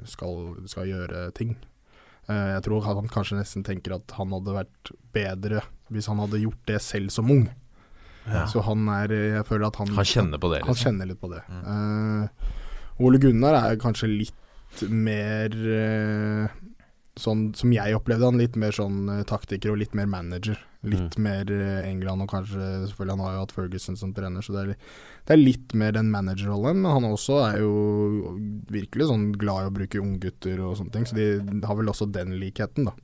skal, 0.07 0.51
skal 0.69 0.85
gjøre 0.85 1.23
ting. 1.33 1.55
Uh, 2.29 2.53
jeg 2.53 2.61
tror 2.67 2.85
han 2.85 3.09
kanskje 3.09 3.39
nesten 3.39 3.65
tenker 3.65 3.95
at 3.95 4.13
han 4.19 4.35
hadde 4.35 4.53
vært 4.53 4.91
bedre 5.17 5.63
hvis 5.89 6.05
han 6.11 6.21
hadde 6.21 6.43
gjort 6.43 6.61
det 6.69 6.77
selv 6.85 7.09
som 7.09 7.31
ung. 7.33 7.47
Ja. 8.29 8.45
Så 8.51 8.61
han 8.61 8.85
er 8.93 9.09
Jeg 9.09 9.45
føler 9.47 9.69
at 9.69 9.79
han 9.79 9.89
Han 9.95 10.05
kjenner 10.05 10.37
på 10.37 10.51
det, 10.51 10.61
Han 10.61 10.75
liksom. 10.75 10.83
kjenner 10.85 11.09
litt 11.09 11.21
på 11.21 11.31
det. 11.31 11.41
Eh, 11.49 12.49
Ole 12.99 13.19
Gunnar 13.21 13.57
er 13.57 13.79
kanskje 13.81 14.09
litt 14.11 14.83
mer 14.91 15.55
eh, 15.55 16.57
sånn 17.21 17.49
som 17.57 17.73
jeg 17.75 17.97
opplevde 17.97 18.29
han, 18.29 18.39
litt 18.41 18.57
mer 18.59 18.75
sånn 18.75 19.09
eh, 19.13 19.25
taktiker 19.27 19.73
og 19.73 19.81
litt 19.81 19.95
mer 19.97 20.09
manager. 20.09 20.59
Litt 20.87 21.17
mer 21.19 21.49
eh, 21.51 21.81
England 21.89 22.23
og 22.23 22.29
kanskje 22.31 22.59
Selvfølgelig 22.87 23.15
han 23.17 23.23
har 23.25 23.33
jo 23.33 23.41
hatt 23.41 23.51
Ferguson 23.51 23.97
som 23.99 24.13
trener, 24.15 24.45
så 24.45 24.55
det 24.55 24.61
er, 24.61 24.93
det 25.27 25.35
er 25.35 25.41
litt 25.41 25.75
mer 25.75 25.93
den 25.97 26.11
managerrollen. 26.13 26.79
Men 26.85 26.95
han 26.95 27.09
også 27.09 27.41
er 27.49 27.59
jo 27.65 27.73
virkelig 28.71 29.09
sånn 29.11 29.29
glad 29.39 29.67
i 29.67 29.69
å 29.69 29.75
bruke 29.75 30.01
unggutter 30.01 30.63
og 30.63 30.79
sånne 30.79 30.95
ting, 30.95 31.07
så 31.09 31.19
de 31.19 31.59
har 31.67 31.79
vel 31.79 31.91
også 31.91 32.07
den 32.15 32.37
likheten, 32.39 32.89
da. 32.89 32.95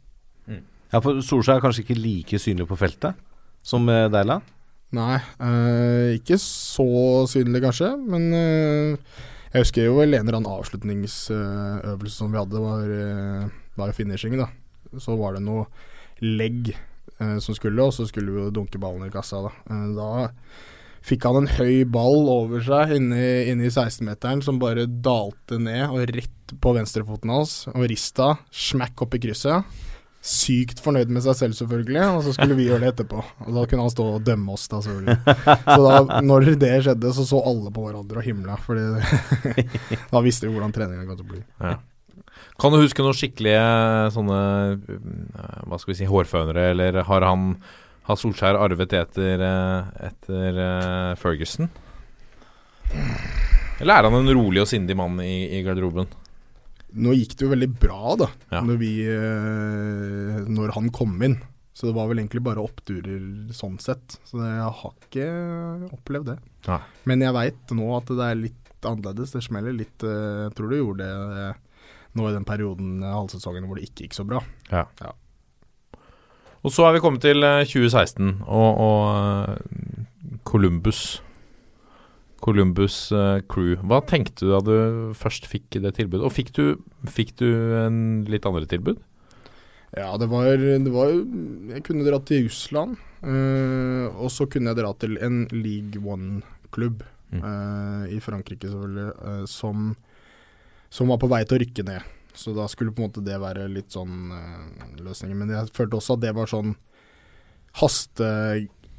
Ja, 0.94 1.02
for 1.02 1.18
Solskjær 1.26 1.58
er 1.58 1.64
kanskje 1.66 1.84
ikke 1.84 1.98
like 1.98 2.40
synlig 2.40 2.68
på 2.70 2.78
feltet 2.80 3.18
som 3.66 3.88
eh, 3.90 4.08
Deila? 4.14 4.40
Nei, 4.96 5.18
øh, 5.44 6.14
ikke 6.16 6.38
så 6.40 7.26
synlig 7.28 7.64
kanskje, 7.66 7.90
men 8.00 8.30
øh, 8.38 9.16
jeg 9.52 9.66
husker 9.66 9.88
jo 9.88 9.98
vel 9.98 10.14
en 10.14 10.28
eller 10.28 10.38
annen 10.40 10.52
avslutningsøvelse 10.54 12.16
som 12.16 12.32
vi 12.32 12.40
hadde, 12.40 12.62
var, 12.62 12.94
eh, 12.94 13.50
var 13.78 13.92
finishing, 13.98 14.38
da. 14.40 14.50
Så 15.02 15.16
var 15.20 15.34
det 15.36 15.44
noe 15.44 15.66
legg 16.22 16.70
eh, 17.20 17.38
som 17.44 17.56
skulle, 17.58 17.82
og 17.84 17.94
så 17.96 18.06
skulle 18.08 18.32
vi 18.32 18.46
jo 18.46 18.52
dunke 18.56 18.80
ballen 18.80 19.08
i 19.08 19.12
kassa, 19.14 19.42
da. 19.48 19.52
Eh, 19.70 19.88
da 19.98 20.30
fikk 21.06 21.26
han 21.28 21.44
en 21.44 21.52
høy 21.60 21.84
ball 21.86 22.30
over 22.34 22.64
seg 22.66 22.96
inne 22.98 23.18
i- 23.46 23.70
16-meteren 23.70 24.42
som 24.42 24.58
bare 24.58 24.88
dalte 24.88 25.60
ned 25.62 25.90
og 25.94 26.08
rett 26.16 26.56
på 26.62 26.72
venstrefoten 26.74 27.30
hans, 27.30 27.68
og 27.74 27.84
rista 27.92 28.38
smakk 28.52 29.04
opp 29.06 29.14
i 29.14 29.20
krysset. 29.28 29.64
Sykt 30.26 30.80
fornøyd 30.82 31.12
med 31.14 31.22
seg 31.22 31.36
selv, 31.38 31.54
selvfølgelig, 31.54 32.02
og 32.16 32.24
så 32.26 32.32
skulle 32.34 32.56
vi 32.58 32.66
gjøre 32.66 32.82
det 32.82 32.88
etterpå. 32.96 33.20
Og 33.46 33.52
Da 33.54 33.66
kunne 33.70 33.84
han 33.86 33.94
stå 33.94 34.06
og 34.16 34.24
dømme 34.26 34.56
oss, 34.56 34.64
da, 34.72 34.80
selvfølgelig. 34.82 35.36
Så 35.62 35.76
da 35.86 36.22
når 36.26 36.48
det 36.58 36.72
skjedde, 36.82 37.12
så 37.14 37.26
så 37.30 37.44
alle 37.46 37.70
på 37.76 37.84
hverandre 37.86 38.18
og 38.18 38.26
himla, 38.26 38.56
Fordi 38.66 38.88
da 40.16 40.22
visste 40.26 40.48
vi 40.50 40.56
hvordan 40.56 40.74
treninga 40.74 41.06
kom 41.06 41.20
til 41.20 41.28
å 41.28 41.34
bli. 41.36 41.44
Ja. 41.62 41.76
Kan 42.62 42.72
du 42.72 42.80
huske 42.80 43.04
noen 43.04 43.18
skikkelige 43.18 43.64
sånne 44.16 44.38
eh, 44.76 45.64
Hva 45.68 45.80
skal 45.82 45.92
vi 45.92 45.98
si, 46.00 46.06
hårfønere, 46.08 46.70
eller 46.72 47.02
har 47.04 47.26
han 47.28 47.50
Har 48.08 48.16
Solskjær 48.22 48.56
arvet 48.62 48.94
etter, 48.96 49.42
eh, 49.44 49.90
etter 50.08 50.60
eh, 50.64 51.16
Ferguson? 51.20 51.68
Eller 53.82 53.98
er 53.98 54.08
han 54.08 54.16
en 54.22 54.32
rolig 54.38 54.62
og 54.64 54.70
sindig 54.72 54.96
mann 54.98 55.18
i, 55.24 55.50
i 55.58 55.64
garderoben? 55.66 56.08
Nå 56.96 57.12
gikk 57.18 57.34
det 57.36 57.44
jo 57.44 57.52
veldig 57.52 57.68
bra, 57.82 58.14
da, 58.22 58.28
Ja. 58.54 58.62
når, 58.64 58.78
vi, 58.80 58.92
eh, 59.04 60.38
når 60.48 60.72
han 60.78 60.88
kom 60.96 61.18
inn. 61.28 61.42
Så 61.76 61.90
det 61.90 61.96
var 61.98 62.08
vel 62.08 62.22
egentlig 62.22 62.40
bare 62.46 62.64
oppturer 62.64 63.52
sånn 63.52 63.76
sett. 63.84 64.16
Så 64.30 64.40
jeg 64.40 64.70
har 64.80 64.94
ikke 65.10 65.26
opplevd 65.92 66.30
det. 66.32 66.38
Nei. 66.70 66.78
Men 67.12 67.26
jeg 67.26 67.36
veit 67.36 67.74
nå 67.76 67.90
at 67.98 68.14
det 68.16 68.30
er 68.30 68.40
litt 68.46 68.88
annerledes. 68.88 69.34
Det 69.36 69.44
smeller 69.44 69.76
litt. 69.76 70.06
Jeg 70.08 70.54
tror 70.56 70.72
du 70.72 70.78
gjorde 70.78 71.04
det 71.04 71.50
nå 72.16 72.30
i 72.30 72.34
den 72.36 72.46
perioden 72.48 72.98
eh, 73.04 73.14
halvsesongen 73.16 73.68
hvor 73.68 73.80
det 73.80 73.90
ikke 73.90 74.06
gikk 74.08 74.18
så 74.18 74.26
bra. 74.28 74.42
Ja. 74.72 74.86
Ja. 75.02 75.14
Og 76.66 76.74
så 76.74 76.88
er 76.88 76.96
vi 76.96 77.02
kommet 77.04 77.22
til 77.26 77.44
eh, 77.46 77.62
2016 77.68 78.42
og, 78.48 78.82
og 78.82 79.02
eh, 79.54 80.38
Columbus. 80.48 81.02
Columbus 82.46 82.98
eh, 83.16 83.40
Crew. 83.50 83.76
Hva 83.88 84.02
tenkte 84.06 84.46
du 84.46 84.52
da 84.54 84.62
du 84.66 85.14
først 85.18 85.48
fikk 85.50 85.80
det 85.82 85.96
tilbudet? 85.98 86.26
Og 86.28 86.34
fikk 86.36 86.52
du, 86.58 86.64
fikk 87.10 87.36
du 87.42 87.48
en 87.80 88.00
litt 88.30 88.46
andre 88.50 88.68
tilbud? 88.70 89.00
Ja, 89.96 90.10
det 90.20 90.28
var, 90.28 90.50
det 90.60 90.92
var 90.92 91.14
Jeg 91.72 91.84
kunne 91.88 92.04
dra 92.04 92.18
til 92.28 92.50
Russland, 92.50 92.98
eh, 93.24 94.08
og 94.20 94.28
så 94.34 94.44
kunne 94.52 94.74
jeg 94.74 94.82
dra 94.82 94.92
til 95.00 95.16
en 95.24 95.46
League 95.56 96.02
One-klubb 96.04 97.04
Mm. 97.34 97.40
eh, 97.42 98.12
i 98.16 98.20
Frankrike, 98.22 98.70
selvfølgelig, 98.70 99.08
eh, 99.26 99.46
som, 99.50 99.96
som 100.96 101.12
var 101.12 101.20
på 101.20 101.30
vei 101.32 101.44
til 101.44 101.58
å 101.58 101.64
rykke 101.64 101.86
ned. 101.88 102.14
Så 102.36 102.54
da 102.56 102.68
skulle 102.72 102.94
på 102.96 103.04
en 103.04 103.10
måte 103.10 103.24
det 103.24 103.36
være 103.40 103.68
litt 103.72 103.96
sånn 103.96 104.32
uh, 104.32 104.96
løsningen. 105.04 105.38
Men 105.40 105.54
jeg 105.56 105.76
følte 105.76 106.00
også 106.00 106.18
at 106.18 106.24
det 106.24 106.34
var 106.36 106.52
sånn 106.52 106.76
haste 107.82 108.32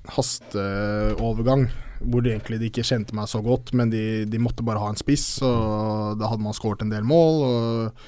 hasteovergang, 0.06 1.64
hvor 2.06 2.22
de 2.22 2.30
egentlig 2.30 2.60
de 2.60 2.68
ikke 2.70 2.84
kjente 2.86 3.16
meg 3.16 3.26
så 3.26 3.40
godt, 3.42 3.72
men 3.74 3.90
de, 3.90 4.22
de 4.30 4.38
måtte 4.38 4.62
bare 4.62 4.78
ha 4.78 4.92
en 4.92 5.00
spiss, 5.00 5.40
og 5.42 6.20
da 6.20 6.28
hadde 6.30 6.44
man 6.44 6.54
skåret 6.54 6.84
en 6.84 6.92
del 6.92 7.02
mål. 7.08 7.42
og 7.48 8.06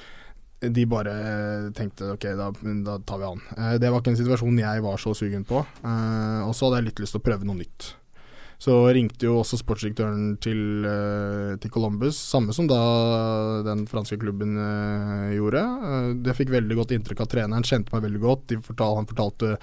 de 0.59 0.83
bare 0.91 1.13
tenkte 1.71 2.09
ok, 2.15 2.25
da, 2.35 2.49
da 2.83 2.97
tar 3.07 3.19
vi 3.21 3.27
han. 3.29 3.43
Uh, 3.55 3.75
det 3.79 3.91
var 3.91 4.01
ikke 4.01 4.13
en 4.13 4.19
situasjon 4.19 4.59
jeg 4.59 4.83
var 4.83 4.99
så 4.99 5.13
sugen 5.15 5.45
på. 5.47 5.63
Uh, 5.83 6.43
og 6.47 6.51
så 6.55 6.67
hadde 6.67 6.81
jeg 6.81 6.89
litt 6.89 7.03
lyst 7.03 7.15
til 7.15 7.21
å 7.21 7.27
prøve 7.29 7.47
noe 7.47 7.61
nytt. 7.61 7.93
Så 8.59 8.75
ringte 8.91 9.23
jo 9.23 9.37
også 9.39 9.55
sportsdirektøren 9.61 10.33
til, 10.43 10.83
eh, 10.83 11.53
til 11.63 11.71
Columbus, 11.71 12.17
samme 12.19 12.51
som 12.55 12.67
da 12.67 12.79
den 13.63 13.85
franske 13.87 14.17
klubben 14.19 14.57
eh, 14.59 15.37
gjorde. 15.37 15.61
Det 16.25 16.35
fikk 16.35 16.51
veldig 16.51 16.75
godt 16.75 16.91
inntrykk 16.91 17.23
av 17.23 17.29
treneren, 17.31 17.63
kjente 17.63 17.93
meg 17.95 18.03
veldig 18.03 18.23
godt. 18.25 18.47
De 18.51 18.59
fortal, 18.65 18.97
han 18.99 19.07
fortalte 19.07 19.53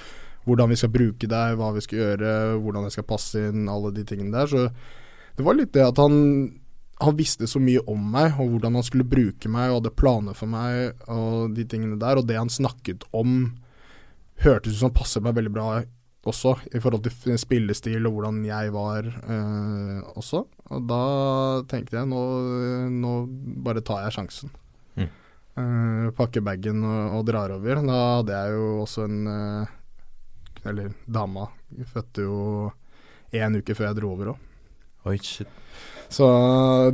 hvordan 0.47 0.71
vi 0.73 0.79
skal 0.81 0.95
bruke 0.95 1.29
deg, 1.29 1.59
hva 1.59 1.75
vi 1.77 1.83
skal 1.85 2.01
gjøre, 2.01 2.31
hvordan 2.63 2.87
jeg 2.87 2.97
skal 2.97 3.09
passe 3.11 3.43
inn, 3.51 3.67
alle 3.69 3.93
de 3.93 4.07
tingene 4.09 4.33
der. 4.33 4.49
Så 4.49 4.65
det 5.37 5.45
var 5.45 5.59
litt 5.59 5.75
det 5.77 5.85
at 5.85 6.01
han 6.01 6.17
han 6.97 7.17
visste 7.17 7.45
så 7.45 7.61
mye 7.61 7.83
om 7.93 8.01
meg, 8.13 8.39
og 8.41 8.55
hvordan 8.55 8.79
han 8.79 8.85
skulle 8.87 9.05
bruke 9.05 9.51
meg, 9.53 9.69
og 9.69 9.83
hadde 9.83 9.97
planer 10.01 10.37
for 10.37 10.49
meg, 10.49 10.97
og 11.13 11.53
de 11.53 11.67
tingene 11.69 11.99
der. 12.01 12.17
Og 12.17 12.25
det 12.25 12.39
han 12.41 12.49
snakket 12.53 13.05
om, 13.13 13.51
hørtes 14.41 14.79
ut 14.79 14.81
som 14.87 14.95
passet 14.97 15.25
meg 15.25 15.37
veldig 15.37 15.53
bra 15.53 15.67
også, 16.31 16.55
i 16.75 16.81
forhold 16.83 17.07
til 17.07 17.39
spillestil 17.41 18.09
og 18.09 18.17
hvordan 18.17 18.41
jeg 18.47 18.73
var 18.75 19.07
eh, 19.07 20.01
også. 20.19 20.43
Og 20.75 20.89
da 20.91 21.03
tenkte 21.71 22.01
jeg 22.01 22.11
nå, 22.11 22.23
nå 22.93 23.13
bare 23.67 23.85
tar 23.87 24.07
jeg 24.07 24.17
sjansen. 24.19 24.53
Mm. 24.97 25.11
Eh, 25.57 26.09
pakker 26.17 26.45
bagen 26.45 26.83
og, 26.85 27.19
og 27.19 27.29
drar 27.29 27.55
over. 27.55 27.83
Da 27.87 28.01
hadde 28.19 28.41
jeg 28.41 28.57
jo 28.59 28.67
også 28.83 29.07
en 29.07 29.21
eh, 29.33 29.75
Eller 30.67 30.91
dama 31.07 31.47
fødte 31.93 32.27
jo 32.27 32.39
én 33.37 33.59
uke 33.59 33.75
før 33.77 33.91
jeg 33.91 33.99
dro 34.01 34.13
over 34.15 34.33
òg. 34.33 35.27
Så 36.11 36.27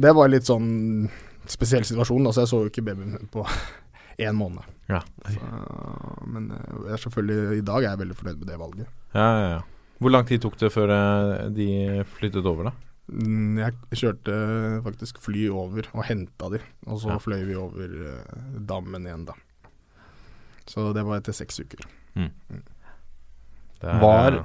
det 0.01 0.13
var 0.17 0.29
litt 0.29 0.49
sånn 0.49 1.09
spesiell 1.49 1.85
situasjon. 1.89 2.27
Altså, 2.27 2.45
jeg 2.45 2.51
så 2.51 2.61
jo 2.65 2.73
ikke 2.73 2.85
babyen 2.85 3.31
på 3.33 3.47
én 4.27 4.37
måned. 4.37 4.67
Ja. 4.93 5.01
Så, 5.33 5.51
men 6.29 6.51
eh, 6.53 6.73
jeg 6.87 6.97
er 6.97 7.03
selvfølgelig, 7.07 7.59
i 7.59 7.67
dag 7.67 7.83
er 7.83 7.91
jeg 7.91 8.01
veldig 8.05 8.17
fornøyd 8.19 8.41
med 8.43 8.51
det 8.53 8.59
valget. 8.61 8.89
Ja, 9.17 9.27
ja, 9.41 9.47
ja. 9.57 9.61
Hvor 10.03 10.11
lang 10.11 10.27
tid 10.29 10.43
tok 10.43 10.57
det 10.59 10.73
før 10.75 10.91
eh, 10.93 11.49
de 11.55 11.69
flyttet 12.19 12.47
over, 12.51 12.71
da? 12.71 12.73
Mm, 13.13 13.59
Jeg 13.59 13.75
kjørte 13.99 14.35
faktisk 14.85 15.19
fly 15.23 15.49
over 15.51 15.89
og 15.93 16.05
henta 16.09 16.49
de, 16.55 16.61
og 16.87 17.01
så 17.03 17.11
Ja. 17.15 17.19
fløy 17.23 17.43
vi 17.49 17.57
over 17.59 17.97
eh, 18.13 18.37
dammen 18.69 19.07
igjen, 19.09 19.25
da. 19.29 19.35
Så 20.71 20.93
det 20.95 21.03
var 21.07 21.19
etter 21.21 21.35
seks 21.35 21.59
uker. 21.65 21.83
Mm. 22.15 22.31
er- 23.83 24.01
Var, 24.03 24.41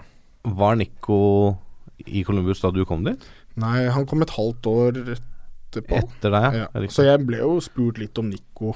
var 0.58 0.76
Nico 0.80 1.58
i 2.06 2.24
Columbus 2.26 2.62
da 2.64 2.72
du 2.74 2.84
kom 2.86 3.04
dit? 3.06 3.26
Nei, 3.58 3.88
han 3.94 4.06
kom 4.10 4.22
et 4.26 4.30
halvt 4.36 4.66
år 4.70 4.98
etterpå. 5.16 5.98
Etter 6.02 6.34
deg. 6.34 6.58
Ja. 6.62 6.68
Så 6.94 7.06
jeg 7.06 7.26
ble 7.26 7.40
jo 7.42 7.58
spurt 7.62 7.98
litt 8.02 8.18
om 8.22 8.30
Nico 8.30 8.76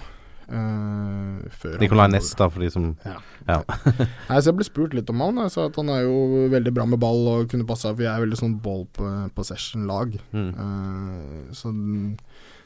eh, 0.51 1.49
før 1.61 1.77
Nicolai 1.81 2.07
Næss, 2.11 2.31
da, 2.37 2.47
for 2.51 2.63
de 2.63 2.69
som 2.73 2.91
Ja. 3.05 3.17
Ja. 3.47 3.57
Nei, 4.29 4.37
så 4.37 4.51
jeg 4.51 4.57
ble 4.59 4.67
spurt 4.67 4.93
litt 4.97 5.09
om 5.13 5.23
han. 5.23 5.41
Jeg 5.45 5.53
sa 5.55 5.65
at 5.69 5.79
han 5.79 5.89
er 5.93 6.03
jo 6.05 6.45
veldig 6.53 6.73
bra 6.75 6.85
med 6.89 7.01
ball 7.01 7.25
og 7.33 7.49
kunne 7.51 7.67
passa, 7.69 7.93
for 7.95 8.05
jeg 8.05 8.11
er 8.13 8.25
veldig 8.25 8.39
sånn 8.39 8.55
ball 8.63 8.85
po- 8.95 9.09
possession-lag. 9.37 10.15
Mm. 10.35 10.51
Uh, 10.55 11.51
så, 11.57 11.73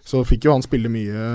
så 0.05 0.23
fikk 0.27 0.49
jo 0.49 0.55
han 0.57 0.65
spille 0.65 0.91
mye 0.91 1.25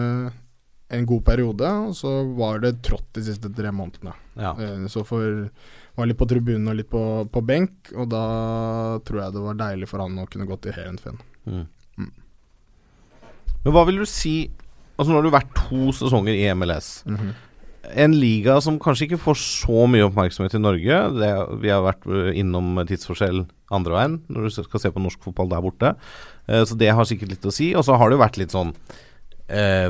en 0.91 1.07
god 1.07 1.23
periode, 1.25 1.69
og 1.87 1.95
så 1.95 2.17
var 2.37 2.61
det 2.65 2.81
trått 2.87 3.07
de 3.15 3.23
siste 3.31 3.51
tre 3.55 3.71
månedene. 3.75 4.17
Ja. 4.41 4.57
Uh, 4.59 4.89
så 4.91 5.07
for 5.07 5.49
var 5.97 6.09
litt 6.09 6.21
på 6.21 6.29
tribunen 6.31 6.71
og 6.71 6.79
litt 6.79 6.91
på, 6.91 7.03
på 7.33 7.43
benk, 7.45 7.93
og 7.97 8.09
da 8.13 8.25
tror 9.07 9.25
jeg 9.25 9.35
det 9.37 9.45
var 9.45 9.59
deilig 9.61 9.89
for 9.91 10.03
han 10.05 10.19
å 10.23 10.29
kunne 10.31 10.49
gå 10.49 10.57
til 10.65 10.77
Heerenveen. 10.77 11.19
Mm. 11.45 11.65
Mm. 12.01 12.13
Men 13.65 13.75
hva 13.77 13.85
vil 13.89 14.01
du 14.01 14.07
si 14.09 14.35
Altså 15.01 15.15
Nå 15.15 15.21
har 15.21 15.25
du 15.25 15.33
vært 15.33 15.55
to 15.57 15.95
sesonger 15.97 16.37
i 16.37 16.51
MLS. 16.53 17.01
Mhm. 17.09 17.31
En 17.97 18.13
liga 18.13 18.59
som 18.61 18.77
kanskje 18.79 19.07
ikke 19.09 19.19
får 19.23 19.39
så 19.41 19.87
mye 19.89 20.05
oppmerksomhet 20.05 20.53
i 20.55 20.61
Norge. 20.61 20.99
Det, 21.17 21.31
vi 21.63 21.71
har 21.73 21.81
vært 21.83 22.05
øh, 22.07 22.29
innom 22.37 22.77
tidsforskjell 22.87 23.47
andre 23.73 23.95
veien 23.97 24.19
når 24.29 24.47
du 24.47 24.51
skal 24.53 24.83
se 24.83 24.93
på 24.93 25.03
norsk 25.03 25.25
fotball 25.25 25.49
der 25.51 25.65
borte. 25.65 25.95
Uh, 26.45 26.61
så 26.69 26.77
det 26.79 26.93
har 26.93 27.09
sikkert 27.09 27.33
litt 27.33 27.49
å 27.49 27.55
si. 27.55 27.73
Og 27.75 27.87
så 27.89 27.97
har 27.97 28.11
det 28.11 28.19
jo 28.19 28.23
vært 28.23 28.39
litt 28.39 28.55
sånn 28.55 28.75
eh, 29.49 29.89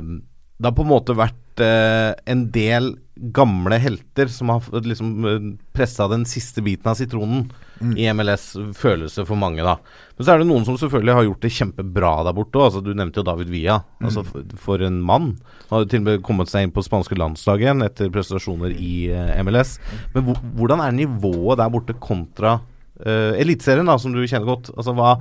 Det 0.60 0.68
har 0.68 0.76
på 0.76 0.84
en 0.84 0.92
måte 0.92 1.16
vært 1.16 1.62
eh, 1.64 2.12
en 2.28 2.44
del 2.52 2.92
gamle 3.36 3.76
helter 3.80 4.28
som 4.32 4.52
har 4.52 4.64
liksom 4.84 5.08
uh, 5.24 5.48
pressa 5.76 6.06
den 6.08 6.22
siste 6.28 6.62
biten 6.64 6.88
av 6.88 6.96
sitronen 7.00 7.48
Mm. 7.80 7.96
i 7.96 8.12
MLS, 8.12 8.52
følelse 8.76 9.24
for 9.24 9.40
mange, 9.40 9.64
da. 9.64 9.78
Men 10.16 10.26
så 10.26 10.34
er 10.34 10.42
det 10.42 10.48
noen 10.50 10.66
som 10.68 10.76
selvfølgelig 10.76 11.14
har 11.16 11.24
gjort 11.24 11.44
det 11.46 11.52
kjempebra 11.56 12.10
der 12.26 12.34
borte. 12.36 12.60
Altså, 12.60 12.82
du 12.84 12.90
nevnte 12.92 13.22
jo 13.22 13.24
David 13.24 13.48
Villa. 13.48 13.78
Altså, 14.04 14.24
for, 14.26 14.50
for 14.60 14.84
en 14.84 14.98
mann. 15.00 15.30
Han 15.70 15.72
har 15.72 15.86
jo 15.86 15.88
til 15.88 16.02
og 16.02 16.06
med 16.10 16.24
kommet 16.26 16.52
seg 16.52 16.66
inn 16.66 16.74
på 16.76 16.84
spanske 16.84 17.16
landslag 17.16 17.64
igjen 17.64 17.80
etter 17.86 18.12
prestasjoner 18.12 18.74
i 18.76 19.08
eh, 19.08 19.32
MLS. 19.46 19.78
Men 20.12 20.28
hvordan 20.58 20.84
er 20.84 20.92
nivået 20.98 21.62
der 21.62 21.72
borte 21.72 21.96
kontra 21.96 22.58
eh, 23.00 23.40
Eliteserien, 23.40 23.88
da, 23.88 23.96
som 23.96 24.12
du 24.12 24.20
kjenner 24.26 24.50
godt? 24.50 24.74
Altså, 24.76 24.92
hva, 24.98 25.14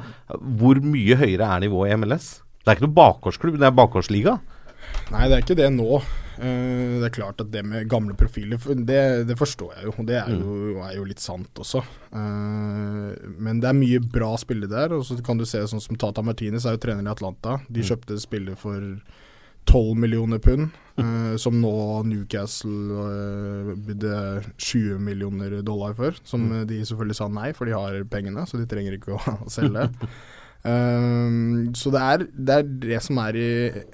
hvor 0.59 0.83
mye 0.83 1.15
høyere 1.21 1.47
er 1.47 1.63
nivået 1.63 1.93
i 1.93 1.99
MLS? 2.01 2.41
Det 2.59 2.73
er 2.73 2.75
ikke 2.75 2.89
noe 2.89 2.97
bakgårdsklubb, 2.99 3.55
det 3.61 3.69
er 3.69 3.77
bakgårdsliga. 3.79 4.35
Nei, 5.11 5.27
det 5.27 5.37
er 5.39 5.41
ikke 5.43 5.55
det 5.57 5.69
nå. 5.73 6.01
Eh, 6.39 6.99
det 7.01 7.07
er 7.09 7.15
klart 7.15 7.41
at 7.41 7.49
det 7.51 7.63
med 7.65 7.87
gamle 7.89 8.13
profiler, 8.15 8.59
det, 8.85 8.99
det 9.27 9.35
forstår 9.39 9.73
jeg 9.75 9.87
jo. 9.89 9.93
Og 9.97 10.05
det 10.07 10.19
er 10.21 10.29
jo, 10.35 10.75
er 10.85 10.93
jo 10.99 11.07
litt 11.09 11.19
sant 11.23 11.49
også. 11.59 11.81
Eh, 12.13 13.15
men 13.41 13.59
det 13.59 13.71
er 13.71 13.79
mye 13.79 13.99
bra 14.05 14.35
spillere 14.39 14.69
der. 14.71 14.93
Og 14.99 15.03
så 15.07 15.17
kan 15.25 15.37
du 15.41 15.45
se 15.49 15.63
sånn 15.67 15.81
som 15.83 15.97
Tata 15.99 16.21
Martinez 16.25 16.65
er 16.69 16.77
jo 16.77 16.83
trener 16.85 17.03
i 17.09 17.11
Atlanta. 17.15 17.57
De 17.67 17.81
Mm. 17.81 17.89
kjøpte 17.89 18.19
spillet 18.21 18.57
for 18.61 18.85
12 19.69 19.97
millioner 19.97 20.39
pund. 20.39 20.69
eh, 20.99 21.35
som 21.39 21.55
nå 21.61 22.03
Newcastle 22.03 23.75
bydde 23.87 24.15
20 24.57 24.97
millioner 24.99 25.61
dollar 25.63 25.93
for. 25.95 26.11
Som 26.27 26.49
de 26.67 26.81
selvfølgelig 26.83 27.15
sa 27.15 27.27
nei, 27.31 27.51
for 27.55 27.65
de 27.69 27.71
har 27.73 28.03
pengene, 28.11 28.43
så 28.49 28.57
de 28.59 28.65
trenger 28.67 28.97
ikke 28.97 29.15
å 29.15 29.37
selge. 29.57 29.89
Um, 30.67 31.69
så 31.73 31.91
det 31.93 32.01
er, 32.03 32.23
det 32.35 32.55
er 32.55 32.63
det 32.83 33.01
som 33.05 33.19
er 33.23 33.37
i 33.39 33.49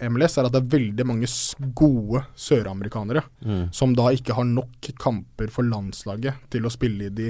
MLS, 0.10 0.38
er 0.40 0.48
at 0.48 0.56
det 0.56 0.64
er 0.64 0.72
veldig 0.78 1.06
mange 1.08 1.30
gode 1.78 2.24
søramerikanere 2.36 3.22
Mm. 3.46 3.68
som 3.74 3.94
da 3.94 4.08
ikke 4.16 4.34
har 4.34 4.44
nok 4.50 4.88
kamper 4.98 5.52
for 5.54 5.64
landslaget 5.70 6.34
til 6.50 6.66
å 6.66 6.72
spille 6.74 7.06
i 7.06 7.14
de 7.14 7.28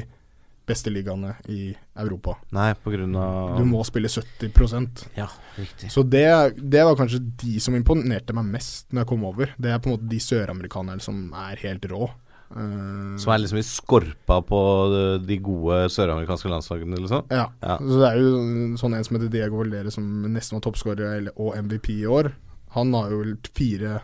beste 0.65 0.89
ligaene 0.89 1.35
i 1.51 1.75
Europa. 2.01 2.37
Nei, 2.55 2.71
på 2.73 2.89
grunn 2.95 3.13
av 3.19 3.57
Du 3.59 3.65
må 3.69 3.83
spille 3.85 4.07
70% 4.09 5.03
Ja, 5.17 5.27
riktig. 5.59 5.91
Så 5.93 6.01
det, 6.09 6.23
det 6.57 6.85
var 6.87 6.95
kanskje 6.97 7.19
de 7.43 7.59
som 7.61 7.75
imponerte 7.77 8.33
meg 8.33 8.45
mest 8.55 8.87
når 8.91 9.03
jeg 9.03 9.09
kom 9.11 9.25
over. 9.29 9.51
Det 9.59 9.69
er 9.69 9.77
på 9.83 9.91
en 9.91 9.97
måte 9.97 10.09
de 10.09 10.17
søramerikanerne 10.23 11.01
som 11.03 11.27
er 11.37 11.59
helt 11.67 11.85
rå. 11.91 12.07
Eh, 12.55 13.17
Som 13.19 13.33
er 13.33 13.39
liksom 13.43 13.57
i 13.59 13.65
skorpa 13.67 14.37
på 14.47 14.59
de- 14.93 15.25
de 15.27 15.37
gode 15.43 15.89
søramerikanske 15.91 16.49
landslagene, 16.49 16.97
liksom? 17.01 17.25
Ja. 17.29 17.49
Ja. 17.61 17.77
Så 17.77 17.99
det 17.99 18.09
er 18.13 18.17
jo 18.21 18.77
sånn 18.79 18.95
en 18.95 19.03
som 19.03 19.17
heter 19.17 19.29
Diego 19.29 19.57
Valdere, 19.57 19.91
som 19.91 20.23
nesten 20.31 20.55
var 20.59 20.61
toppskårer 20.61 21.29
og 21.35 21.55
MVP 21.57 21.89
i 22.01 22.05
år. 22.07 22.31
Han 22.71 22.93
har 22.93 23.09
jo 23.11 23.35
fire 23.53 24.01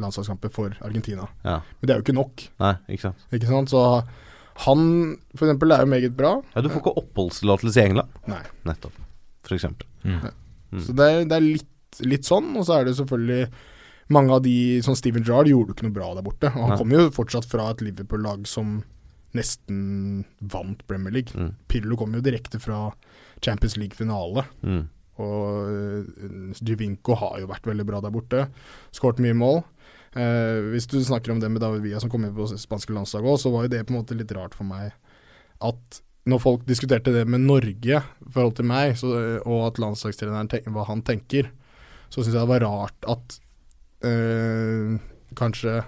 landslagskamper 0.00 0.50
for 0.50 0.74
Argentina. 0.82 1.28
Ja. 1.44 1.60
Men 1.80 1.86
det 1.86 1.90
er 1.90 2.00
jo 2.00 2.04
ikke 2.06 2.16
nok. 2.16 2.48
Nei, 2.60 2.74
ikke 2.88 3.00
sant. 3.10 3.16
Ikke 3.32 3.46
sant? 3.48 3.68
Så 3.68 4.04
han 4.66 5.16
for 5.36 5.46
eksempel 5.46 5.72
er 5.72 5.84
jo 5.84 5.90
meget 5.92 6.16
bra. 6.16 6.42
Ja, 6.54 6.60
Du 6.62 6.68
får 6.68 6.82
ikke 6.82 6.96
oppholdstillatelse 7.02 7.76
i 7.76 7.84
England. 7.90 8.08
Nei. 8.26 8.42
Nettopp. 8.64 8.92
For 9.42 9.54
eksempel. 9.56 9.86
Mm. 10.04 10.30
Så 10.80 10.94
det 10.96 11.06
er, 11.12 11.24
det 11.28 11.32
er 11.36 11.40
litt, 11.44 11.68
litt 12.00 12.24
sånn, 12.24 12.56
og 12.56 12.64
så 12.64 12.80
er 12.80 12.84
det 12.88 12.96
selvfølgelig 12.96 13.50
mange 14.14 14.34
av 14.36 14.42
de 14.44 14.56
som 14.84 14.96
Steven 14.98 15.24
Jarl 15.26 15.50
gjorde 15.50 15.74
ikke 15.74 15.88
noe 15.88 15.96
bra 15.96 16.12
der 16.16 16.26
borte. 16.26 16.50
Og 16.52 16.66
han 16.68 16.80
kommer 16.80 17.00
jo 17.00 17.14
fortsatt 17.14 17.48
fra 17.48 17.70
et 17.72 17.84
Liverpool-lag 17.84 18.46
som 18.50 18.80
nesten 19.36 20.24
vant 20.52 20.82
Premier 20.88 21.14
League. 21.14 21.32
Mm. 21.32 21.54
Pirlo 21.72 21.96
kom 22.00 22.14
jo 22.16 22.24
direkte 22.24 22.60
fra 22.60 22.90
Champions 23.44 23.78
League-finale. 23.80 24.44
Mm. 24.62 24.82
Og 25.22 25.68
uh, 25.68 26.60
Givinco 26.60 27.16
har 27.20 27.40
jo 27.40 27.50
vært 27.50 27.68
veldig 27.68 27.86
bra 27.88 28.00
der 28.04 28.14
borte. 28.14 28.46
Skåret 28.96 29.22
mye 29.24 29.36
mål. 29.36 29.62
Eh, 30.12 30.58
hvis 30.74 30.84
du 30.92 30.98
snakker 31.00 31.32
om 31.32 31.38
det 31.40 31.48
med 31.48 31.62
David 31.64 31.86
Villa 31.86 32.00
som 32.02 32.10
kom 32.12 32.26
inn 32.26 32.34
på 32.36 32.44
spanske 32.60 32.92
landslaget 32.92 33.30
òg, 33.32 33.38
så 33.40 33.52
var 33.52 33.64
jo 33.64 33.72
det 33.72 33.84
på 33.88 33.94
en 33.94 34.02
måte 34.02 34.16
litt 34.16 34.32
rart 34.36 34.52
for 34.52 34.68
meg 34.68 34.92
at 35.64 36.02
når 36.28 36.42
folk 36.42 36.66
diskuterte 36.68 37.14
det 37.14 37.22
med 37.24 37.46
Norge 37.46 38.02
i 38.02 38.32
forhold 38.34 38.58
til 38.58 38.68
meg, 38.68 38.92
så, 39.00 39.08
og 39.40 39.70
at 39.70 39.80
landslagstreneren 39.82 40.50
tenk, 40.52 40.68
hva 40.74 40.84
han 40.86 41.00
tenker, 41.06 41.48
så 42.12 42.20
syns 42.20 42.34
jeg 42.34 42.42
det 42.42 42.50
var 42.50 42.64
rart 42.66 43.08
at 43.08 43.38
eh, 43.38 43.41
kanskje 45.38 45.82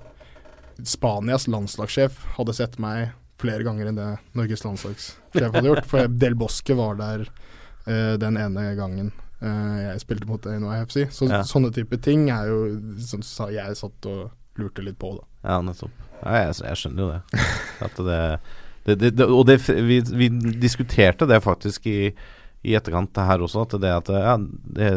Spanias 0.85 1.47
landslagssjef 1.51 2.17
hadde 2.37 2.55
sett 2.57 2.79
meg 2.83 3.13
flere 3.41 3.65
ganger 3.67 3.91
enn 3.91 3.99
det 3.99 4.09
Norges 4.39 4.65
landslagssjef 4.65 5.51
hadde 5.55 5.69
gjort. 5.69 5.87
For 5.91 6.09
Del 6.09 6.37
Bosque 6.39 6.77
var 6.79 6.97
der 7.01 7.27
eh, 7.87 8.15
den 8.21 8.39
ene 8.41 8.71
gangen 8.79 9.13
eh, 9.41 9.91
jeg 9.91 10.03
spilte 10.05 10.29
mot 10.31 10.47
NYFC. 10.47 11.09
Så 11.15 11.29
Ja. 11.31 11.43
sånne 11.47 11.73
type 11.75 11.99
ting 12.03 12.29
er 12.31 12.49
jo 12.51 12.59
som 13.03 13.23
jeg 13.53 13.77
satt 13.79 14.11
og 14.11 14.31
lurte 14.59 14.85
litt 14.87 14.99
på, 14.99 15.17
da. 15.19 15.25
Ja, 15.45 15.61
nettopp. 15.67 15.91
Ja, 16.23 16.45
jeg, 16.47 16.55
jeg 16.63 16.81
skjønner 16.81 17.03
jo 17.03 17.11
det. 17.11 17.43
Det, 17.99 18.21
det, 18.87 18.95
det, 19.01 19.11
det 19.19 19.27
Og 19.27 19.47
vi, 19.49 20.01
vi 20.01 20.29
diskuterte 20.63 21.27
det 21.29 21.43
faktisk 21.45 21.87
i, 21.91 21.99
i 22.65 22.75
etterkant 22.79 23.21
her 23.21 23.43
også, 23.45 23.65
at 23.67 23.75
det 23.83 23.91
at 23.93 24.09
ja, 24.11 24.35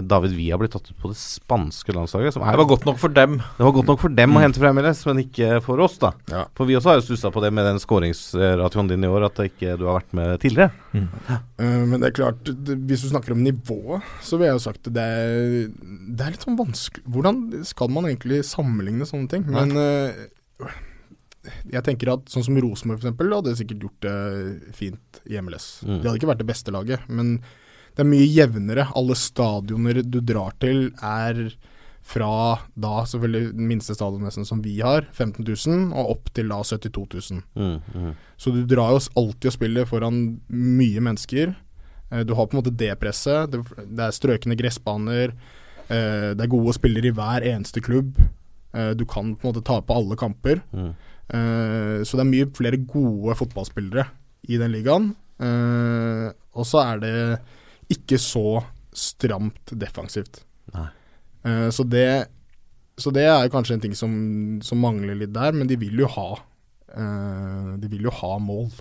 David 0.01 0.35
Villa 0.37 0.57
ble 0.59 0.69
tatt 0.71 0.87
ut 0.87 0.99
på 1.01 1.11
det 1.11 1.19
spanske 1.19 1.93
landslaget. 1.95 2.35
Som 2.35 2.45
er, 2.45 2.55
Det 2.55 2.61
var 2.61 2.69
godt 2.71 2.87
nok 2.87 2.99
for 3.01 3.13
dem. 3.13 3.37
Det 3.57 3.65
var 3.67 3.75
godt 3.75 3.91
nok 3.91 4.01
for 4.05 4.15
dem 4.17 4.37
å 4.37 4.43
hente 4.43 4.61
fra 4.61 4.71
MLS, 4.75 5.03
men 5.09 5.21
ikke 5.25 5.57
for 5.65 5.83
oss, 5.83 5.97
da. 6.01 6.13
Ja. 6.31 6.45
For 6.57 6.69
vi 6.69 6.77
også 6.79 6.93
har 6.93 7.01
jo 7.01 7.05
stussa 7.09 7.31
på 7.33 7.43
det 7.43 7.51
med 7.55 7.67
den 7.67 7.81
skåringsratioen 7.83 8.91
din 8.91 9.03
i 9.03 9.11
år, 9.11 9.27
at 9.27 9.43
ikke 9.43 9.75
du 9.79 9.85
har 9.89 9.99
vært 9.99 10.15
med 10.17 10.37
tidligere. 10.43 10.71
Eh, 10.95 11.83
men 11.89 11.99
det 11.99 12.11
er 12.11 12.17
klart, 12.21 12.41
det, 12.47 12.79
hvis 12.89 13.03
du 13.05 13.11
snakker 13.11 13.35
om 13.35 13.43
nivået, 13.45 14.05
så 14.23 14.39
vil 14.39 14.49
jeg 14.49 14.57
jo 14.57 14.65
sagt 14.69 14.87
at 14.89 14.95
det 14.95 15.03
er, 15.03 15.67
det 16.07 16.23
er 16.25 16.33
litt 16.33 16.45
sånn 16.47 16.57
vanskelig 16.57 17.03
Hvordan 17.13 17.39
skal 17.67 17.91
man 17.93 18.07
egentlig 18.09 18.41
sammenligne 18.47 19.07
sånne 19.09 19.31
ting? 19.31 19.45
Men 19.51 19.75
eh, 19.77 20.25
jeg 21.71 21.83
tenker 21.83 22.13
at 22.13 22.29
sånn 22.31 22.43
som 22.45 22.57
Rosenborg 22.63 23.01
f.eks. 23.03 23.17
hadde 23.35 23.55
sikkert 23.59 23.85
gjort 23.87 24.01
det 24.05 24.73
fint 24.75 25.21
i 25.29 25.39
MLS. 25.41 25.83
Mm. 25.85 26.01
De 26.01 26.07
hadde 26.07 26.19
ikke 26.19 26.29
vært 26.33 26.43
det 26.43 26.49
beste 26.51 26.73
laget, 26.75 27.07
men 27.09 27.37
det 27.97 28.03
er 28.05 28.09
mye 28.11 28.27
jevnere. 28.29 28.87
Alle 28.95 29.15
stadioner 29.17 30.03
du 30.05 30.19
drar 30.21 30.53
til 30.61 30.91
er 31.01 31.47
fra 32.07 32.59
da 32.79 33.01
selvfølgelig 33.03 33.49
den 33.57 33.67
minste 33.67 33.95
stadion 33.97 34.31
som 34.47 34.61
vi 34.63 34.77
har, 34.79 35.07
15 35.11 35.43
000, 35.43 35.89
og 35.91 36.11
opp 36.13 36.29
til 36.37 36.47
da 36.47 36.61
72 36.63 37.31
000. 37.33 37.41
Mm, 37.57 37.81
mm. 37.91 38.13
Så 38.39 38.53
du 38.55 38.61
drar 38.69 38.93
jo 38.95 39.01
alltid 39.19 39.49
og 39.51 39.55
spiller 39.57 39.89
foran 39.89 40.21
mye 40.47 41.03
mennesker. 41.03 41.51
Eh, 42.11 42.23
Du 42.23 42.33
har 42.37 42.47
på 42.47 42.55
en 42.55 42.61
måte 42.61 42.71
det 42.79 42.93
presset. 43.01 43.51
Det, 43.51 43.59
det 43.91 44.05
er 44.05 44.15
strøkne 44.15 44.55
gressbaner. 44.55 45.33
eh, 45.89 46.31
Det 46.37 46.45
er 46.45 46.53
gode 46.53 46.73
spillere 46.77 47.11
i 47.11 47.11
hver 47.17 47.43
eneste 47.43 47.81
klubb. 47.83 48.15
Eh, 48.73 48.93
Du 48.95 49.03
kan 49.05 49.35
på 49.35 49.43
en 49.43 49.51
måte 49.53 49.65
ta 49.67 49.81
på 49.81 49.97
alle 49.97 50.15
kamper. 50.15 50.61
Mm. 50.71 50.93
Eh, 51.33 52.03
Så 52.07 52.15
det 52.17 52.23
er 52.25 52.31
mye 52.31 52.49
flere 52.55 52.77
gode 52.87 53.35
fotballspillere 53.39 54.07
i 54.49 54.57
den 54.57 54.71
ligaen. 54.71 55.09
Eh, 55.39 56.31
Og 56.57 56.65
så 56.65 56.81
er 56.85 56.99
det 57.03 57.15
ikke 57.93 58.17
så 58.19 58.63
stramt 58.93 59.73
defensivt. 59.77 60.43
Nei. 60.73 60.87
Eh, 61.45 61.69
Så 61.69 61.83
det 61.87 62.27
så 62.97 63.11
det 63.13 63.27
er 63.29 63.49
kanskje 63.53 63.75
en 63.75 63.79
ting 63.83 63.93
som, 63.93 64.59
som 64.65 64.79
mangler 64.81 65.13
litt 65.13 65.31
der, 65.31 65.51
men 65.53 65.67
de 65.69 65.75
vil 65.77 65.99
jo 66.01 66.07
ha 66.07 66.29
De 67.77 67.87
vil 67.91 68.07
jo 68.07 68.09
ha 68.09 68.39
mål. 68.41 68.71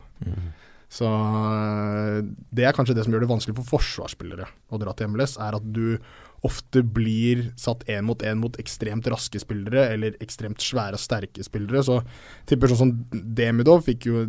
Så 0.88 1.04
eh, 1.04 2.22
det 2.54 2.64
er 2.64 2.72
kanskje 2.72 2.94
det 2.96 3.04
som 3.04 3.12
gjør 3.12 3.26
det 3.26 3.28
vanskelig 3.28 3.56
for 3.58 3.76
forsvarsspillere 3.76 4.46
å 4.72 4.78
dra 4.80 4.94
til 4.96 5.10
MLS, 5.12 5.36
er 5.42 5.58
at 5.58 5.66
du 5.74 5.98
ofte 6.46 6.82
blir 6.86 7.48
satt 7.60 7.84
én 7.90 8.06
mot 8.06 8.22
én 8.22 8.38
mot 8.40 8.56
ekstremt 8.62 9.06
raske 9.12 9.40
spillere, 9.42 9.88
eller 9.96 10.16
ekstremt 10.22 10.62
svære 10.62 10.96
og 10.98 11.02
sterke 11.02 11.44
spillere. 11.46 11.82
Så 11.84 12.00
tipper 12.46 12.70
sånn 12.72 12.82
som 12.84 12.96
Demidov 13.36 13.84
fikk 13.88 14.06
jo 14.10 14.24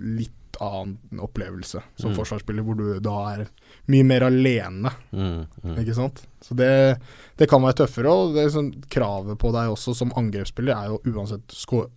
litt 0.00 0.32
annen 0.60 1.20
opplevelse 1.22 1.80
som 1.96 2.10
Mm. 2.10 2.16
forsvarsspiller, 2.18 2.64
hvor 2.66 2.76
du 2.76 3.00
da 3.00 3.14
er 3.32 3.46
mye 3.88 4.04
mer 4.04 4.24
alene. 4.26 4.90
Mm, 5.12 5.46
mm. 5.62 5.76
Ikke 5.78 5.94
sant? 5.94 6.24
Så 6.42 6.56
det, 6.58 6.98
det 7.38 7.48
kan 7.48 7.62
være 7.62 7.78
tøffere, 7.84 8.10
og 8.10 8.34
det 8.34 8.48
sånn, 8.52 8.72
kravet 8.90 9.38
på 9.40 9.52
deg 9.54 9.70
også 9.72 9.94
som 9.96 10.12
angrepsspiller 10.18 10.74
er 10.76 10.90
jo 10.90 10.98
uansett 11.14 11.46
skå- 11.54 11.88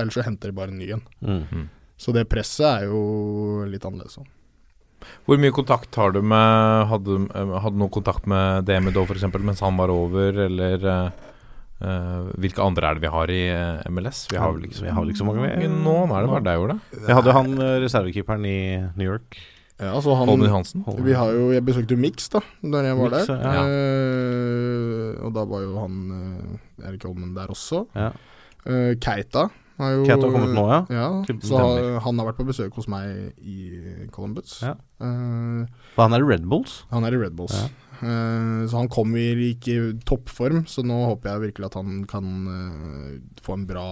ellers 0.00 0.14
så 0.14 0.24
henter 0.24 0.48
de 0.52 0.56
bare 0.56 0.70
en 0.72 0.78
ny 0.78 0.92
en. 0.94 1.02
Mm. 1.20 1.68
Så 1.98 2.14
det 2.14 2.28
presset 2.30 2.64
er 2.70 2.86
jo 2.86 3.64
litt 3.68 3.82
annerledes 3.84 4.16
òg. 4.22 4.26
Hvor 5.28 5.40
mye 5.40 5.52
kontakt 5.52 5.94
har 6.00 6.12
du 6.16 6.20
med 6.24 6.86
Hadde, 6.90 7.18
du 7.28 7.56
hadde 7.60 7.76
noe 7.80 7.92
kontakt 7.92 8.26
med 8.30 8.64
Demidov 8.68 9.10
f.eks. 9.10 9.26
mens 9.38 9.60
han 9.64 9.76
var 9.76 9.92
over, 9.92 10.38
eller 10.46 10.86
eh, 10.88 11.10
eh, 11.84 12.30
hvilke 12.40 12.64
andre 12.64 12.88
er 12.90 12.98
det 12.98 13.04
vi 13.06 13.12
har 13.12 13.30
i 13.34 13.42
eh, 13.52 13.84
MLS? 13.92 14.24
Vi 14.32 14.40
har 14.40 14.54
vel 14.56 14.64
ikke 14.70 14.86
Vi 14.86 14.94
har 14.96 15.12
ikke 15.12 15.20
så 15.22 15.28
mange, 15.28 15.44
med. 15.44 15.68
nå. 15.68 15.94
Nå 16.08 16.16
er 16.16 16.24
det 16.26 16.32
bare 16.32 16.46
deg, 16.48 16.64
Ola. 16.64 16.78
Vi 16.96 17.16
hadde 17.20 17.36
han 17.36 17.54
eh, 17.58 17.76
reservekeeperen 17.84 18.48
i 18.48 18.58
New 18.96 19.06
York. 19.12 19.38
Ja, 19.78 19.92
så 20.02 20.10
han, 20.18 20.26
Holmen 20.26 20.50
Hansen. 20.50 20.82
vi 21.06 21.12
har 21.14 21.28
jo, 21.30 21.52
jeg 21.54 21.62
besøkte 21.62 21.94
jo 21.94 22.00
Mix 22.02 22.24
da 22.32 22.40
da 22.66 22.80
jeg 22.82 22.96
var 22.98 23.12
Mix, 23.12 23.28
der. 23.28 23.44
ja. 23.46 23.60
Eh, 23.62 25.12
og 25.22 25.30
da 25.36 25.44
var 25.46 25.62
jo 25.62 25.76
han 25.78 26.00
eh, 26.16 26.88
Erik 26.88 27.04
Holmen 27.06 27.30
der 27.36 27.52
også. 27.54 27.84
Ja. 27.94 28.08
Eh, 28.66 28.96
Keita 28.98 29.44
jo 29.78 30.06
Keita 30.06 30.26
har 30.26 30.34
kommet 30.34 30.54
nå, 30.56 30.64
ja. 30.72 30.78
ja 30.90 31.08
Til- 31.28 31.42
så 31.46 31.58
han 32.02 32.18
har 32.18 32.26
vært 32.30 32.40
på 32.40 32.46
besøk 32.48 32.78
hos 32.78 32.88
meg 32.90 33.36
i 33.38 34.08
Columbus. 34.14 34.58
Ja. 34.64 34.74
Uh, 34.98 35.68
For 35.94 36.08
han 36.08 36.16
er 36.16 36.24
i 36.24 36.30
Red 36.32 36.48
Bulls. 36.50 36.80
Han 36.90 37.06
er 37.06 37.14
i 37.14 37.20
Red 37.20 37.36
Bulls. 37.38 37.54
Ja. 37.54 37.68
Uh, 37.98 38.66
så 38.70 38.78
han 38.78 38.90
kommer 38.90 39.38
ikke 39.42 39.74
i 39.74 39.92
toppform, 40.06 40.64
så 40.70 40.82
nå 40.86 40.98
håper 41.12 41.32
jeg 41.32 41.44
virkelig 41.48 41.70
at 41.70 41.78
han 41.78 42.02
kan 42.10 42.26
uh, 42.50 43.14
få 43.42 43.58
en 43.58 43.68
bra 43.70 43.86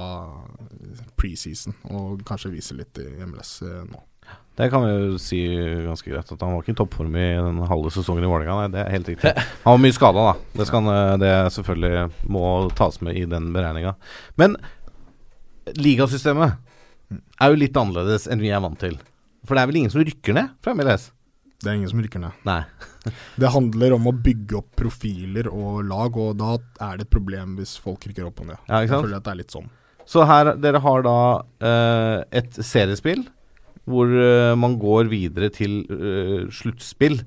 preseason 1.18 1.74
og 1.91 2.26
kanskje 2.26 2.55
vise 2.55 2.76
litt 2.78 2.99
i 3.03 3.09
MLS 3.26 3.61
nå. 3.62 4.03
Det 4.57 4.70
kan 4.72 4.82
vi 4.82 4.93
jo 4.95 5.18
si 5.20 5.39
ganske 5.84 6.09
greit, 6.09 6.30
at 6.32 6.41
han 6.43 6.55
var 6.55 6.64
ikke 6.64 6.72
i 6.72 6.78
toppform 6.80 7.18
i 7.20 7.26
den 7.37 7.59
halve 7.68 7.93
sesongen 7.93 8.24
i 8.24 8.30
Vålerenga. 8.30 8.55
Nei, 8.64 8.70
det 8.72 8.80
er 8.82 8.95
helt 8.95 9.11
riktig. 9.12 9.32
Han 9.66 9.76
var 9.76 9.82
mye 9.84 9.95
skada, 9.95 10.22
da. 10.30 10.32
Det, 10.57 10.66
skal, 10.70 10.89
det 11.20 11.32
selvfølgelig 11.53 12.30
må 12.32 12.45
tas 12.78 12.97
med 13.05 13.20
i 13.20 13.26
den 13.28 13.51
beregninga. 13.53 13.93
Men 14.41 14.57
ligasystemet 15.74 16.56
er 17.40 17.52
jo 17.52 17.58
litt 17.58 17.76
annerledes 17.78 18.26
enn 18.30 18.42
vi 18.42 18.52
er 18.54 18.62
vant 18.62 18.78
til. 18.80 18.96
For 19.46 19.56
det 19.56 19.62
er 19.62 19.70
vel 19.70 19.80
ingen 19.82 19.92
som 19.94 20.04
rykker 20.06 20.36
ned 20.36 20.56
fra 20.64 20.74
MLS? 20.76 21.10
Det 21.62 21.70
er 21.70 21.78
ingen 21.78 21.90
som 21.90 22.02
rykker 22.04 22.20
ned. 22.20 22.42
Nei. 22.46 22.60
Det 23.40 23.52
handler 23.54 23.94
om 23.96 24.08
å 24.10 24.12
bygge 24.12 24.58
opp 24.58 24.72
profiler 24.78 25.48
og 25.48 25.84
lag, 25.88 26.16
og 26.18 26.36
da 26.40 26.56
er 26.88 26.98
det 26.98 27.06
et 27.06 27.12
problem 27.12 27.54
hvis 27.60 27.76
folk 27.80 28.02
rykker 28.08 28.26
opp 28.28 28.42
og 28.42 28.50
ned. 28.50 28.60
Ja, 28.66 28.82
ikke 28.82 28.90
sant? 28.90 28.98
Jeg 28.98 29.06
føler 29.06 29.20
at 29.20 29.26
det 29.28 29.32
er 29.32 29.40
litt 29.40 29.54
sånn. 29.54 29.70
Så 30.06 30.26
her, 30.26 30.52
dere 30.62 30.82
har 30.82 31.02
da 31.06 31.18
uh, 31.42 32.18
et 32.34 32.58
seriespill 32.62 33.24
hvor 33.86 34.10
uh, 34.10 34.54
man 34.58 34.76
går 34.82 35.10
videre 35.10 35.48
til 35.54 35.80
uh, 35.90 36.46
sluttspill. 36.54 37.20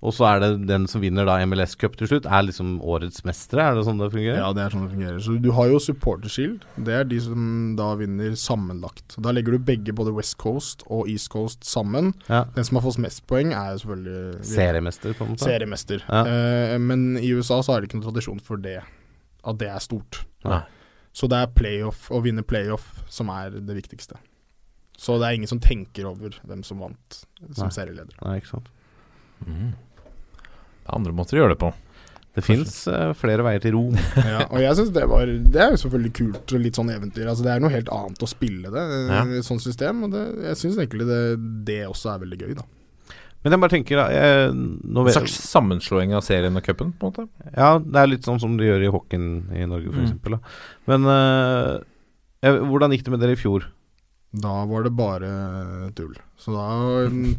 Og 0.00 0.14
så 0.16 0.24
er 0.30 0.38
det 0.40 0.48
den 0.64 0.86
som 0.88 1.02
vinner 1.02 1.26
da 1.28 1.34
MLS 1.44 1.74
Cup 1.76 1.98
til 2.00 2.08
slutt, 2.08 2.24
er 2.24 2.46
liksom 2.46 2.78
årets 2.80 3.20
mestere? 3.28 3.66
Er 3.68 3.76
det 3.76 3.82
sånn 3.84 3.98
det 4.00 4.08
fungerer? 4.14 4.38
Ja, 4.40 4.48
det 4.56 4.62
er 4.64 4.72
sånn 4.72 4.86
det 4.86 4.94
fungerer. 4.94 5.18
Så 5.20 5.34
du 5.44 5.50
har 5.52 5.68
jo 5.68 5.80
Supporter 5.84 6.32
Shield. 6.32 6.64
Det 6.80 6.94
er 6.96 7.04
de 7.10 7.18
som 7.20 7.42
da 7.76 7.90
vinner 8.00 8.32
sammenlagt. 8.40 9.18
Da 9.20 9.34
legger 9.36 9.58
du 9.58 9.66
begge, 9.68 9.92
både 9.96 10.14
West 10.16 10.38
Coast 10.40 10.86
og 10.88 11.10
East 11.12 11.28
Coast, 11.34 11.68
sammen. 11.68 12.14
Ja. 12.30 12.46
Den 12.56 12.64
som 12.64 12.80
har 12.80 12.86
fått 12.86 13.00
mest 13.04 13.26
poeng, 13.28 13.52
er 13.52 13.76
selvfølgelig 13.82 14.48
Seriemester, 14.54 15.12
på 15.18 15.26
en 15.26 15.34
måte? 15.34 15.44
Seriemester. 15.44 16.06
Ja. 16.08 16.22
Eh, 16.24 16.78
men 16.80 17.04
i 17.20 17.34
USA 17.36 17.60
så 17.60 17.76
er 17.76 17.82
det 17.84 17.90
ikke 17.90 18.00
noen 18.00 18.08
tradisjon 18.08 18.40
for 18.48 18.64
det. 18.64 18.78
At 19.44 19.60
det 19.60 19.68
er 19.68 19.84
stort. 19.84 20.22
Nei. 20.48 20.62
Så 21.12 21.28
det 21.28 21.44
er 21.44 21.52
playoff, 21.52 22.08
å 22.08 22.22
vinne 22.24 22.44
playoff, 22.46 22.88
som 23.12 23.28
er 23.34 23.52
det 23.60 23.76
viktigste. 23.76 24.16
Så 25.00 25.16
det 25.20 25.28
er 25.28 25.36
ingen 25.36 25.48
som 25.50 25.60
tenker 25.60 26.08
over 26.08 26.40
hvem 26.44 26.64
som 26.64 26.80
vant 26.80 27.22
som 27.52 27.66
Nei. 27.68 27.72
serieleder. 27.76 28.16
Nei, 28.24 28.40
ikke 28.40 28.54
sant. 28.54 28.68
Mm. 29.44 29.70
Andre 30.96 31.12
måter 31.16 31.38
å 31.38 31.42
gjøre 31.44 31.54
det 31.56 31.60
på. 31.62 31.70
Det 32.38 32.44
fins 32.46 32.74
flere 33.18 33.42
veier 33.42 33.58
til 33.62 33.72
Rom. 33.74 33.96
ja, 34.32 34.44
og 34.46 34.60
jeg 34.62 34.76
synes 34.78 34.92
det 34.94 35.02
var 35.10 35.26
Det 35.26 35.58
er 35.64 35.72
jo 35.74 35.80
selvfølgelig 35.82 36.12
kult 36.14 36.52
og 36.54 36.60
litt 36.62 36.76
sånn 36.78 36.92
eventyr. 36.94 37.26
Altså 37.26 37.42
Det 37.42 37.50
er 37.56 37.62
noe 37.64 37.72
helt 37.74 37.88
annet 37.90 38.22
å 38.22 38.28
spille 38.30 38.70
det, 38.70 38.84
eh, 38.86 39.08
Ja. 39.10 39.22
et 39.40 39.48
sånt 39.48 39.64
system. 39.64 40.04
Og 40.06 40.12
det, 40.14 40.22
jeg 40.46 40.60
syns 40.60 40.78
egentlig 40.78 41.08
det, 41.10 41.18
det 41.66 41.80
også 41.90 42.12
er 42.14 42.22
veldig 42.22 42.38
gøy, 42.44 42.52
da. 42.60 42.66
Men 43.42 43.54
jeg 43.56 43.60
bare 43.64 43.72
tenker 43.72 43.96
da, 43.96 44.04
jeg, 44.12 44.54
nå 44.54 45.02
En 45.08 45.14
slags 45.16 45.34
sammenslåing 45.48 46.10
av 46.14 46.22
serien 46.22 46.54
og 46.60 46.62
cupen, 46.66 46.90
på 47.00 47.08
en 47.08 47.12
måte. 47.14 47.26
Ja, 47.56 47.70
det 47.80 47.98
er 48.02 48.10
litt 48.12 48.26
sånn 48.28 48.38
som 48.42 48.54
de 48.60 48.66
gjør 48.68 48.84
i 48.84 48.90
hockeyen 48.92 49.28
i 49.56 49.64
Norge, 49.66 49.88
for 49.90 49.98
Mm. 49.98 50.06
eksempel. 50.06 50.36
Men 50.86 51.06
uh, 51.08 51.78
jeg, 52.44 52.60
hvordan 52.68 52.92
gikk 52.94 53.06
det 53.08 53.14
med 53.16 53.24
dere 53.24 53.32
i 53.34 53.40
fjor? 53.40 53.64
Da 54.44 54.58
var 54.70 54.84
det 54.86 54.92
bare 54.94 55.30
tull. 55.98 56.12
Så 56.38 56.52
da 56.54 56.66
mm, 57.10 57.32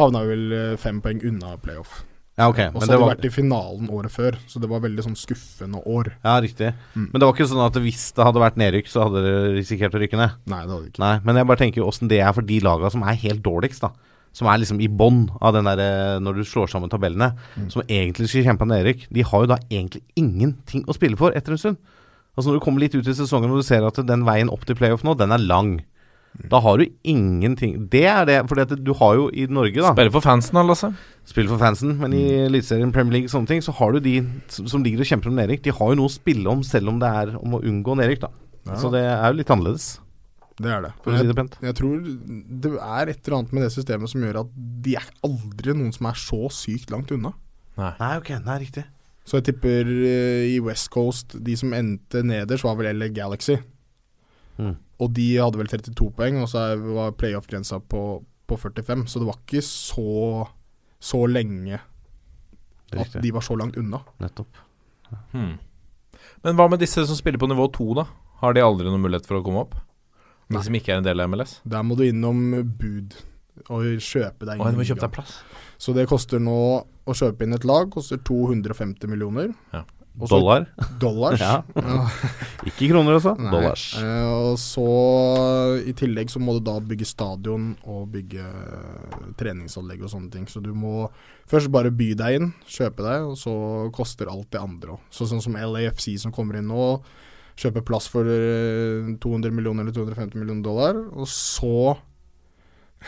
havna 0.00 0.24
vi 0.24 0.32
vel 0.34 0.56
eh, 0.56 0.76
fem 0.82 0.98
poeng 1.04 1.20
unna 1.28 1.52
playoff. 1.62 2.00
Ja, 2.38 2.48
ok, 2.48 2.58
Og 2.74 2.80
så 2.80 2.86
det 2.86 2.88
hadde 2.88 2.96
vi 2.96 3.04
var- 3.04 3.14
vært 3.16 3.24
i 3.24 3.28
finalen 3.28 3.88
året 3.92 4.10
før, 4.10 4.36
så 4.48 4.58
det 4.60 4.68
var 4.70 4.80
veldig 4.80 5.02
sånn 5.04 5.16
skuffende 5.20 5.82
år. 5.86 6.12
Ja, 6.24 6.40
riktig. 6.40 6.72
Mm. 6.96 7.10
Men 7.12 7.20
det 7.20 7.26
var 7.28 7.32
ikke 7.34 7.48
sånn 7.50 7.66
at 7.66 7.74
hvis 7.74 8.12
det 8.16 8.24
hadde 8.24 8.40
vært 8.40 8.56
nedrykk, 8.56 8.88
så 8.88 9.02
hadde 9.04 9.22
dere 9.22 9.52
risikert 9.58 9.92
å 9.92 10.00
rykke 10.00 10.16
ned? 10.16 10.32
Nei, 10.46 10.62
det 10.64 10.72
hadde 10.72 10.88
ikke. 10.88 10.98
Nei, 10.98 11.20
men 11.24 11.36
jeg 11.36 11.46
bare 11.46 11.58
tenker 11.60 11.84
åssen 11.84 12.08
det 12.08 12.20
er 12.20 12.32
for 12.32 12.40
de 12.42 12.60
laga 12.60 12.90
som 12.90 13.02
er 13.02 13.14
helt 13.14 13.42
dårligst, 13.42 13.80
da. 13.80 13.90
Som 14.32 14.48
er 14.48 14.56
liksom 14.56 14.80
i 14.80 14.88
bånn 14.88 15.28
av 15.42 15.52
den 15.52 15.64
derre 15.64 16.18
når 16.24 16.36
du 16.36 16.42
slår 16.42 16.70
sammen 16.72 16.88
tabellene. 16.88 17.34
Mm. 17.54 17.70
Som 17.70 17.82
egentlig 17.82 18.30
skulle 18.30 18.48
kjempe 18.48 18.64
nedrykk. 18.64 19.08
De 19.12 19.20
har 19.20 19.40
jo 19.42 19.46
da 19.46 19.58
egentlig 19.70 20.00
ingenting 20.16 20.86
å 20.86 20.94
spille 20.96 21.18
for 21.18 21.32
etter 21.32 21.52
en 21.52 21.58
stund. 21.58 21.76
Altså 22.34 22.48
Når 22.48 22.60
du 22.60 22.64
kommer 22.64 22.80
litt 22.80 22.94
ut 22.94 23.06
i 23.06 23.12
sesongen 23.12 23.50
og 23.52 23.60
du 23.60 23.62
ser 23.62 23.84
at 23.84 23.94
den 24.06 24.24
veien 24.24 24.48
opp 24.48 24.64
til 24.64 24.74
playoff 24.74 25.02
nå, 25.04 25.14
den 25.18 25.32
er 25.32 25.36
lang. 25.36 25.82
Da 26.48 26.58
har 26.64 26.78
du 26.80 26.86
ingenting 27.04 27.88
Det 27.92 28.04
er 28.08 28.24
det, 28.24 28.36
for 28.48 28.56
du 28.56 28.92
har 28.96 29.16
jo 29.18 29.26
i 29.36 29.44
Norge, 29.52 29.76
da 29.84 29.92
Spiller 29.92 30.12
for 30.14 30.24
fansen, 30.24 30.56
da, 30.56 30.62
Lasse. 30.64 30.88
Spiller 31.28 31.52
for 31.52 31.60
fansen, 31.60 31.98
men 32.00 32.14
i 32.16 32.22
Mm. 32.22 32.46
Eliteserien, 32.48 32.92
Premier 32.92 33.12
League 33.12 33.28
og 33.28 33.34
sånne 33.34 33.50
ting, 33.50 33.60
så 33.60 33.72
har 33.76 33.92
du 33.92 34.00
de 34.00 34.14
som, 34.48 34.82
ligger 34.82 35.00
og 35.04 35.06
kjemper 35.06 35.28
om 35.28 35.36
nedrykk. 35.36 35.62
De 35.62 35.70
har 35.70 35.92
jo 35.92 35.98
noe 36.00 36.08
å 36.08 36.12
spille 36.12 36.46
om, 36.48 36.62
selv 36.62 36.88
om 36.88 36.98
det 36.98 37.08
er 37.08 37.36
om 37.36 37.58
å 37.58 37.60
unngå 37.62 37.96
nedrykk, 38.00 38.24
da. 38.24 38.30
Ja. 38.66 38.78
Så 38.80 38.90
det 38.90 39.02
er 39.04 39.26
jo 39.28 39.38
litt 39.38 39.52
annerledes. 39.52 39.98
Det 40.62 40.70
er 40.70 40.82
det. 40.84 40.92
For 41.02 41.12
jeg. 41.16 41.48
Jeg 41.62 41.74
tror 41.78 42.00
det 42.62 42.72
er 42.76 43.08
et 43.08 43.20
eller 43.26 43.38
annet 43.38 43.52
med 43.52 43.62
det 43.64 43.72
systemet 43.72 44.10
som 44.12 44.24
gjør 44.24 44.40
at 44.42 44.50
de 44.84 44.96
er 44.96 45.06
aldri 45.24 45.74
noen 45.74 45.92
som 45.94 46.06
er 46.10 46.18
så 46.20 46.48
sykt 46.52 46.92
langt 46.92 47.10
unna. 47.14 47.32
Nei. 47.78 47.92
Nei, 47.98 48.16
ok, 48.20 48.32
nei, 48.44 48.58
riktig. 48.66 48.84
Så 49.24 49.38
jeg 49.38 49.52
tipper 49.52 49.86
uh, 49.86 50.44
i 50.50 50.58
West 50.60 50.90
Coast 50.90 51.36
De 51.46 51.54
som 51.56 51.72
endte 51.76 52.24
nederst, 52.26 52.64
var 52.66 52.74
vel 52.76 52.98
LA 52.98 53.08
Galaxy. 53.14 53.56
Mm. 54.58 54.74
Og 55.02 55.10
de 55.16 55.28
hadde 55.40 55.58
vel 55.58 55.70
32 55.70 56.10
poeng, 56.16 56.40
og 56.42 56.50
så 56.50 56.66
var 56.78 57.16
playoff-grensa 57.18 57.80
på, 57.90 58.02
på 58.46 58.58
45. 58.60 59.06
Så 59.10 59.22
det 59.22 59.28
var 59.28 59.40
ikke 59.40 59.64
så, 59.66 60.44
så 61.02 61.24
lenge 61.30 61.80
at 62.92 63.16
de 63.22 63.32
var 63.34 63.44
så 63.44 63.56
langt 63.58 63.78
unna. 63.80 64.02
Nettopp. 64.22 64.60
Hmm. 65.32 65.56
Men 66.44 66.58
hva 66.58 66.68
med 66.70 66.82
disse 66.82 67.04
som 67.08 67.18
spiller 67.18 67.40
på 67.40 67.48
nivå 67.50 67.66
2, 67.72 67.88
da? 67.98 68.06
Har 68.42 68.54
de 68.56 68.64
aldri 68.64 68.90
noen 68.90 69.02
mulighet 69.02 69.28
for 69.28 69.38
å 69.38 69.44
komme 69.46 69.64
opp? 69.64 69.76
De 70.48 70.58
Nei. 70.58 70.64
som 70.66 70.76
ikke 70.76 70.94
er 70.94 71.00
en 71.00 71.06
del 71.06 71.22
av 71.22 71.30
MLS? 71.30 71.58
Der 71.68 71.84
må 71.86 71.96
du 71.98 72.04
innom 72.06 72.42
bud 72.78 73.14
og 73.68 73.84
kjøpe 74.02 74.48
deg 74.48 74.58
inn. 74.58 74.64
Å, 74.64 74.72
du 74.72 74.80
må 74.80 74.86
kjøpe 74.88 75.04
deg 75.06 75.14
plass. 75.14 75.36
Så 75.80 75.94
det 75.96 76.08
koster 76.10 76.42
nå 76.42 76.58
å 76.82 77.16
kjøpe 77.16 77.46
inn 77.46 77.56
et 77.56 77.66
lag, 77.68 77.88
koster 77.92 78.20
250 78.20 79.10
millioner. 79.10 79.52
Ja. 79.74 79.84
Og 80.20 80.28
Dollar? 80.28 80.66
Dollars. 81.00 81.40
Ja. 81.46 81.62
Ikke 82.68 82.90
kroner, 82.92 83.16
altså. 83.16 83.32
Nei. 83.38 83.50
Dollars. 83.54 83.84
Eh, 83.98 84.26
og 84.28 84.58
så 84.60 84.84
i 85.88 85.94
tillegg 85.98 86.30
så 86.30 86.42
må 86.42 86.58
du 86.58 86.62
da 86.68 86.76
bygge 86.84 87.08
stadion 87.08 87.72
og 87.88 88.10
bygge 88.12 88.44
eh, 88.44 89.16
treningsanlegg 89.40 90.04
og 90.04 90.12
sånne 90.12 90.30
ting. 90.34 90.46
Så 90.50 90.62
du 90.62 90.70
må 90.76 91.08
først 91.50 91.72
bare 91.72 91.90
by 91.94 92.12
deg 92.20 92.38
inn, 92.38 92.52
kjøpe 92.68 93.06
deg, 93.08 93.26
og 93.32 93.36
så 93.40 93.56
koster 93.96 94.30
alt 94.30 94.50
det 94.52 94.62
andre 94.62 94.96
òg. 94.98 95.02
Så 95.10 95.26
sånn 95.30 95.42
som 95.44 95.56
LAFC 95.58 96.12
som 96.22 96.34
kommer 96.34 96.60
inn 96.60 96.68
nå, 96.70 96.92
kjøper 97.58 97.84
plass 97.88 98.08
for 98.12 98.28
eh, 98.28 99.12
200 99.22 99.52
millioner 99.54 99.86
eller 99.86 99.96
250 99.96 100.38
millioner 100.40 100.64
dollar, 100.68 101.02
og 101.16 101.28
så 101.28 101.96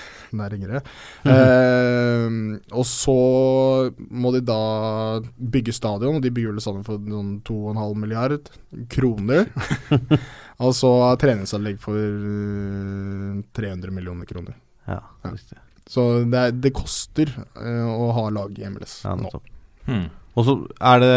Der 0.33 0.55
Mm 0.55 1.33
-hmm. 1.33 2.55
Eh, 2.55 2.61
og 2.73 2.87
så 2.87 3.91
må 4.11 4.33
de 4.33 4.41
da 4.41 5.21
bygge 5.39 5.73
stadion, 5.73 6.17
og 6.17 6.23
de 6.23 6.31
bygger 6.31 6.53
vel 6.53 6.61
sammen 6.61 6.85
for 6.85 6.99
noen 6.99 7.41
2,5 7.43 7.95
milliard 7.95 8.51
kroner. 8.89 9.47
og 10.65 10.75
så 10.75 11.17
treningsanlegg 11.17 11.81
for 11.81 11.97
eh, 11.97 13.43
300 13.53 13.91
millioner 13.91 14.25
kroner. 14.25 14.55
Ja, 14.87 15.01
Ja. 15.23 15.61
Så 15.87 16.25
det, 16.25 16.39
er, 16.39 16.55
det 16.57 16.73
koster 16.77 17.29
eh, 17.61 17.85
å 17.85 18.09
ha 18.17 18.29
lag 18.33 18.57
i 18.57 18.69
MLS 18.73 19.03
Ja, 19.05 19.15
nå. 19.21 19.31
Hmm. 19.85 20.09
Og 20.35 20.47
så 20.47 20.55
er 20.81 21.03
det 21.03 21.17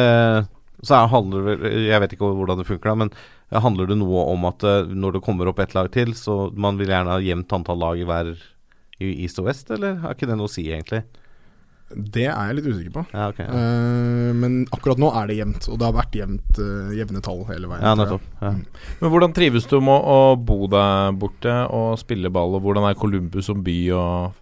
Så 0.83 0.97
er, 0.97 1.07
handler 1.13 1.47
det 1.47 1.71
Jeg 1.87 2.03
vet 2.03 2.15
ikke 2.17 2.31
hvordan 2.35 2.59
det 2.59 2.67
funker, 2.67 2.91
da, 2.91 2.95
men 3.05 3.13
handler 3.63 3.87
det 3.87 3.95
noe 4.01 4.25
om 4.33 4.43
at 4.49 4.65
eh, 4.67 4.91
når 4.91 5.17
det 5.17 5.23
kommer 5.23 5.47
opp 5.47 5.61
et 5.63 5.75
lag 5.77 5.87
til, 5.93 6.11
så 6.19 6.49
man 6.51 6.79
vil 6.79 6.91
gjerne 6.91 7.15
ha 7.15 7.23
jevnt 7.23 7.53
antall 7.55 7.79
lag 7.79 8.01
i 8.01 8.07
hver 8.07 8.33
i 9.03 9.13
East 9.23 9.39
og 9.41 9.49
West, 9.49 9.71
eller 9.73 9.99
har 10.03 10.15
ikke 10.15 10.29
det 10.29 10.37
noe 10.39 10.49
å 10.49 10.51
si, 10.51 10.65
egentlig? 10.71 11.03
Det 11.87 12.25
er 12.27 12.49
jeg 12.49 12.55
litt 12.57 12.65
usikker 12.67 12.93
på. 12.97 13.03
Ja, 13.13 13.29
okay, 13.31 13.45
Ja, 13.47 13.65
Uh, 14.27 14.33
men 14.35 14.65
akkurat 14.75 14.99
nå 14.99 15.07
er 15.15 15.29
det 15.29 15.37
jevnt, 15.37 15.67
og 15.71 15.77
det 15.79 15.85
har 15.87 15.93
vært 15.95 16.15
jevnt, 16.17 16.59
uh, 16.59 16.91
jevne 16.91 17.21
tall 17.23 17.45
hele 17.47 17.69
veien. 17.71 17.85
ja 17.85 17.93
nettopp. 17.95 18.25
Ja. 18.41 18.51
Mm. 18.57 18.65
Men 18.99 19.13
hvordan 19.13 19.35
trives 19.37 19.67
du 19.71 19.77
med 19.79 20.03
å 20.11 20.35
bo 20.35 20.67
der 20.67 21.15
borte 21.15 21.53
og 21.71 21.95
spille 22.01 22.31
ball, 22.33 22.57
og 22.57 22.65
hvordan 22.65 22.89
er 22.89 22.99
Columbus 22.99 23.47
som 23.47 23.63
by, 23.63 23.77
og 23.95 24.35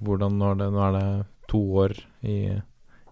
hvordan 0.00 0.40
er 0.48 0.58
det, 0.62 0.70
nå 0.72 0.84
er 0.86 0.96
det 0.96 1.06
to 1.52 1.60
år 1.84 1.96
i, 2.24 2.38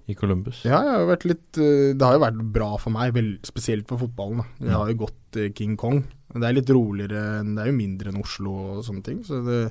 i 0.09 0.17
Columbus? 0.17 0.65
Ja, 0.65 0.81
jeg 0.81 0.97
har 0.97 1.09
vært 1.11 1.29
litt 1.29 1.61
eh, 1.61 1.93
Det 1.93 2.07
har 2.07 2.17
jo 2.17 2.25
vært 2.25 2.43
bra 2.57 2.71
for 2.81 2.97
meg, 2.97 3.13
vel, 3.19 3.35
spesielt 3.45 3.91
for 3.91 4.01
fotballen. 4.01 4.41
Da. 4.41 4.71
Jeg 4.71 4.79
har 4.79 4.95
jo 4.95 5.01
gått 5.05 5.41
King 5.59 5.77
Kong. 5.77 6.01
Det 6.33 6.47
er 6.47 6.57
litt 6.57 6.73
roligere 6.73 7.43
Det 7.45 7.61
er 7.61 7.69
jo 7.69 7.77
mindre 7.77 8.13
enn 8.13 8.23
Oslo 8.23 8.57
og 8.79 8.85
sånne 8.87 9.05
ting. 9.05 9.21
Så 9.27 9.43
det, 9.45 9.67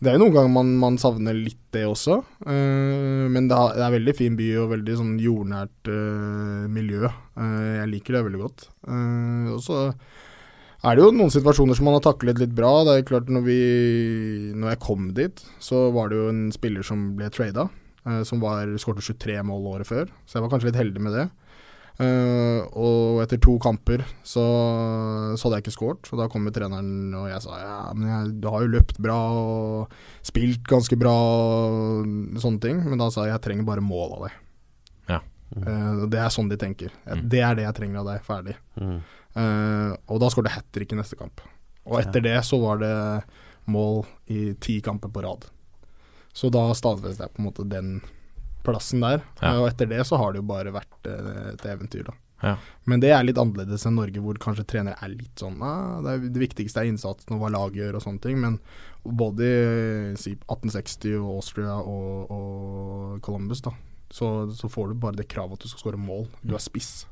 det 0.00 0.08
er 0.08 0.16
jo 0.16 0.22
noen 0.22 0.32
ganger 0.32 0.52
man, 0.54 0.70
man 0.80 0.96
savner 1.00 1.36
litt 1.36 1.60
det 1.74 1.82
også. 1.84 2.22
Uh, 2.46 3.28
men 3.28 3.50
det, 3.50 3.56
er 3.56 3.82
er 3.84 3.94
veldig 3.98 4.14
fin 4.16 4.38
by 4.38 4.46
og 4.62 4.70
veldig 4.72 4.96
sånn 4.96 5.12
jordnært 5.20 5.90
uh, 5.92 6.64
miljø. 6.72 7.10
Uh, 7.36 7.82
jeg 7.82 7.90
liker 7.92 8.16
det 8.16 8.22
veldig 8.30 8.40
godt. 8.40 8.64
Og 9.52 9.60
så 9.60 9.82
er 10.80 10.96
det 10.96 11.04
jo 11.04 11.12
noen 11.12 11.32
situasjoner 11.32 11.76
som 11.76 11.90
man 11.90 11.98
har 11.98 12.06
taklet 12.06 12.40
litt 12.40 12.54
bra. 12.56 12.72
Det 12.88 12.96
er 12.96 13.06
klart 13.10 13.28
Når, 13.28 13.44
vi, 13.44 13.60
når 14.56 14.72
jeg 14.72 14.82
kom 14.86 15.10
dit, 15.16 15.44
så 15.60 15.90
var 15.92 16.08
det 16.08 16.22
jo 16.22 16.32
en 16.32 16.46
spiller 16.54 16.86
som 16.86 17.10
ble 17.18 17.28
trada. 17.34 17.68
som 18.24 18.40
var 18.40 18.72
skåret 18.80 19.04
23 19.04 19.42
mål 19.44 19.68
året 19.74 19.86
før, 19.86 20.08
så 20.24 20.38
jeg 20.38 20.46
var 20.46 20.50
kanskje 20.54 20.70
litt 20.70 20.80
heldig 20.80 21.02
med 21.04 21.12
det. 21.18 21.26
Eh, 22.00 22.60
og 22.80 23.18
etter 23.20 23.36
to 23.44 23.58
kamper 23.60 24.00
så, 24.24 24.42
så 25.36 25.46
hadde 25.46 25.58
jeg 25.58 25.64
ikke 25.66 25.74
skåret, 25.74 26.08
og 26.08 26.22
da 26.22 26.28
kom 26.32 26.46
treneren 26.48 27.12
og 27.12 27.26
jeg 27.28 27.44
sa 27.44 27.58
ja, 27.60 27.74
men 27.92 28.06
jeg, 28.08 28.30
du 28.40 28.46
har 28.48 28.64
jo 28.64 28.70
løpt 28.72 29.00
bra 29.04 29.16
og 29.36 29.98
spilt 30.24 30.62
ganske 30.70 30.96
bra 31.00 31.12
og 31.12 32.38
sånne 32.40 32.62
ting, 32.64 32.80
men 32.86 33.00
da 33.00 33.10
sa 33.12 33.26
jeg 33.26 33.34
jeg 33.34 33.44
trenger 33.44 33.68
bare 33.68 33.84
mål 33.84 34.16
av 34.16 34.24
deg. 34.24 34.38
Ja. 35.12 35.20
Eh, 35.60 36.04
det 36.14 36.22
er 36.22 36.32
sånn 36.32 36.48
de 36.48 36.56
tenker. 36.60 36.94
Mm. 37.04 37.26
Det 37.34 37.42
er 37.44 37.58
det 37.58 37.66
jeg 37.68 37.76
trenger 37.82 38.00
av 38.00 38.12
deg, 38.14 38.24
ferdig. 38.24 38.56
Mm. 38.80 39.00
Uh, 39.30 39.92
og 40.10 40.18
da 40.18 40.26
skåret 40.32 40.50
hat 40.56 40.66
trick 40.74 40.90
i 40.90 40.98
neste 40.98 41.18
kamp. 41.18 41.42
Og 41.86 42.00
etter 42.00 42.24
det 42.24 42.38
så 42.46 42.58
var 42.58 42.80
det 42.80 42.94
mål 43.70 44.02
i 44.32 44.54
ti 44.62 44.80
kamper 44.82 45.12
på 45.12 45.22
rad. 45.22 45.44
Så 46.34 46.50
da 46.50 46.64
stadfestet 46.74 47.26
jeg 47.26 47.34
på 47.36 47.42
en 47.42 47.48
måte 47.50 47.66
den 47.68 47.92
plassen 48.66 49.04
der. 49.04 49.22
Ja. 49.40 49.52
Eh, 49.52 49.60
og 49.62 49.70
etter 49.70 49.90
det 49.90 50.02
så 50.08 50.18
har 50.20 50.32
det 50.32 50.42
jo 50.42 50.50
bare 50.50 50.74
vært 50.74 51.08
eh, 51.08 51.30
et 51.54 51.64
eventyr, 51.72 52.08
da. 52.10 52.16
Ja. 52.40 52.54
Men 52.88 53.02
det 53.02 53.10
er 53.12 53.24
litt 53.26 53.38
annerledes 53.40 53.84
enn 53.84 53.98
Norge, 53.98 54.22
hvor 54.24 54.38
kanskje 54.40 54.64
trenere 54.68 54.96
er 55.04 55.12
litt 55.12 55.42
sånn 55.42 55.58
ah, 55.60 55.98
det, 56.00 56.14
er, 56.14 56.22
det 56.32 56.40
viktigste 56.40 56.80
er 56.80 56.88
innsatsen 56.88 57.34
og 57.36 57.42
hva 57.42 57.50
laget 57.52 57.82
gjør 57.82 57.98
og 57.98 58.04
sånne 58.06 58.24
ting. 58.24 58.40
Men 58.40 58.56
både 59.04 59.50
i 59.50 60.16
si, 60.20 60.34
1860 60.46 61.18
og 61.20 61.36
Austria 61.36 61.76
og, 61.76 62.32
og 62.32 63.20
Columbus, 63.26 63.60
da, 63.66 63.74
så, 64.12 64.48
så 64.56 64.72
får 64.72 64.90
du 64.90 65.04
bare 65.04 65.20
det 65.20 65.28
kravet 65.30 65.60
at 65.60 65.66
du 65.66 65.72
skal 65.72 65.84
skåre 65.84 66.00
mål. 66.00 66.26
Du 66.40 66.56
er 66.56 66.64
spiss. 66.64 67.04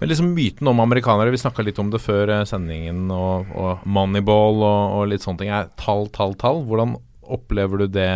Men 0.00 0.08
liksom 0.08 0.32
myten 0.32 0.68
om 0.68 0.80
amerikanere, 0.80 1.32
vi 1.32 1.40
snakka 1.40 1.64
litt 1.64 1.78
om 1.82 1.92
det 1.92 2.00
før 2.00 2.32
eh, 2.32 2.46
sendingen, 2.48 3.10
og, 3.12 3.50
og 3.52 3.84
Moneyball 3.84 4.62
og, 4.64 4.96
og 4.96 5.08
litt 5.12 5.24
sånne 5.26 5.42
ting, 5.42 5.52
er 5.52 5.68
tall, 5.80 6.08
tall, 6.16 6.32
tall. 6.40 6.64
Hvordan 6.68 6.96
opplever 7.20 7.84
du 7.84 7.90
det? 7.92 8.12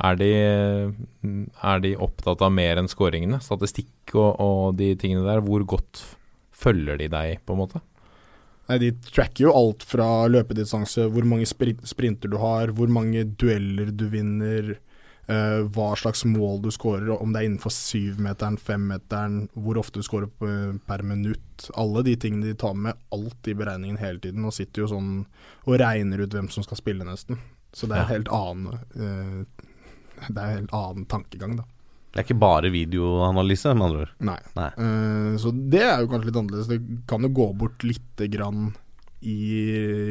Er 0.00 0.16
de, 0.18 0.30
er 0.32 1.82
de 1.84 1.92
opptatt 2.00 2.42
av 2.42 2.52
mer 2.54 2.80
enn 2.80 2.90
skåringene? 2.90 3.42
Statistikk 3.44 4.14
og, 4.16 4.40
og 4.40 4.78
de 4.80 4.94
tingene 4.98 5.26
der. 5.26 5.42
Hvor 5.44 5.64
godt 5.68 6.02
følger 6.62 6.98
de 7.00 7.10
deg, 7.12 7.42
på 7.46 7.54
en 7.54 7.62
måte? 7.64 7.82
Nei, 8.68 8.78
De 8.78 8.92
tracker 9.10 9.48
jo 9.48 9.56
alt 9.56 9.84
fra 9.86 10.08
løpedistanse, 10.30 11.08
hvor 11.12 11.26
mange 11.28 11.46
sprinter 11.48 12.30
du 12.30 12.38
har, 12.42 12.72
hvor 12.76 12.90
mange 12.92 13.24
dueller 13.38 13.92
du 13.94 14.06
vinner, 14.12 14.74
uh, 15.30 15.62
hva 15.74 15.92
slags 15.98 16.24
mål 16.28 16.62
du 16.64 16.70
skårer, 16.74 17.10
om 17.14 17.34
det 17.34 17.42
er 17.42 17.48
innenfor 17.50 17.74
syvmeteren, 17.74 18.58
femmeteren, 18.58 19.42
hvor 19.54 19.80
ofte 19.82 20.00
du 20.00 20.06
skårer 20.06 20.30
per 20.86 21.04
minutt. 21.06 21.68
Alle 21.78 22.04
de 22.06 22.16
tingene 22.16 22.52
de 22.52 22.58
tar 22.58 22.78
med 22.78 22.98
alt 23.14 23.50
i 23.50 23.56
beregningen 23.58 24.00
hele 24.02 24.22
tiden, 24.22 24.46
og 24.46 24.56
sitter 24.56 24.86
jo 24.86 24.92
sånn 24.94 25.12
og 25.66 25.76
regner 25.82 26.24
ut 26.24 26.34
hvem 26.34 26.50
som 26.50 26.66
skal 26.66 26.80
spille, 26.80 27.06
nesten. 27.06 27.42
Så 27.72 27.88
det 27.88 27.96
er 27.96 28.02
en 28.04 28.10
helt 28.10 28.32
annen 28.36 28.80
eh, 29.00 29.68
Det 30.28 30.38
er 30.42 30.50
en 30.52 30.58
helt 30.62 30.74
annen 30.78 31.06
tankegang, 31.10 31.56
da. 31.56 31.64
Det 32.12 32.20
er 32.20 32.26
ikke 32.26 32.40
bare 32.42 32.68
videoanalyse, 32.74 33.72
med 33.74 33.86
andre 33.86 34.00
ord. 34.04 34.10
Nei. 34.20 34.38
Eh, 34.76 35.36
så 35.40 35.52
det 35.72 35.80
er 35.80 36.02
jo 36.04 36.10
kanskje 36.12 36.28
litt 36.28 36.36
annerledes. 36.42 36.68
Det 36.68 37.06
kan 37.08 37.22
jo 37.24 37.30
gå 37.32 37.46
bort 37.56 37.82
lite 37.88 38.28
grann 38.28 38.74
i 39.22 39.36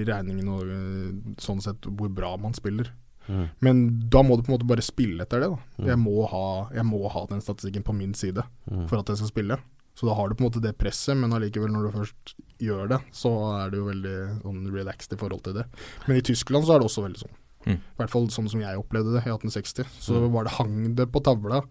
regningen 0.08 0.50
og 0.50 0.72
eh, 0.72 1.36
sånn 1.42 1.62
sett 1.62 1.86
hvor 1.86 2.10
bra 2.16 2.34
man 2.42 2.56
spiller. 2.58 2.90
Mm. 3.28 3.44
Men 3.64 3.82
da 4.12 4.24
må 4.26 4.36
du 4.40 4.42
på 4.48 4.50
en 4.52 4.56
måte 4.58 4.68
bare 4.72 4.82
spille 4.84 5.22
etter 5.28 5.44
det. 5.44 5.52
da. 5.54 5.60
Mm. 5.78 5.90
Jeg, 5.92 6.00
må 6.02 6.26
ha, 6.32 6.46
jeg 6.74 6.88
må 6.90 7.04
ha 7.14 7.26
den 7.30 7.44
statistikken 7.46 7.86
på 7.88 7.94
min 7.98 8.16
side 8.18 8.44
Mm. 8.72 8.88
for 8.88 9.02
at 9.02 9.10
jeg 9.12 9.20
skal 9.20 9.30
spille. 9.34 9.58
Så 9.94 10.08
da 10.08 10.14
har 10.16 10.30
du 10.30 10.36
på 10.40 10.46
en 10.46 10.48
måte 10.50 10.62
det 10.64 10.78
presset, 10.80 11.18
men 11.20 11.34
allikevel 11.36 11.70
når 11.74 11.90
du 11.90 11.98
først 12.00 12.34
gjør 12.64 12.88
det, 12.94 13.00
så 13.14 13.30
er 13.60 13.70
du 13.74 13.82
jo 13.82 13.88
veldig 13.90 14.16
sånn 14.42 14.62
relaxed 14.72 15.14
i 15.14 15.20
forhold 15.20 15.44
til 15.44 15.58
det. 15.60 15.66
Men 16.08 16.18
i 16.18 16.24
Tyskland 16.24 16.66
så 16.66 16.74
er 16.76 16.80
det 16.82 16.88
også 16.88 17.04
veldig 17.04 17.20
sånn. 17.26 17.36
Mm. 17.66 17.78
I 17.78 17.98
hvert 18.00 18.10
fall 18.10 18.28
sånn 18.34 18.50
som 18.50 18.60
jeg 18.64 18.78
opplevde 18.80 19.14
det 19.14 19.22
i 19.26 19.30
1860. 19.30 19.86
Så 20.02 20.14
Mm. 20.18 20.32
var 20.34 20.44
det, 20.44 20.52
hang 20.58 20.96
det 20.96 21.12
på 21.12 21.22
tavla 21.24 21.62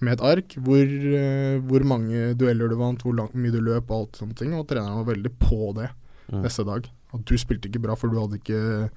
med 0.00 0.12
et 0.18 0.20
ark 0.24 0.54
hvor, 0.60 0.84
uh, 0.84 1.60
hvor 1.64 1.84
mange 1.84 2.34
dueller 2.36 2.68
du 2.68 2.76
vant, 2.76 3.00
hvor 3.02 3.14
langt, 3.16 3.34
mye 3.34 3.50
du 3.52 3.60
løp 3.60 3.90
og 3.90 3.96
alt 4.00 4.12
sånne 4.20 4.36
ting. 4.36 4.52
Og 4.54 4.66
treneren 4.68 5.00
var 5.04 5.14
veldig 5.14 5.32
på 5.38 5.74
det 5.74 5.90
Mm. 6.30 6.42
neste 6.44 6.64
dag. 6.64 6.84
At 7.12 7.24
du 7.24 7.34
spilte 7.36 7.66
ikke 7.68 7.80
bra, 7.82 7.94
for 7.96 8.08
du 8.08 8.16
hadde 8.20 8.38
ikke 8.38 8.90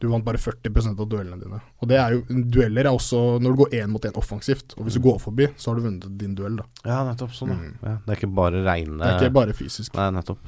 Du 0.00 0.08
vant 0.08 0.24
bare 0.24 0.38
40% 0.38 0.98
av 0.98 1.06
duellene 1.10 1.36
dine. 1.38 1.60
Og 1.82 1.86
det 1.90 1.98
er 2.00 2.12
jo 2.14 2.22
Dueller 2.24 2.86
er 2.86 2.90
også 2.96 3.36
når 3.38 3.52
du 3.54 3.56
går 3.64 3.70
én 3.82 3.90
mot 3.90 4.00
én 4.00 4.16
offensivt. 4.16 4.72
Og 4.78 4.86
hvis 4.86 4.94
du 4.94 5.00
går 5.04 5.18
forbi, 5.20 5.46
så 5.58 5.66
har 5.68 5.74
du 5.76 5.82
vunnet 5.82 6.16
din 6.16 6.34
duell, 6.34 6.56
da. 6.56 6.64
Ja, 6.86 7.04
nettopp 7.04 7.34
sånn. 7.36 7.50
Mm. 7.52 7.74
Ja. 7.82 7.98
Det 8.06 8.08
er 8.08 8.16
ikke 8.26 8.34
bare 8.34 8.64
reine 8.64 8.96
Det 8.96 9.10
er 9.10 9.28
ikke 9.28 9.34
bare 9.34 9.52
fysisk. 9.52 9.92
Nei, 9.94 10.08
nettopp. 10.10 10.38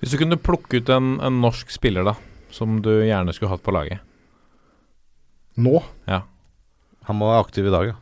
Hvis 0.00 0.12
du 0.12 0.18
kunne 0.18 0.36
plukke 0.38 0.78
ut 0.78 0.88
en, 0.94 1.18
en 1.20 1.40
norsk 1.42 1.72
spiller 1.74 2.04
da 2.04 2.14
som 2.54 2.80
du 2.84 2.90
gjerne 3.02 3.34
skulle 3.34 3.50
hatt 3.50 3.64
på 3.66 3.74
laget 3.74 3.98
Nå 5.56 5.80
Ja. 6.08 6.22
Han 7.06 7.16
må 7.20 7.28
være 7.30 7.44
aktiv 7.46 7.68
i 7.68 7.70
dag, 7.74 7.92
ja. 7.92 7.96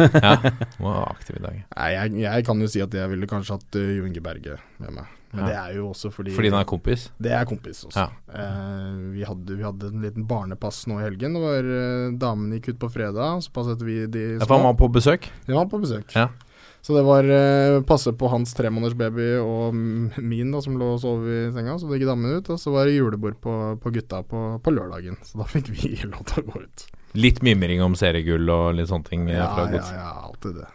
ja. 0.00 0.34
Må 0.82 0.90
være 0.90 1.08
aktiv 1.12 1.36
i 1.38 1.42
dag. 1.44 1.56
Nei, 1.76 1.88
jeg, 1.94 2.12
jeg 2.24 2.44
kan 2.48 2.60
jo 2.62 2.68
si 2.72 2.80
at 2.82 2.94
jeg 2.96 3.10
ville 3.12 3.28
kanskje 3.30 3.58
hatt 3.58 3.76
uh, 3.78 3.90
Jo 3.98 4.06
Inge 4.08 4.22
Berge 4.24 4.56
med 4.80 4.94
meg. 4.96 5.16
Men 5.30 5.44
Ja. 5.44 5.46
det 5.46 5.56
er 5.60 5.74
jo 5.76 5.84
også 5.92 6.10
fordi 6.10 6.32
Fordi 6.34 6.48
han 6.50 6.58
er 6.58 6.66
kompis? 6.66 7.04
Det 7.22 7.30
er 7.36 7.44
kompis 7.46 7.84
også. 7.86 8.02
Ja. 8.02 8.34
Eh, 8.34 8.96
vi, 9.14 9.22
hadde, 9.22 9.54
vi 9.54 9.62
hadde 9.62 9.90
en 9.92 10.00
liten 10.02 10.24
barnepass 10.26 10.80
nå 10.90 10.96
i 10.98 11.04
helgen. 11.04 11.36
Det 11.38 11.42
var 11.44 11.68
uh, 11.70 12.16
Damene 12.18 12.58
gikk 12.58 12.72
ut 12.72 12.80
på 12.82 12.90
fredag, 12.96 13.44
så 13.46 13.52
passet 13.54 13.84
vi 13.86 14.00
de 14.10 14.24
Ja, 14.40 14.46
for 14.48 14.56
han 14.58 14.66
var 14.66 14.74
på 14.80 14.88
besøk? 14.90 15.28
De 15.46 15.54
var 15.54 15.68
på 15.70 15.78
besøk. 15.84 16.10
Ja. 16.18 16.26
Så 16.80 16.94
det 16.96 17.02
var 17.04 17.26
uh, 17.28 17.82
passe 17.84 18.12
på 18.16 18.28
hans 18.32 18.54
tremånedersbaby 18.56 19.26
og 19.42 19.76
min 19.76 20.52
da, 20.54 20.62
som 20.64 20.78
lå 20.80 20.94
og 20.94 21.02
sov 21.02 21.26
i 21.28 21.42
senga. 21.52 21.76
Så 21.78 21.90
det 21.90 21.98
gikk 22.00 22.08
damene 22.08 22.40
ut. 22.40 22.48
Og 22.54 22.60
så 22.62 22.72
var 22.72 22.88
det 22.88 22.96
julebord 22.96 23.36
på, 23.44 23.56
på 23.82 23.92
gutta 23.94 24.22
på, 24.26 24.40
på 24.64 24.72
lørdagen. 24.74 25.18
Så 25.26 25.42
da 25.42 25.48
fikk 25.50 25.68
vi 25.74 25.92
lov 26.12 26.24
til 26.30 26.42
å 26.42 26.46
gå 26.54 26.64
ut. 26.64 26.86
Litt 27.20 27.40
mimring 27.44 27.82
om 27.84 27.96
seriegull 27.98 28.48
og 28.54 28.76
litt 28.78 28.88
sånne 28.88 29.08
ting? 29.10 29.26
eh, 29.28 29.36
Ja, 29.36 29.50
fra 29.56 29.66
ja, 29.74 29.82
ja, 29.98 30.12
alltid 30.30 30.60
det. 30.62 30.68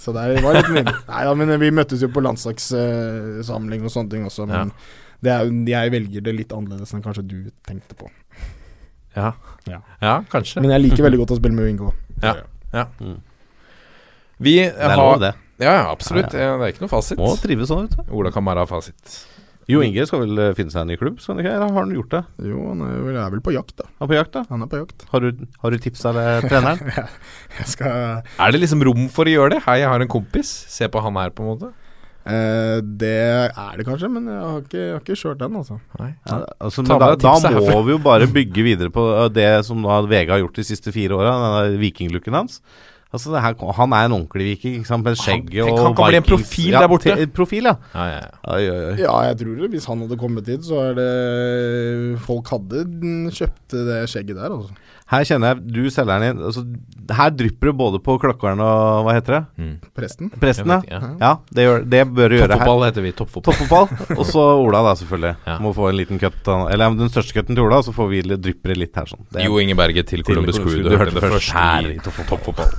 Så 0.00 0.12
det 0.16 0.26
var 0.44 0.56
litt 0.56 0.70
mye. 0.74 0.84
Nei 1.12 1.22
da, 1.28 1.32
men 1.36 1.54
vi 1.60 1.70
møttes 1.76 2.02
jo 2.04 2.08
på 2.12 2.22
landslagssamling 2.24 3.84
og 3.84 3.92
sånne 3.92 4.14
ting 4.14 4.28
også. 4.28 4.46
Men 4.50 4.72
det 5.24 5.32
er, 5.34 5.50
jeg 5.68 5.92
velger 5.92 6.24
det 6.24 6.36
litt 6.36 6.54
annerledes 6.56 6.94
enn 6.96 7.04
kanskje 7.04 7.24
du 7.28 7.38
tenkte 7.68 7.96
på. 7.98 8.08
Ja. 9.16 9.32
Ja. 9.68 9.80
ja, 10.00 10.14
kanskje. 10.32 10.62
Men 10.64 10.72
jeg 10.76 10.86
liker 10.86 11.04
veldig 11.04 11.20
godt 11.24 11.34
å 11.34 11.40
spille 11.40 11.56
med 11.56 11.68
Wingo. 11.68 11.92
Ja. 12.24 12.36
ja. 12.72 12.86
Vi 14.40 14.56
er 14.64 14.72
har 14.88 14.96
lov, 14.96 15.18
det. 15.22 15.34
Ja, 15.60 15.74
ja, 15.74 15.90
absolutt. 15.90 16.32
Ja, 16.32 16.52
Ja, 16.52 16.56
Det 16.56 16.68
er 16.68 16.72
ikke 16.74 16.86
noe 16.86 16.94
fasit. 16.94 17.20
Må 17.20 17.34
trives 17.40 17.68
sånn, 17.68 17.86
vet 17.88 17.98
du. 17.98 18.14
Ola 18.16 18.32
kan 18.32 18.46
bare 18.46 18.64
ha 18.64 18.68
fasit. 18.70 19.18
Jo 19.70 19.82
Inge 19.86 20.02
skal 20.08 20.24
vel 20.24 20.40
eh, 20.40 20.54
finne 20.58 20.72
seg 20.72 20.82
en 20.82 20.88
ny 20.90 20.96
klubb, 20.98 21.20
skal 21.22 21.36
han 21.36 21.44
ikke? 21.44 21.52
Eller 21.52 21.68
har 21.68 21.84
han 21.84 21.92
gjort 21.94 22.14
det? 22.14 22.22
Jo, 22.48 22.62
han 22.72 22.80
er 22.86 22.94
vel, 23.04 23.18
er 23.20 23.34
vel 23.36 23.42
på 23.44 23.52
jakt, 23.54 23.76
da. 23.78 23.86
Han 24.00 24.06
er 24.06 24.10
på 24.10 24.16
jakt, 24.16 24.32
da? 24.34 24.42
Han 24.50 24.64
er 24.64 24.70
på 24.72 24.80
jakt. 24.80 25.04
Har 25.12 25.22
du, 25.26 25.44
har 25.62 25.74
du 25.74 25.84
tipsa 25.84 26.14
det, 26.16 26.24
treneren? 26.48 26.80
jeg 27.60 27.68
skal 27.76 28.24
Er 28.24 28.56
det 28.56 28.62
liksom 28.64 28.82
rom 28.88 29.06
for 29.12 29.30
å 29.30 29.36
gjøre 29.36 29.54
det? 29.54 29.60
Hei, 29.68 29.76
jeg 29.84 29.92
har 29.92 30.02
en 30.02 30.10
kompis. 30.10 30.50
Se 30.72 30.88
på 30.90 31.04
han 31.04 31.20
her, 31.20 31.30
på 31.36 31.44
en 31.44 31.52
måte. 31.52 31.70
Eh, 32.30 32.78
det 33.00 33.14
er 33.48 33.78
det 33.78 33.86
kanskje, 33.86 34.10
men 34.12 34.26
jeg 34.28 34.40
har 34.42 34.60
ikke, 34.64 34.80
jeg 34.80 34.92
har 34.96 35.04
ikke 35.04 35.20
kjørt 35.22 35.42
den, 35.44 35.60
altså. 35.62 35.78
Nei. 36.00 36.10
Ja, 36.28 36.40
altså, 36.58 36.84
men 36.84 37.04
da, 37.04 37.12
da 37.20 37.34
må 37.60 37.80
vi 37.86 37.94
jo 37.94 38.00
bare 38.04 38.28
bygge 38.40 38.64
videre 38.66 38.92
på 38.92 39.04
uh, 39.14 39.26
det 39.32 39.48
som 39.68 39.84
da 39.86 40.02
VG 40.04 40.34
har 40.34 40.42
gjort 40.42 40.60
de 40.60 40.66
siste 40.66 40.92
fire 40.96 41.16
åra, 41.16 41.36
den 41.68 41.78
vikinglooken 41.84 42.36
hans. 42.42 42.60
Altså 43.12 43.32
det 43.34 43.40
her, 43.42 43.72
Han 43.74 43.92
er 43.92 44.04
en 44.06 44.12
ordentlig 44.12 44.44
viking, 44.52 44.74
ikke 44.78 44.86
sant? 44.88 45.04
med 45.04 45.16
skjegget 45.18 45.64
og 45.66 45.78
han 45.82 45.94
kan 45.98 46.10
bli 46.12 46.18
en 46.20 46.26
profil 46.28 46.76
der 46.76 46.86
borte. 46.92 47.10
Ja, 47.10 47.26
Profil, 47.34 47.66
ja. 47.66 47.74
Ja, 47.94 48.04
ja, 48.06 48.20
ja. 48.20 48.54
Oi, 48.54 48.68
oi, 48.70 48.84
oi. 48.92 48.96
Ja, 49.02 49.14
jeg 49.26 49.38
tror 49.40 49.56
det. 49.58 49.70
Hvis 49.72 49.88
han 49.90 50.04
hadde 50.04 50.18
kommet 50.20 50.46
hit, 50.46 50.62
så 50.68 50.78
er 50.90 50.94
det 50.94 52.20
Folk 52.22 52.52
hadde 52.54 52.84
kjøpt 53.34 53.74
det 53.74 53.98
skjegget 54.12 54.38
der, 54.38 54.54
altså. 54.54 54.78
Her 55.10 55.26
kjenner 55.26 55.52
jeg 55.52 55.72
du 55.74 55.90
selgeren 55.90 56.22
din 56.22 56.42
altså, 56.46 56.62
Her 57.18 57.32
drypper 57.34 57.70
det 57.70 57.74
både 57.80 58.00
på 58.04 58.14
klokkeren 58.22 58.62
og 58.62 59.06
hva 59.06 59.14
heter 59.16 59.36
det? 59.36 59.40
Mm. 59.58 59.72
Presten. 59.96 60.30
Presten, 60.42 60.70
vet 60.70 60.92
ja. 60.92 61.00
ja 61.18 61.32
det, 61.50 61.66
gjør, 61.66 61.86
det 61.94 62.02
bør 62.14 62.30
du 62.30 62.36
gjøre 62.38 62.46
her. 62.46 62.54
Toppfotball 62.54 62.86
heter 62.86 63.06
vi. 63.06 63.12
Toppfotball. 63.18 63.56
Toppfotball. 63.58 64.18
Og 64.20 64.28
så 64.30 64.44
Ola, 64.60 64.82
da, 64.86 64.94
selvfølgelig. 65.00 65.32
Ja. 65.50 65.56
Må 65.64 65.74
få 65.74 65.88
en 65.90 65.98
liten 65.98 66.22
cut. 66.22 66.52
Eller 66.70 66.98
den 67.00 67.10
største 67.10 67.34
cutten 67.34 67.58
til 67.58 67.66
Ola, 67.66 67.80
så 67.82 67.94
får 67.96 68.12
vi 68.12 68.22
drypper 68.30 68.74
det 68.74 68.78
litt 68.84 69.00
her 69.00 69.10
sånn. 69.10 69.26
Det, 69.34 69.46
Jo 69.48 69.58
Inge 69.62 69.78
Berge 69.78 70.06
til 70.06 70.22
Columbus 70.26 70.60
Crew. 70.62 70.84
Du 70.86 70.94
hørte 70.94 71.16
det 71.16 71.24
først 71.26 71.56
her 71.58 71.90
i 71.90 71.98
Toppfotball. 72.04 72.70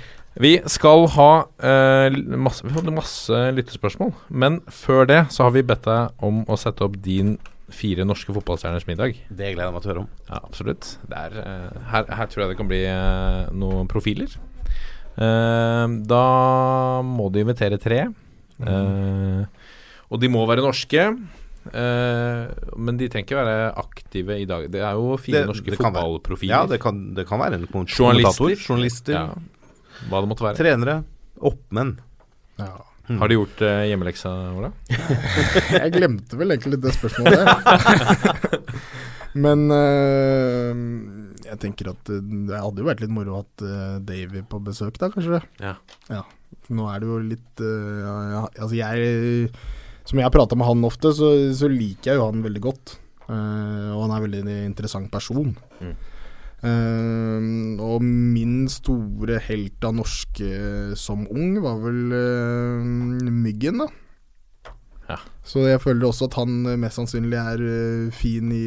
Vi 0.40 0.52
skal 0.70 1.08
ha 1.16 1.30
eh, 1.66 2.18
masse, 2.38 2.66
masse 2.86 3.38
lyttespørsmål. 3.56 4.12
Men 4.30 4.60
før 4.70 5.08
det 5.10 5.24
så 5.34 5.48
har 5.48 5.56
vi 5.56 5.64
bedt 5.66 5.88
deg 5.88 6.22
om 6.24 6.44
å 6.46 6.58
sette 6.60 6.86
opp 6.86 6.94
din 7.02 7.34
fire 7.74 8.04
norske 8.08 8.34
fotballstjerners 8.34 8.86
middag. 8.88 9.18
Det 9.28 9.52
gleder 9.54 9.68
jeg 9.68 9.74
meg 9.76 9.82
til 9.84 9.90
å 9.90 9.92
høre 9.94 10.04
om. 10.04 10.08
Ja, 10.28 10.40
absolutt. 10.44 10.92
Er, 11.10 11.36
eh, 11.42 11.82
her, 11.92 12.08
her 12.20 12.30
tror 12.30 12.44
jeg 12.44 12.52
det 12.52 12.58
kan 12.60 12.70
bli 12.70 12.80
eh, 12.86 13.50
noen 13.56 13.90
profiler. 13.90 14.32
Eh, 15.20 15.86
da 16.10 16.24
må 17.06 17.30
du 17.32 17.40
invitere 17.42 17.80
tre. 17.82 18.08
Mm. 18.60 19.46
og 20.12 20.18
de 20.20 20.28
må 20.28 20.42
være 20.44 20.60
norske. 20.60 21.04
Uh, 21.60 22.48
men 22.80 22.96
de 22.96 23.06
trenger 23.12 23.26
ikke 23.26 23.36
være 23.36 23.70
aktive 23.82 24.36
i 24.40 24.46
dag. 24.48 24.64
Det 24.72 24.80
er 24.80 24.96
jo 24.96 25.16
fire 25.20 25.42
Det- 25.42 25.48
norske 25.50 25.70
det 25.70 25.78
kan 25.78 25.92
fotballprofiler. 25.92 26.52
Ja, 26.54 26.66
det 26.66 26.80
kan, 26.80 27.14
det 27.14 27.26
kan 27.28 27.38
være 27.38 27.54
en 27.60 27.66
kommentator. 27.66 28.00
Journalister. 28.00 28.56
Journalister. 28.56 29.12
Ja, 29.12 30.06
hva 30.08 30.20
det 30.20 30.28
måtte 30.30 30.44
være. 30.46 30.56
Trenere. 30.56 31.04
Oppmenn. 31.40 31.98
Ja. 32.58 32.72
Har 33.18 33.30
du 33.30 33.34
gjort 33.34 33.62
uh, 33.64 33.82
hjemmeleksa, 33.88 34.30
Ola? 34.54 34.70
Jeg 35.80 35.94
glemte 35.96 36.38
vel 36.38 36.54
egentlig 36.54 36.76
litt 36.76 36.84
det 36.84 36.94
spørsmålet 36.94 37.42
der. 37.42 38.60
Men 39.44 39.66
uh, 39.70 40.74
jeg 41.46 41.58
tenker 41.62 41.92
at 41.92 42.08
det 42.10 42.58
hadde 42.58 42.82
jo 42.82 42.86
vært 42.86 43.02
litt 43.02 43.12
moro 43.14 43.32
å 43.32 43.36
ha 43.38 43.42
hatt 43.44 43.62
øh, 43.66 43.94
Davy 44.06 44.42
på 44.46 44.58
besøk 44.62 44.98
da, 44.98 45.08
kanskje. 45.10 45.38
Ja. 45.62 46.24
Nå 46.70 46.86
er 46.90 47.02
det 47.02 47.08
jo 47.10 47.18
litt 47.22 47.62
uh, 47.62 48.00
ja, 48.02 48.14
ja, 48.30 48.42
Altså 48.62 48.74
jeg 48.78 49.50
Som 50.06 50.18
jeg 50.20 50.26
har 50.26 50.34
prata 50.34 50.58
med 50.58 50.66
han 50.66 50.86
ofte, 50.86 51.14
så, 51.14 51.30
så 51.54 51.70
liker 51.70 52.12
jeg 52.12 52.20
jo 52.20 52.26
han 52.26 52.42
veldig 52.46 52.62
godt. 52.64 52.96
Eh, 53.30 53.90
og 53.94 54.04
han 54.04 54.14
er 54.14 54.24
veldig 54.24 54.40
en 54.42 54.52
interessant 54.66 55.10
person. 55.12 55.52
Mm. 55.80 55.94
Eh, 56.60 57.48
og 57.80 58.02
min 58.04 58.66
store 58.68 59.38
helt 59.46 59.84
av 59.86 59.94
norske 59.96 60.50
som 61.00 61.26
ung 61.32 61.56
var 61.64 61.78
vel 61.86 62.00
uh, 62.12 63.30
Myggen, 63.30 63.80
da. 63.84 63.88
Ja. 65.10 65.16
Så 65.42 65.64
jeg 65.66 65.80
føler 65.82 66.06
også 66.06 66.28
at 66.28 66.36
han 66.38 66.52
mest 66.78 67.00
sannsynlig 67.00 67.34
er 67.40 67.62
uh, 67.64 68.12
fin 68.14 68.52
i 68.54 68.60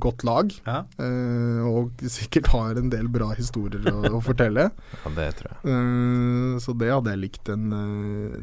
godt 0.00 0.22
lag. 0.24 0.54
Ja. 0.64 0.78
eh, 1.02 1.60
og 1.68 2.00
sikkert 2.08 2.48
har 2.54 2.78
en 2.80 2.88
del 2.94 3.10
bra 3.12 3.32
historier 3.36 3.84
å, 3.92 3.98
å 4.16 4.22
fortelle. 4.24 4.70
Ja, 5.02 5.12
det 5.18 5.28
tror 5.40 5.52
jeg. 5.58 6.60
Så 6.64 6.72
det 6.80 6.88
hadde 6.94 7.12
jeg 7.12 7.24
likt, 7.26 7.42
den, 7.50 7.68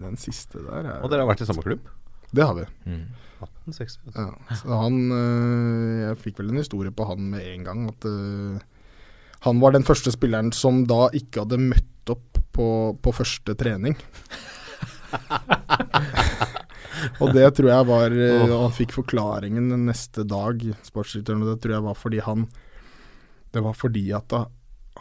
den 0.04 0.20
siste 0.22 0.62
der. 0.68 0.86
er- 0.98 1.02
Og 1.02 1.10
dere 1.14 1.26
har 1.26 1.32
vært 1.34 1.42
i 1.46 1.50
samme 1.50 1.64
klubb? 1.66 1.88
Det 2.36 2.44
har 2.46 2.54
vi. 2.60 2.68
Mm. 2.92 3.06
1860. 3.68 4.16
Ja, 4.16 4.56
så 4.60 4.68
han 4.84 4.96
øh, 5.12 6.02
Jeg 6.06 6.18
fikk 6.22 6.40
vel 6.42 6.50
en 6.54 6.62
historie 6.62 6.94
på 6.94 7.08
han 7.10 7.22
med 7.34 7.42
en 7.50 7.64
gang. 7.68 7.80
At 7.90 8.02
øh, 8.10 8.56
han 9.46 9.62
var 9.62 9.72
den 9.76 9.88
første 9.88 10.10
spilleren 10.14 10.52
som 10.56 10.86
da 10.90 11.02
ikke 11.14 11.40
hadde 11.44 11.62
møtt 11.62 12.14
opp 12.14 12.30
på, 12.56 12.68
på 13.02 13.16
første 13.16 13.52
trening. 13.60 13.96
og 17.22 17.28
det 17.36 17.48
tror 17.56 17.70
jeg 17.70 17.88
var 17.88 18.14
og 18.16 18.54
Han 18.54 18.74
fikk 18.76 18.92
forklaringen 18.96 19.72
den 19.74 19.84
neste 19.90 20.26
dag, 20.28 20.62
sportsdirektøren, 20.86 21.44
og 21.46 21.50
det 21.54 21.62
tror 21.64 21.74
jeg 21.78 21.86
var 21.86 21.96
fordi 22.00 22.20
han 22.26 22.48
Det 23.54 23.62
var 23.64 23.76
fordi 23.78 24.06
at 24.16 24.28
da 24.34 24.46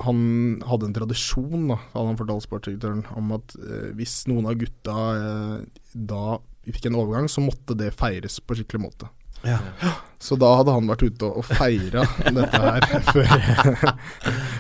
han 0.03 0.19
hadde 0.66 0.89
en 0.89 0.97
tradisjon, 0.97 1.69
da, 1.70 1.78
hadde 1.93 2.11
han 2.11 2.19
fortalt 2.19 2.47
sportsdirektøren, 2.47 3.05
om 3.15 3.31
at 3.36 3.55
eh, 3.61 3.91
hvis 3.95 4.24
noen 4.31 4.49
av 4.51 4.59
gutta 4.59 4.97
eh, 5.15 5.85
da 5.95 6.39
fikk 6.73 6.86
en 6.89 6.97
overgang, 6.97 7.28
så 7.28 7.45
måtte 7.45 7.77
det 7.77 7.91
feires 7.99 8.41
på 8.41 8.57
skikkelig 8.57 8.81
måte. 8.86 9.11
Ja. 9.45 9.59
Så 10.24 10.39
da 10.41 10.49
hadde 10.57 10.73
han 10.73 10.86
vært 10.89 11.03
ute 11.05 11.28
og 11.28 11.45
feira 11.45 12.07
dette 12.32 12.61
her 12.62 12.86
før, 13.12 13.35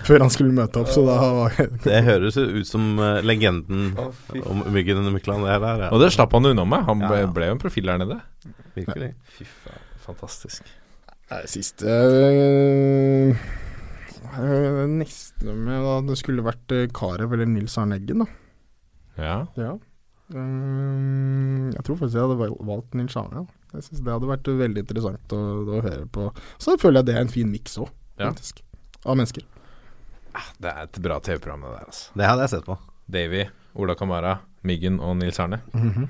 før 0.04 0.24
han 0.26 0.32
skulle 0.32 0.52
møte 0.52 0.82
opp. 0.82 0.90
Så 0.92 1.06
da 1.06 1.14
var 1.38 1.56
Det 1.86 2.02
høres 2.04 2.36
ut 2.36 2.68
som 2.68 2.98
eh, 3.00 3.22
legenden 3.24 3.94
om 4.44 4.60
Myggen 4.74 5.00
under 5.00 5.14
Mykland. 5.14 5.46
Det 5.48 5.56
der, 5.64 5.86
ja. 5.86 5.88
Og 5.88 6.04
det 6.04 6.10
slapp 6.12 6.36
han 6.36 6.50
unna 6.52 6.66
med. 6.68 6.84
Han 6.90 7.00
ble, 7.00 7.22
Ja, 7.24 7.30
ble 7.32 7.48
jo 7.48 7.56
en 7.56 7.62
profil 7.64 7.88
der 7.88 8.02
nede. 8.04 8.20
Virkelig. 8.76 9.14
Fy 9.38 9.48
faen, 9.48 9.80
fantastisk. 10.04 10.68
Nei, 11.32 11.40
siste 11.48 11.88
øh, 11.88 13.32
øh, 14.36 14.82
Neste 14.92 15.54
med 15.56 15.80
da 15.80 15.94
Det 16.04 16.18
skulle 16.20 16.44
vært 16.44 16.74
øh, 16.76 16.84
Karev 16.92 17.32
eller 17.32 17.48
Nils 17.48 17.78
Arne 17.80 17.96
Eggen, 17.96 18.26
da. 18.26 18.28
Ja. 19.16 19.36
Ja. 19.56 19.72
Ehm, 20.32 21.72
jeg 21.74 21.84
tror 21.84 21.98
faktisk 22.00 22.16
jeg 22.16 22.24
hadde 22.24 22.48
valgt 22.64 22.96
Nils 22.96 23.16
Arne. 23.20 23.42
Ja. 23.44 23.60
Jeg 23.74 23.88
synes 23.88 24.04
Det 24.06 24.14
hadde 24.14 24.30
vært 24.30 24.48
veldig 24.60 24.84
interessant 24.84 25.34
å, 25.34 25.40
å 25.76 25.82
høre 25.84 26.06
på. 26.14 26.30
Så 26.62 26.78
føler 26.80 27.02
jeg 27.02 27.10
det 27.10 27.16
er 27.16 27.26
en 27.26 27.32
fin 27.32 27.50
miks 27.50 27.76
òg, 27.82 27.90
Ja. 28.18 28.30
faktisk. 28.30 28.62
Av 29.04 29.18
mennesker. 29.18 29.44
Det 30.58 30.70
er 30.70 30.82
et 30.86 30.98
bra 31.02 31.20
TV-program, 31.20 31.60
det 31.66 31.74
der. 31.76 31.86
altså 31.86 32.10
Det 32.16 32.26
hadde 32.26 32.46
jeg 32.46 32.50
sett 32.54 32.64
på. 32.66 32.78
Davy, 33.10 33.44
Ola 33.76 33.94
Kamara, 33.94 34.38
Myggen 34.64 35.00
og 35.00 35.16
Nils 35.16 35.38
Arne. 35.38 35.60
-hmm. 35.72 36.08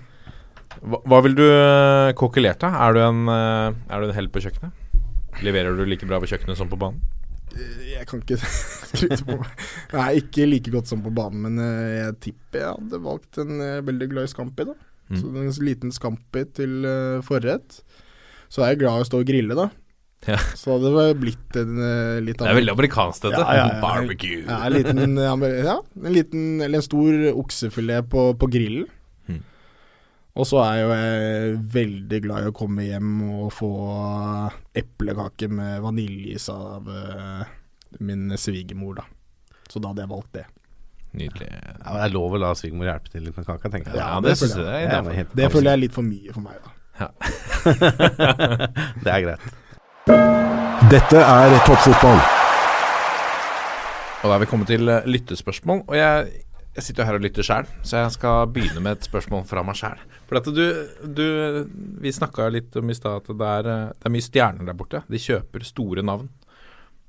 hva, 0.80 1.00
hva 1.04 1.22
vil 1.22 1.34
du 1.34 1.42
uh, 1.42 2.12
kokkelert 2.14 2.62
av? 2.62 2.74
Er 2.74 2.94
du 2.94 3.00
en, 3.00 3.28
eh, 3.28 3.74
er 3.90 4.00
du 4.00 4.08
en 4.08 4.14
helt 4.14 4.32
på 4.32 4.40
kjøkkenet? 4.40 4.72
Leverer 5.42 5.76
du 5.76 5.84
like 5.84 6.06
bra 6.06 6.20
på 6.20 6.26
kjøkkenet 6.26 6.56
som 6.56 6.68
på 6.68 6.78
banen? 6.78 7.00
Eh, 7.54 7.84
Jeg 7.94 8.08
kan 8.10 8.22
ikke 8.22 8.38
skryte 8.90 9.20
på 9.26 9.38
meg. 9.40 9.62
Nei, 9.94 10.08
ikke 10.22 10.48
like 10.48 10.72
godt 10.74 10.90
som 10.90 11.04
på 11.04 11.12
banen, 11.14 11.44
men 11.46 11.62
eh, 11.62 11.92
jeg 12.00 12.18
tipper 12.28 12.62
jeg 12.62 12.72
hadde 12.72 13.00
valgt 13.04 13.40
en 13.42 13.54
eh, 13.62 13.78
veldig 13.86 14.10
glad 14.12 14.28
i 14.28 14.32
scampi, 14.34 14.66
da. 14.70 14.76
Mm. 15.12 15.20
Så 15.20 15.30
en 15.30 15.66
liten 15.68 15.92
scampi 15.92 16.44
til 16.56 16.86
forrett. 17.26 17.80
Så 18.48 18.62
er 18.64 18.72
jeg 18.72 18.84
glad 18.84 19.00
i 19.02 19.04
å 19.04 19.08
stå 19.10 19.20
og 19.20 19.28
grille, 19.28 19.56
da. 19.58 19.68
Ja. 20.24 20.38
Så 20.56 20.78
hadde 20.78 20.92
det 20.94 21.18
blitt 21.20 21.56
en 21.60 21.74
litt 22.24 22.38
av 22.40 22.46
Det 22.46 22.52
er 22.54 22.56
veldig 22.56 22.72
amerikansk, 22.72 23.26
dette. 23.26 23.42
Ja, 23.42 23.56
ja, 23.58 23.66
ja. 23.74 23.80
Barbecue. 23.82 24.38
Ja, 24.46 24.62
en 24.64 24.72
liten, 24.72 25.18
ja, 25.20 25.74
en 26.00 26.14
liten 26.16 26.46
eller 26.64 26.80
en 26.80 26.86
stor 26.86 27.26
oksefilet 27.34 28.08
på, 28.08 28.30
på 28.40 28.48
grillen. 28.54 28.86
Og 30.34 30.48
så 30.50 30.58
er 30.64 30.78
jo 30.80 30.88
jeg 30.90 31.58
veldig 31.76 32.18
glad 32.24 32.42
i 32.42 32.50
å 32.50 32.54
komme 32.56 32.82
hjem 32.88 33.10
og 33.36 33.52
få 33.54 33.70
eplekake 34.74 35.46
med 35.46 35.78
vaniljeis 35.84 36.48
av 36.50 36.90
eh, 36.90 37.52
min 38.02 38.34
svigermor, 38.40 38.98
da. 38.98 39.06
Så 39.70 39.78
da 39.78 39.92
hadde 39.92 40.02
jeg 40.02 40.10
valgt 40.10 40.32
det. 40.34 40.44
Nydelig. 41.14 41.50
Ja, 41.54 41.92
Det 41.94 42.00
er 42.08 42.14
lov 42.16 42.34
å 42.34 42.40
la 42.42 42.50
svigermor 42.58 42.90
hjelpe 42.90 43.12
til 43.12 43.28
litt 43.28 43.38
med 43.38 43.46
kaka, 43.46 43.70
tenker 43.70 43.94
jeg. 43.94 44.00
Ja, 44.02 44.18
det 44.24 44.34
synes 44.40 44.56
føler 44.56 44.72
jeg. 44.74 44.88
Det 44.88 44.90
Det 44.90 44.98
er 44.98 45.20
er 45.22 45.36
Det 45.38 45.52
føler 45.52 45.70
jeg 45.70 45.78
er 45.78 45.82
litt 45.84 45.94
for 45.94 46.08
mye 46.08 46.34
for 46.34 46.42
meg, 46.42 46.56
da. 46.64 46.70
det 49.04 49.12
er 49.14 49.20
greit. 49.28 49.52
Dette 50.90 51.20
er 51.22 51.54
toppfotball. 51.64 52.18
Og 54.24 54.30
da 54.30 54.34
er 54.34 54.42
vi 54.42 54.48
kommet 54.50 54.70
til 54.72 54.88
eh, 54.88 55.06
lyttespørsmål. 55.06 55.84
Og 55.86 55.96
jeg, 55.98 56.43
jeg 56.74 56.82
sitter 56.82 57.04
jo 57.04 57.06
her 57.06 57.18
og 57.18 57.22
lytter 57.22 57.46
sjæl, 57.46 57.68
så 57.86 58.00
jeg 58.02 58.14
skal 58.16 58.48
begynne 58.50 58.80
med 58.82 58.96
et 58.96 59.06
spørsmål 59.06 59.44
fra 59.46 59.62
meg 59.66 59.76
sjæl. 59.78 60.00
For 60.26 60.40
at 60.40 60.48
du, 60.50 60.64
du 61.06 61.26
Vi 62.02 62.12
snakka 62.14 62.48
litt 62.50 62.74
om 62.80 62.90
i 62.90 62.96
stad 62.96 63.20
at 63.22 63.30
det 63.30 63.50
er, 63.50 63.68
eh, 63.70 63.92
det 63.94 64.08
er 64.08 64.14
mye 64.14 64.26
stjerner 64.26 64.70
der 64.70 64.78
borte. 64.78 65.04
De 65.10 65.20
kjøper 65.22 65.66
store 65.66 66.02
navn. 66.06 66.26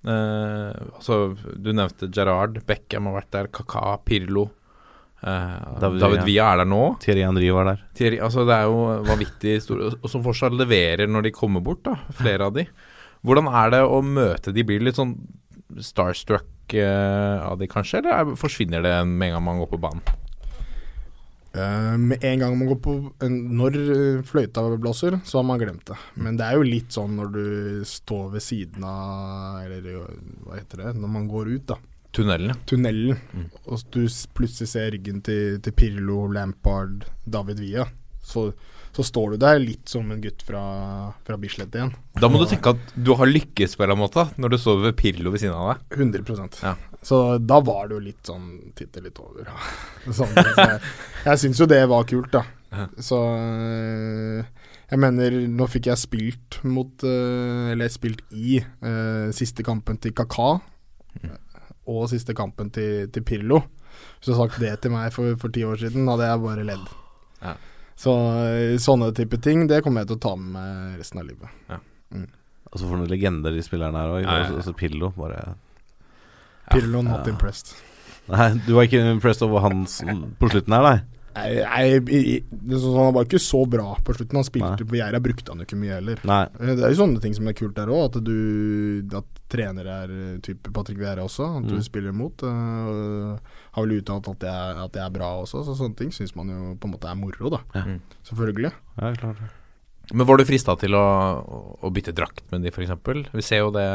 Eh, 0.05 0.75
altså, 0.99 1.33
du 1.33 1.71
nevnte 1.73 2.11
Gerard, 2.13 2.61
Beckham 2.69 3.09
har 3.09 3.17
vært 3.17 3.31
der, 3.33 3.49
Kaka, 3.57 3.97
Pirlo. 4.05 4.51
Eh, 5.25 5.55
David 5.81 6.03
David, 6.03 6.19
Villa. 6.21 6.25
Villa 6.27 6.49
er 6.51 6.61
der 6.61 6.69
nå. 6.69 6.81
Thierry 7.01 7.25
Henry 7.25 7.49
var 7.57 7.71
der. 7.71 7.85
Thierry, 7.97 8.19
altså 8.21 8.45
det 8.45 8.59
er 8.59 8.69
jo 8.69 8.83
vanvittig 9.07 9.55
store 9.65 9.95
Og 9.95 10.11
som 10.11 10.21
fortsatt 10.25 10.53
leverer 10.53 11.09
når 11.09 11.25
de 11.25 11.33
kommer 11.33 11.65
bort, 11.65 11.81
da. 11.87 11.97
Flere 12.21 12.51
av 12.51 12.53
de. 12.59 12.67
Hvordan 13.25 13.49
er 13.49 13.73
det 13.73 13.81
å 13.89 14.03
møte 14.05 14.53
de? 14.53 14.67
Blir 14.67 14.85
litt 14.85 15.01
sånn 15.01 15.17
starstruck 15.81 16.45
eh, 16.73 17.45
av 17.45 17.59
de, 17.59 17.67
kanskje? 17.69 18.01
Eller 18.01 18.15
er, 18.17 18.37
forsvinner 18.39 18.81
det 18.81 18.95
med 19.07 19.29
en 19.29 19.37
gang 19.37 19.45
man 19.45 19.61
går 19.61 19.69
på 19.73 19.81
banen? 19.85 20.01
Eh, 21.55 21.97
med 22.01 22.23
en 22.23 22.39
gang 22.39 22.57
man 22.59 22.67
går 22.67 22.79
på 22.83 22.93
Når 23.29 23.77
eh, 23.79 24.23
fløyta 24.27 24.63
blåser, 24.75 25.19
så 25.23 25.39
har 25.39 25.47
man 25.47 25.61
glemt 25.61 25.85
det. 25.87 25.97
Men 26.19 26.39
det 26.39 26.47
er 26.47 26.57
jo 26.57 26.67
litt 26.67 26.95
sånn 26.95 27.15
når 27.15 27.33
du 27.35 27.45
står 27.87 28.31
ved 28.33 28.43
siden 28.43 28.83
av 28.83 29.61
Eller 29.63 30.01
hva 30.43 30.57
heter 30.59 30.83
det? 30.83 30.95
Når 30.99 31.13
man 31.19 31.29
går 31.31 31.53
ut, 31.53 31.67
da. 31.71 31.79
Tunnelen, 32.15 32.53
ja. 32.53 32.55
Tunnelen. 32.67 33.17
Mm. 33.35 33.47
Og 33.67 33.85
du 33.91 34.05
plutselig 34.35 34.71
ser 34.71 34.93
ryggen 34.95 35.19
til, 35.25 35.59
til 35.63 35.75
Pirlo, 35.75 36.25
Lampard, 36.31 37.03
David 37.27 37.59
Villa. 37.59 37.89
Så, 38.23 38.49
så 38.95 39.03
står 39.03 39.33
du 39.33 39.41
der 39.43 39.57
litt 39.59 39.91
som 39.91 40.07
en 40.11 40.21
gutt 40.23 40.43
fra, 40.47 40.61
fra 41.27 41.37
Bislett 41.39 41.73
igjen. 41.75 41.91
Da 42.15 42.29
må 42.31 42.39
du 42.39 42.45
tenke 42.47 42.71
at 42.77 42.93
du 42.95 43.11
har 43.19 43.27
lykkes 43.27 43.75
på 43.75 43.83
en 43.83 43.89
eller 43.89 43.97
annen 43.97 44.05
måte, 44.05 44.23
når 44.39 44.53
du 44.53 44.57
står 44.61 44.83
ved 44.85 44.95
Pirlo 45.01 45.33
ved 45.33 45.43
siden 45.43 45.57
av 45.57 45.73
deg. 45.73 45.97
100% 45.99 46.61
Ja. 46.63 46.75
Så 47.05 47.19
da 47.37 47.59
var 47.61 47.89
det 47.89 47.97
jo 47.97 48.01
litt 48.01 48.25
sånn 48.25 48.45
Titte 48.73 49.03
litt 49.03 49.19
over. 49.21 49.51
sånn, 50.07 50.31
så 50.31 50.45
jeg 50.55 50.79
jeg 51.25 51.41
syns 51.43 51.59
jo 51.61 51.67
det 51.69 51.81
var 51.91 52.07
kult, 52.07 52.31
da. 52.33 52.45
Ja. 52.71 52.87
Så 53.03 53.19
øh, 53.19 54.47
jeg 54.89 55.01
mener, 55.01 55.37
nå 55.59 55.67
fikk 55.71 55.91
jeg 55.91 56.01
spilt 56.01 56.57
mot 56.67 57.05
øh, 57.07 57.69
Eller 57.71 57.91
spilt 57.93 58.23
i 58.35 58.57
uh, 58.59 59.31
siste 59.35 59.63
kampen 59.65 59.99
til 60.01 60.15
Kaka 60.17 60.57
og 61.85 62.07
siste 62.09 62.33
kampen 62.33 62.71
til, 62.73 63.11
til 63.13 63.21
Pirlo. 63.21 63.59
Hvis 64.17 64.25
du 64.25 64.33
hadde 64.33 64.39
sagt 64.41 64.61
det 64.63 64.71
til 64.81 64.93
meg 64.95 65.11
for, 65.13 65.35
for 65.37 65.53
ti 65.53 65.61
år 65.67 65.77
siden, 65.77 66.07
hadde 66.09 66.25
jeg 66.31 66.41
bare 66.41 66.63
ledd. 66.65 66.87
Ja. 67.43 67.53
Så 67.95 68.11
øh, 68.11 68.75
sånne 68.81 69.11
type 69.15 69.37
ting, 69.41 69.67
det 69.71 69.81
kommer 69.85 70.03
jeg 70.03 70.11
til 70.11 70.17
å 70.17 70.23
ta 70.25 70.33
med 70.35 70.51
meg 70.57 70.97
resten 70.99 71.21
av 71.21 71.29
livet. 71.29 71.49
Og 72.71 72.79
så 72.81 72.87
for 72.89 72.99
noen 72.99 73.07
legender 73.07 73.55
de 73.55 73.63
spillerne 73.63 74.01
her 74.01 74.11
òg. 74.11 74.25
Altså, 74.25 74.35
ja, 74.35 74.47
ja. 74.51 74.57
Og 74.59 74.65
så 74.67 74.73
Pillo, 74.75 75.11
bare 75.15 75.55
not 77.05 77.25
Ja. 77.27 77.31
impressed. 77.31 77.75
Nei, 78.27 78.49
du 78.65 78.73
var 78.73 78.87
ikke 78.87 79.03
impressed 79.13 79.45
over 79.45 79.61
han 79.61 79.85
på 79.85 80.49
slutten 80.49 80.73
her, 80.73 80.81
nei? 80.81 80.97
Nei, 81.35 81.49
nei, 81.99 82.77
sånn, 82.79 82.95
han 82.95 83.13
var 83.17 83.25
ikke 83.27 83.41
så 83.43 83.59
bra 83.67 83.89
på 84.07 84.13
slutten. 84.15 84.37
Han 84.39 84.45
spilte 84.47 84.85
på 84.87 84.95
Geira, 84.95 85.19
brukte 85.19 85.51
han 85.51 85.59
jo 85.59 85.65
ikke 85.67 85.79
mye 85.81 85.97
heller. 85.97 86.21
Nei. 86.23 86.43
Eh, 86.61 86.75
Det 86.77 86.85
er 86.87 86.93
jo 86.93 86.99
sånne 87.01 87.21
ting 87.21 87.33
som 87.35 87.47
er 87.51 87.57
kult 87.59 87.75
der 87.75 87.91
òg, 87.91 88.05
at 88.15 88.23
du 88.23 89.03
At 89.19 89.25
trenere 89.51 89.97
er 90.05 90.13
eh, 90.15 90.37
type 90.41 90.71
Patrick 90.73 90.97
Vieira 90.97 91.25
også, 91.27 91.49
at 91.59 91.67
du 91.67 91.75
Mm. 91.75 91.83
spiller 91.83 92.09
imot. 92.15 92.41
eh, 92.43 93.37
har 93.75 93.83
vel 93.85 93.99
uttalt 94.01 94.27
at 94.31 94.39
det, 94.39 94.49
er, 94.49 94.79
at 94.85 94.91
det 94.93 95.01
er 95.03 95.09
bra 95.11 95.33
også, 95.43 95.65
så 95.67 95.75
sånne 95.75 95.95
ting 95.99 96.09
syns 96.15 96.35
man 96.35 96.47
jo 96.49 96.75
på 96.79 96.85
en 96.87 96.93
måte 96.95 97.11
er 97.11 97.15
moro, 97.19 97.49
da. 97.49 97.59
Ja. 97.75 97.83
Mm. 97.83 97.99
Selvfølgelig. 98.23 98.71
Ja, 99.01 99.11
klart. 99.13 99.37
Men 100.13 100.25
var 100.27 100.37
du 100.37 100.45
frista 100.45 100.75
til 100.79 100.93
å, 100.95 101.77
å 101.83 101.91
bytte 101.91 102.13
drakt 102.13 102.43
med 102.51 102.61
de, 102.63 102.69
f.eks.? 102.71 102.91
Vi 103.33 103.41
ser 103.41 103.57
jo 103.65 103.71
det 103.75 103.85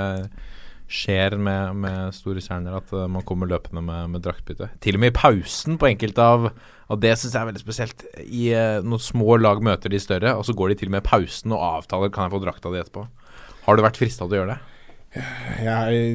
skjer 0.91 1.37
med, 1.39 1.77
med 1.85 2.15
store 2.17 2.43
stjerner, 2.43 2.81
at 2.81 2.91
eh, 2.97 3.09
man 3.11 3.25
kommer 3.27 3.49
løpende 3.51 3.83
med, 3.85 4.11
med 4.17 4.25
draktbytte. 4.25 4.73
Til 4.83 4.99
og 4.99 5.05
med 5.05 5.13
i 5.13 5.19
pausen 5.21 5.79
på 5.81 5.91
enkelte 5.93 6.27
av 6.27 6.49
Og 6.51 6.99
det 6.99 7.13
syns 7.15 7.37
jeg 7.37 7.41
er 7.45 7.51
veldig 7.53 7.63
spesielt. 7.63 8.05
I 8.27 8.49
eh, 8.57 8.81
Når 8.83 9.05
små 9.05 9.39
lag 9.39 9.63
møter 9.63 9.93
de 9.93 10.03
større, 10.03 10.35
og 10.35 10.43
så 10.49 10.57
går 10.57 10.73
de 10.73 10.81
til 10.81 10.91
og 10.91 10.97
med 10.97 11.05
i 11.05 11.11
pausen 11.13 11.55
og 11.55 11.63
avtaler 11.63 12.11
Kan 12.11 12.27
jeg 12.27 12.35
få 12.35 12.43
drakta 12.43 12.75
di 12.75 12.83
etterpå. 12.83 13.07
Har 13.69 13.79
du 13.79 13.87
vært 13.87 14.01
frista 14.01 14.27
til 14.27 14.35
å 14.35 14.43
gjøre 14.43 14.57
det? 14.57 14.61
Jeg 15.11 16.11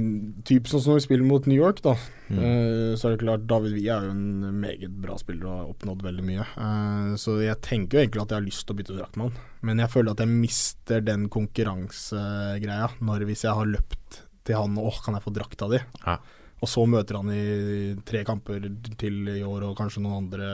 Typ 0.48 0.70
sånn 0.72 0.80
som 0.80 0.94
når 0.94 1.02
vi 1.02 1.04
spiller 1.04 1.28
mot 1.28 1.48
New 1.50 1.58
York, 1.58 1.82
da. 1.84 1.98
Mm. 2.30 2.38
Uh, 2.40 2.92
så 2.96 3.10
er 3.10 3.16
det 3.16 3.26
klart 3.26 3.48
David 3.50 3.76
Villa 3.76 3.98
er 4.00 4.08
jo 4.08 4.14
en 4.16 4.62
meget 4.62 4.94
bra 5.04 5.18
spiller 5.20 5.50
og 5.50 5.58
har 5.58 5.74
oppnådd 5.74 6.06
veldig 6.06 6.26
mye. 6.26 6.46
Uh, 6.56 7.16
så 7.20 7.38
jeg 7.44 7.60
tenker 7.66 8.00
jo 8.00 8.06
egentlig 8.06 8.24
at 8.24 8.32
jeg 8.32 8.40
har 8.40 8.48
lyst 8.48 8.64
til 8.64 8.76
å 8.76 8.80
bytte 8.80 8.96
drakt 8.96 9.20
med 9.20 9.30
han. 9.30 9.50
Men 9.68 9.84
jeg 9.84 9.94
føler 9.94 10.16
at 10.16 10.24
jeg 10.24 10.40
mister 10.46 11.04
den 11.04 11.28
konkurransegreia 11.34 12.94
når 13.04 13.28
hvis 13.28 13.44
jeg 13.48 13.60
har 13.60 13.74
løpt 13.74 14.25
til 14.46 14.60
han 14.60 14.78
Åh, 14.82 15.00
kan 15.04 15.18
jeg 15.18 15.26
få 15.26 15.34
drakta 15.36 15.70
di? 15.72 15.82
Ja. 16.06 16.20
Og 16.64 16.72
så 16.72 16.86
møter 16.88 17.20
han 17.20 17.32
i 17.34 17.96
tre 18.08 18.24
kamper 18.26 18.64
til 19.00 19.26
i 19.34 19.42
år, 19.44 19.68
og 19.68 19.76
kanskje 19.78 20.04
noen 20.06 20.24
andre 20.24 20.48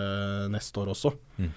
neste 0.52 0.82
år 0.82 0.96
også. 0.96 1.14
Mm. 1.38 1.52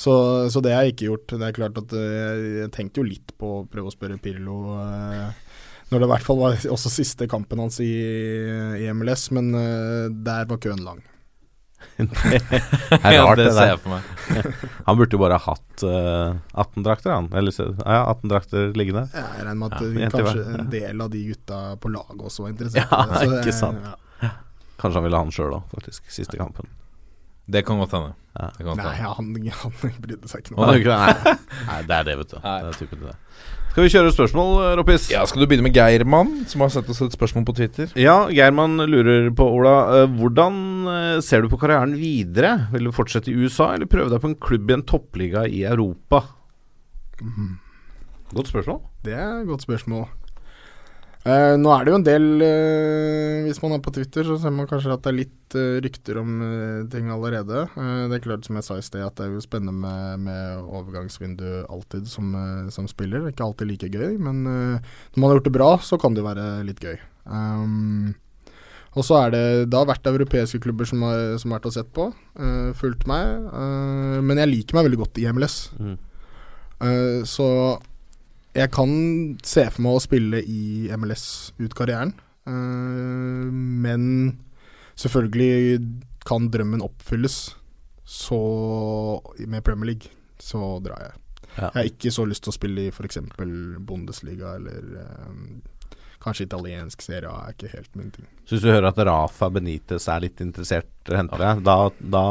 Så, 0.00 0.12
så 0.48 0.62
det 0.64 0.72
har 0.72 0.86
jeg 0.86 0.94
ikke 0.94 1.10
gjort. 1.10 1.34
Det 1.36 1.46
er 1.46 1.56
klart 1.58 1.78
at 1.82 1.92
eh, 1.98 2.44
jeg 2.62 2.72
tenkte 2.72 3.02
jo 3.02 3.10
litt 3.10 3.34
på 3.36 3.58
å 3.58 3.66
prøve 3.68 3.90
å 3.90 3.94
spørre 3.94 4.20
Pirlo 4.22 4.78
eh, 4.80 5.28
når 5.90 6.00
det 6.00 6.06
i 6.06 6.10
hvert 6.12 6.24
fall 6.24 6.38
var 6.38 6.56
også 6.70 6.92
siste 6.94 7.26
kampen 7.30 7.60
hans 7.60 7.80
i, 7.82 7.92
i 8.80 8.86
MLS, 8.94 9.28
men 9.34 9.50
eh, 9.58 10.06
der 10.10 10.48
var 10.48 10.60
køen 10.62 10.84
lang. 10.86 11.02
Det 12.00 12.06
er 12.96 13.12
Ja, 13.12 13.24
rart, 13.26 13.36
det 13.40 13.44
det 13.46 13.52
ser 13.54 13.60
der. 13.60 13.70
jeg 13.74 13.80
for 13.82 13.90
meg. 13.92 14.02
Han 14.86 14.96
burde 15.00 15.16
jo 15.16 15.20
bare 15.20 15.38
hatt 15.44 15.84
uh, 15.84 16.38
18 16.64 16.84
drakter, 16.86 17.12
han. 17.12 17.28
Eller 17.36 17.52
ja, 17.60 17.98
18 18.14 18.30
drakter 18.32 18.70
liggende. 18.78 19.06
Jeg 19.12 19.24
regner 19.44 19.58
med 19.60 19.72
at 19.74 19.80
Ja, 19.82 19.88
eh, 20.06 20.14
kanskje 20.14 20.44
var- 20.44 20.60
en 20.60 20.70
del 20.72 21.00
av 21.04 21.10
de 21.12 21.24
gutta 21.28 21.60
på 21.82 21.92
laget 21.92 22.22
også 22.30 22.46
var 22.46 22.54
interessert. 22.54 22.88
Ja, 22.90 23.02
det, 23.06 23.18
så 23.20 23.30
det- 23.30 23.40
ikke 23.44 23.56
sant. 23.58 23.84
ja. 24.22 24.30
Kanskje 24.80 24.96
han 24.96 25.04
ville 25.04 25.16
ha 25.20 25.24
han 25.26 25.34
sjøl 25.34 25.52
òg, 25.58 25.64
faktisk. 25.74 26.06
Siste 26.08 26.38
kampen. 26.40 26.66
Det 27.50 27.64
kan 27.66 27.78
godt 27.82 27.92
hende. 27.92 28.14
Nei, 28.78 28.94
han, 29.02 29.14
han 29.16 29.32
brydde 30.00 30.28
seg 30.30 30.44
ikke 30.44 30.54
noe. 30.54 30.70
Nei, 31.68 31.80
det 31.88 31.96
er 31.98 32.04
det, 32.06 32.14
vet 32.22 32.30
du. 32.30 32.38
Det 32.40 32.52
er 32.70 32.78
typen 32.78 33.02
det. 33.10 33.16
Skal 33.70 33.84
vi 33.86 33.90
kjøre 33.92 34.10
spørsmål, 34.10 34.56
Roppis? 34.80 35.04
Ja, 35.12 35.22
Skal 35.30 35.44
du 35.44 35.46
begynne 35.46 35.62
med 35.68 35.76
Geirmann, 35.76 36.32
som 36.50 36.64
har 36.64 36.72
sett 36.74 36.88
oss 36.90 37.00
et 37.04 37.14
spørsmål 37.14 37.44
på 37.46 37.54
Twitter? 37.54 37.92
Ja, 37.94 38.24
Geirmann 38.34 38.74
lurer 38.90 39.28
på, 39.30 39.46
Ola. 39.46 39.74
eh, 40.00 40.08
hvordan 40.18 40.56
eh, 40.90 41.20
ser 41.22 41.42
du 41.44 41.48
på 41.52 41.58
karrieren 41.62 41.94
videre? 41.94 42.66
Vil 42.74 42.88
du 42.88 42.92
fortsette 42.96 43.30
i 43.30 43.36
USA, 43.38 43.70
eller 43.76 43.86
prøve 43.86 44.10
deg 44.10 44.20
på 44.24 44.30
en 44.32 44.38
klubb 44.42 44.70
i 44.70 44.74
en 44.74 44.82
toppliga 44.82 45.44
i 45.46 45.62
Europa? 45.70 46.24
Godt 48.34 48.50
spørsmål. 48.50 48.80
Det 49.06 49.14
er 49.14 49.40
et 49.40 49.46
godt 49.46 49.62
spørsmål. 49.62 50.08
Eh, 51.20 51.54
nå 51.60 51.68
er 51.68 51.84
det 51.84 51.92
jo 51.92 51.96
en 51.98 52.04
del 52.06 52.26
uh, 52.40 53.44
Hvis 53.44 53.58
man 53.60 53.74
er 53.76 53.82
på 53.84 53.92
Twitter, 53.92 54.24
så 54.24 54.38
ser 54.40 54.54
man 54.56 54.68
kanskje 54.70 54.94
at 54.94 55.02
det 55.04 55.10
er 55.10 55.18
litt 55.18 55.56
uh, 55.58 55.76
rykter 55.84 56.20
om 56.22 56.30
ting 56.92 57.10
allerede. 57.12 57.66
Det 57.74 58.16
er 58.16 58.24
klart, 58.24 58.46
som 58.46 58.56
jeg 58.56 58.66
sa 58.66 58.78
i 58.78 58.86
sted, 58.86 59.04
at 59.04 59.18
det 59.18 59.26
er 59.26 59.34
jo 59.34 59.44
spennende 59.44 59.74
med, 59.76 60.24
med 60.24 60.64
overgangsvindu 60.64 61.66
alltid 61.68 62.08
som, 62.08 62.32
som 62.72 62.88
spiller. 62.88 63.20
Er 63.26 63.34
ikke 63.34 63.44
alltid 63.44 63.68
like 63.68 63.90
gøy, 63.92 64.16
men 64.22 64.42
når 64.46 65.16
man 65.18 65.28
har 65.28 65.38
gjort 65.38 65.50
det 65.50 65.56
bra, 65.58 65.70
så 65.84 65.98
kan 66.00 66.14
det 66.14 66.22
jo 66.22 66.28
være 66.30 66.48
litt 66.68 66.80
gøy. 66.80 66.96
Um, 67.26 68.14
og 68.96 69.04
så 69.06 69.18
er 69.20 69.34
det 69.34 69.42
Da 69.70 69.82
har 69.82 69.90
vært 69.90 70.08
europeiske 70.08 70.58
klubber 70.64 70.88
som 70.88 71.04
har, 71.06 71.36
som 71.38 71.52
har 71.52 71.60
vært 71.60 71.68
og 71.68 71.76
sett 71.76 71.90
på. 71.94 72.08
Uh, 72.38 72.70
fulgt 72.78 73.04
meg. 73.10 73.50
men 74.24 74.40
jeg 74.40 74.54
liker 74.54 74.78
meg 74.78 74.88
veldig 74.88 75.02
godt 75.04 75.20
i 75.20 75.28
MLS. 75.34 75.58
Mm. 75.76 75.98
Så 77.28 77.46
jeg 78.56 78.70
kan 78.74 78.92
se 79.46 79.64
for 79.70 79.84
meg 79.84 79.96
å 79.96 80.02
spille 80.02 80.42
i 80.42 80.90
MLS 80.98 81.24
ut 81.60 81.74
karrieren. 81.78 82.14
uh, 82.48 83.48
men 83.50 84.38
selvfølgelig 84.98 85.80
kan 86.26 86.50
drømmen 86.52 86.84
oppfylles. 86.84 87.56
Så 88.04 88.40
med 89.46 89.64
Premier 89.64 89.92
League 89.92 90.10
så 90.42 90.80
drar 90.82 91.04
jeg. 91.04 91.12
Ja. 91.56 91.70
Jeg 91.70 91.74
har 91.74 91.88
ikke 91.90 92.12
så 92.14 92.24
lyst 92.26 92.44
til 92.44 92.52
å 92.52 92.56
spille 92.56 92.86
i 92.86 92.92
f.eks. 92.92 93.20
Bundesliga 93.86 94.54
eller 94.58 94.86
eh, 95.02 95.38
kanskje 96.20 96.44
italiensk 96.46 97.00
serie 97.02 97.30
A 97.30 97.46
er 97.48 97.54
ikke 97.54 97.70
helt 97.72 97.94
min 97.96 98.10
ting. 98.12 98.26
Så 98.44 98.56
hvis 98.56 98.64
du 98.64 98.68
hører 98.70 98.88
at 98.90 98.98
Rafa 99.06 99.48
Benitez 99.54 100.08
er 100.10 100.20
litt 100.24 100.40
interessert 100.44 100.88
i 101.08 101.14
å 101.14 101.16
hente 101.16 101.38
deg, 101.40 101.62
da, 101.64 101.76
da, 101.98 102.24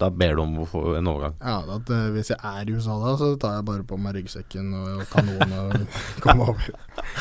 da 0.00 0.08
ber 0.10 0.34
du 0.38 0.42
om 0.42 0.56
å 0.64 0.66
få 0.68 0.82
en 0.98 1.10
overgang? 1.12 1.36
Ja, 1.38 1.58
da, 1.68 1.76
at, 1.78 1.92
eh, 1.94 2.08
Hvis 2.16 2.32
jeg 2.32 2.40
er 2.40 2.66
i 2.70 2.74
USA 2.74 2.96
da, 3.02 3.12
så 3.20 3.28
tar 3.40 3.58
jeg 3.58 3.66
bare 3.68 3.86
på 3.86 3.98
meg 4.00 4.16
ryggsekken 4.18 4.72
og 4.80 5.04
kanon 5.12 5.54
og 5.60 5.96
kommer 6.24 6.54
over. 6.54 6.74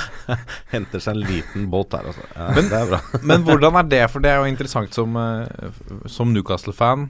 Henter 0.73 1.03
seg 1.03 1.17
en 1.19 1.29
liten 1.29 1.69
båt 1.71 1.91
der, 1.93 2.09
altså. 2.11 2.25
Ja, 2.33 2.49
Men- 2.57 2.71
det 2.71 2.81
er 2.81 2.91
bra. 2.93 3.01
Men 3.33 3.45
hvordan 3.47 3.79
er 3.83 3.89
det? 3.95 4.03
For 4.13 4.23
det 4.25 4.33
er 4.33 4.41
jo 4.41 4.51
interessant 4.53 4.97
som, 4.97 5.15
eh, 5.19 5.81
som 6.09 6.33
Newcastle-fan. 6.33 7.09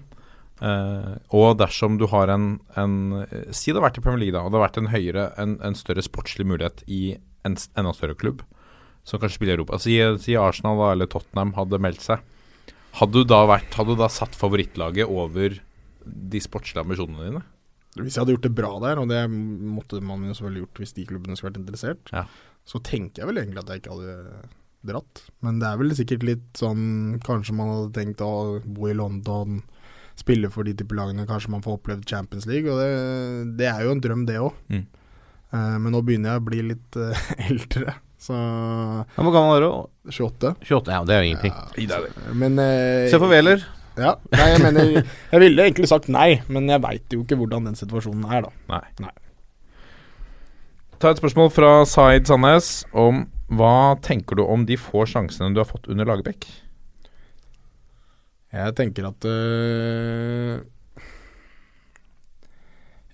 Uh, 0.59 1.15
og 1.31 1.53
dersom 1.61 1.93
du 1.95 2.03
har 2.11 2.27
en, 2.34 2.57
en 2.76 2.95
eh, 3.21 3.45
Si 3.55 3.71
det 3.71 3.77
har 3.80 3.85
vært 3.85 4.01
i 4.01 4.03
Premier 4.03 4.19
League, 4.26 4.35
da, 4.35 4.41
og 4.43 4.51
det 4.51 4.57
har 4.59 4.65
vært 4.65 4.80
en 4.81 4.89
høyere, 4.91 5.30
en, 5.39 5.53
en 5.63 5.77
større 5.80 6.03
sportslig 6.03 6.43
mulighet 6.51 6.81
i 6.91 7.13
en 7.47 7.55
enda 7.80 7.93
større 7.95 8.17
klubb, 8.19 8.41
som 9.10 9.22
kanskje 9.22 9.40
spiller 9.40 9.56
i 9.56 9.60
Europa. 9.60 9.80
Si, 9.81 9.95
si 10.23 10.36
Arsenal 10.40 10.77
da, 10.80 10.91
eller 10.95 11.10
Tottenham 11.10 11.56
hadde 11.57 11.80
meldt 11.81 12.06
seg. 12.06 12.22
Hadde 12.99 13.22
du 13.22 13.27
da, 13.30 13.44
vært, 13.49 13.73
hadde 13.77 13.95
du 13.95 14.02
da 14.02 14.10
satt 14.11 14.38
favorittlaget 14.38 15.10
over 15.10 15.57
de 16.10 16.41
sportslige 16.41 16.81
ambisjonene 16.86 17.27
dine? 17.27 17.41
Hvis 17.99 18.15
jeg 18.15 18.22
hadde 18.23 18.34
gjort 18.38 18.45
det 18.48 18.56
bra 18.57 18.69
der, 18.86 19.02
og 19.02 19.10
det 19.11 19.23
måtte 19.30 19.99
man 20.06 20.23
jo 20.30 20.36
selvfølgelig 20.38 20.64
gjort 20.64 20.80
hvis 20.84 20.95
de 20.95 21.06
klubbene 21.10 21.36
skulle 21.38 21.52
vært 21.52 21.61
interessert, 21.64 22.14
Ja. 22.15 22.23
så 22.69 22.81
tenker 22.86 23.23
jeg 23.23 23.30
vel 23.31 23.41
egentlig 23.41 23.64
at 23.64 23.73
jeg 23.73 23.81
ikke 23.84 23.98
hadde 23.98 24.15
dratt. 24.90 25.23
Men 25.44 25.60
det 25.60 25.68
er 25.68 25.80
vel 25.81 25.91
sikkert 25.98 26.23
litt 26.23 26.45
sånn 26.56 27.19
Kanskje 27.26 27.56
man 27.57 27.68
hadde 27.73 27.98
tenkt 27.98 28.22
å 28.23 28.61
bo 28.64 28.88
i 28.88 28.95
London, 28.95 29.60
spille 30.19 30.49
for 30.53 30.68
de 30.68 30.73
type 30.80 30.95
lagene, 30.95 31.26
kanskje 31.27 31.52
man 31.52 31.64
får 31.65 31.77
opplevd 31.80 32.07
Champions 32.07 32.48
League, 32.49 32.69
og 32.72 32.80
det, 32.80 33.57
det 33.60 33.68
er 33.72 33.84
jo 33.86 33.94
en 33.95 34.02
drøm, 34.03 34.26
det 34.30 34.38
òg. 34.40 34.56
Mm. 34.72 34.86
men 35.81 35.91
nå 35.95 36.02
begynner 36.06 36.36
jeg 36.36 36.41
å 36.41 36.45
bli 36.45 36.60
litt 36.73 36.98
uh, 36.99 37.22
eldre, 37.49 37.95
så 38.19 38.35
Hvor 39.15 39.31
gammel 39.31 39.55
er 39.57 39.63
du? 39.63 39.69
28. 40.11 40.53
28? 40.65 40.91
Ja, 40.91 41.03
det 41.07 41.15
er 41.15 41.23
jo 41.23 41.29
ingenting. 41.29 41.55
Ja, 41.87 41.99
men 42.35 42.59
eh, 42.59 43.07
Se 43.11 43.19
på 43.21 43.29
Wæler. 43.31 43.63
Ja. 43.99 44.13
Nei, 44.35 44.47
jeg 44.53 44.61
mener 44.63 44.91
Jeg 45.33 45.41
ville 45.43 45.65
egentlig 45.65 45.89
sagt 45.91 46.07
nei, 46.11 46.41
men 46.51 46.69
jeg 46.71 46.83
veit 46.83 47.15
jo 47.15 47.23
ikke 47.23 47.37
hvordan 47.39 47.67
den 47.69 47.79
situasjonen 47.79 48.27
er, 48.27 48.47
da. 48.47 48.53
Nei. 48.71 48.83
Nei. 49.07 49.15
Ta 50.99 51.13
et 51.13 51.19
spørsmål 51.21 51.51
fra 51.55 51.71
Zaid 51.87 52.27
Sandnes 52.27 52.81
om 52.91 53.23
hva 53.55 53.95
tenker 54.05 54.37
du 54.37 54.43
om 54.45 54.65
de 54.67 54.75
få 54.77 55.05
sjansene 55.09 55.55
du 55.55 55.61
har 55.63 55.69
fått 55.69 55.87
under 55.89 56.05
Lagerbäck? 56.05 56.45
Jeg 58.53 58.73
tenker 58.77 59.07
at 59.07 59.25
øh, 59.29 60.59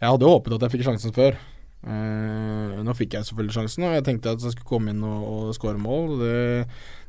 Jeg 0.01 0.07
hadde 0.09 0.29
håpet 0.31 0.55
at 0.57 0.65
jeg 0.65 0.73
fikk 0.73 0.85
sjansen 0.87 1.13
før. 1.15 1.37
Eh, 1.85 2.77
nå 2.81 2.93
fikk 2.97 3.13
jeg 3.13 3.27
selvfølgelig 3.27 3.55
sjansen, 3.59 3.85
og 3.85 3.93
jeg 3.93 4.05
tenkte 4.07 4.31
at 4.33 4.41
jeg 4.41 4.55
skulle 4.55 4.69
komme 4.69 4.93
inn 4.93 5.03
og, 5.05 5.25
og 5.29 5.51
skåre 5.57 5.81
mål. 5.81 6.15
Det, 6.23 6.39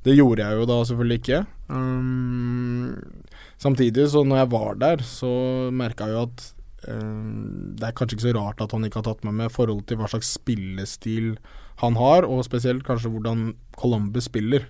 det 0.04 0.16
gjorde 0.18 0.44
jeg 0.44 0.60
jo 0.60 0.68
da 0.68 0.76
selvfølgelig 0.90 1.20
ikke. 1.22 1.40
Um, 1.72 2.92
samtidig, 3.62 4.10
så 4.12 4.24
når 4.24 4.42
jeg 4.42 4.52
var 4.52 4.80
der, 4.82 5.06
så 5.06 5.32
merka 5.72 6.10
jeg 6.10 6.18
jo 6.18 6.26
at 6.28 6.46
um, 6.92 7.72
det 7.78 7.88
er 7.88 7.96
kanskje 7.96 8.18
ikke 8.18 8.26
så 8.28 8.36
rart 8.36 8.60
at 8.64 8.76
han 8.76 8.84
ikke 8.84 9.00
har 9.00 9.08
tatt 9.08 9.24
meg 9.26 9.38
med 9.40 9.48
i 9.48 9.56
forhold 9.56 9.86
til 9.88 10.00
hva 10.00 10.12
slags 10.12 10.34
spillestil 10.36 11.34
han 11.80 11.96
har, 11.96 12.28
og 12.28 12.44
spesielt 12.44 12.84
kanskje 12.84 13.12
hvordan 13.12 13.50
Columbus 13.80 14.28
spiller. 14.28 14.68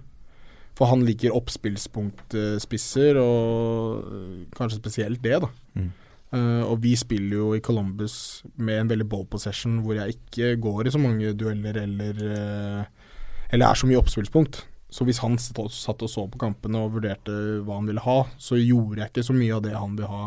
For 0.77 0.91
han 0.91 1.07
liker 1.09 1.35
oppspillspunktspisser, 1.35 3.19
og 3.19 4.51
kanskje 4.55 4.83
spesielt 4.83 5.23
det, 5.25 5.39
da. 5.43 5.51
Mm. 5.75 5.95
Eh, 6.35 6.63
og 6.67 6.81
vi 6.83 6.97
spiller 6.99 7.39
jo 7.39 7.51
i 7.55 7.63
Columbus 7.63 8.43
med 8.59 8.81
en 8.81 8.91
veldig 8.91 9.07
ball 9.11 9.27
possession, 9.31 9.79
hvor 9.85 9.99
jeg 9.99 10.17
ikke 10.17 10.57
går 10.63 10.89
i 10.89 10.95
så 10.95 11.01
mange 11.03 11.35
dueller 11.39 11.79
eller 11.85 12.19
uh, 12.19 13.13
Eller 13.53 13.69
er 13.69 13.79
så 13.79 13.87
mye 13.87 14.01
oppspillspunkt. 14.01 14.65
Så 14.91 15.05
hvis 15.07 15.21
han 15.23 15.39
satt 15.39 16.03
og 16.03 16.11
så 16.11 16.25
på 16.31 16.41
kampene 16.41 16.81
og 16.83 16.97
vurderte 16.97 17.33
hva 17.63 17.79
han 17.79 17.87
ville 17.87 18.03
ha, 18.03 18.19
så 18.39 18.59
gjorde 18.59 19.03
jeg 19.03 19.13
ikke 19.13 19.27
så 19.29 19.37
mye 19.37 19.55
av 19.55 19.63
det 19.63 19.75
han 19.77 19.95
vil 19.99 20.11
ha 20.11 20.25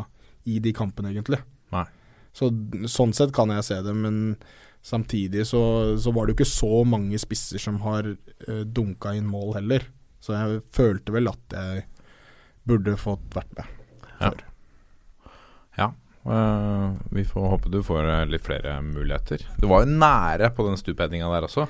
i 0.48 0.60
de 0.64 0.72
kampene, 0.76 1.12
egentlig. 1.12 1.42
Nei. 1.74 1.86
Så 2.36 2.52
sånn 2.88 3.12
sett 3.16 3.34
kan 3.36 3.52
jeg 3.52 3.66
se 3.68 3.80
det, 3.84 3.96
men 3.96 4.38
samtidig 4.86 5.44
så, 5.50 5.62
så 6.00 6.14
var 6.16 6.28
det 6.28 6.36
jo 6.36 6.40
ikke 6.40 6.52
så 6.52 6.84
mange 6.88 7.20
spisser 7.20 7.60
som 7.60 7.82
har 7.84 8.08
uh, 8.14 8.64
dunka 8.64 9.16
inn 9.18 9.28
mål 9.28 9.58
heller. 9.60 9.90
Så 10.24 10.36
jeg 10.36 10.62
følte 10.76 11.16
vel 11.16 11.32
at 11.32 11.56
jeg 11.56 11.84
burde 12.68 12.96
fått 13.00 13.36
vært 13.36 13.52
med. 13.60 13.76
Før. 14.20 14.40
ja. 14.40 14.49
Øh, 16.26 16.98
vi 17.16 17.24
får 17.28 17.50
håpe 17.54 17.72
du 17.72 17.80
får 17.86 18.04
øh, 18.04 18.26
litt 18.32 18.46
flere 18.46 18.80
muligheter. 18.86 19.46
Du 19.60 19.70
var 19.72 19.86
jo 19.86 19.94
nære 19.94 20.52
på 20.56 20.66
den 20.68 20.80
stupheadinga 20.80 21.30
der 21.32 21.48
også. 21.48 21.68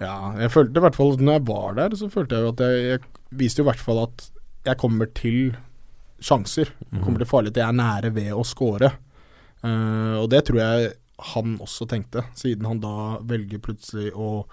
Ja, 0.00 0.32
jeg 0.40 0.52
følte 0.54 0.80
i 0.80 0.84
hvert 0.84 0.96
fall 0.96 1.18
Når 1.20 1.34
jeg 1.34 1.42
var 1.50 1.74
der, 1.76 1.96
så 1.98 2.08
følte 2.08 2.36
jeg 2.36 2.46
jo 2.46 2.52
at 2.54 2.62
jeg, 2.64 2.84
jeg 2.86 3.00
viste 3.36 3.60
jo 3.60 3.66
i 3.66 3.70
hvert 3.70 3.82
fall 3.84 4.04
at 4.06 4.30
jeg 4.64 4.80
kommer 4.80 5.08
til 5.16 5.56
sjanser. 6.20 6.72
Jeg 6.92 7.02
kommer 7.02 7.22
til 7.22 7.28
farlighet. 7.28 7.60
Jeg 7.60 7.68
er 7.68 7.76
nære 7.76 8.10
ved 8.12 8.32
å 8.36 8.44
score. 8.44 8.90
Uh, 9.64 10.20
og 10.20 10.26
det 10.32 10.42
tror 10.48 10.60
jeg 10.60 10.90
han 11.32 11.56
også 11.60 11.86
tenkte, 11.88 12.24
siden 12.36 12.64
han 12.68 12.80
da 12.80 13.20
velger 13.28 13.60
plutselig 13.60 14.12
å, 14.16 14.44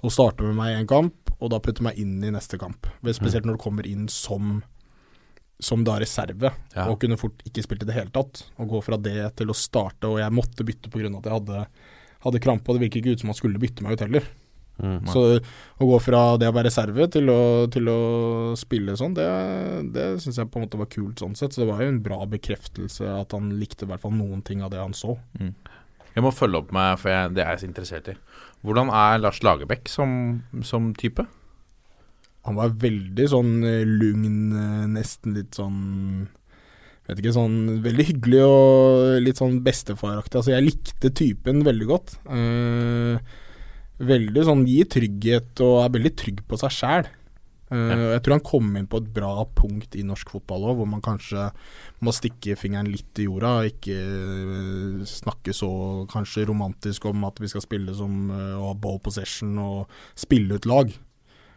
å 0.00 0.12
starte 0.12 0.46
med 0.46 0.56
meg 0.56 0.72
i 0.72 0.78
en 0.80 0.88
kamp, 0.88 1.32
og 1.36 1.52
da 1.52 1.60
putte 1.60 1.84
meg 1.84 1.98
inn 2.00 2.18
i 2.24 2.32
neste 2.32 2.56
kamp. 2.60 2.88
Spesielt 3.04 3.48
når 3.48 3.58
du 3.58 3.64
kommer 3.66 3.88
inn 3.88 4.06
som 4.12 4.62
som 5.58 5.84
da 5.84 5.98
reserve, 5.98 6.50
Ja. 6.74 6.88
og 6.90 6.98
kunne 7.00 7.16
fort 7.16 7.40
ikke 7.48 7.62
spilt 7.64 7.82
i 7.82 7.86
det 7.88 7.94
hele 7.96 8.10
tatt. 8.12 8.44
Å 8.60 8.66
gå 8.68 8.82
fra 8.84 8.96
det 9.00 9.36
til 9.36 9.48
å 9.48 9.56
starte, 9.56 10.04
og 10.10 10.18
jeg 10.20 10.32
måtte 10.32 10.64
bytte 10.66 10.90
pga. 10.92 11.06
at 11.16 11.24
jeg 11.24 11.32
hadde, 11.32 11.66
hadde 12.24 12.40
krampe, 12.40 12.68
og 12.68 12.76
det 12.78 12.84
virket 12.90 13.02
ikke 13.04 13.12
ut 13.16 13.20
som 13.20 13.28
han 13.32 13.38
skulle 13.38 13.58
bytte 13.62 13.82
meg 13.82 13.92
ut 13.96 14.00
heller. 14.04 14.22
Mm. 14.76 15.06
Så 15.08 15.40
å 15.80 15.86
gå 15.88 15.98
fra 16.04 16.36
det 16.36 16.50
å 16.50 16.52
være 16.52 16.68
reserve 16.68 17.06
til 17.08 17.30
å, 17.32 17.66
til 17.72 17.88
å 17.88 18.00
spille 18.60 18.92
sånn, 19.00 19.14
det, 19.16 19.24
det 19.94 20.20
syns 20.20 20.36
jeg 20.36 20.50
på 20.52 20.60
en 20.60 20.66
måte 20.66 20.76
var 20.80 20.90
kult 20.92 21.22
sånn 21.22 21.36
sett. 21.38 21.54
Så 21.56 21.62
det 21.64 21.70
var 21.70 21.80
jo 21.80 21.88
en 21.94 22.02
bra 22.04 22.18
bekreftelse 22.28 23.08
at 23.08 23.32
han 23.32 23.54
likte 23.56 23.86
i 23.86 23.88
hvert 23.88 24.02
fall 24.04 24.12
noen 24.12 24.44
ting 24.44 24.60
av 24.62 24.70
det 24.74 24.82
han 24.82 24.92
så. 24.92 25.16
Jeg 25.40 26.24
må 26.24 26.32
følge 26.32 26.60
opp 26.60 26.70
med, 26.76 26.98
for 27.00 27.12
jeg, 27.12 27.32
det 27.36 27.44
er 27.44 27.54
jeg 27.54 27.64
så 27.64 27.68
interessert 27.70 28.12
i. 28.12 28.18
Hvordan 28.66 28.92
er 28.92 29.18
Lars 29.20 29.40
Lagerbäck 29.44 29.88
som, 29.88 30.42
som 30.64 30.92
type? 30.96 31.24
Han 32.46 32.58
var 32.58 32.74
veldig 32.80 33.26
sånn 33.30 33.52
eh, 33.66 33.82
lugn, 33.86 34.40
eh, 34.54 34.86
nesten 34.90 35.36
litt 35.38 35.58
sånn 35.58 36.28
Vet 37.06 37.20
ikke, 37.20 37.36
sånn 37.36 37.84
veldig 37.84 38.04
hyggelig 38.08 38.40
og 38.42 39.20
litt 39.22 39.38
sånn 39.38 39.60
bestefaraktig. 39.62 40.40
Altså, 40.40 40.50
jeg 40.56 40.64
likte 40.64 41.12
typen 41.14 41.60
veldig 41.62 41.86
godt. 41.86 42.16
Uh, 42.26 43.22
veldig 44.02 44.42
sånn 44.48 44.64
gir 44.66 44.88
trygghet 44.90 45.62
og 45.62 45.84
er 45.84 45.92
veldig 45.94 46.12
trygg 46.18 46.42
på 46.50 46.58
seg 46.58 46.74
sjæl. 46.74 47.06
Uh, 47.70 48.10
Jeg 48.16 48.24
tror 48.26 48.34
han 48.34 48.44
kom 48.50 48.74
inn 48.74 48.90
på 48.90 48.98
et 48.98 49.06
bra 49.14 49.30
punkt 49.54 49.94
i 49.94 50.02
norsk 50.06 50.34
fotball 50.34 50.66
òg, 50.72 50.80
hvor 50.80 50.90
man 50.90 51.06
kanskje 51.06 51.46
må 52.02 52.10
stikke 52.10 52.58
fingeren 52.58 52.90
litt 52.90 53.22
i 53.22 53.28
jorda, 53.30 53.54
og 53.60 53.70
ikke 53.70 55.06
snakke 55.06 55.54
så 55.54 55.70
kanskje 56.10 56.48
romantisk 56.50 57.06
om 57.06 57.22
at 57.30 57.38
vi 57.38 57.54
skal 57.54 57.62
spille 57.62 57.94
som 57.94 58.32
uh, 58.34 58.58
og 58.58 58.72
ha 58.72 58.76
ball 58.82 58.98
possession 59.06 59.54
og 59.62 60.00
spille 60.18 60.58
ut 60.58 60.66
lag. 60.66 60.90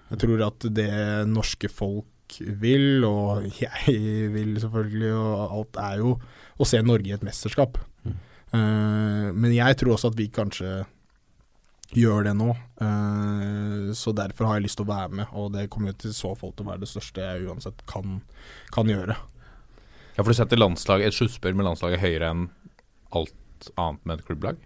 Jeg 0.09 0.21
tror 0.23 0.45
at 0.47 0.65
det 0.73 0.91
norske 1.29 1.69
folk 1.71 2.07
vil, 2.39 3.03
og 3.05 3.45
jeg 3.57 4.29
vil 4.33 4.55
selvfølgelig, 4.61 5.11
og 5.17 5.57
alt 5.57 5.81
er 5.81 5.99
jo 6.01 6.13
å 6.59 6.67
se 6.67 6.81
Norge 6.85 7.09
i 7.09 7.15
et 7.15 7.25
mesterskap. 7.25 7.79
Uh, 8.49 9.29
men 9.33 9.51
jeg 9.53 9.77
tror 9.77 9.95
også 9.95 10.09
at 10.09 10.17
vi 10.17 10.29
kanskje 10.33 10.83
gjør 11.97 12.25
det 12.29 12.35
nå. 12.37 12.53
Uh, 12.81 13.89
så 13.97 14.13
derfor 14.17 14.49
har 14.49 14.57
jeg 14.57 14.67
lyst 14.67 14.79
til 14.81 14.87
å 14.87 14.91
være 14.93 15.21
med, 15.21 15.33
og 15.33 15.51
det 15.53 15.69
kommer 15.73 15.97
til 15.97 16.13
så 16.15 16.33
fall 16.37 16.53
til 16.53 16.65
å 16.65 16.71
være 16.71 16.83
det 16.85 16.91
største 16.91 17.25
jeg 17.25 17.49
uansett 17.49 17.85
kan, 17.89 18.19
kan 18.73 18.89
gjøre. 18.89 19.17
Ja, 20.15 20.23
for 20.23 20.33
du 20.33 20.37
setter 20.37 20.59
landslag, 20.59 21.05
et 21.05 21.17
sluttspill 21.17 21.57
med 21.57 21.69
landslaget 21.69 22.01
høyere 22.03 22.33
enn 22.33 22.49
alt 23.15 23.71
annet 23.79 24.03
med 24.05 24.19
et 24.19 24.27
klubblag? 24.27 24.59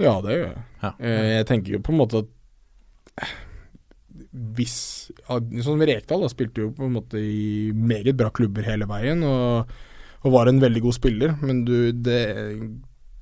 Ja, 0.00 0.18
det 0.24 0.36
gjør 0.36 0.46
jeg. 0.50 0.62
Ja. 0.82 0.94
Uh, 1.00 1.24
Jeg 1.38 1.48
tenker 1.52 1.76
jo 1.76 1.84
på 1.84 1.94
en 1.94 2.00
måte 2.00 2.24
at 2.24 2.30
hvis 4.34 4.76
Sånn 5.62 5.84
Rekdal 5.86 6.24
da, 6.24 6.30
spilte 6.30 6.64
jo 6.64 6.72
på 6.74 6.88
en 6.88 6.96
måte 6.96 7.20
i 7.20 7.70
meget 7.74 8.16
bra 8.18 8.32
klubber 8.34 8.66
hele 8.66 8.88
veien, 8.90 9.22
og, 9.26 9.70
og 10.24 10.34
var 10.34 10.50
en 10.50 10.62
veldig 10.62 10.82
god 10.88 10.96
spiller, 10.96 11.36
men 11.44 11.62
du, 11.68 11.76
det, 11.94 12.18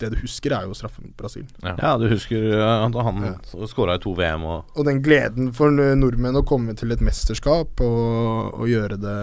det 0.03 0.13
du 0.13 0.19
husker, 0.21 0.55
er 0.57 0.69
jo 0.69 0.77
straffen 0.77 1.09
mot 1.09 1.17
Brasil. 1.19 1.47
Ja, 1.63 1.95
du 2.01 2.09
husker 2.11 2.45
at 2.63 2.99
han 3.07 3.27
ja. 3.27 3.35
skåra 3.71 3.97
i 3.99 4.03
to 4.03 4.15
VM 4.19 4.45
og 4.49 4.79
Og 4.79 4.87
den 4.89 5.03
gleden 5.05 5.53
for 5.57 5.73
nordmenn 5.73 6.39
å 6.39 6.45
komme 6.47 6.75
til 6.79 6.95
et 6.95 7.03
mesterskap 7.05 7.83
og, 7.85 8.59
og 8.59 8.69
gjøre 8.71 8.99
det 9.01 9.17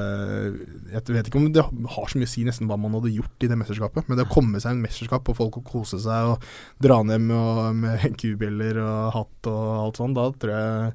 Jeg 0.94 1.06
vet 1.10 1.30
ikke 1.30 1.42
om 1.42 1.50
det 1.54 1.66
har 1.66 2.10
så 2.10 2.20
mye 2.20 2.30
å 2.30 2.32
si 2.32 2.46
nesten 2.48 2.70
hva 2.70 2.78
man 2.80 2.96
hadde 2.98 3.14
gjort 3.14 3.46
i 3.46 3.50
det 3.52 3.58
mesterskapet, 3.60 4.08
men 4.08 4.20
det 4.20 4.28
å 4.28 4.32
komme 4.32 4.62
seg 4.62 4.74
i 4.74 4.80
et 4.80 4.86
mesterskap 4.88 5.30
og 5.30 5.38
folk 5.38 5.60
å 5.62 5.66
kose 5.66 6.00
seg 6.02 6.34
og 6.34 6.50
dra 6.82 7.02
ned 7.06 7.28
med, 7.30 7.84
med 7.84 8.06
kubjeller 8.22 8.82
og 8.84 9.14
hatt 9.16 9.50
og 9.52 9.68
alt 9.84 10.00
sånt, 10.02 10.18
da 10.18 10.30
tror 10.40 10.56
jeg 10.56 10.94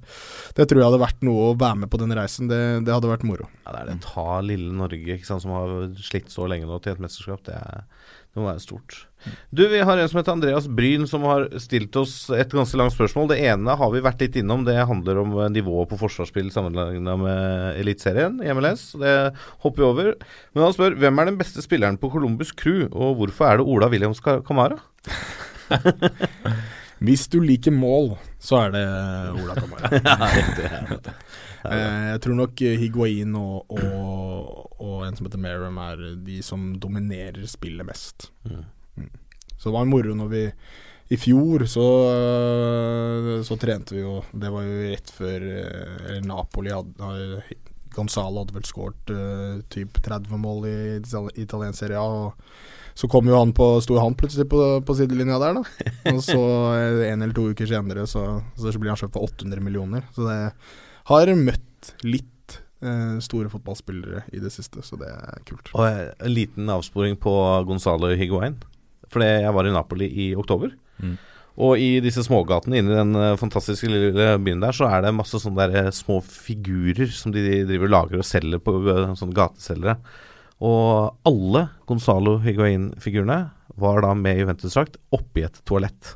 Det 0.56 0.68
tror 0.68 0.80
jeg 0.80 0.88
hadde 0.90 1.02
vært 1.02 1.24
noe 1.26 1.50
å 1.50 1.56
være 1.58 1.82
med 1.84 1.92
på 1.92 2.00
den 2.00 2.14
reisen. 2.16 2.50
Det, 2.50 2.60
det 2.86 2.94
hadde 2.94 3.10
vært 3.10 3.26
moro. 3.26 3.48
Ja, 3.64 3.74
det 3.74 3.80
er 3.80 3.90
det. 3.90 3.96
Ta 4.06 4.40
lille 4.44 4.72
Norge, 4.76 5.16
ikke 5.16 5.28
sant, 5.28 5.44
som 5.44 5.54
har 5.56 5.74
slitt 6.04 6.32
så 6.32 6.48
lenge 6.50 6.68
nå, 6.68 6.78
til 6.82 6.94
et 6.94 7.02
mesterskap. 7.02 7.44
Det, 7.46 7.56
er, 7.58 7.84
det 8.34 8.42
må 8.42 8.48
være 8.48 8.62
stort. 8.64 8.96
Du, 9.54 9.62
Vi 9.70 9.78
har 9.86 9.98
en 9.98 10.08
som 10.10 10.18
heter 10.18 10.34
Andreas 10.34 10.66
Bryn, 10.66 11.06
som 11.06 11.22
har 11.28 11.46
stilt 11.62 11.94
oss 11.96 12.16
et 12.34 12.50
ganske 12.50 12.78
langt 12.80 12.96
spørsmål. 12.96 13.28
Det 13.30 13.38
ene 13.46 13.76
har 13.78 13.92
vi 13.92 14.02
vært 14.02 14.24
litt 14.24 14.34
innom. 14.40 14.64
Det 14.66 14.74
handler 14.74 15.20
om 15.22 15.36
eh, 15.38 15.52
nivået 15.54 15.92
på 15.92 15.98
forsvarsspill 16.00 16.50
sammenlignet 16.50 17.22
med 17.22 17.78
Eliteserien 17.78 18.40
i 18.42 18.50
MLS. 18.58 18.88
Det 18.98 19.14
hopper 19.62 19.84
vi 19.84 19.86
over. 19.86 20.10
Men 20.50 20.66
han 20.66 20.74
spør 20.74 20.98
hvem 20.98 21.22
er 21.22 21.30
den 21.30 21.38
beste 21.38 21.62
spilleren 21.62 22.00
på 22.02 22.10
Columbus 22.10 22.50
Crew, 22.58 22.88
og 22.90 23.20
hvorfor 23.20 23.52
er 23.52 23.62
det 23.62 23.68
Ola 23.70 23.88
Williams 23.94 24.22
Kamara? 24.24 24.82
Hvis 27.04 27.28
du 27.30 27.38
liker 27.44 27.74
mål, 27.74 28.16
så 28.42 28.64
er 28.64 28.74
det 28.74 28.84
Ola 29.38 29.60
Kamara. 29.62 29.94
Ja, 30.10 30.30
det 30.58 30.70
er 30.72 30.94
det. 31.06 31.18
Eh, 31.64 32.06
jeg 32.10 32.20
tror 32.26 32.34
nok 32.42 32.60
Higuain 32.82 33.38
og, 33.38 33.78
og, 33.78 34.63
og 34.82 35.04
en 35.06 35.16
som 35.16 35.28
heter 35.28 35.42
Merrim 35.42 35.78
er 35.82 36.02
de 36.26 36.40
som 36.44 36.72
dominerer 36.80 37.46
spillet 37.50 37.86
mest. 37.86 38.30
Mm. 38.48 38.64
Mm. 38.98 39.12
Så 39.58 39.68
det 39.68 39.76
var 39.76 39.88
moro 39.90 40.14
når 40.18 40.28
vi 40.32 40.42
I 41.14 41.16
fjor 41.20 41.66
så, 41.68 41.84
så 43.44 43.56
trente 43.60 43.92
vi 43.92 44.00
jo 44.00 44.20
Det 44.32 44.50
var 44.54 44.62
jo 44.64 44.76
rett 44.92 45.10
før 45.12 45.42
Eller 45.42 46.22
Napoli 46.24 46.72
hadde 46.72 47.42
Gonzalo 47.94 48.42
hadde 48.42 48.56
vel 48.56 48.66
skåret 48.66 49.12
uh, 49.14 49.60
typ 49.70 50.00
30 50.02 50.40
mål 50.42 50.66
i 50.66 50.76
itali- 50.98 51.34
italiensk 51.44 51.78
serie 51.84 52.00
A. 52.00 52.24
Og 52.26 52.98
så 52.98 53.06
kom 53.10 53.28
jo 53.30 53.38
han 53.38 53.52
på, 53.54 53.68
sto 53.82 53.98
han 54.02 54.16
plutselig 54.18 54.48
på, 54.50 54.60
på 54.86 54.96
sidelinja 54.98 55.38
der, 55.42 55.60
da. 55.60 55.90
Og 56.14 56.20
så 56.26 56.40
en 57.06 57.22
eller 57.22 57.34
to 57.36 57.48
uker 57.52 57.70
senere 57.70 58.06
så, 58.10 58.24
så 58.58 58.74
blir 58.74 58.90
han 58.90 59.00
kjøpt 59.00 59.14
for 59.14 59.28
800 59.30 59.62
millioner. 59.62 60.06
Så 60.14 60.26
det 60.26 60.38
har 61.10 61.34
møtt 61.38 61.94
litt 62.06 62.30
store 63.24 63.50
fotballspillere 63.52 64.24
i 64.34 64.40
det 64.42 64.52
siste, 64.54 64.82
så 64.84 64.98
det 65.00 65.10
er 65.10 65.44
kult. 65.48 65.70
Og 65.74 65.86
eh, 65.86 66.10
en 66.18 66.34
liten 66.34 66.70
avsporing 66.72 67.18
på 67.20 67.34
Gonzalo 67.68 68.12
Higuain. 68.18 68.58
Fordi 69.12 69.28
jeg 69.44 69.54
var 69.54 69.68
i 69.68 69.74
Napoli 69.74 70.08
i 70.26 70.26
oktober. 70.38 70.72
Mm. 70.98 71.16
Og 71.64 71.78
i 71.78 72.00
disse 72.02 72.24
smågatene 72.26 72.80
inni 72.80 72.94
den 72.96 73.14
eh, 73.18 73.36
fantastiske 73.38 73.90
lille 73.90 74.32
byen 74.42 74.62
der, 74.64 74.74
så 74.74 74.88
er 74.90 75.04
det 75.04 75.14
masse 75.14 75.38
sånne 75.38 75.68
der 75.68 75.84
eh, 75.84 75.92
små 75.94 76.18
figurer 76.26 77.10
som 77.14 77.34
de 77.34 77.44
driver 77.68 77.92
lager 77.92 78.22
og 78.22 78.26
selger 78.26 78.62
på 78.62 78.74
eh, 78.82 79.14
sånne 79.18 79.36
gateselgere. 79.36 79.98
Og 80.64 81.14
alle 81.28 81.68
Gonzalo 81.86 82.38
Higuain-figurene 82.42 83.38
var 83.80 84.02
da 84.02 84.12
med 84.18 84.40
Juventus-drakt 84.40 84.98
oppi 85.14 85.46
et 85.46 85.60
toalett. 85.68 86.14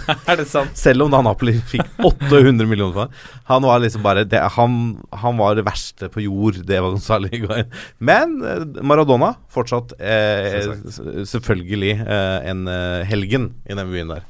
er 0.30 0.40
det 0.40 0.46
sant? 0.50 0.74
Selv 0.78 1.06
om 1.06 1.12
da 1.12 1.20
Napoli 1.24 1.54
fikk 1.70 2.02
800 2.02 2.68
millioner 2.68 2.94
for 2.94 3.06
han. 3.06 3.16
Han 3.50 3.66
var 3.68 3.82
liksom 3.84 4.04
bare 4.04 4.24
det, 4.28 4.40
han, 4.56 4.76
han 5.22 5.40
var 5.40 5.56
det 5.58 5.66
verste 5.66 6.08
på 6.12 6.24
jord, 6.24 6.60
det 6.66 6.80
var 6.82 6.94
Gonzalo 6.94 7.30
Higuain. 7.32 7.70
Men 7.98 8.36
eh, 8.46 8.66
Maradona 8.82 9.34
fortsatt 9.52 9.96
eh, 9.98 10.72
selvfølgelig 11.28 11.96
eh, 12.02 12.38
en 12.52 12.64
eh, 12.70 13.02
helgen 13.08 13.52
i 13.66 13.76
den 13.78 13.92
byen 13.92 14.14
der. 14.14 14.24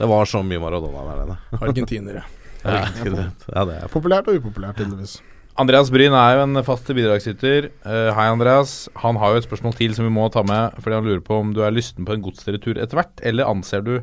Det 0.00 0.08
var 0.08 0.28
så 0.28 0.40
mye 0.46 0.62
Maradona 0.62 1.08
der 1.10 1.24
nede. 1.24 1.40
Argentinere. 1.64 2.24
Ja, 2.64 2.86
ja, 3.00 3.64
det 3.66 3.76
er 3.80 3.90
Populært 3.96 4.28
og 4.28 4.40
upopulært, 4.40 4.80
tydeligvis. 4.80 5.18
Andreas 5.60 5.90
Bryn 5.92 6.14
er 6.16 6.38
jo 6.38 6.44
en 6.46 6.62
fast 6.64 6.88
bidragsyter. 6.88 7.68
Uh, 7.84 8.08
hei, 8.16 8.30
Andreas. 8.32 8.88
Han 9.02 9.18
har 9.20 9.34
jo 9.34 9.40
et 9.40 9.48
spørsmål 9.48 9.74
til 9.76 9.92
som 9.96 10.06
vi 10.06 10.12
må 10.14 10.28
ta 10.32 10.40
med, 10.46 10.78
fordi 10.80 10.96
han 10.96 11.08
lurer 11.08 11.20
på 11.24 11.36
om 11.36 11.50
du 11.56 11.60
er 11.66 11.74
lysten 11.74 12.06
på 12.08 12.14
en 12.16 12.22
godsretur 12.24 12.80
etter 12.80 12.96
hvert, 12.96 13.20
eller 13.26 13.50
anser 13.50 13.84
du 13.84 13.98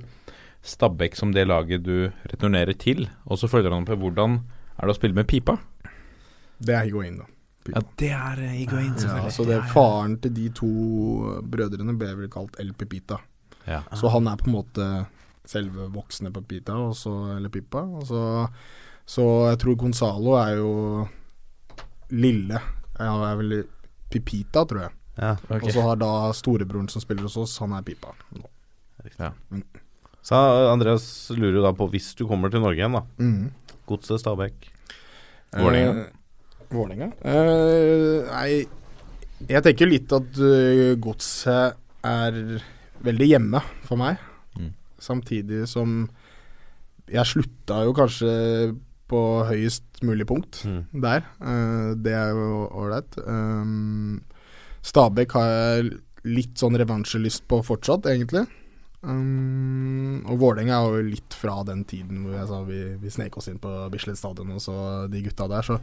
Stabæk 0.65 1.15
som 1.15 1.31
det 1.33 1.47
laget 1.47 1.83
du 1.85 2.11
returnerer 2.31 2.75
til? 2.77 3.07
Og 3.25 3.39
så 3.39 3.47
følger 3.47 3.73
han 3.73 3.85
på 3.87 3.95
hvordan 3.95 4.41
er 4.77 4.85
det 4.85 4.93
å 4.93 4.97
spille 4.97 5.17
med 5.17 5.27
pipa? 5.29 5.57
Det 6.57 6.73
er 6.75 6.87
Higuain, 6.87 7.19
da. 7.21 7.27
Ja, 7.67 7.81
det 7.99 8.11
er 8.15 8.41
Higuain, 8.55 8.93
Ja, 9.03 9.27
så 9.33 9.43
det 9.47 9.57
er 9.57 9.69
Faren 9.73 10.17
til 10.23 10.33
de 10.33 10.47
to 10.55 10.69
brødrene 11.43 11.97
ble 11.99 12.13
vel 12.15 12.29
kalt 12.31 12.55
El 12.61 12.71
Pipita. 12.77 13.19
Ja. 13.67 13.81
Så 13.95 14.07
han 14.13 14.29
er 14.31 14.39
på 14.39 14.47
en 14.47 14.55
måte 14.55 14.87
selve 15.47 15.87
voksne 15.91 16.31
Pepita, 16.35 16.77
og 16.79 16.95
så, 16.95 17.13
eller 17.35 17.51
Pippa. 17.51 17.83
Og 17.99 18.07
så, 18.07 18.21
så 19.07 19.25
jeg 19.49 19.59
tror 19.63 19.79
Gonzalo 19.83 20.37
er 20.39 20.53
jo 20.59 20.71
lille. 22.15 22.61
Han 22.99 23.25
er 23.27 23.41
vel 23.41 23.57
Pipita, 24.11 24.63
tror 24.63 24.85
jeg. 24.85 24.95
Ja, 25.17 25.33
okay. 25.49 25.65
Og 25.65 25.73
så 25.73 25.83
har 25.83 25.99
da 25.99 26.11
storebroren 26.37 26.87
som 26.91 27.03
spiller 27.03 27.25
hos 27.27 27.37
oss, 27.41 27.57
han 27.63 27.75
er 27.75 27.83
Pipa. 27.85 28.13
nå. 28.37 28.47
Ja. 29.17 29.31
Så 30.27 30.35
Andreas 30.67 31.05
lurer 31.31 31.61
jo 31.61 31.63
da 31.63 31.71
på, 31.75 31.87
hvis 31.93 32.11
du 32.19 32.25
kommer 32.27 32.51
til 32.51 32.63
Norge 32.63 32.81
igjen, 32.81 32.97
da 32.97 33.03
mm. 33.23 33.77
Godset 33.87 34.19
Stabæk. 34.19 34.65
Vålerenga? 35.55 36.01
Eh, 36.01 36.65
Vålerenga? 36.75 37.07
Eh, 37.23 38.25
nei, 38.27 38.49
jeg 39.47 39.63
tenker 39.63 39.87
litt 39.87 40.11
at 40.11 40.41
uh, 40.41 40.97
godset 40.99 41.77
er 42.07 42.41
veldig 43.07 43.29
hjemme 43.29 43.61
for 43.87 44.01
meg. 44.01 44.19
Mm. 44.59 44.73
Samtidig 44.99 45.63
som 45.71 46.01
jeg 47.07 47.29
slutta 47.29 47.85
jo 47.87 47.95
kanskje 47.95 48.33
på 49.07 49.21
høyest 49.47 50.01
mulig 50.03 50.27
punkt 50.27 50.65
Mm. 50.67 50.81
der. 50.91 51.23
Uh, 51.39 51.95
det 51.95 52.11
er 52.11 52.35
jo 52.35 52.67
ålreit. 52.75 53.15
Um, 53.23 54.19
Stabæk 54.83 55.37
har 55.39 55.47
jeg 55.53 55.91
litt 56.27 56.59
sånn 56.59 56.75
revansjelyst 56.75 57.47
på 57.47 57.61
fortsatt, 57.63 58.11
egentlig. 58.11 58.43
Um, 59.05 60.23
og 60.25 60.39
Vålerenga 60.41 60.79
er 60.79 60.95
jo 60.97 61.09
litt 61.11 61.35
fra 61.37 61.59
den 61.67 61.83
tiden 61.87 62.23
hvor 62.23 62.33
jeg 62.33 62.47
sa 62.49 62.61
vi, 62.65 62.79
vi 62.97 63.11
snek 63.13 63.35
oss 63.37 63.47
inn 63.51 63.59
på 63.61 63.69
Bislett 63.93 64.17
stadion 64.17 64.55
og 64.55 64.63
så 64.63 64.77
de 65.11 65.21
gutta 65.25 65.47
der. 65.51 65.67
Så 65.67 65.77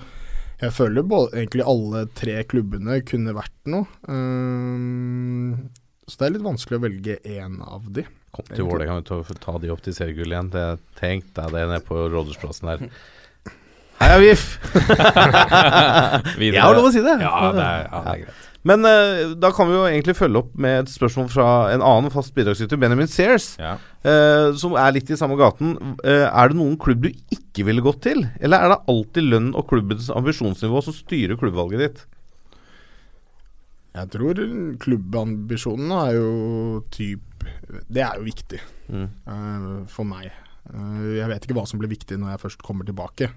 jeg 0.60 0.74
føler 0.74 1.06
både, 1.06 1.32
egentlig 1.38 1.66
alle 1.70 2.04
tre 2.16 2.40
klubbene 2.50 3.00
kunne 3.06 3.36
vært 3.36 3.70
noe. 3.70 3.86
Um, 4.08 5.70
så 6.08 6.20
det 6.20 6.26
er 6.26 6.34
litt 6.36 6.46
vanskelig 6.46 6.78
å 6.78 6.84
velge 6.84 7.18
én 7.22 7.58
av 7.64 7.86
de. 7.94 8.04
Kom 8.34 8.48
til 8.50 8.66
Vålerenga 8.66 8.98
og 8.98 9.36
ta 9.42 9.58
de 9.62 9.70
opp 9.72 9.84
til 9.84 9.94
seriegull 9.96 10.34
igjen. 10.34 10.50
Det, 10.52 10.64
tenk 10.98 11.30
deg 11.36 11.54
det 11.54 11.68
nede 11.70 11.84
på 11.86 12.08
Rådhusplassen 12.10 12.72
der. 12.72 12.88
Heia 14.00 14.18
VIF! 14.24 14.58
Jeg 16.42 16.58
har 16.58 16.74
lov 16.74 16.90
å 16.90 16.92
si 16.92 17.02
det. 17.04 17.14
Ja, 17.22 17.52
det 17.54 17.62
er, 17.62 17.86
ja, 17.86 18.02
det 18.02 18.16
er 18.16 18.24
greit. 18.26 18.50
Men 18.64 18.80
uh, 18.88 19.34
da 19.36 19.50
kan 19.52 19.68
vi 19.68 19.74
jo 19.76 19.82
egentlig 19.84 20.14
følge 20.16 20.40
opp 20.40 20.54
med 20.56 20.78
et 20.86 20.88
spørsmål 20.94 21.26
fra 21.28 21.48
en 21.74 21.82
annen 21.84 22.10
fast 22.14 22.32
bidragsyter, 22.36 22.78
Benjamin 22.80 23.10
Sears, 23.12 23.50
Ja. 23.60 23.74
uh, 24.08 24.54
som 24.56 24.72
er 24.80 24.94
litt 24.96 25.10
i 25.12 25.18
samme 25.20 25.36
gaten. 25.36 25.74
Uh, 26.00 26.24
er 26.30 26.48
det 26.48 26.56
noen 26.56 26.78
klubb 26.80 27.04
du 27.04 27.10
ikke 27.34 27.66
ville 27.68 27.84
gått 27.84 28.00
til, 28.08 28.24
eller 28.40 28.64
er 28.64 28.72
det 28.72 28.80
alltid 28.88 29.28
lønn 29.28 29.50
og 29.54 29.68
klubbens 29.68 30.08
ambisjonsnivå 30.08 30.80
som 30.86 30.96
styrer 30.96 31.36
klubbvalget 31.36 31.84
ditt? 31.84 32.04
Jeg 33.94 34.10
tror 34.10 34.40
klubbambisjonene 34.82 35.98
er 36.08 36.16
jo 36.16 36.80
typ 36.90 37.44
Det 37.92 38.00
er 38.02 38.16
jo 38.18 38.24
viktig 38.26 38.60
Mm. 38.88 39.86
for 39.88 40.04
meg. 40.04 40.30
Jeg 40.72 41.28
vet 41.28 41.44
ikke 41.46 41.54
hva 41.56 41.66
som 41.68 41.78
blir 41.80 41.88
viktig 41.92 42.16
når 42.20 42.34
jeg 42.34 42.40
først 42.42 42.62
kommer 42.64 42.84
tilbake. 42.84 43.30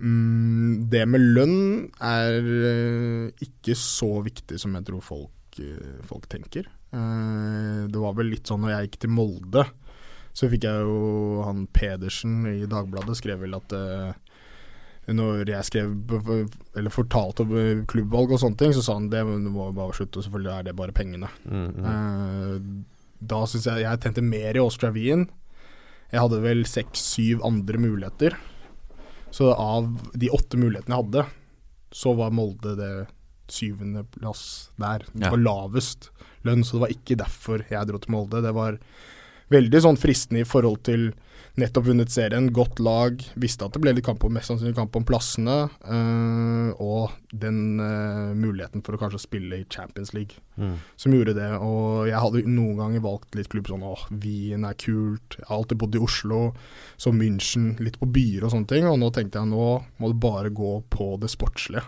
Mm, 0.00 0.88
det 0.90 1.04
med 1.10 1.24
lønn 1.36 1.58
er 2.02 2.38
eh, 2.40 3.44
ikke 3.44 3.76
så 3.78 4.22
viktig 4.24 4.58
som 4.60 4.74
jeg 4.78 4.86
tror 4.88 5.04
folk, 5.04 5.60
eh, 5.60 6.00
folk 6.08 6.28
tenker. 6.32 6.68
Eh, 6.92 7.84
det 7.92 8.00
var 8.00 8.16
vel 8.18 8.32
litt 8.32 8.48
sånn 8.48 8.64
når 8.64 8.74
jeg 8.74 8.88
gikk 8.88 9.00
til 9.04 9.14
Molde, 9.18 9.66
så 10.32 10.48
fikk 10.48 10.64
jeg 10.64 10.86
jo 10.88 11.42
han 11.44 11.66
Pedersen 11.76 12.46
i 12.48 12.62
Dagbladet 12.64 13.18
skrev 13.18 13.42
vel 13.44 13.58
at 13.58 13.74
når 15.10 15.50
jeg 15.50 15.66
skrev 15.66 15.90
Eller 16.78 16.94
fortalte 16.94 17.42
om 17.42 17.82
klubbvalg 17.90 18.32
og 18.32 18.40
sånne 18.40 18.56
ting, 18.60 18.72
så 18.72 18.84
sa 18.86 18.94
han 18.96 19.10
det 19.12 19.24
må 19.26 19.66
bare 19.74 19.96
slutte, 19.96 20.20
og 20.20 20.24
selvfølgelig 20.24 20.52
er 20.54 20.66
det 20.68 20.76
bare 20.78 20.94
pengene. 20.96 21.28
Eh, 21.52 22.56
da 23.22 23.42
syns 23.46 23.66
jeg 23.68 23.84
jeg 23.84 24.02
tjente 24.02 24.24
mer 24.24 24.56
i 24.56 24.62
Austria 24.62 24.92
Wien. 24.94 25.26
Jeg 26.12 26.20
hadde 26.22 26.40
vel 26.44 26.64
seks-syv 26.68 27.42
andre 27.46 27.80
muligheter. 27.82 28.38
Så 29.32 29.48
av 29.54 29.88
de 30.12 30.28
åtte 30.30 30.58
mulighetene 30.60 30.92
jeg 30.96 31.04
hadde, 31.06 31.26
så 31.92 32.12
var 32.16 32.34
Molde 32.36 32.74
det 32.76 32.92
syvendeplass 33.52 34.70
der. 34.80 35.04
Det 35.12 35.22
Ja. 35.24 35.30
var 35.30 35.38
lavest 35.38 36.10
lønn, 36.44 36.64
så 36.64 36.72
det 36.76 36.80
var 36.80 36.94
ikke 36.94 37.16
derfor 37.16 37.64
jeg 37.70 37.86
dro 37.88 37.98
til 37.98 38.12
Molde. 38.12 38.42
Det 38.42 38.52
var 38.54 38.78
veldig 39.50 39.80
sånn 39.82 39.98
fristende 40.00 40.40
i 40.40 40.48
forhold 40.48 40.82
til 40.84 41.12
nettopp 41.60 41.84
vunnet 41.84 42.08
serien, 42.08 42.46
godt 42.54 42.78
lag, 42.80 43.20
visste 43.36 43.66
at 43.66 43.74
det 43.74 43.82
ble 43.84 43.92
litt 43.92 44.06
kamp 44.06 44.22
om, 44.24 44.32
mest 44.32 44.48
sannsynlig 44.48 44.76
kamp 44.78 44.94
om 44.96 45.04
plassene, 45.04 45.56
eh, 45.84 46.70
og 46.80 47.12
den 47.32 47.58
eh, 47.84 48.30
muligheten 48.38 48.80
for 48.86 48.96
å 48.96 49.00
kanskje 49.02 49.20
spille 49.26 49.58
i 49.60 49.66
Champions 49.68 50.14
League, 50.16 50.38
Mm. 50.52 50.74
som 51.00 51.12
gjorde 51.16 51.32
det. 51.32 51.46
Og 51.64 52.08
jeg 52.10 52.20
hadde 52.20 52.42
noen 52.44 52.76
ganger 52.76 53.00
valgt 53.00 53.34
litt 53.38 53.48
klubb 53.48 53.70
sånn 53.70 53.84
åh, 53.88 54.02
Wien 54.20 54.66
er 54.68 54.74
kult, 54.76 55.38
jeg 55.38 55.46
har 55.48 55.56
alltid 55.62 55.78
bodd 55.80 55.96
i 55.96 56.02
Oslo, 56.04 56.40
så 57.00 57.12
München, 57.12 57.70
litt 57.80 57.96
på 58.00 58.08
byer 58.12 58.44
og 58.44 58.52
sånne 58.52 58.68
ting, 58.68 58.84
og 58.84 58.98
nå 59.00 59.08
tenkte 59.16 59.40
jeg 59.40 59.48
nå 59.48 59.70
må 59.98 60.12
det 60.12 60.20
bare 60.20 60.50
gå 60.52 60.74
på 60.92 61.14
det 61.20 61.30
sportslige. 61.32 61.84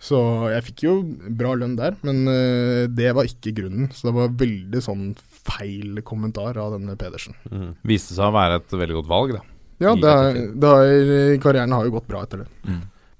Så 0.00 0.16
jeg 0.48 0.64
fikk 0.64 0.82
jo 0.86 0.92
bra 1.36 1.50
lønn 1.60 1.74
der, 1.76 1.96
men 2.04 2.22
eh, 2.28 2.86
det 2.88 3.10
var 3.16 3.26
ikke 3.28 3.52
grunnen. 3.56 3.90
Så 3.92 4.08
det 4.08 4.14
var 4.16 4.30
veldig 4.40 4.80
sånn 4.80 5.10
feil 5.50 6.00
kommentar 6.06 6.56
av 6.62 6.72
denne 6.78 6.96
Pedersen. 7.00 7.34
Mm. 7.50 7.72
Viste 7.90 8.14
seg 8.16 8.28
å 8.30 8.34
være 8.36 8.60
et 8.62 8.70
veldig 8.78 8.96
godt 9.00 9.10
valg, 9.10 9.34
da. 9.38 9.42
Ja, 9.80 9.94
det 9.96 10.10
er, 10.12 10.38
det 10.60 10.70
er, 10.76 11.36
karrieren 11.40 11.72
har 11.72 11.86
jo 11.88 11.94
gått 11.98 12.08
bra 12.10 12.22
etter 12.26 12.42
det. 12.44 12.48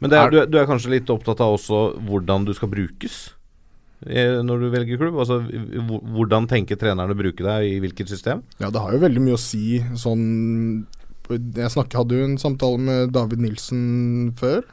Men 0.00 0.10
det 0.12 0.16
er, 0.18 0.30
du, 0.32 0.38
er- 0.42 0.48
du 0.48 0.58
er 0.60 0.66
kanskje 0.68 0.90
litt 0.94 1.08
opptatt 1.12 1.40
av 1.44 1.54
også 1.58 1.78
hvordan 2.08 2.44
du 2.48 2.52
skal 2.56 2.68
brukes 2.72 3.16
eh, 4.06 4.38
når 4.44 4.62
du 4.62 4.66
velger 4.72 5.00
klubb? 5.00 5.16
Altså 5.20 5.38
Hvordan 5.44 6.46
tenker 6.48 6.76
trenerne 6.80 7.12
å 7.12 7.18
bruke 7.18 7.44
deg, 7.44 7.66
i 7.68 7.80
hvilket 7.84 8.08
system? 8.12 8.40
Ja, 8.60 8.70
det 8.72 8.80
har 8.80 8.92
jo 8.96 9.00
veldig 9.02 9.20
mye 9.24 9.36
å 9.36 9.40
si 9.40 9.80
sånn 10.00 10.24
Jeg 11.30 11.72
snakket, 11.72 11.98
hadde 12.00 12.16
jo 12.20 12.28
en 12.30 12.38
samtale 12.40 12.80
med 12.80 13.12
David 13.16 13.44
Nilsen 13.44 13.82
før. 14.40 14.64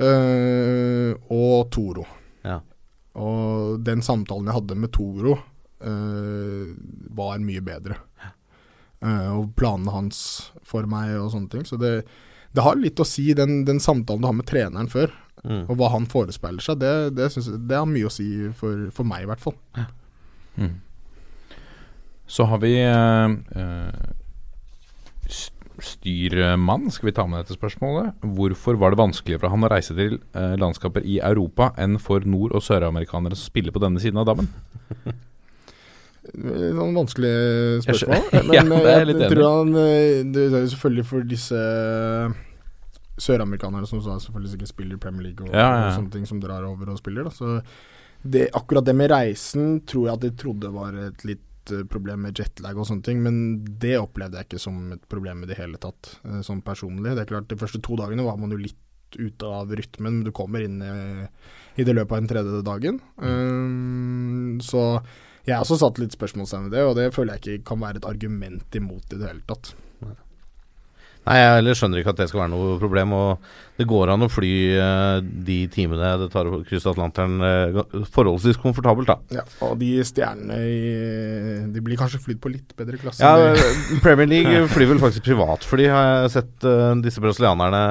eh, 0.00 1.12
og 1.32 1.70
Toro. 1.72 2.04
Ja. 2.44 2.58
Og 3.20 3.80
den 3.84 4.00
samtalen 4.04 4.48
jeg 4.48 4.56
hadde 4.56 4.76
med 4.80 4.92
Toro, 4.96 5.36
var 5.82 7.42
mye 7.42 7.62
bedre. 7.64 7.96
Eh, 9.02 9.28
og 9.34 9.50
planene 9.58 9.90
hans 9.90 10.52
for 10.62 10.86
meg 10.86 11.16
og 11.18 11.32
sånne 11.34 11.50
ting. 11.50 11.64
Så 11.66 11.78
det, 11.80 12.04
det 12.54 12.62
har 12.62 12.78
litt 12.78 13.00
å 13.02 13.06
si, 13.08 13.32
den, 13.34 13.64
den 13.66 13.80
samtalen 13.82 14.22
du 14.22 14.28
har 14.30 14.38
med 14.38 14.46
treneren 14.50 14.90
før, 14.92 15.10
Mm. 15.42 15.64
og 15.66 15.74
hva 15.74 15.88
han 15.90 16.04
forespeiler 16.06 16.62
seg. 16.62 16.76
Det, 16.78 16.90
det, 17.18 17.24
synes 17.34 17.48
det 17.66 17.74
har 17.74 17.86
mye 17.90 18.06
å 18.06 18.12
si 18.14 18.28
for, 18.54 18.84
for 18.94 19.02
meg, 19.08 19.24
i 19.24 19.26
hvert 19.26 19.40
fall. 19.42 19.56
Mm. 20.54 20.76
Så 22.30 22.46
har 22.46 22.60
vi 22.62 22.76
eh, 22.78 23.32
eh, 23.58 25.32
styrmann. 25.82 26.86
Skal 26.94 27.10
vi 27.10 27.14
ta 27.16 27.26
med 27.26 27.42
dette 27.42 27.56
spørsmålet? 27.58 28.22
Hvorfor 28.38 28.78
var 28.78 28.94
det 28.94 29.00
vanskeligere 29.02 29.42
for 29.42 29.50
han 29.56 29.66
å 29.66 29.72
reise 29.72 29.96
til 29.98 30.20
eh, 30.38 30.54
landskaper 30.62 31.02
i 31.02 31.18
Europa 31.18 31.72
enn 31.80 31.98
for 31.98 32.22
nord- 32.22 32.54
og 32.54 32.62
søramerikanere 32.62 33.34
som 33.34 33.50
spiller 33.50 33.74
på 33.74 33.82
denne 33.82 33.98
siden 34.02 34.22
av 34.22 34.30
dammen? 34.30 34.46
Sånn 36.22 36.94
vanskelig 36.94 37.34
spørsmål. 37.82 38.26
Men 38.46 38.54
Ja, 38.54 38.62
er 38.94 39.10
jeg 39.10 39.30
tror 39.32 39.46
han 39.48 39.72
eh, 39.80 40.20
Det 40.22 40.44
er 40.54 40.66
selvfølgelig 40.70 41.06
for 41.08 41.26
disse 41.26 41.62
søramerikanerne 43.22 43.86
som 43.86 44.00
selvfølgelig 44.02 44.52
sikkert 44.54 44.70
spiller 44.70 45.00
Premier 45.02 45.28
League 45.28 45.46
og, 45.46 45.50
Ja, 45.54 45.66
ja, 45.66 45.80
og 45.88 45.96
sånne 45.98 46.14
ting, 46.14 46.28
som 46.28 46.40
drar 46.42 46.64
over 46.66 46.94
og 46.94 47.00
spiller. 47.00 47.26
Da. 47.28 47.34
Så 47.34 47.58
det, 48.22 48.48
akkurat 48.54 48.86
det 48.86 48.94
med 48.96 49.10
reisen 49.12 49.80
tror 49.86 50.08
jeg 50.08 50.14
at 50.14 50.24
de 50.24 50.30
trodde 50.38 50.70
var 50.74 50.96
et 51.08 51.24
litt 51.26 51.72
eh, 51.74 51.82
problem 51.90 52.24
med 52.26 52.38
jetlag 52.38 52.78
og 52.78 52.86
sånne 52.88 53.06
ting, 53.06 53.20
men 53.24 53.36
det 53.82 53.96
opplevde 54.00 54.38
jeg 54.38 54.48
ikke 54.48 54.62
som 54.62 54.78
et 54.94 55.04
problem 55.10 55.42
i 55.42 55.50
det 55.50 55.58
hele 55.58 55.80
tatt, 55.82 56.16
eh, 56.22 56.40
sånn 56.46 56.62
personlig. 56.64 57.16
Det 57.16 57.26
er 57.26 57.32
klart, 57.34 57.50
De 57.50 57.58
første 57.58 57.82
to 57.82 57.98
dagene 57.98 58.26
var 58.26 58.38
man 58.40 58.54
jo 58.54 58.62
litt 58.62 58.78
ute 59.18 59.44
av 59.44 59.74
rytmen, 59.76 60.22
men 60.22 60.24
du 60.24 60.32
kommer 60.32 60.62
inn 60.64 60.78
i, 60.80 61.26
i 61.76 61.84
det 61.84 61.92
løpet 61.98 62.14
av 62.14 62.22
den 62.22 62.30
tredje 62.30 62.62
dagen. 62.64 63.02
Um, 63.20 64.56
så 64.64 65.02
jeg 65.46 65.54
har 65.56 65.64
også 65.64 65.80
satt 65.80 65.98
litt 66.02 66.14
spørsmålstegn 66.14 66.68
ved 66.68 66.76
det, 66.76 66.82
og 66.88 66.98
det 66.98 67.08
føler 67.14 67.38
jeg 67.38 67.58
ikke 67.60 67.70
kan 67.72 67.80
være 67.82 68.02
et 68.02 68.08
argument 68.08 68.78
imot 68.78 69.14
i 69.16 69.18
det 69.18 69.30
hele 69.30 69.46
tatt. 69.48 69.74
Nei, 71.22 71.36
jeg 71.38 71.50
heller 71.54 71.76
skjønner 71.78 72.00
ikke 72.00 72.10
at 72.16 72.18
det 72.18 72.24
skal 72.32 72.40
være 72.40 72.50
noe 72.50 72.78
problem. 72.82 73.12
Og 73.14 73.44
det 73.78 73.84
går 73.86 74.10
an 74.10 74.26
å 74.26 74.28
fly 74.30 74.50
eh, 74.74 75.18
de 75.46 75.58
timene 75.70 76.08
det 76.18 76.26
tar 76.32 76.50
å 76.50 76.58
krysse 76.66 76.90
Atlanteren 76.90 77.36
eh, 77.46 77.78
forholdsvis 78.10 78.58
komfortabelt, 78.62 79.06
da. 79.12 79.38
Ja, 79.38 79.44
og 79.62 79.76
de 79.78 79.92
stjernene 80.06 80.58
i 80.66 80.80
De 81.70 81.84
blir 81.84 82.00
kanskje 82.00 82.18
flydd 82.24 82.42
på 82.42 82.50
litt 82.56 82.74
bedre 82.78 82.98
klasse. 82.98 83.22
Ja, 83.22 83.54
Premier 84.02 84.26
League 84.32 84.66
flyr 84.74 84.90
vel 84.96 85.02
faktisk 85.02 85.28
privatfly, 85.28 85.86
har 85.94 86.10
jeg 86.24 86.34
sett. 86.40 86.52
eh, 86.66 86.90
disse 87.06 87.22
brasilianerne 87.22 87.84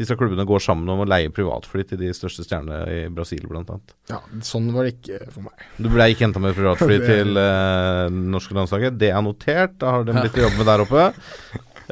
Disse 0.00 0.16
klubbene 0.18 0.42
går 0.48 0.62
sammen 0.62 0.88
om 0.90 1.04
å 1.04 1.06
leie 1.06 1.30
privatfly 1.30 1.84
til 1.86 2.00
de 2.00 2.08
største 2.16 2.42
stjernene 2.42 2.78
i 2.90 3.02
Brasil, 3.14 3.44
annet. 3.46 3.92
ja, 4.10 4.18
sånn 4.42 4.72
var 4.74 4.88
det 4.88 4.96
ikke 4.96 5.28
for 5.30 5.44
meg. 5.46 5.66
Du 5.78 5.86
ble 5.92 6.08
ikke 6.10 6.26
henta 6.26 6.42
med 6.42 6.56
privatfly 6.56 6.96
til 7.10 7.38
uh, 7.38 8.08
norske 8.10 8.56
landslaget. 8.58 8.98
Det 8.98 9.12
er 9.14 9.22
notert. 9.22 9.76
Da 9.78 9.94
har 9.94 10.08
de 10.08 10.16
litt 10.18 10.34
å 10.40 10.46
jobbe 10.48 10.58
med 10.58 10.70
der 10.72 10.82
oppe. 10.82 11.04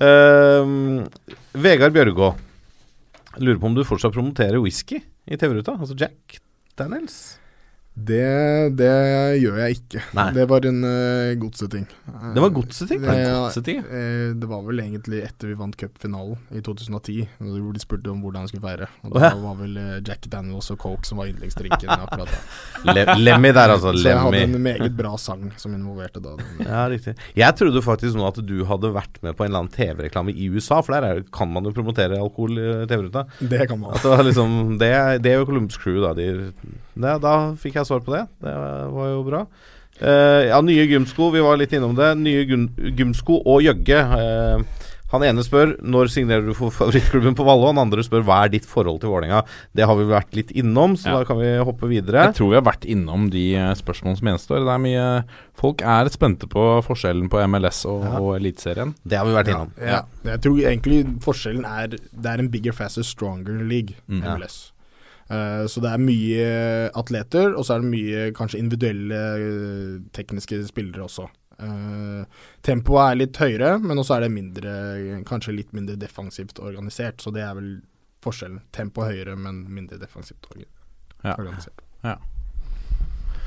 Uh, 0.03 1.29
Vegard 1.63 1.95
Bjørgå. 1.95 2.33
Lurer 3.39 3.61
på 3.63 3.71
om 3.71 3.79
du 3.79 3.85
fortsatt 3.87 4.17
promoterer 4.17 4.59
whisky 4.61 4.99
i 4.99 5.39
TV-ruta? 5.39 5.79
Altså 5.79 5.95
Jack 5.97 6.41
Daniels? 6.77 7.39
Det, 7.93 8.73
det 8.73 8.89
gjør 9.43 9.59
jeg 9.61 9.75
ikke. 9.77 10.01
Nei. 10.17 10.25
Det 10.33 10.45
var 10.49 10.65
en 10.65 10.79
uh, 10.81 11.33
godseting. 11.37 11.83
Det 12.33 12.41
var 12.41 12.53
godseting? 12.57 13.03
Var 13.05 13.13
det 13.19 13.25
Ja, 13.27 13.35
godseting? 13.45 13.83
eh, 13.85 14.31
det 14.41 14.49
var 14.49 14.63
vel 14.65 14.81
egentlig 14.81 15.19
etter 15.27 15.51
vi 15.51 15.57
vant 15.61 15.77
cupfinalen 15.77 16.39
i 16.57 16.63
2010, 16.65 17.27
hvor 17.45 17.75
de 17.77 17.83
spurte 17.83 18.09
om 18.09 18.23
hvordan 18.25 18.47
de 18.47 18.53
skulle 18.55 18.65
feire. 18.65 18.89
Og 19.05 19.13
Da 19.19 19.31
var 19.43 19.59
vel 19.61 19.77
eh, 19.77 19.99
Jack 20.09 20.25
Daniels 20.33 20.71
og 20.73 20.81
Coke 20.81 21.05
som 21.05 21.21
var 21.21 21.29
yndlingsdrinken 21.29 21.93
akkurat 21.93 22.33
da. 22.33 22.41
Le 22.97 23.05
Lemmy 23.21 23.53
der, 23.53 23.75
altså. 23.77 23.93
Så 23.93 24.09
jeg 24.09 24.23
hadde 24.25 24.41
en 24.47 24.57
meget 24.65 24.97
bra 24.97 25.13
sang 25.21 25.45
som 25.61 25.77
involverte 25.77 26.25
da. 26.25 26.33
Ja, 26.65 26.87
riktig. 26.89 27.15
Jeg 27.37 27.59
trodde 27.61 27.85
faktisk 27.85 28.17
nå 28.17 28.25
at 28.31 28.41
du 28.41 28.57
hadde 28.73 28.95
vært 28.97 29.21
med 29.21 29.37
på 29.37 29.45
en 29.45 29.53
eller 29.53 29.67
annen 29.67 29.75
TV-reklame 29.77 30.33
i 30.33 30.49
USA, 30.49 30.81
for 30.81 30.97
der 30.97 31.11
er, 31.11 31.23
kan 31.29 31.53
man 31.53 31.69
jo 31.69 31.75
promotere 31.77 32.17
alkohol 32.17 32.57
i 32.57 32.67
TV-ruta. 32.89 33.27
Det 33.39 33.69
kan 33.69 33.85
man. 33.85 33.93
At 33.93 34.01
det 34.01 34.17
var 34.17 34.25
liksom 34.25 34.59
Det, 34.81 34.93
det 35.29 35.37
er 35.37 35.43
jo 35.43 35.49
Columbus 35.53 35.77
Crew, 35.77 36.01
da. 36.07 36.17
De, 36.17 36.49
da 37.23 37.37
fikk 37.61 37.77
jeg 37.79 37.82
svar 37.89 38.01
på 38.07 38.15
det. 38.17 38.27
Det 38.43 38.55
var 38.97 39.09
jo 39.13 39.23
bra. 39.29 39.47
Uh, 40.03 40.49
ja, 40.49 40.61
nye 40.65 40.87
gymsko. 40.89 41.31
Vi 41.35 41.41
var 41.45 41.57
litt 41.61 41.73
innom 41.77 41.95
det. 41.95 42.15
Nye 42.19 42.47
gym, 42.49 42.69
gymsko 42.97 43.43
og 43.47 43.63
jøgge. 43.63 44.01
Uh, 44.03 44.89
han 45.13 45.21
ene 45.29 45.43
spør 45.45 45.75
når 45.85 46.09
signerer 46.09 46.47
du 46.47 46.55
for 46.57 46.73
favorittklubben 46.73 47.35
på 47.37 47.45
Valle, 47.45 47.67
og 47.67 47.75
han 47.75 47.83
andre 47.83 48.01
spør 48.03 48.23
hva 48.25 48.39
er 48.47 48.49
ditt 48.55 48.65
forhold 48.65 49.03
til 49.03 49.11
Vålerenga. 49.13 49.43
Det 49.77 49.85
har 49.85 49.99
vi 49.99 50.07
vært 50.09 50.33
litt 50.39 50.55
innom, 50.57 50.95
så 50.97 51.11
Ja. 51.13 51.19
da 51.19 51.25
kan 51.29 51.37
vi 51.37 51.51
hoppe 51.61 51.85
videre. 51.91 52.25
Jeg 52.31 52.39
tror 52.39 52.49
vi 52.49 52.57
har 52.57 52.65
vært 52.65 52.87
innom 52.89 53.29
de 53.31 53.55
eh, 53.55 53.75
spørsmålene 53.77 54.17
som 54.23 54.31
gjenstår. 54.33 54.65
Det 54.65 54.73
er 54.73 54.83
mye 54.89 55.25
Folk 55.55 55.83
er 55.85 56.09
spente 56.09 56.49
på 56.49 56.63
forskjellen 56.83 57.29
på 57.29 57.43
MLS 57.47 57.85
og, 57.85 58.03
Ja. 58.09 58.17
og 58.19 58.39
Eliteserien. 58.41 58.95
Det 59.07 59.19
har 59.21 59.27
vi 59.29 59.37
vært 59.37 59.53
innom. 59.53 59.71
Ja, 59.79 60.01
jeg 60.25 60.41
tror 60.41 60.57
egentlig 60.65 61.05
forskjellen 61.21 61.67
er 61.69 61.89
Det 61.93 62.27
er 62.33 62.39
en 62.41 62.49
bigger, 62.49 62.73
faster, 62.73 63.03
stronger 63.05 63.61
league, 63.69 63.93
Mm. 64.09 64.23
MLS. 64.25 64.72
Eh, 65.31 65.67
så 65.71 65.83
det 65.85 65.93
er 65.93 66.03
mye 66.03 66.49
atleter, 66.99 67.55
og 67.55 67.65
så 67.67 67.77
er 67.77 67.85
det 67.85 67.93
mye 67.93 68.25
kanskje 68.37 68.59
individuelle 68.63 69.21
eh, 69.37 70.01
tekniske 70.17 70.63
spillere 70.69 71.07
også. 71.07 71.29
Uh, 71.63 72.25
tempoet 72.67 73.05
er 73.13 73.19
litt 73.21 73.39
høyere, 73.39 73.77
men 73.79 74.01
også 74.01 74.17
er 74.17 74.25
det 74.25 74.33
mindre 74.35 74.71
kanskje 75.29 75.53
litt 75.55 75.71
mindre 75.77 75.95
defensivt 76.01 76.59
organisert. 76.59 77.23
Så 77.23 77.31
det 77.31 77.45
er 77.47 77.55
vel 77.55 77.69
forskjellen. 78.25 78.65
Tempoet 78.75 79.13
høyere, 79.13 79.37
men 79.39 79.61
mindre 79.71 80.01
defensivt 80.01 80.49
organisert. 80.51 81.85
Ja. 82.03 82.17
ja. 82.17 82.17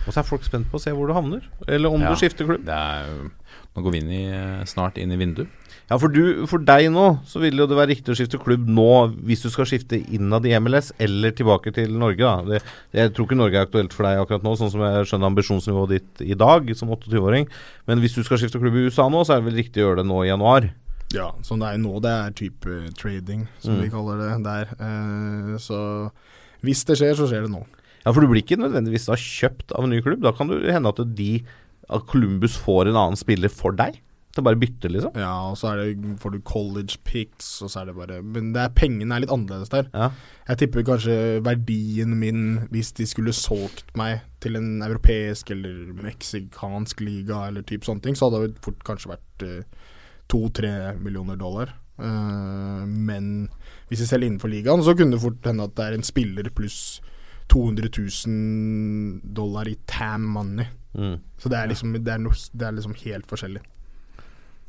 Og 0.06 0.14
så 0.14 0.22
er 0.22 0.28
folk 0.28 0.46
spent 0.46 0.70
på 0.72 0.78
å 0.80 0.84
se 0.84 0.94
hvor 0.96 1.10
du 1.10 1.16
havner, 1.18 1.44
eller 1.68 1.92
om 1.92 2.04
Ja. 2.06 2.14
du 2.14 2.20
skifter 2.22 2.48
klubb. 2.48 2.64
Det 2.68 2.76
er, 2.78 3.30
nå 3.76 3.84
går 3.84 3.92
vi 3.96 4.02
inn 4.04 4.12
i, 4.14 4.24
eh, 4.30 4.64
snart 4.70 5.00
inn 5.02 5.12
i 5.12 5.18
vinduet. 5.20 5.50
Ja, 5.86 6.00
for, 6.02 6.10
du, 6.10 6.48
for 6.50 6.58
deg 6.66 6.88
nå 6.90 7.04
så 7.30 7.38
vil 7.44 7.60
jo 7.62 7.68
det 7.70 7.76
være 7.78 7.92
riktig 7.94 8.10
å 8.10 8.16
skifte 8.18 8.40
klubb 8.42 8.66
nå 8.74 8.86
hvis 9.28 9.44
du 9.46 9.52
skal 9.54 9.68
skifte 9.70 10.00
innad 10.18 10.48
i 10.50 10.56
MLS 10.58 10.88
eller 10.98 11.36
tilbake 11.38 11.70
til 11.76 11.92
Norge. 12.02 12.18
da. 12.26 12.42
Det, 12.42 12.62
jeg 12.98 13.12
tror 13.14 13.28
ikke 13.28 13.38
Norge 13.38 13.60
er 13.60 13.68
aktuelt 13.68 13.94
for 13.94 14.08
deg 14.08 14.18
akkurat 14.24 14.42
nå, 14.48 14.56
sånn 14.58 14.72
som 14.74 14.82
jeg 14.82 15.06
skjønner 15.12 15.30
ambisjonsnivået 15.30 15.94
ditt 15.94 16.24
i 16.26 16.34
dag 16.42 16.72
som 16.80 16.90
28-åring. 16.90 17.46
Men 17.86 18.02
hvis 18.02 18.18
du 18.18 18.24
skal 18.26 18.42
skifte 18.42 18.58
klubb 18.64 18.74
i 18.82 18.88
USA 18.90 19.06
nå, 19.14 19.22
så 19.30 19.36
er 19.36 19.44
det 19.44 19.52
vel 19.52 19.62
riktig 19.62 19.84
å 19.84 19.92
gjøre 19.92 20.02
det 20.02 20.08
nå 20.10 20.24
i 20.26 20.32
januar. 20.32 20.72
Ja, 21.14 21.28
sånn 21.46 21.62
det 21.62 21.70
er 21.70 21.78
nå 21.84 22.00
det 22.02 22.16
er 22.18 22.34
type 22.42 22.80
trading, 22.98 23.46
som 23.62 23.76
Mm. 23.78 23.82
vi 23.86 23.90
kaller 23.94 24.18
det 24.24 24.32
der. 24.44 24.74
Eh, 24.82 25.52
så 25.62 26.10
hvis 26.66 26.82
det 26.90 26.98
skjer, 26.98 27.14
så 27.14 27.30
skjer 27.30 27.46
det 27.46 27.52
nå. 27.54 27.62
Ja, 28.02 28.12
for 28.12 28.22
du 28.26 28.28
blir 28.34 28.42
ikke 28.42 28.58
nødvendigvis 28.58 29.06
da 29.06 29.14
kjøpt 29.14 29.70
av 29.78 29.86
en 29.86 29.94
ny 29.94 30.02
klubb. 30.02 30.22
Da 30.26 30.32
kan 30.34 30.50
det 30.50 30.66
hende 30.74 30.90
at 30.90 31.16
de 31.16 31.44
at 31.94 32.08
Columbus 32.10 32.58
får 32.58 32.90
en 32.90 32.98
annen 32.98 33.18
spiller 33.22 33.54
for 33.54 33.72
deg. 33.78 34.00
Det 34.36 34.42
er 34.42 34.48
bare 34.50 34.60
bytte, 34.60 34.90
liksom? 34.92 35.16
Ja, 35.16 35.32
og 35.48 35.56
så 35.56 35.72
det, 35.80 35.96
får 36.20 36.34
du 36.34 36.42
college 36.44 36.98
picks, 37.08 37.62
og 37.64 37.72
så 37.72 37.82
er 37.82 37.86
det 37.88 37.96
bare 37.96 38.18
Men 38.20 38.50
det 38.52 38.66
er, 38.66 38.74
pengene 38.76 39.16
er 39.16 39.24
litt 39.24 39.32
annerledes 39.32 39.72
der. 39.72 39.88
Ja. 39.94 40.10
Jeg 40.50 40.60
tipper 40.60 40.84
kanskje 40.90 41.16
verdien 41.46 42.18
min, 42.20 42.42
hvis 42.74 42.92
de 43.00 43.08
skulle 43.08 43.36
solgt 43.36 43.96
meg 43.96 44.26
til 44.44 44.60
en 44.60 44.84
europeisk 44.84 45.56
eller 45.56 45.96
meksikansk 46.04 47.00
liga 47.06 47.46
eller 47.48 47.64
typ 47.64 47.88
sånne 47.88 48.04
ting, 48.04 48.20
så 48.20 48.28
hadde 48.28 48.50
det 48.50 48.66
fort 48.66 48.84
kanskje 48.86 49.16
vært 49.16 49.48
to-tre 50.32 50.76
millioner 51.00 51.40
dollar. 51.40 51.72
Uh, 51.96 52.84
men 52.84 53.48
hvis 53.88 54.04
jeg 54.04 54.12
selger 54.12 54.28
innenfor 54.28 54.52
ligaen, 54.52 54.84
så 54.84 54.96
kunne 54.98 55.16
det 55.16 55.24
fort 55.24 55.48
hende 55.48 55.64
at 55.64 55.78
det 55.78 55.86
er 55.86 55.96
en 55.96 56.04
spiller 56.04 56.50
pluss 56.52 57.00
200 57.54 57.88
000 58.28 59.22
dollar 59.38 59.70
i 59.70 59.78
tam 59.88 60.28
money. 60.36 60.66
Mm. 60.94 61.20
Så 61.38 61.50
det 61.50 61.58
er 61.60 61.72
liksom, 61.72 61.94
det 61.94 62.14
er 62.14 62.22
noe, 62.24 62.36
det 62.52 62.68
er 62.68 62.76
liksom 62.76 62.98
helt 63.06 63.30
forskjellig. 63.30 63.62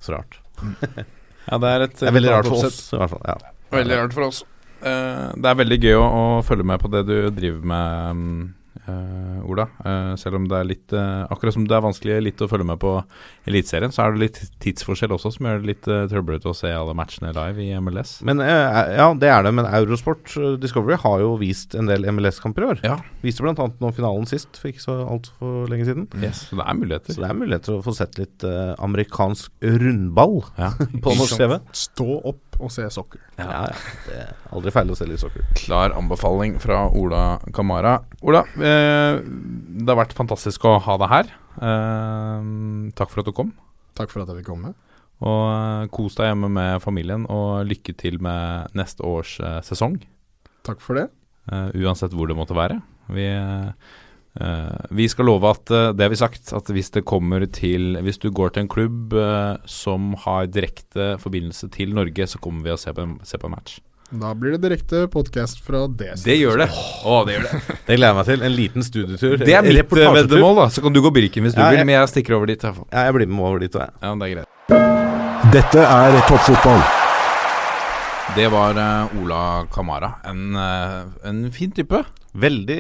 Så 0.07 0.17
rart. 0.17 0.41
Ja, 1.47 1.61
det 1.63 1.69
er 1.71 1.83
et 1.85 1.93
Det 2.01 2.09
er 2.09 2.15
veldig 2.17 2.31
rart 2.33 2.49
for 2.51 2.67
oss, 2.67 2.79
i 2.91 2.97
hvert 2.99 3.13
fall. 3.13 3.21
Ja. 3.23 3.35
Veldig 3.71 3.97
rart 4.01 4.15
for 4.17 4.27
oss. 4.27 4.41
Uh, 4.81 5.31
det 5.39 5.47
er 5.47 5.59
veldig 5.61 5.77
gøy 5.79 5.95
å, 5.95 6.07
å 6.07 6.25
følge 6.47 6.67
med 6.67 6.81
på 6.83 6.91
det 6.91 7.05
du 7.07 7.15
driver 7.37 7.69
med, 7.71 8.25
eh, 8.89 9.39
Ola. 9.47 9.67
Uh, 9.83 10.13
selv 10.21 10.39
om 10.39 10.47
det 10.51 10.59
er 10.59 10.69
litt 10.69 10.95
uh, 10.95 11.27
Akkurat 11.33 11.55
som 11.55 11.67
det 11.69 11.77
er 11.77 11.85
vanskelig 11.85 12.17
litt 12.25 12.43
å 12.43 12.49
følge 12.51 12.67
med 12.69 12.81
på 12.83 12.93
Eliteserien, 13.49 13.93
så 13.95 14.05
er 14.05 14.15
det 14.15 14.23
litt 14.23 14.41
tidsforskjell 14.63 15.15
også 15.17 15.33
som 15.37 15.49
gjør 15.49 15.63
det 15.63 15.71
litt 15.71 15.89
uh, 15.91 16.05
trøblete 16.11 16.51
å 16.51 16.57
se 16.57 16.71
alle 16.73 16.95
matchene 16.99 17.35
live 17.37 17.63
i 17.65 17.69
MLS. 17.83 18.17
Men 18.27 18.43
ja, 18.43 19.11
det 19.19 19.31
er 19.33 19.45
det. 19.47 19.53
Men 19.59 19.69
Eurosport 19.69 20.35
Discovery 20.63 20.99
har 21.03 21.23
jo 21.23 21.35
vist 21.41 21.77
en 21.79 21.91
del 21.91 22.07
MLS-kamper 22.11 22.65
i 22.65 22.71
år. 22.73 22.83
Ja. 22.87 22.97
Viste 23.25 23.45
bl.a. 23.45 23.55
nå 23.55 23.93
finalen 23.97 24.29
sist, 24.31 24.59
for 24.61 24.71
ikke 24.71 24.85
så 24.85 24.99
altfor 25.05 25.71
lenge 25.73 25.89
siden. 25.89 26.09
Yes, 26.23 26.47
så 26.51 26.61
det 26.61 26.67
er 26.67 26.81
muligheter. 26.81 27.17
Så 27.17 27.25
det 27.25 27.31
er 27.31 27.39
muligheter 27.39 27.77
å 27.77 27.85
få 27.85 27.95
sett 27.97 28.19
litt 28.21 28.47
amerikansk 28.47 29.53
rundball 29.83 30.41
Ja. 30.59 30.73
på 31.05 31.17
norsk 31.19 31.41
TV. 31.43 31.59
Stå 31.77 32.21
opp 32.33 32.46
og 32.61 32.71
se 32.73 32.87
soccer. 32.91 33.21
Ja, 33.39 33.47
ja. 33.69 33.93
Det 34.07 34.17
er 34.23 34.33
aldri 34.55 34.73
feil 34.75 34.91
å 34.91 34.97
se 34.99 35.07
litt 35.09 35.21
soccer. 35.23 35.45
Klar 35.59 35.95
anbefaling 35.97 36.57
fra 36.63 36.85
Ola 36.97 37.39
Kamara. 37.57 37.99
Ola, 38.23 38.45
eh, 38.57 39.21
det 39.23 39.89
har 39.91 40.01
vært 40.01 40.17
fantastisk 40.17 40.65
å 40.69 40.77
ha 40.83 40.97
deg 41.03 41.13
her. 41.13 41.31
Eh, 41.57 42.49
takk 42.97 43.13
for 43.13 43.23
at 43.23 43.29
du 43.31 43.35
kom. 43.37 43.53
Takk 43.97 44.11
for 44.13 44.23
at 44.25 44.33
jeg 44.33 44.43
fikk 44.43 44.51
komme. 44.53 44.75
Og 45.25 45.45
eh, 45.49 45.87
kos 45.97 46.17
deg 46.19 46.29
hjemme 46.33 46.51
med 46.53 46.83
familien, 46.85 47.25
og 47.33 47.65
lykke 47.71 47.95
til 47.97 48.19
med 48.25 48.75
neste 48.77 49.05
års 49.07 49.39
eh, 49.41 49.61
sesong. 49.65 49.99
Takk 50.67 50.83
for 50.85 50.99
det. 51.01 51.07
eh, 51.53 51.71
uansett 51.85 52.13
hvor 52.17 52.29
det 52.29 52.37
måtte 52.37 52.57
være. 52.59 52.81
Vi, 53.15 53.25
eh, 53.31 53.95
vi 54.91 55.07
skal 55.09 55.25
love 55.31 55.49
at 55.49 55.71
eh, 55.73 55.93
Det 55.97 56.05
har 56.05 56.11
vi 56.13 56.19
sagt, 56.21 56.53
at 56.53 56.69
hvis 56.69 56.91
det 56.93 57.05
kommer 57.09 57.47
til 57.49 57.97
Hvis 58.05 58.19
du 58.21 58.31
går 58.31 58.53
til 58.53 58.67
en 58.67 58.69
klubb 58.69 59.15
eh, 59.17 59.57
som 59.65 60.15
har 60.27 60.47
direkte 60.53 61.15
forbindelse 61.23 61.71
til 61.73 61.95
Norge, 61.97 62.27
så 62.29 62.39
kommer 62.39 62.63
vi 62.67 62.75
og 62.75 62.79
ser 62.83 62.93
på 62.97 63.05
en, 63.07 63.19
se 63.25 63.39
på 63.41 63.49
en 63.49 63.55
match. 63.57 63.79
Da 64.13 64.35
blir 64.39 64.55
det 64.55 64.61
direkte 64.63 65.07
podkast 65.11 65.59
fra 65.67 65.87
det. 65.91 66.13
Det 66.23 66.37
gjør 66.39 66.61
det. 66.63 66.69
Oh, 67.03 67.25
det 67.27 67.35
gjør 67.39 67.49
det. 67.49 67.63
Det 67.89 67.97
gleder 67.97 68.13
jeg 68.13 68.19
meg 68.21 68.29
til. 68.29 68.45
En 68.47 68.55
liten 68.55 68.87
studietur. 68.87 69.35
Det 69.41 69.57
er 69.57 69.67
mitt 69.67 69.97
eh, 69.99 70.13
veddemål, 70.21 70.61
da. 70.61 70.67
Så 70.71 70.85
kan 70.85 70.95
du 70.95 71.01
gå 71.03 71.11
Birken 71.17 71.43
hvis 71.49 71.57
du 71.57 71.63
Ja, 71.65 71.73
vil, 71.75 71.83
men 71.83 71.97
jeg 71.97 72.13
stikker 72.13 72.37
over 72.39 72.47
dit. 72.53 72.61
i 72.61 72.69
hvert 72.69 72.79
fall. 72.79 72.87
Ja, 72.93 73.09
jeg 73.09 73.17
blir 73.19 73.33
med 73.33 73.49
over 73.49 73.65
dit. 73.65 73.75
òg, 73.75 73.89
jeg. 73.89 73.99
Ja, 74.05 74.15
det 74.15 74.29
er 74.29 74.37
greit. 74.37 74.53
Dette 75.57 75.89
er 75.89 76.21
toppfotball. 76.29 76.87
Det 78.37 78.47
var 78.53 78.79
uh, 78.79 79.19
Ola 79.23 79.41
Kamara. 79.73 80.13
En, 80.29 80.41
uh, 80.55 81.29
en 81.29 81.45
fin 81.55 81.71
type. 81.73 82.03
Veldig 82.41 82.79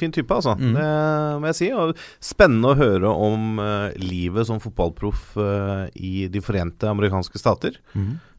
fin 0.00 0.12
type, 0.14 0.34
altså. 0.34 0.54
Mm. 0.58 0.74
Det 0.76 1.40
må 1.42 1.50
jeg 1.52 1.58
si. 1.60 1.70
Og 1.76 1.96
spennende 2.24 2.72
å 2.74 2.78
høre 2.78 3.10
om 3.14 3.58
uh, 3.62 3.90
livet 4.00 4.46
som 4.48 4.60
fotballproff 4.62 5.34
uh, 5.36 5.86
i 5.96 6.26
De 6.32 6.40
forente 6.44 6.88
amerikanske 6.90 7.38
stater. 7.40 7.80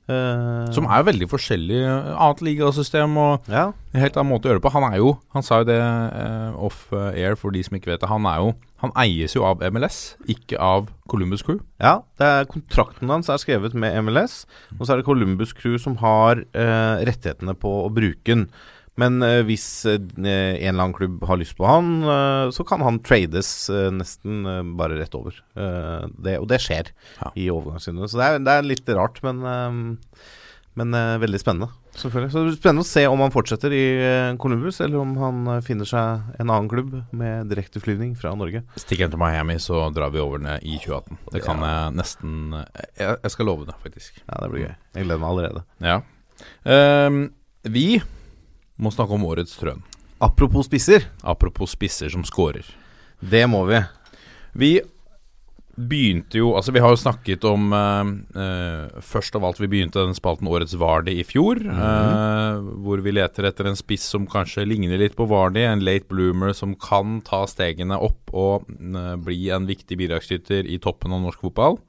Eh, 0.06 0.66
Som 0.70 0.86
er 0.86 1.02
veldig 1.08 1.26
forskjellig. 1.32 1.80
eh, 1.82 2.10
Annet 2.22 2.44
ligasystem 2.46 3.16
og 3.18 3.48
Ja. 3.50 3.72
helt 3.96 4.14
annen 4.14 4.30
måte 4.36 4.46
å 4.46 4.52
gjøre 4.52 4.60
det 4.62 4.66
på. 4.68 4.72
Han 4.76 4.84
er 4.94 4.98
jo 5.00 5.16
Han 5.34 5.42
sa 5.42 5.64
jo 5.64 5.66
det 5.66 5.80
eh, 5.82 6.52
off 6.62 6.94
air 6.94 7.34
for 7.36 7.50
de 7.50 7.64
som 7.66 7.74
ikke 7.74 7.90
vet 7.90 8.02
det. 8.04 8.10
Han 8.12 8.28
er 8.30 8.38
jo 8.44 8.52
Han 8.84 8.92
eies 9.02 9.34
jo 9.34 9.42
av 9.50 9.64
MLS, 9.74 10.14
ikke 10.30 10.60
av 10.62 10.92
Columbus 11.10 11.42
Crew. 11.42 11.58
Ja, 11.82 12.04
det 12.20 12.28
er 12.28 12.46
kontrakten 12.46 13.10
hans 13.10 13.30
er 13.34 13.38
skrevet 13.42 13.74
med 13.74 13.98
MLS, 14.06 14.46
og 14.78 14.86
så 14.86 14.94
er 14.94 14.98
det 15.02 15.06
Columbus 15.08 15.54
Crew 15.58 15.80
som 15.82 15.96
har 15.98 16.44
eh, 16.54 17.02
rettighetene 17.08 17.56
på 17.58 17.72
å 17.88 17.90
bruke 17.90 18.30
den. 18.30 18.46
Men 19.02 19.20
eh, 19.28 19.42
hvis 19.44 19.66
eh, 19.92 19.98
en 20.00 20.26
eller 20.26 20.72
annen 20.86 20.96
klubb 20.96 21.24
har 21.28 21.40
lyst 21.42 21.58
på 21.60 21.68
han, 21.68 21.90
eh, 22.08 22.50
så 22.56 22.64
kan 22.68 22.84
han 22.86 23.02
trades 23.04 23.50
nesten 23.92 24.46
bare 24.80 24.96
rett 25.02 25.16
over. 25.18 25.42
Det, 25.56 26.38
og 26.40 26.48
det 26.52 26.62
skjer 26.64 26.94
Ja. 27.22 27.32
i 27.36 27.50
overgangsrundene. 27.52 28.08
Så 28.12 28.20
det 28.22 28.28
er, 28.30 28.40
det 28.46 28.54
er 28.60 28.70
litt 28.70 28.92
rart, 28.96 29.20
men, 29.26 29.42
men 30.80 30.96
veldig 31.22 31.42
spennende. 31.42 31.68
Selvfølgelig. 31.96 32.32
Så 32.32 32.40
det 32.42 32.48
blir 32.50 32.58
spennende 32.60 32.84
å 32.84 32.88
se 32.90 33.04
om 33.08 33.22
han 33.24 33.32
fortsetter 33.32 33.72
i 33.76 33.84
Columbus, 34.42 34.82
eller 34.84 35.00
om 35.00 35.14
han 35.20 35.62
finner 35.64 35.88
seg 35.88 36.26
en 36.40 36.50
annen 36.52 36.68
klubb 36.72 36.92
med 37.16 37.48
direkteflyvning 37.52 38.16
fra 38.20 38.34
Norge. 38.36 38.64
Stikker 38.80 39.08
han 39.08 39.14
til 39.16 39.22
Miami, 39.22 39.56
så 39.64 39.86
drar 39.96 40.12
vi 40.16 40.24
over 40.24 40.44
ned 40.44 40.64
i 40.68 40.76
2018. 40.84 41.20
Det 41.36 41.44
kan 41.46 41.64
jeg 41.64 41.96
nesten 42.00 42.36
jeg, 42.58 43.16
jeg 43.16 43.32
skal 43.36 43.48
love 43.52 43.68
det, 43.70 43.78
faktisk. 43.84 44.20
Ja, 44.26 44.42
det 44.44 44.52
blir 44.52 44.68
gøy. 44.68 44.76
Jeg 45.00 45.08
gleder 45.08 45.24
meg 45.24 45.32
allerede. 45.32 45.66
Ja. 45.84 46.02
Um, 46.68 47.22
vi 47.64 47.88
må 48.80 48.92
snakke 48.92 49.14
om 49.16 49.24
årets 49.26 49.56
trøn. 49.60 49.82
Apropos 50.22 50.66
spisser, 50.68 51.06
Apropos 51.24 51.72
spisser 51.76 52.10
som 52.10 52.24
scorer. 52.24 52.66
det 53.22 53.46
må 53.50 53.66
vi. 53.68 53.80
Vi 54.56 54.74
begynte 55.76 56.40
jo 56.40 56.54
Altså, 56.56 56.72
vi 56.72 56.80
har 56.80 56.94
jo 56.94 57.00
snakket 57.02 57.44
om 57.50 57.74
eh, 57.76 58.12
eh, 58.40 59.02
Først 59.04 59.36
av 59.36 59.44
alt, 59.44 59.60
vi 59.60 59.68
begynte 59.68 60.00
den 60.06 60.16
spalten 60.16 60.48
Årets 60.48 60.76
Vardi 60.80 61.18
i 61.20 61.26
fjor. 61.28 61.60
eh, 61.60 62.62
hvor 62.86 63.02
vi 63.04 63.12
leter 63.12 63.50
etter 63.50 63.68
en 63.68 63.76
spiss 63.76 64.06
som 64.08 64.26
kanskje 64.28 64.64
ligner 64.68 64.98
litt 65.02 65.18
på 65.18 65.28
Vardi. 65.28 65.66
En 65.68 65.84
late 65.84 66.08
bloomer 66.08 66.54
som 66.56 66.76
kan 66.80 67.20
ta 67.28 67.44
stegene 67.46 68.00
opp 68.00 68.32
og 68.34 68.70
eh, 68.72 69.16
bli 69.20 69.50
en 69.52 69.68
viktig 69.68 69.98
bidragsyter 70.00 70.64
i 70.66 70.80
toppen 70.80 71.12
av 71.12 71.22
norsk 71.28 71.44
fotball. 71.44 71.80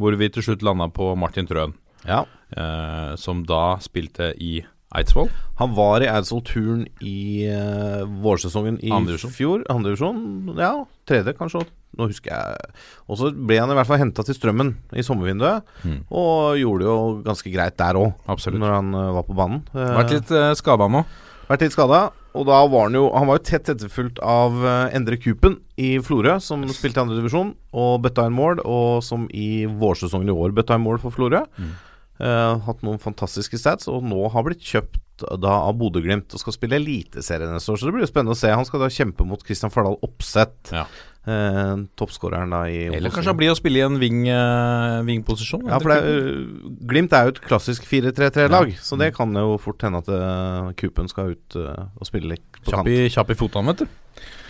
Hvor 0.00 0.16
vi 0.16 0.28
til 0.32 0.42
slutt 0.42 0.62
landa 0.64 0.88
på 0.88 1.12
Martin 1.20 1.46
Trøen, 1.46 1.74
Ja. 2.08 2.24
eh, 2.56 3.14
som 3.16 3.44
da 3.44 3.76
spilte 3.78 4.32
i 4.40 4.62
Eidsvoll. 4.94 5.28
Han 5.60 5.72
var 5.76 6.02
i 6.04 6.08
Eidsvoll-turen 6.10 6.86
i 7.00 7.46
uh, 7.48 8.02
vårsesongen 8.24 8.78
i 8.84 8.90
Andre 8.92 9.16
fjor. 9.18 9.62
Andre 9.72 9.92
divisjon, 9.94 10.52
ja. 10.58 10.72
Tredje, 11.08 11.34
kanskje. 11.38 11.64
Nå 11.98 12.06
husker 12.08 12.32
jeg 12.32 12.70
Og 13.10 13.18
så 13.20 13.28
ble 13.36 13.58
han 13.60 13.68
i 13.68 13.74
hvert 13.76 13.88
fall 13.90 13.98
henta 14.00 14.22
til 14.24 14.32
Strømmen 14.38 14.70
i 14.96 15.02
sommervinduet, 15.04 15.66
Mm. 15.84 15.98
og 16.08 16.56
gjorde 16.56 16.84
det 16.86 16.88
jo 16.88 17.22
ganske 17.26 17.52
greit 17.52 17.76
der 17.76 17.98
òg, 18.00 18.14
når 18.56 18.72
han 18.78 18.94
uh, 18.94 19.12
var 19.18 19.26
på 19.28 19.36
banen. 19.36 19.60
Uh, 19.74 19.92
Vært 20.00 20.14
litt 20.16 20.30
uh, 20.32 20.54
skada 20.56 20.88
nå. 20.88 21.04
vært 21.50 21.60
litt 21.66 21.72
skada. 21.76 22.10
Og 22.32 22.46
da 22.48 22.62
var 22.64 22.86
han 22.88 22.94
jo 22.96 23.10
Han 23.12 23.26
var 23.28 23.36
jo 23.36 23.44
tett 23.44 23.68
etterfulgt 23.68 24.16
av 24.24 24.54
Endre 24.96 25.18
Kupen 25.20 25.58
i 25.76 25.98
Florø, 26.00 26.38
som 26.40 26.62
spilte 26.72 26.96
i 26.96 27.02
andredivisjon 27.02 27.50
og 27.76 28.00
bøtta 28.06 28.24
inn 28.24 28.32
mål, 28.32 28.62
og 28.64 29.02
som 29.04 29.26
i 29.28 29.66
vårsesongen 29.68 30.30
i 30.32 30.32
år 30.32 30.54
bøtta 30.56 30.78
inn 30.78 30.86
mål 30.86 30.96
for 31.02 31.12
Florø. 31.12 31.42
Eh, 31.60 31.74
hatt 32.22 32.82
noen 32.86 33.00
fantastiske 33.02 33.58
stats, 33.58 33.88
og 33.90 34.04
nå 34.06 34.28
har 34.30 34.44
blitt 34.46 34.62
kjøpt 34.62 34.98
da 35.38 35.52
av 35.68 35.76
Bodø-Glimt 35.78 36.32
og 36.34 36.40
skal 36.40 36.54
spille 36.56 36.78
Eliteserien 36.80 37.52
neste 37.54 37.70
år. 37.70 37.78
Så 37.78 37.86
det 37.86 37.92
blir 37.94 38.02
jo 38.06 38.10
spennende 38.10 38.34
å 38.34 38.38
se. 38.38 38.50
Han 38.50 38.66
skal 38.66 38.80
da 38.82 38.88
kjempe 38.90 39.26
mot 39.28 39.42
Kristian 39.46 39.70
Fardal 39.70 39.94
Opseth, 40.02 40.72
Ja. 40.74 40.82
eh, 41.28 41.74
toppskåreren 41.98 42.50
da 42.50 42.62
i 42.66 42.88
Eller 42.96 43.10
kanskje 43.14 43.30
han 43.30 43.38
blir 43.38 43.52
å 43.52 43.58
spille 43.58 43.78
i 43.78 43.84
en 43.86 43.98
ving, 44.02 44.24
uh, 44.26 45.02
vingposisjon. 45.06 45.68
Ja, 45.70 45.78
for 45.78 45.94
det 45.94 46.00
øh, 46.02 46.70
Glimt 46.90 47.12
er 47.14 47.28
jo 47.28 47.34
et 47.36 47.42
klassisk 47.44 47.86
4-3-3-lag, 47.86 48.74
så 48.82 48.98
det 48.98 49.12
kan 49.14 49.30
jo 49.34 49.58
fort 49.62 49.82
hende 49.86 50.02
at 50.02 50.08
uh, 50.10 50.72
Kupen 50.80 51.06
skal 51.12 51.36
ut 51.36 51.56
og 51.60 52.02
spille 52.08 52.34
litt 52.34 52.48
på 52.64 52.72
Kjapp 52.72 52.82
kant. 52.86 53.12
kjapp 53.14 53.30
i 53.30 53.38
fotene, 53.38 53.74
vet 53.76 53.84
du. 53.84 53.86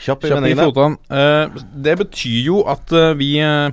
Kjapp 0.02 0.24
i 0.26 0.32
i 0.50 0.56
fotene. 0.58 0.98
Eh, 1.14 1.62
det 1.84 1.94
betyr 2.00 2.40
jo 2.48 2.62
at 2.70 2.90
eh, 2.96 3.12
vi, 3.18 3.36
eh, 3.38 3.70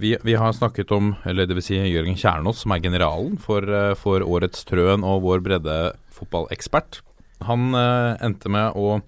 vi 0.00 0.14
Vi 0.22 0.34
har 0.34 0.52
snakket 0.52 0.90
om, 0.92 1.14
eller 1.24 1.46
vil 1.46 1.62
si 1.62 1.78
Jørgen 1.78 2.18
Kjernås, 2.18 2.64
som 2.64 2.74
er 2.74 2.82
generalen 2.82 3.38
for, 3.38 3.62
for 3.98 4.22
årets 4.22 4.64
Trøen 4.66 5.06
og 5.06 5.22
vår 5.22 5.42
breddefotballekspert. 5.46 7.02
Han 7.44 7.74
endte 7.74 8.48
med 8.48 8.78
å 8.78 9.00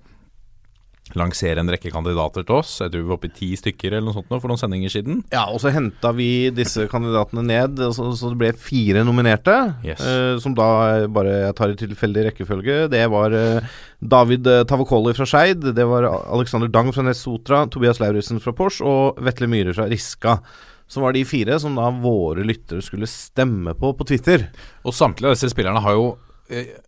lansere 1.19 1.63
en 1.63 1.73
rekke 1.73 1.93
kandidater 1.93 2.47
til 2.47 2.59
oss. 2.59 2.77
Jeg 2.83 2.93
tror 2.93 3.03
vi 3.03 3.09
var 3.11 3.19
oppe 3.19 3.31
i 3.31 3.37
ti 3.37 3.51
stykker 3.59 3.97
eller 3.97 4.09
noe 4.09 4.17
sånt 4.19 4.31
nå 4.33 4.41
for 4.43 4.53
noen 4.53 4.61
sendinger 4.61 4.93
siden. 4.93 5.23
Ja, 5.33 5.47
og 5.51 5.61
så 5.63 5.73
henta 5.75 6.13
vi 6.17 6.31
disse 6.55 6.87
kandidatene 6.93 7.45
ned, 7.47 7.83
så, 7.97 8.11
så 8.19 8.33
det 8.33 8.41
ble 8.41 8.53
fire 8.61 9.05
nominerte. 9.07 9.57
Yes. 9.87 10.05
Uh, 10.05 10.37
som 10.43 10.57
da 10.57 10.69
bare 11.13 11.39
jeg 11.47 11.59
tar 11.59 11.75
i 11.75 11.81
tilfeldig 11.81 12.29
rekkefølge. 12.31 12.79
Det 12.93 13.03
var 13.13 13.35
uh, 13.35 13.77
David 14.01 14.47
eh, 14.47 14.65
Tavakoli 14.69 15.15
fra 15.17 15.27
Skeid, 15.27 15.65
det 15.75 15.85
var 15.89 16.05
Alexander 16.05 16.69
Dang 16.69 16.93
fra 16.95 17.05
Nessotra, 17.07 17.67
Tobias 17.67 18.01
Lauritzen 18.01 18.41
fra 18.43 18.53
Porsch 18.57 18.83
og 18.85 19.21
Vetle 19.25 19.49
Myhre 19.51 19.75
fra 19.77 19.89
Riska. 19.91 20.39
Som 20.87 21.03
var 21.03 21.17
de 21.17 21.25
fire 21.27 21.57
som 21.59 21.75
da 21.75 21.89
våre 21.91 22.45
lyttere 22.47 22.85
skulle 22.85 23.09
stemme 23.11 23.75
på 23.75 23.91
på 23.99 24.07
Twitter. 24.07 24.47
Og 24.87 24.95
samtlige 24.95 25.33
av 25.33 25.35
disse 25.35 25.51
spillerne 25.51 25.83
har 25.83 25.97
jo 25.97 26.05
eh, 26.13 26.26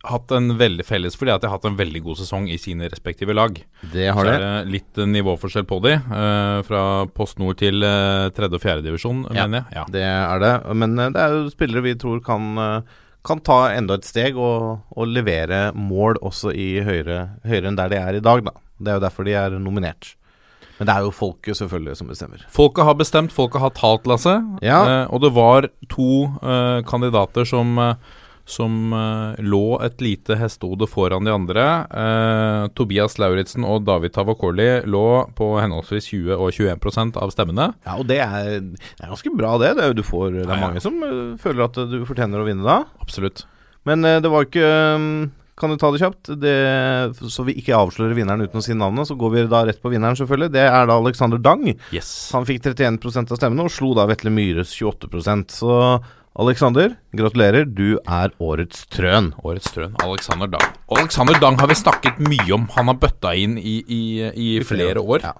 hatt 0.07 0.31
en 0.31 0.53
veldig 0.59 0.85
felles 0.87 1.15
fordi 1.19 1.33
at 1.33 1.41
de 1.43 1.49
har 1.49 1.57
hatt 1.57 1.65
en 1.67 1.77
veldig 1.79 2.01
god 2.05 2.19
sesong 2.21 2.47
i 2.51 2.57
sine 2.61 2.87
respektive 2.91 3.35
lag. 3.35 3.57
Det 3.93 4.07
har 4.15 4.23
det. 4.27 4.33
Så 4.33 4.39
er 4.39 4.45
det 4.63 4.71
litt 4.75 5.01
eh, 5.01 5.09
nivåforskjell 5.15 5.67
på 5.69 5.81
de, 5.83 5.93
eh, 5.97 6.61
fra 6.67 6.83
Post 7.15 7.39
Nord 7.41 7.57
til 7.61 7.83
eh, 7.83 8.29
tredje 8.35 8.55
og 8.59 8.63
fjerde 8.63 8.85
divisjon, 8.87 9.25
Ja. 9.33 9.45
mener 9.47 9.65
jeg. 9.65 9.75
Ja. 9.81 9.85
Det 9.97 10.05
er 10.07 10.39
det. 10.45 10.53
Men 10.79 10.97
eh, 10.99 11.09
det 11.15 11.23
er 11.25 11.35
jo 11.37 11.49
spillere 11.53 11.85
vi 11.89 11.95
tror 11.99 12.21
kan, 12.23 12.47
eh, 12.57 13.01
kan 13.25 13.41
ta 13.43 13.59
enda 13.75 13.97
et 13.99 14.07
steg 14.07 14.37
og, 14.39 14.79
og 14.95 15.11
levere 15.11 15.73
mål 15.75 16.21
også 16.23 16.53
i 16.55 16.69
høyere, 16.85 17.25
høyere 17.43 17.67
enn 17.73 17.79
der 17.79 17.91
de 17.91 17.99
er 17.99 18.19
i 18.21 18.23
dag, 18.23 18.45
da. 18.47 18.55
Det 18.79 18.93
er 18.93 18.99
jo 19.01 19.05
derfor 19.09 19.27
de 19.27 19.35
er 19.35 19.57
nominert. 19.59 20.13
Men 20.79 20.87
det 20.87 20.93
er 20.95 21.03
jo 21.03 21.11
folket 21.11 21.57
selvfølgelig 21.59 21.97
som 21.99 22.07
bestemmer. 22.07 22.39
Folket 22.55 22.85
har 22.87 22.95
bestemt, 22.95 23.33
folket 23.35 23.59
har 23.59 23.73
talt, 23.75 24.05
Lasse. 24.07 24.37
Ja. 24.63 24.77
Eh, 25.03 25.09
og 25.11 25.19
det 25.25 25.33
var 25.35 25.67
to 25.91 26.07
eh, 26.39 26.79
kandidater 26.87 27.43
som, 27.49 27.73
eh, 27.83 27.95
som 28.49 28.93
eh, 28.95 29.39
lå 29.45 29.79
et 29.85 30.01
lite 30.03 30.37
hestehode 30.39 30.87
foran 30.89 31.27
de 31.27 31.33
andre. 31.33 31.65
Eh, 31.89 32.65
Tobias 32.77 33.17
Lauritzen 33.21 33.65
og 33.67 33.85
David 33.87 34.15
Tavakoli 34.17 34.67
lå 34.89 35.05
på 35.37 35.51
henholdsvis 35.61 36.09
20 36.11 36.35
og 36.37 36.51
21% 36.55 37.19
av 37.21 37.33
stemmene. 37.35 37.71
Ja, 37.87 37.97
og 38.01 38.07
det 38.09 38.19
er, 38.25 38.59
det 38.65 38.99
er 39.05 39.11
ganske 39.13 39.33
bra, 39.37 39.55
det. 39.61 39.75
det 39.79 39.91
du 39.99 40.05
får, 40.05 40.31
det 40.35 40.45
er 40.47 40.53
Ja, 40.53 40.59
ja. 40.59 40.61
mange 40.67 40.83
som 40.83 40.97
eh, 41.05 41.25
føler 41.41 41.67
at 41.69 41.81
du 41.91 41.99
fortjener 42.09 42.41
å 42.41 42.47
vinne 42.49 42.65
da. 42.67 42.81
Absolutt. 43.03 43.45
Men 43.87 44.03
det 44.03 44.27
var 44.29 44.43
ikke 44.43 44.65
mm, 44.99 45.29
Kan 45.59 45.71
du 45.71 45.77
ta 45.79 45.87
det 45.91 46.01
kjapt? 46.01 46.29
Det, 46.39 46.51
så 47.31 47.43
vi 47.47 47.55
ikke 47.59 47.77
avslører 47.77 48.13
vinneren 48.15 48.43
uten 48.43 48.59
å 48.59 48.63
si 48.63 48.75
navnet, 48.77 49.07
så 49.09 49.15
går 49.19 49.31
vi 49.33 49.43
da 49.51 49.63
rett 49.67 49.79
på 49.81 49.91
vinneren, 49.91 50.15
selvfølgelig. 50.19 50.51
Det 50.53 50.65
er 50.67 50.85
da 50.87 50.97
Alexander 50.99 51.39
Dang. 51.41 51.65
Yes. 51.95 52.11
Han 52.35 52.45
fikk 52.47 52.61
31% 52.67 53.33
av 53.33 53.39
stemmene 53.39 53.65
og 53.67 53.73
slo 53.73 53.91
da 53.97 54.05
Vetle 54.07 54.31
Myhres 54.35 54.71
28 54.75 55.47
Så 55.55 55.73
Alexander, 56.37 56.93
gratulerer. 57.17 57.65
Du 57.65 57.97
er 58.05 58.31
årets 58.39 58.85
trøn. 58.93 59.31
Årets 59.43 59.71
trøn, 59.73 59.95
Alexander 60.03 60.47
Dang. 60.47 60.67
Alexander 60.93 61.39
Dang 61.41 61.57
har 61.59 61.67
vi 61.71 61.77
snakket 61.79 62.19
mye 62.21 62.51
om. 62.55 62.67
Han 62.75 62.91
har 62.91 62.99
bøtta 63.01 63.33
inn 63.35 63.57
i, 63.57 63.79
i, 63.83 64.01
i 64.29 64.49
flere 64.63 65.01
år. 65.01 65.25
Ja. 65.25 65.33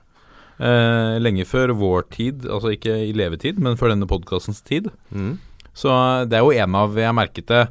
Eh, 0.60 1.20
lenge 1.24 1.46
før 1.48 1.72
vår 1.78 2.10
tid, 2.12 2.48
altså 2.50 2.74
ikke 2.76 2.98
i 3.06 3.14
levetid, 3.16 3.62
men 3.64 3.78
før 3.80 3.94
denne 3.94 4.10
podkastens 4.10 4.60
tid. 4.66 4.90
Mm. 5.16 5.38
Så 5.78 5.94
eh, 5.94 6.26
det 6.28 6.40
er 6.40 6.44
jo 6.44 6.56
en 6.66 6.76
av, 6.82 6.98
jeg 7.00 7.16
merket 7.16 7.48
det, 7.54 7.62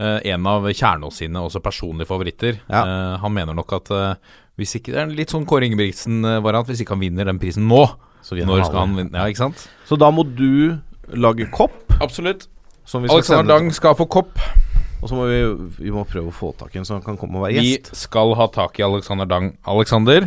eh, 0.00 0.20
en 0.32 0.46
av 0.48 0.70
Kjernås 0.70 1.18
sine 1.20 1.42
også 1.42 1.60
personlige 1.64 2.08
favoritter. 2.08 2.62
Ja. 2.70 2.84
Eh, 2.86 3.16
han 3.20 3.34
mener 3.36 3.58
nok 3.58 3.74
at 3.76 3.92
eh, 3.92 4.38
hvis 4.60 4.78
ikke 4.78 4.94
det 4.94 5.02
er 5.02 5.12
litt 5.18 5.34
sånn 5.34 5.44
Kåre 5.48 5.68
Ingebrigtsen-variant, 5.68 6.70
hvis 6.70 6.80
ikke 6.84 6.96
han 6.96 7.02
vinner 7.04 7.28
den 7.28 7.42
prisen 7.42 7.68
nå, 7.68 7.82
Så 8.24 8.36
når 8.36 8.64
skal 8.68 8.82
han 8.86 8.96
vinne? 8.96 9.16
Ja, 9.16 9.28
ikke 9.28 9.46
sant? 9.48 9.66
Så 9.88 9.96
da 10.00 10.08
må 10.12 10.24
du 10.24 10.78
lage 11.16 11.46
kopp. 11.52 11.76
Absolutt. 12.00 12.46
Som 12.90 13.04
vi 13.06 13.08
skal 13.12 13.20
Alexander 13.22 13.44
sende- 13.46 13.54
Dang 13.70 13.72
skal 13.76 13.94
få 13.98 14.08
kopp. 14.10 14.38
Og 15.00 15.08
så 15.08 15.16
må 15.16 15.24
vi, 15.30 15.38
vi 15.86 15.90
må 15.94 16.02
prøve 16.04 16.28
å 16.28 16.34
få 16.34 16.50
tak 16.58 16.74
i 16.74 16.78
en 16.82 16.84
så 16.84 16.98
han 16.98 17.04
kan 17.06 17.16
komme 17.16 17.38
og 17.38 17.46
være 17.46 17.62
Vi 17.62 17.70
gjest. 17.76 17.94
skal 17.96 18.34
ha 18.36 18.46
tak 18.52 18.76
i 18.80 18.84
Alexander 18.84 19.24
Dang. 19.30 19.52
Alexander, 19.64 20.26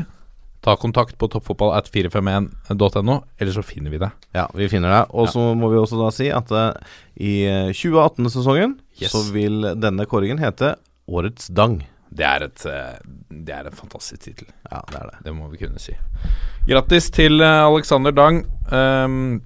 ta 0.63 0.73
kontakt 0.79 1.17
på 1.19 1.27
toppfotballat451.no, 1.29 3.17
eller 3.37 3.51
så 3.51 3.63
finner 3.63 3.91
vi 3.93 3.99
det. 4.01 4.09
Ja, 4.35 4.47
vi 4.55 4.67
finner 4.71 4.89
deg. 4.93 5.11
Og 5.13 5.27
så 5.29 5.43
må 5.57 5.69
vi 5.73 5.77
også 5.81 5.99
da 5.99 6.09
si 6.15 6.29
at 6.33 6.51
eh, 6.51 6.73
i 7.19 7.33
eh, 7.49 7.71
2018-sesongen 7.75 8.77
Yes. 9.01 9.11
så 9.11 9.23
vil 9.33 9.63
denne 9.81 10.05
kåringen 10.09 10.37
hete 10.41 10.75
Årets 11.09 11.47
Dang. 11.49 11.79
Det 12.13 12.25
er, 12.29 12.43
et, 12.45 12.65
eh, 12.69 12.99
det 13.43 13.53
er 13.55 13.65
en 13.71 13.73
fantastisk 13.77 14.21
tittel. 14.27 14.47
Ja, 14.71 14.83
det 14.91 14.99
er 14.99 15.07
det. 15.09 15.21
Det 15.25 15.33
må 15.35 15.47
vi 15.49 15.57
kunne 15.63 15.81
si. 15.81 15.95
Grattis 16.69 17.09
til 17.13 17.41
eh, 17.41 17.61
Alexander 17.65 18.13
Dang. 18.13 18.43
Ehm, 18.71 19.41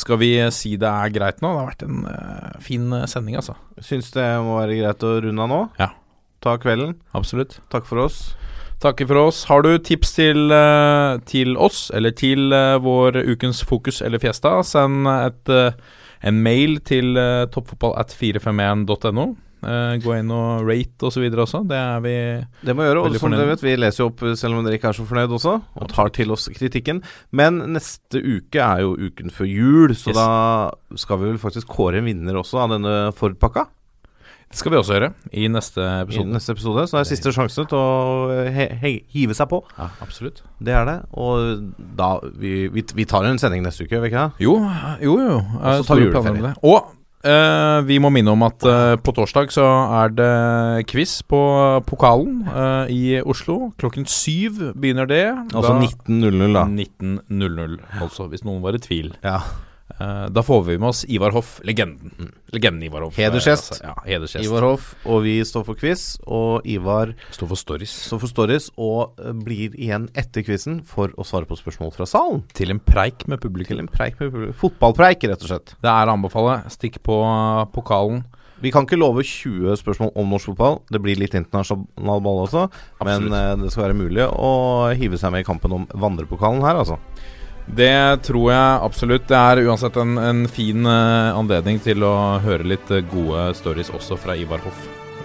skal 0.00 0.18
vi 0.20 0.34
eh, 0.40 0.52
si 0.54 0.76
det 0.80 0.88
er 0.90 1.12
greit 1.14 1.42
nå? 1.42 1.52
Det 1.54 1.60
har 1.60 1.68
vært 1.70 1.84
en 1.86 2.06
uh, 2.08 2.56
fin 2.62 2.88
eh, 2.92 3.06
sending, 3.10 3.36
altså. 3.40 3.54
Syns 3.82 4.10
det 4.14 4.26
må 4.44 4.58
være 4.58 4.80
greit 4.80 5.06
å 5.06 5.12
runde 5.24 5.44
av 5.44 5.52
nå. 5.52 5.60
Ja. 5.80 5.90
Ta 6.44 6.56
kvelden. 6.60 6.96
Absolutt. 7.16 7.60
Takk 7.72 7.86
for 7.88 8.04
oss. 8.04 8.34
Takker 8.82 9.08
for 9.08 9.22
oss. 9.22 9.44
Har 9.48 9.64
du 9.64 9.78
tips 9.78 10.16
til, 10.18 10.52
til 11.30 11.54
oss, 11.56 11.86
eller 11.94 12.12
til 12.12 12.52
vår 12.84 13.16
ukens 13.30 13.62
fokus 13.64 14.02
eller 14.04 14.20
fiesta, 14.20 14.58
send 14.66 15.08
et, 15.08 15.48
en 16.20 16.42
mail 16.44 16.76
til 16.84 17.16
uh, 19.64 19.96
toppfotball 19.96 19.98
at 19.98 20.00
451.no. 20.00 20.04
Gå 20.04 20.16
inn 20.20 20.32
og 20.36 20.68
rate 20.68 21.08
osv. 21.10 21.26
også. 21.44 21.62
Det 21.68 21.78
er 21.80 22.00
vi 22.04 22.14
Det 22.68 22.76
må 22.76 22.86
gjøre. 22.86 23.04
Og 23.08 23.18
som 23.20 23.30
dere 23.34 23.48
vet, 23.52 23.62
vi 23.64 23.76
leser 23.80 24.04
jo 24.04 24.10
opp 24.12 24.22
eh, 24.28 24.34
selv 24.38 24.58
om 24.58 24.64
dere 24.66 24.78
ikke 24.78 24.90
er 24.92 24.98
så 25.00 25.06
fornøyd 25.08 25.36
også, 25.38 25.54
og 25.80 25.88
tar 25.92 26.12
til 26.14 26.30
oss 26.34 26.48
kritikken. 26.54 27.02
Men 27.32 27.62
neste 27.74 28.20
uke 28.22 28.60
er 28.60 28.84
jo 28.84 28.94
uken 28.96 29.30
før 29.34 29.48
jul, 29.50 29.94
så 29.96 30.12
Yes. 30.12 30.18
da 30.20 30.98
skal 31.00 31.18
vi 31.22 31.30
vel 31.32 31.38
faktisk 31.42 31.68
kåre 31.72 31.98
en 31.98 32.04
vinner 32.06 32.36
også 32.40 32.60
av 32.64 32.76
denne 32.76 32.94
Ford-pakka. 33.16 33.66
Det 34.54 34.58
skal 34.60 34.70
vi 34.70 34.76
også 34.78 34.94
gjøre 34.94 35.08
i 35.34 35.48
neste 35.50 35.82
I 35.82 36.02
episode. 36.04 36.30
neste 36.30 36.52
episode. 36.54 36.82
Så 36.86 36.94
det 36.94 37.00
er 37.00 37.08
siste 37.10 37.32
sjanse 37.34 37.64
til 37.66 37.74
å 37.80 38.30
eh, 38.30 38.50
he 38.54 38.66
he 38.78 38.92
hive 39.10 39.34
seg 39.34 39.48
på. 39.50 39.58
Ja, 39.74 39.88
absolutt. 40.04 40.44
Det 40.62 40.70
er 40.76 40.84
det. 40.86 40.98
Og 41.18 41.72
da 41.98 42.20
Vi, 42.38 42.68
vi, 42.70 42.84
vi 42.94 43.04
tar 43.08 43.24
en 43.26 43.40
sending 43.42 43.64
neste 43.66 43.82
uke, 43.82 43.96
gjør 43.96 44.04
vi 44.04 44.12
ikke 44.12 44.26
det? 44.28 44.44
Jo, 44.46 44.54
jo, 45.02 45.16
jo. 45.18 45.40
Og 45.40 45.80
så 45.80 45.88
tar 45.88 45.98
vi 45.98 46.06
juleferie. 46.06 46.42
det. 46.44 46.52
Og 46.62 46.92
eh, 47.26 47.78
vi 47.88 47.98
må 48.02 48.10
minne 48.14 48.32
om 48.34 48.44
at 48.46 48.64
uh, 48.68 48.94
på 49.00 49.14
torsdag 49.16 49.52
så 49.54 49.66
er 50.02 50.14
det 50.14 50.86
quiz 50.90 51.18
på 51.26 51.40
pokalen 51.88 52.42
uh, 52.48 52.84
i 52.92 53.20
Oslo. 53.20 53.72
Klokken 53.80 54.06
syv 54.10 54.60
begynner 54.72 55.08
det. 55.10 55.26
Altså 55.52 55.76
19.00, 55.80 56.56
da. 56.56 56.64
19.00, 56.68 57.78
altså, 58.00 58.28
hvis 58.32 58.44
noen 58.46 58.62
var 58.64 58.76
i 58.76 58.82
tvil. 58.82 59.14
Ja. 59.24 59.40
Eh, 60.00 60.26
da 60.32 60.42
får 60.42 60.62
vi 60.64 60.78
med 60.78 60.88
oss 60.88 61.04
Ivar 61.08 61.30
Hoff, 61.30 61.60
legenden. 61.64 62.32
Legenden 62.52 62.82
Ivar 62.82 63.04
Hoff. 63.04 63.16
Hedersgjest. 63.16 63.72
eh, 63.72 63.74
altså, 63.74 63.84
ja, 63.84 63.94
hedersgjest. 64.14 64.46
Ivar 64.48 64.62
Hoff, 64.66 64.94
og 65.06 65.22
vi 65.22 65.36
står 65.44 65.64
for 65.68 65.74
quiz. 65.78 66.18
Og 66.26 66.66
Ivar 66.66 67.14
Står 67.30 67.48
for 67.52 67.60
stories. 67.60 67.90
står 68.08 68.20
for 68.20 68.32
stories, 68.32 68.70
og 68.78 69.20
eh, 69.20 69.32
blir 69.32 69.76
igjen 69.76 70.08
etter 70.14 70.42
quizen 70.42 70.82
for 70.84 71.12
å 71.16 71.26
svare 71.26 71.46
på 71.46 71.58
spørsmål 71.60 71.92
fra 71.94 72.06
salen. 72.06 72.42
Til 72.54 72.70
en 72.74 72.80
preik 72.80 73.26
med 73.28 73.40
Til 73.40 73.78
en 73.78 73.88
preik 73.88 74.18
med 74.20 74.32
publikum. 74.32 74.54
Fotballpreik, 74.54 75.28
rett 75.28 75.42
og 75.42 75.48
slett. 75.52 75.76
Det 75.80 75.90
er 75.90 76.08
å 76.08 76.16
anbefale. 76.16 76.62
Stikk 76.72 77.02
på 77.02 77.20
pokalen. 77.72 78.24
Vi 78.64 78.70
kan 78.72 78.86
ikke 78.86 78.96
love 78.96 79.20
20 79.22 79.76
spørsmål 79.76 80.12
om 80.16 80.30
norsk 80.30 80.46
fotball. 80.46 80.78
Det 80.88 81.00
blir 81.02 81.18
litt 81.20 81.34
internasjonal 81.34 82.22
ball 82.24 82.46
også. 82.46 82.70
Absolutt. 83.02 83.30
Men 83.30 83.60
det 83.60 83.72
skal 83.74 83.90
være 83.90 83.98
mulig 83.98 84.24
å 84.24 84.88
hive 84.96 85.18
seg 85.20 85.34
med 85.34 85.44
i 85.44 85.48
kampen 85.48 85.74
om 85.76 85.86
vandrepokalen 85.92 86.64
her, 86.64 86.78
altså. 86.80 86.96
Det 87.66 88.22
tror 88.22 88.50
jeg 88.52 88.80
absolutt. 88.84 89.28
Det 89.28 89.38
er 89.38 89.62
uansett 89.64 89.96
en, 90.00 90.18
en 90.20 90.44
fin 90.50 90.84
uh, 90.86 91.32
anledning 91.36 91.80
til 91.82 92.04
å 92.04 92.14
høre 92.44 92.66
litt 92.74 92.90
uh, 92.92 93.00
gode 93.10 93.48
stories 93.58 93.92
også 93.94 94.18
fra 94.20 94.36
Ivar 94.36 94.62
Hoff. 94.66 94.84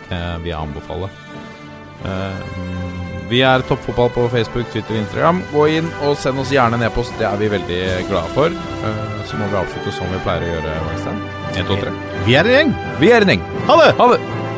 Uh, 0.10 0.40
vil 0.42 0.54
jeg 0.54 0.60
anbefale. 0.60 1.12
Eh, 2.00 2.44
vi 3.28 3.42
er 3.44 3.60
Toppfotball 3.68 4.08
på 4.16 4.24
Facebook, 4.32 4.70
Twitter, 4.72 4.96
og 4.96 5.02
Instagram. 5.02 5.42
Gå 5.52 5.66
inn 5.76 5.90
og 6.08 6.16
send 6.18 6.40
oss 6.40 6.54
gjerne 6.56 6.80
en 6.80 6.86
e-post. 6.88 7.12
Det 7.20 7.28
er 7.28 7.36
vi 7.42 7.52
veldig 7.52 7.82
glade 8.08 8.32
for. 8.38 8.56
Så 9.28 9.36
må 9.36 9.52
vi 9.52 9.60
avslutte 9.60 9.94
som 10.00 10.08
vi 10.08 10.24
pleier 10.24 10.48
å 10.48 10.54
gjøre. 10.56 10.78
Øystein. 10.96 11.24
En, 11.52 11.68
to, 11.68 11.82
tre. 11.84 11.94
Vi 12.24 12.40
er 12.40 12.48
en 12.48 12.56
gjeng! 12.56 12.78
Vi 13.04 13.12
er 13.12 13.28
en 13.28 13.36
gjeng. 13.36 13.50
Ha 13.68 13.82
det! 13.84 13.92
Ha 14.00 14.14
det! 14.16 14.49